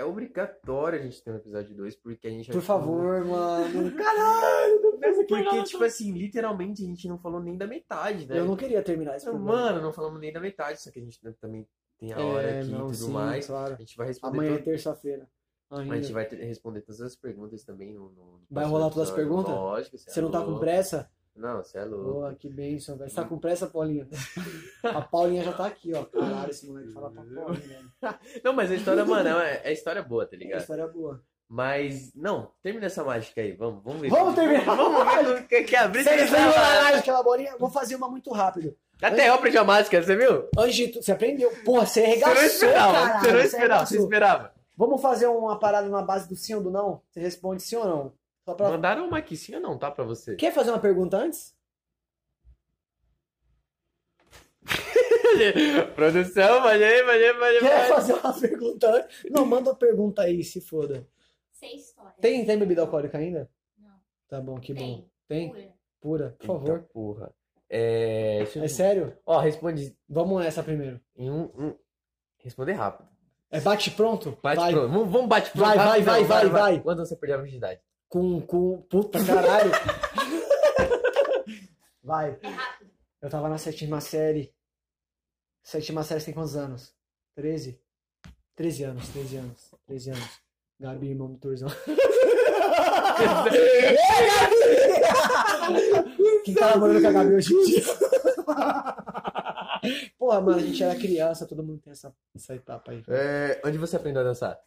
[0.00, 2.50] É obrigatório a gente ter um episódio 2, porque a gente.
[2.50, 3.92] Por favor, mano.
[3.96, 5.62] Caralho, não pensa que Porque, nada.
[5.64, 8.38] tipo assim, literalmente a gente não falou nem da metade, né?
[8.38, 9.52] Eu não queria terminar esse programa.
[9.52, 11.66] Mano, não falamos nem da metade, só que a gente também
[11.98, 13.46] tem a hora É, aqui e tudo sim, mais.
[13.46, 13.74] claro.
[13.74, 15.28] A gente vai responder Amanhã é todo- terça-feira.
[15.70, 19.10] A gente vai ter- responder todas as perguntas também no, no no Vai rolar todas
[19.10, 19.52] as perguntas?
[19.54, 21.08] Lógico, você Você é não tá com pressa?
[21.36, 22.12] Não, você é louco.
[22.12, 23.08] Boa, que bênção, velho.
[23.08, 24.06] Você tá com pressa, Paulinha?
[24.84, 26.04] A Paulinha já tá aqui, ó.
[26.04, 27.90] Caralho, esse moleque fala pra Paulinha, velho.
[28.44, 30.60] Não, mas a história, mano, é, é história boa, tá É ligado?
[30.60, 31.22] história boa.
[31.52, 34.08] Mas, não, termina essa mágica aí, vamos, vamos ver.
[34.10, 35.04] Vamos terminar a Vamos
[35.48, 36.98] ver quer abrir Você viu mágica.
[36.98, 37.56] aquela bolinha?
[37.58, 38.76] Vou fazer uma muito rápido.
[39.02, 40.48] Até eu aprendi a mágica, você viu?
[40.56, 41.50] Antes tu, você aprendeu?
[41.64, 43.20] Porra, você Você arregaçou, não esperava, caralho.
[43.24, 43.98] você não você esperava, você arregaçou.
[44.04, 44.52] esperava.
[44.76, 47.02] Vamos fazer uma parada na base do sim ou do não?
[47.10, 48.12] Você responde sim ou não?
[48.44, 48.70] Só pra...
[48.70, 49.90] Mandaram uma aqui, sim ou não, tá?
[49.90, 50.36] Pra você.
[50.36, 51.54] Quer fazer uma pergunta antes?
[55.94, 59.30] Produção, pode aí, pode aí, pode aí, Quer fazer uma pergunta antes?
[59.30, 61.06] Não, manda uma pergunta aí, se foda.
[61.52, 62.14] Sei história.
[62.20, 63.50] Tem, tem bebida alcoólica ainda?
[63.78, 63.90] Não.
[64.28, 64.80] Tá bom, que bom.
[64.80, 65.10] Tem.
[65.28, 65.48] Tem?
[65.50, 65.70] Pura.
[66.00, 66.70] Pura, por favor.
[66.76, 67.34] Eita porra.
[67.68, 68.38] É.
[68.38, 69.16] deixa eu- É sério?
[69.24, 71.00] Ó, responde Vamos nessa primeiro.
[71.16, 71.42] em um.
[71.56, 71.74] um...
[72.38, 73.08] Responder rápido.
[73.50, 74.36] É bate pronto?
[74.42, 74.72] Bate Vai.
[74.72, 74.88] pronto.
[74.92, 75.66] Vamos, vamos bate pronto.
[75.66, 76.80] Vai, vai, rapidão, vai, vai, vai.
[76.80, 77.80] Quando você perdeu a virgindade?
[78.10, 78.82] Com, com.
[78.90, 79.70] Puta caralho.
[82.02, 82.32] Vai.
[82.32, 82.38] É.
[83.22, 84.52] Eu tava na sétima série.
[85.62, 86.92] Sétima série tem quantos anos?
[87.36, 87.80] 13?
[88.56, 89.70] 13 anos, 13 anos.
[89.86, 90.40] 13 anos.
[90.80, 91.68] Gabi, irmão do Torzão.
[96.44, 97.84] Quem tá namorando com a Gabi hoje em dia?
[100.18, 103.04] Porra, mano, a gente era criança, todo mundo tem essa, essa etapa aí.
[103.08, 104.58] É, onde você aprendeu a dançar?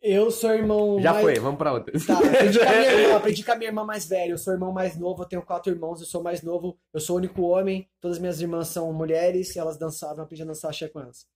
[0.00, 1.00] Eu sou irmão.
[1.00, 1.92] Já mais- foi, vamos pra outra.
[2.06, 4.30] Tá, aprendi com a minha irmã, aprendi com a minha irmã mais velha.
[4.30, 7.16] Eu sou irmão mais novo, eu tenho quatro irmãos, eu sou mais novo, eu sou
[7.16, 7.88] o único homem.
[8.00, 11.00] Todas as minhas irmãs são mulheres e elas dançavam, eu aprendi a dançar axé com
[11.00, 11.26] elas.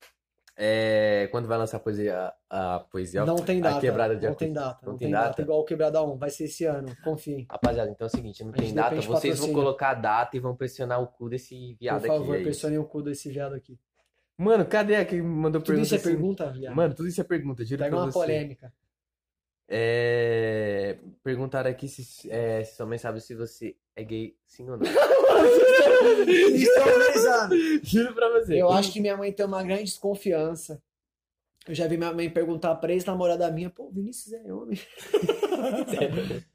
[0.55, 3.81] É, quando vai lançar a poesia, a poesia, Não tem a data.
[3.81, 4.79] quebrada de não tem data.
[4.83, 5.29] Não Não tem tem data.
[5.31, 5.43] data?
[5.43, 6.17] Igual o Quebrada 1.
[6.19, 7.47] Vai ser esse ano, confiem.
[7.51, 9.55] Rapaziada, então é o seguinte, não A tem data, vocês vão patrocínio.
[9.55, 12.41] colocar a data e vão pressionar o cu desse viado Por favor, aqui.
[12.43, 13.79] é pressionem o cu desse viado aqui.
[14.43, 16.09] Mano, cadê a que mandou Tudo pergunta isso é assim?
[16.11, 16.75] pergunta, viado?
[16.75, 18.19] Mano, tudo isso é pergunta, juro Pega pra uma você.
[18.19, 18.73] polêmica.
[19.69, 20.99] É...
[21.23, 24.85] Perguntaram aqui se, é, se sua mãe sabe se você é gay, sim ou não.
[26.29, 27.55] Estão analisando.
[27.83, 28.61] Juro pra você.
[28.61, 30.83] Eu acho que minha mãe tem uma grande desconfiança.
[31.67, 34.79] Eu já vi minha mãe perguntar pra ex-namorada minha, pô, Vinícius é homem.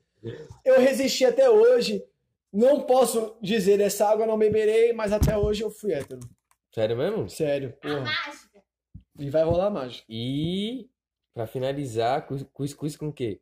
[0.66, 2.03] Eu resisti até hoje.
[2.51, 6.19] Não posso dizer essa água não beberei, mas até hoje eu fui hétero.
[6.77, 7.27] Sério mesmo?
[7.27, 8.01] Sério, A porra.
[8.01, 8.64] mágica.
[9.17, 10.06] E vai rolar mágica.
[10.07, 10.88] E
[11.33, 13.41] pra finalizar, cus- cuscuz com o quê?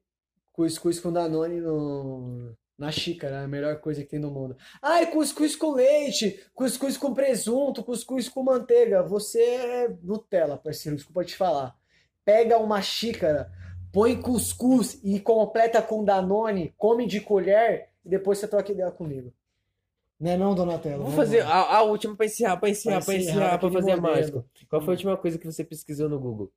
[0.54, 2.56] Cuscuz com Danone no...
[2.78, 4.56] na xícara, é a melhor coisa que tem no mundo.
[4.82, 9.04] Ai, cuscuz com leite, cuscuz com presunto, cuscuz com manteiga.
[9.04, 11.76] Você é Nutella, parceiro, desculpa te falar.
[12.24, 13.52] Pega uma xícara,
[13.92, 19.34] põe cuscuz e completa com Danone, come de colher e depois você troca ideia comigo.
[20.20, 21.04] Né não, Donatello?
[21.04, 23.98] Vamos Vamos fazer a, a última pra encerrar, pra encerrar, Pra encerrar pra fazer a
[23.98, 24.46] mágica.
[24.70, 26.52] Qual foi a última coisa que você pesquisou no Google?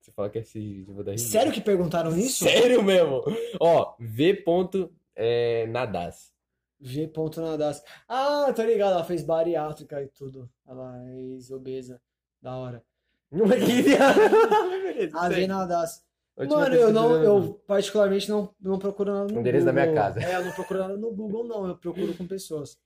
[0.00, 1.30] Você fala que é esse vídeo, eu vou dar risada.
[1.30, 2.44] Sério que perguntaram isso?
[2.44, 3.24] Sério mesmo?
[3.60, 4.34] Ó, V.
[4.34, 6.32] ponto, é, Nadas.
[6.80, 7.10] G.
[7.38, 7.82] Nadas.
[8.08, 10.48] Ah, tô ligado, ela fez bariátrica e tudo.
[10.66, 12.00] Ela é ex-obesa.
[12.40, 12.84] Da hora.
[13.32, 13.96] Não é que
[15.12, 15.46] A V.
[15.48, 16.05] Nadas.
[16.38, 20.02] Mano, eu não, eu particularmente não, não procuro nada no Endereço da minha Google.
[20.02, 20.20] casa.
[20.22, 21.66] É, eu não procuro nada no Google, não.
[21.66, 22.76] Eu procuro com pessoas.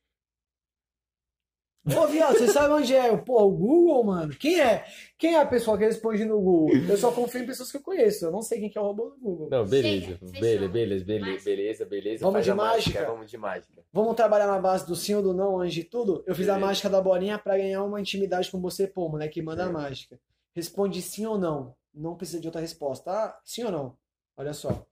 [1.86, 3.16] Ô, viado, você sabe onde é?
[3.16, 4.36] Pô, o Google, mano.
[4.36, 4.84] Quem é?
[5.18, 6.76] Quem é a pessoa que responde no Google?
[6.88, 8.26] Eu só confio em pessoas que eu conheço.
[8.26, 9.48] Eu não sei quem que é o robô do Google.
[9.50, 10.06] Não, beleza.
[10.06, 11.44] Chega, beleza, beleza, beleza, Mágica.
[11.50, 12.20] beleza, beleza.
[12.20, 13.06] Vamos Faz de a mágica?
[13.06, 13.82] Vamos de mágica.
[13.92, 16.22] Vamos trabalhar na base do sim ou do não antes de tudo?
[16.26, 16.66] Eu fiz a Beleza.
[16.66, 19.72] mágica da bolinha pra ganhar uma intimidade com você, pô, moleque, manda a É.
[19.72, 20.20] mágica.
[20.54, 21.74] Responde sim ou não.
[21.92, 23.40] Não precisa de outra resposta, tá?
[23.44, 23.98] Sim ou não?
[24.36, 24.86] Olha só.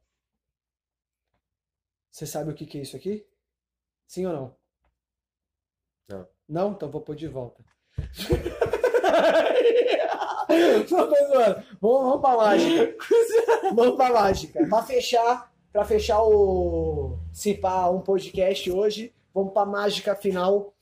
[2.11, 3.27] Você sabe o que que é isso aqui?
[4.07, 4.57] Sim ou não?
[6.09, 6.29] Não.
[6.49, 6.73] Não?
[6.73, 7.65] Então vou pôr de volta.
[10.89, 12.97] Vamos, vamos pra mágica.
[13.75, 14.67] Vamos pra mágica.
[14.67, 20.75] Pra fechar, pra fechar o Cipar um podcast hoje, vamos pra mágica final.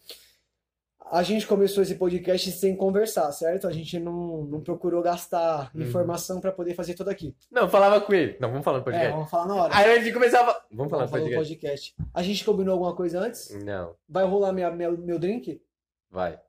[1.09, 3.69] A gente começou esse podcast sem conversar, certo?
[3.69, 5.83] A gente não, não procurou gastar Uhum.
[5.83, 7.35] informação pra poder fazer tudo aqui.
[7.51, 8.37] Não, falava com ele.
[8.41, 9.13] Não, vamos falar no É, podcast.
[9.13, 9.77] vamos falar na hora.
[9.77, 10.53] Aí a gente começava.
[10.71, 11.55] Vamos falar no Vamos falar no podcast.
[11.55, 11.97] podcast.
[12.13, 13.51] A gente combinou alguma coisa antes?
[13.65, 15.63] Não, Vai rolar minha, meu, meu drink?
[16.11, 16.41] vai.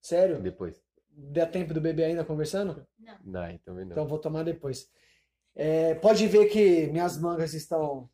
[0.00, 0.38] Sério?
[0.40, 0.80] Depois.
[1.10, 2.86] Dá tempo do bebê ainda conversando?
[2.98, 3.14] Não.
[3.24, 3.92] Não, também não.
[3.92, 4.88] Então vou tomar depois.
[5.56, 8.08] É, pode ver que minhas mangas estão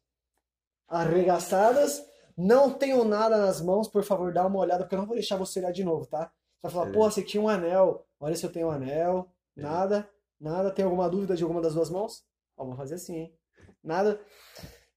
[0.88, 2.00] arregaçadas.
[2.36, 5.36] Não tenho nada nas mãos, por favor, dá uma olhada, porque eu não vou deixar
[5.36, 6.32] você olhar de novo, tá?
[6.56, 6.92] Você vai falar, É.
[6.92, 8.06] pô, você tinha um anel.
[8.18, 9.30] Olha se eu tenho um anel.
[9.56, 9.62] É.
[9.62, 10.70] Nada, nada.
[10.70, 12.24] Tem alguma dúvida de alguma das duas mãos?
[12.56, 13.38] Ó, vou fazer assim, hein?
[13.82, 14.20] Nada.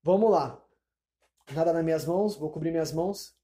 [0.01, 0.64] Vamos lá.
[1.53, 3.35] Nada nas minhas mãos, vou cobrir minhas mãos.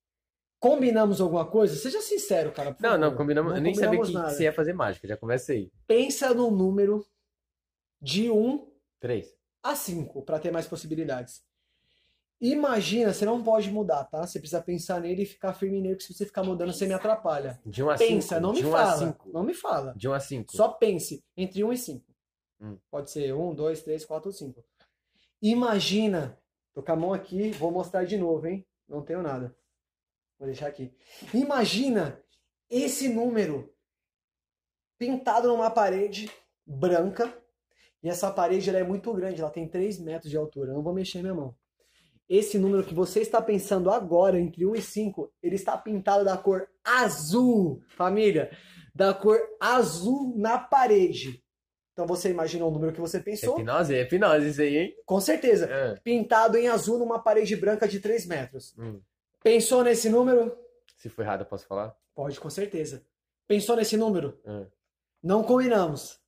[0.59, 1.75] Combinamos alguma coisa?
[1.75, 2.75] Seja sincero, cara.
[2.79, 3.17] Não, não, favor.
[3.17, 3.51] combinamos.
[3.51, 5.07] Não eu nem sabia combinamos que, que você ia fazer mágica.
[5.07, 5.71] Já começa aí.
[5.85, 7.05] Pensa no número
[8.01, 8.65] de 1
[8.99, 9.35] Três.
[9.61, 11.43] a 5 para ter mais possibilidades.
[12.41, 14.25] Imagina, você não pode mudar, tá?
[14.25, 16.93] Você precisa pensar nele e ficar firme nele, porque se você ficar mudando, você me
[16.93, 17.59] atrapalha.
[17.65, 18.41] De um a Pensa, cinco.
[18.41, 18.97] não me de um a fala.
[18.97, 19.29] cinco.
[19.31, 19.93] Não me fala.
[19.95, 20.55] De um a cinco.
[20.55, 22.13] Só pense entre 1 e 5.
[22.59, 22.77] Hum.
[22.91, 24.63] Pode ser 1, 2, 3, 4 ou 5.
[25.41, 26.37] Imagina,
[26.73, 28.65] tô com a mão aqui, vou mostrar de novo, hein?
[28.87, 29.55] Não tenho nada.
[30.37, 30.93] Vou deixar aqui.
[31.33, 32.21] Imagina
[32.69, 33.73] esse número
[34.97, 36.29] pintado numa parede
[36.65, 37.33] branca.
[38.01, 40.71] E essa parede ela é muito grande, ela tem 3 metros de altura.
[40.71, 41.55] Eu não vou mexer minha mão.
[42.29, 46.37] Esse número que você está pensando agora, entre 1 e 5, ele está pintado da
[46.37, 48.49] cor azul, família.
[48.95, 51.43] Da cor azul na parede.
[51.91, 53.59] Então você imaginou o número que você É pensou?
[53.59, 54.95] hipnose, é hipnose isso aí, hein?
[55.05, 55.69] Com certeza.
[55.71, 58.73] Ah, Pintado em azul numa parede branca de 3 metros.
[58.79, 58.99] hum.
[59.43, 60.57] Pensou nesse número?
[60.97, 61.93] Se for errado, eu posso falar?
[62.15, 63.05] Pode, com certeza.
[63.47, 64.39] Pensou nesse número?
[64.45, 64.65] Ah,
[65.21, 66.19] Não combinamos.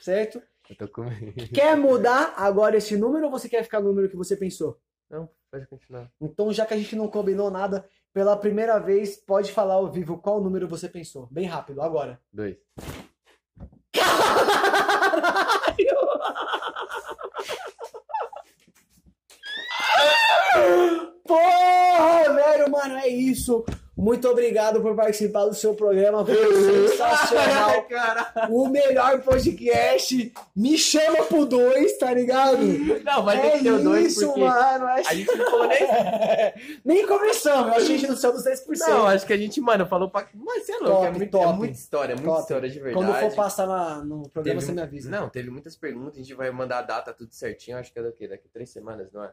[0.00, 0.42] Certo?
[0.68, 1.06] eu tô com.
[1.54, 4.78] Quer mudar agora esse número ou você quer ficar no número que você pensou?
[5.10, 6.10] Não, pode continuar.
[6.20, 10.18] Então, já que a gente não combinou nada, pela primeira vez, pode falar ao vivo
[10.18, 11.26] qual número você pensou.
[11.30, 12.20] Bem rápido, agora.
[12.32, 12.56] Dois.
[21.26, 23.64] Porra, velho, mano, é isso.
[23.98, 26.24] Muito obrigado por participar do seu programa.
[26.24, 26.36] Foi
[26.88, 27.82] sensacional.
[27.90, 28.48] cara.
[28.48, 30.32] O melhor podcast.
[30.54, 32.58] Me chama pro dois, tá ligado?
[33.04, 34.86] Não, vai ter é que ter o dois, isso, porque mano.
[34.86, 35.00] É...
[35.04, 35.78] a gente não falou nem.
[36.84, 37.66] Nem começamos.
[37.68, 38.64] Eu achei a gente no céu dos 10%.
[38.88, 40.28] Não, acho que a gente, mano, falou pra.
[40.32, 41.44] Mas você é louco, Top, é, muito, top.
[41.44, 42.42] é muita história, muita Top.
[42.42, 43.06] história de verdade.
[43.06, 45.10] Quando for passar na- no programa, Teve- você me avisa.
[45.10, 48.02] Não, teve muitas perguntas, a gente vai mandar a data tudo certinho, acho que é
[48.02, 49.32] daqui, daqui três semanas, não é?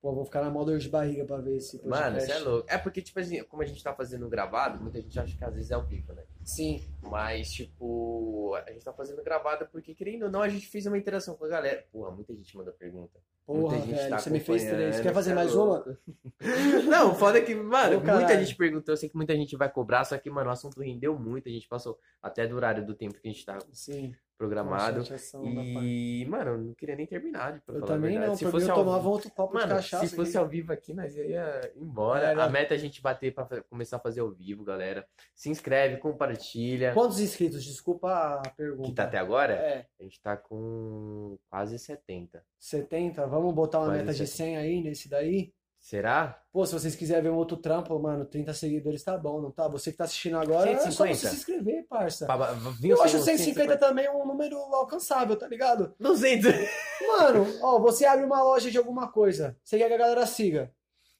[0.00, 2.04] Pô, vou ficar na mó dor de barriga pra ver esse podcast.
[2.04, 2.66] Mano, você é louco.
[2.70, 5.54] É porque, tipo assim, como a gente tá fazendo gravado, muita gente acha que às
[5.54, 6.24] vezes é ao vivo, né?
[6.42, 6.82] Sim.
[7.02, 10.96] Mas, tipo, a gente tá fazendo gravado porque, querendo ou não, a gente fez uma
[10.96, 11.84] interação com a galera.
[11.92, 13.20] Porra, muita gente mandou pergunta.
[13.46, 15.00] Porra, muita gente velho, tá você me fez três.
[15.00, 15.84] Quer fazer é mais uma?
[16.88, 18.24] Não, foda que, mano, Ô, caralho.
[18.24, 20.80] muita gente perguntou, eu sei que muita gente vai cobrar, só que, mano, o assunto
[20.80, 24.14] rendeu muito, a gente passou até do horário do tempo que a gente tá Sim.
[24.40, 25.04] Programado.
[25.84, 28.98] E, mano, eu não queria nem terminar, Eu também não, Se fosse eu ao tomava
[28.98, 30.06] vivo- outro copo de Mano, cachaça.
[30.06, 30.38] se fosse aqui.
[30.38, 32.42] ao vivo aqui, nós ia embora.
[32.42, 35.06] A meta é a gente bater pra fa- começar a fazer ao vivo, galera.
[35.34, 36.94] Se inscreve, compartilha.
[36.94, 37.62] Quantos inscritos?
[37.62, 38.88] Desculpa a pergunta.
[38.88, 39.52] Que tá até agora?
[39.52, 42.42] É, A gente tá com quase 70.
[42.58, 43.26] 70.
[43.26, 44.36] Vamos botar uma Quase meta de 70.
[44.36, 45.52] 100 aí nesse daí?
[45.90, 46.40] Será?
[46.52, 49.66] Pô, se vocês quiserem ver um outro trampo, mano, 30 seguidores tá bom, não tá?
[49.66, 51.14] Você que tá assistindo agora, é só 150.
[51.16, 52.28] você se inscrever, parça.
[52.78, 55.92] Vinha Eu acho segundo, 150 também um número alcançável, tá ligado?
[55.98, 56.48] 200.
[57.08, 60.72] Mano, ó, você abre uma loja de alguma coisa, você quer que a galera siga.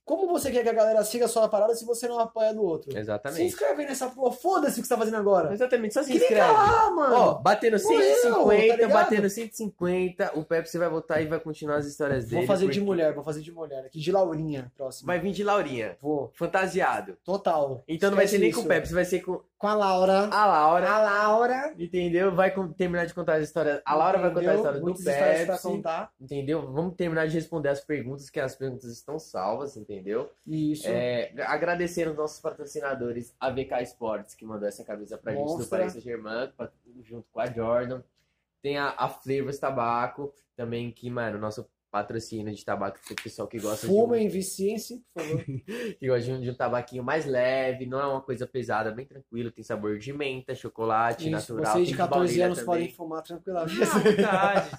[0.04, 2.62] Como você quer que a galera siga a sua parada se você não apoia do
[2.64, 2.90] outro?
[2.90, 3.44] Se Exatamente.
[3.44, 5.52] inscreve aí nessa porra, foda-se o que você tá fazendo agora.
[5.52, 6.52] Exatamente, só se Clica inscreve.
[6.52, 7.14] lá, mano.
[7.14, 11.86] Ó, batendo Morreu, 150, tá batendo 150, o Pepsi vai voltar e vai continuar as
[11.86, 12.38] histórias dele.
[12.38, 13.84] vou fazer de porque mulher, vou fazer de mulher.
[13.86, 15.06] Aqui de Laurinha, próximo.
[15.06, 16.30] Vai vir de Laurinha, Vou.
[16.34, 17.16] fantasiado.
[17.24, 17.82] Total.
[17.86, 19.49] Então não vai ser nem com o Pepsi, vai ser com isso.
[19.60, 20.28] Com a Laura.
[20.32, 20.90] a Laura.
[20.90, 21.74] A Laura.
[21.78, 22.34] Entendeu?
[22.34, 23.82] Vai terminar de contar as histórias.
[23.84, 24.56] A Laura vai contar a Entendeu?
[24.56, 25.14] história do Muitas pra
[25.54, 25.62] Pepsi.
[25.62, 26.12] contar.
[26.18, 26.72] Entendeu?
[26.72, 30.30] Vamos terminar de responder as perguntas, que as perguntas estão salvas, entendeu?
[30.46, 30.86] Isso.
[30.88, 35.66] É, agradecer aos nossos patrocinadores, a VK Sports, que mandou essa camisa pra gente do.
[35.68, 36.70] Paris Saint-Germain, pa-
[37.02, 38.02] junto com a Jordan.
[38.62, 43.58] Tem a, a Flavors Tabaco, também, que, mano, nosso patrocínio de tabaco pro pessoal que
[43.58, 45.44] gosta de um, Fumem, viciem-se, por favor.
[45.98, 49.04] que gosta de um, de um tabaquinho mais leve, não é uma coisa pesada, bem
[49.04, 51.72] tranquilo, tem sabor de menta, chocolate, Isso, natural.
[51.74, 52.66] vocês de 14 baunilha anos também.
[52.66, 53.80] podem fumar tranquilamente.
[53.90, 54.70] Ah, verdade.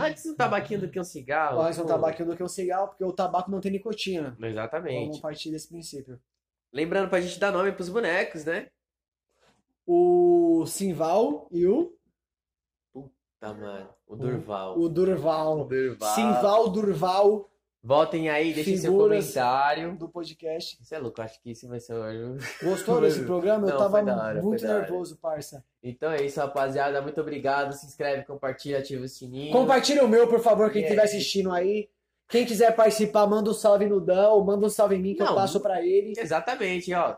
[0.00, 1.62] Antes um tabaquinho do que um cigarro.
[1.62, 4.36] Mais um tabaco do que um cigarro, porque o tabaco não tem nicotina.
[4.40, 5.06] Exatamente.
[5.06, 6.18] Vamos partir desse princípio.
[6.72, 8.68] Lembrando pra gente dar nome pros bonecos, né?
[9.86, 11.92] O Simval e o,
[13.40, 13.88] Tá, mano.
[14.06, 14.78] O Durval.
[14.78, 15.64] o Durval.
[15.64, 16.14] Durval.
[16.14, 17.46] Simval Durval
[17.82, 19.96] Votem aí, deixem seu comentário.
[19.96, 20.76] do podcast.
[20.84, 22.36] Você é louco, acho que esse vai ser o.
[22.62, 23.66] Gostou desse programa?
[23.66, 25.64] Eu Não, tava hora, muito nervoso, parça.
[25.82, 27.00] Então é isso, rapaziada.
[27.00, 27.72] Muito obrigado.
[27.72, 29.50] Se inscreve, compartilha, ativa o sininho.
[29.50, 30.84] Compartilha o meu, por favor, quem É.
[30.84, 31.88] estiver assistindo aí.
[32.28, 35.26] Quem quiser participar, manda um salve no Dão, manda um salve em mim que eu
[35.26, 35.34] Não.
[35.34, 36.12] passo pra ele.
[36.18, 37.16] Exatamente, ó.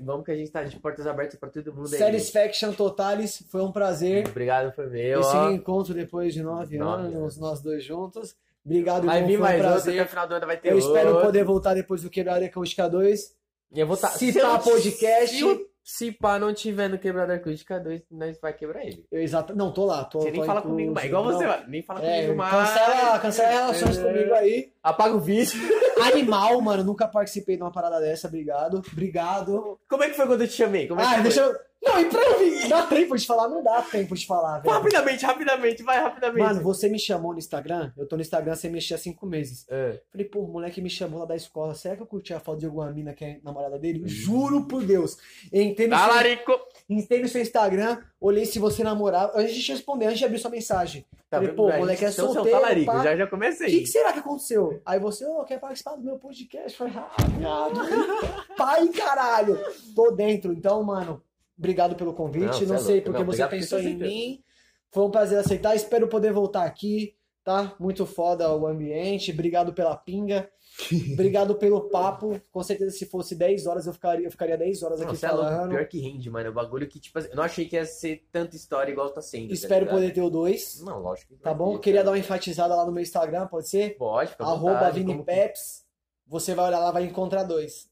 [0.00, 1.98] Vamos que a gente tá de portas abertas pra todo mundo aí.
[1.98, 4.28] Satisfaction Totalis, foi um prazer.
[4.28, 5.20] Obrigado, foi meu.
[5.20, 5.50] Esse ó.
[5.50, 7.38] encontro depois de nove, Nove anos, anos.
[7.38, 8.36] nós dois juntos.
[8.64, 10.78] Obrigado, Vai vir foi um mais outro, até o final do ano vai ter Eu
[10.78, 11.24] espero outro.
[11.26, 13.34] poder voltar depois do Quebrada Acústica 2.
[13.72, 14.08] E eu vou tá...
[14.08, 18.02] Se se pá eu- podcast- Se, o- se pá não tiver no quebrado acústica 2,
[18.10, 19.06] nós vai quebrar ele.
[19.10, 20.04] Eu exato, não, tô lá.
[20.04, 21.06] Tô, Você nem tô fala incluso, comigo mais.
[21.06, 21.64] Igual você, vai.
[21.66, 22.50] nem fala É, comigo mais.
[22.54, 24.02] cancela, cancela relações É.
[24.02, 24.72] comigo aí.
[24.82, 25.58] Apaga o vídeo.
[26.12, 28.82] Animal, mano, nunca participei de uma parada dessa, obrigado.
[28.92, 29.80] Obrigado.
[29.88, 30.86] Como é que foi quando eu te chamei?
[30.86, 31.56] Como é Ah, deixa eu.
[31.82, 32.68] Não, e pra vir.
[32.68, 33.48] Dá tempo de falar?
[33.48, 34.74] Não dá tempo de falar, velho.
[34.74, 36.42] Rapidamente, rapidamente, vai rapidamente.
[36.44, 37.92] Mano, você me chamou no Instagram?
[37.96, 39.64] Eu tô no Instagram sem mexer há cinco meses.
[39.70, 40.00] É.
[40.10, 41.74] Falei, pô, o moleque me chamou lá da escola.
[41.74, 44.02] Será que eu curti a foto de alguma mina que é namorada dele?
[44.06, 45.16] Juro por Deus.
[45.52, 46.52] Entrei no, seu, Talarico.
[46.90, 49.32] entrei no seu Instagram, olhei se você namorava.
[49.36, 51.06] Antes de te responder, antes de abrir sua mensagem.
[51.30, 53.02] Falei, pô, o moleque é então, solteiro, Seu talarico, pá.
[53.04, 53.68] já, já O comecei.
[53.68, 54.80] que, que será que aconteceu?
[54.84, 56.76] Aí você, ô, quer participar do meu podcast?
[56.76, 57.80] Falei, ah, viado.
[58.56, 59.58] Pai, caralho.
[59.94, 60.52] Tô dentro.
[60.54, 61.22] Então, mano,
[61.58, 62.62] obrigado pelo convite.
[62.62, 63.10] Não, Não, é sei louco.
[63.10, 64.44] porque Não, você pensou em mim.
[64.90, 65.74] Foi um prazer aceitar.
[65.76, 67.14] Espero poder voltar aqui,
[67.44, 67.74] tá?
[67.78, 69.30] Muito foda o ambiente.
[69.32, 70.48] Obrigado pela pinga.
[71.12, 72.40] Obrigado pelo papo.
[72.50, 75.28] Com certeza, se fosse 10 horas, eu ficaria, eu ficaria 10 horas Não, aqui é
[75.28, 75.70] falando.
[75.70, 76.46] pior que rende, mano.
[76.46, 79.10] É um bagulho que, tipo assim, eu não achei que ia ser tanta história igual
[79.10, 79.48] tá sendo.
[79.48, 79.94] tá Espero ligado?
[79.96, 80.82] poder ter o 2.
[80.82, 81.72] Não, lógico que Tá bom?
[81.72, 82.04] ter, Queria cara.
[82.06, 83.96] dar uma enfatizada lá no meu Instagram, pode ser?
[83.98, 85.84] Pode, fica Arroba vontade, como que- ViniPeps.
[86.26, 87.87] Você vai olhar lá, vai encontrar dois.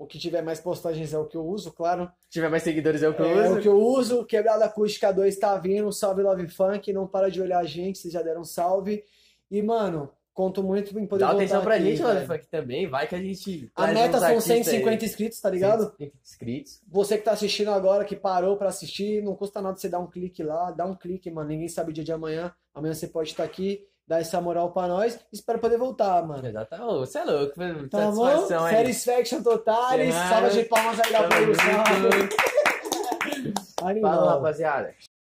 [0.00, 2.10] O que tiver mais postagens é o que eu uso, claro.
[2.22, 3.58] Se tiver mais seguidores, é o que eu É, uso.
[3.58, 4.24] o que eu uso.
[4.24, 5.92] Quebrada Acústica 2 tá vindo.
[5.92, 6.90] Salve Love Funk.
[6.90, 9.04] Não para de olhar a gente, vocês já deram um salve.
[9.50, 12.02] E, mano, conto muito em poder Dá atenção pra aqui, gente.
[12.02, 12.88] Love Funk, também.
[12.88, 13.70] Vai que a gente.
[13.76, 14.64] A meta são artistas aí.
[14.64, 15.82] 150 inscritos, tá ligado?
[15.82, 16.80] 150 inscritos.
[16.88, 20.06] Você que tá assistindo agora, que parou pra assistir, não custa nada você dar um
[20.06, 21.50] clique lá, dá um clique, mano.
[21.50, 22.50] Ninguém sabe o dia de amanhã.
[22.74, 25.20] Amanhã você pode estar aqui, dar essa moral pra nós.
[25.32, 26.42] Espero poder voltar, mano.
[26.82, 27.54] Ô, Você é louco,
[27.88, 28.24] Tá bom?
[28.26, 28.76] satisfação aí.
[28.76, 29.40] Satisfaction.
[29.40, 30.12] Ferrari.
[30.12, 31.84] Salva de palmas aí da produção.
[33.88, 34.12] Animal.
[34.14, 34.94] Falou, rapaziada.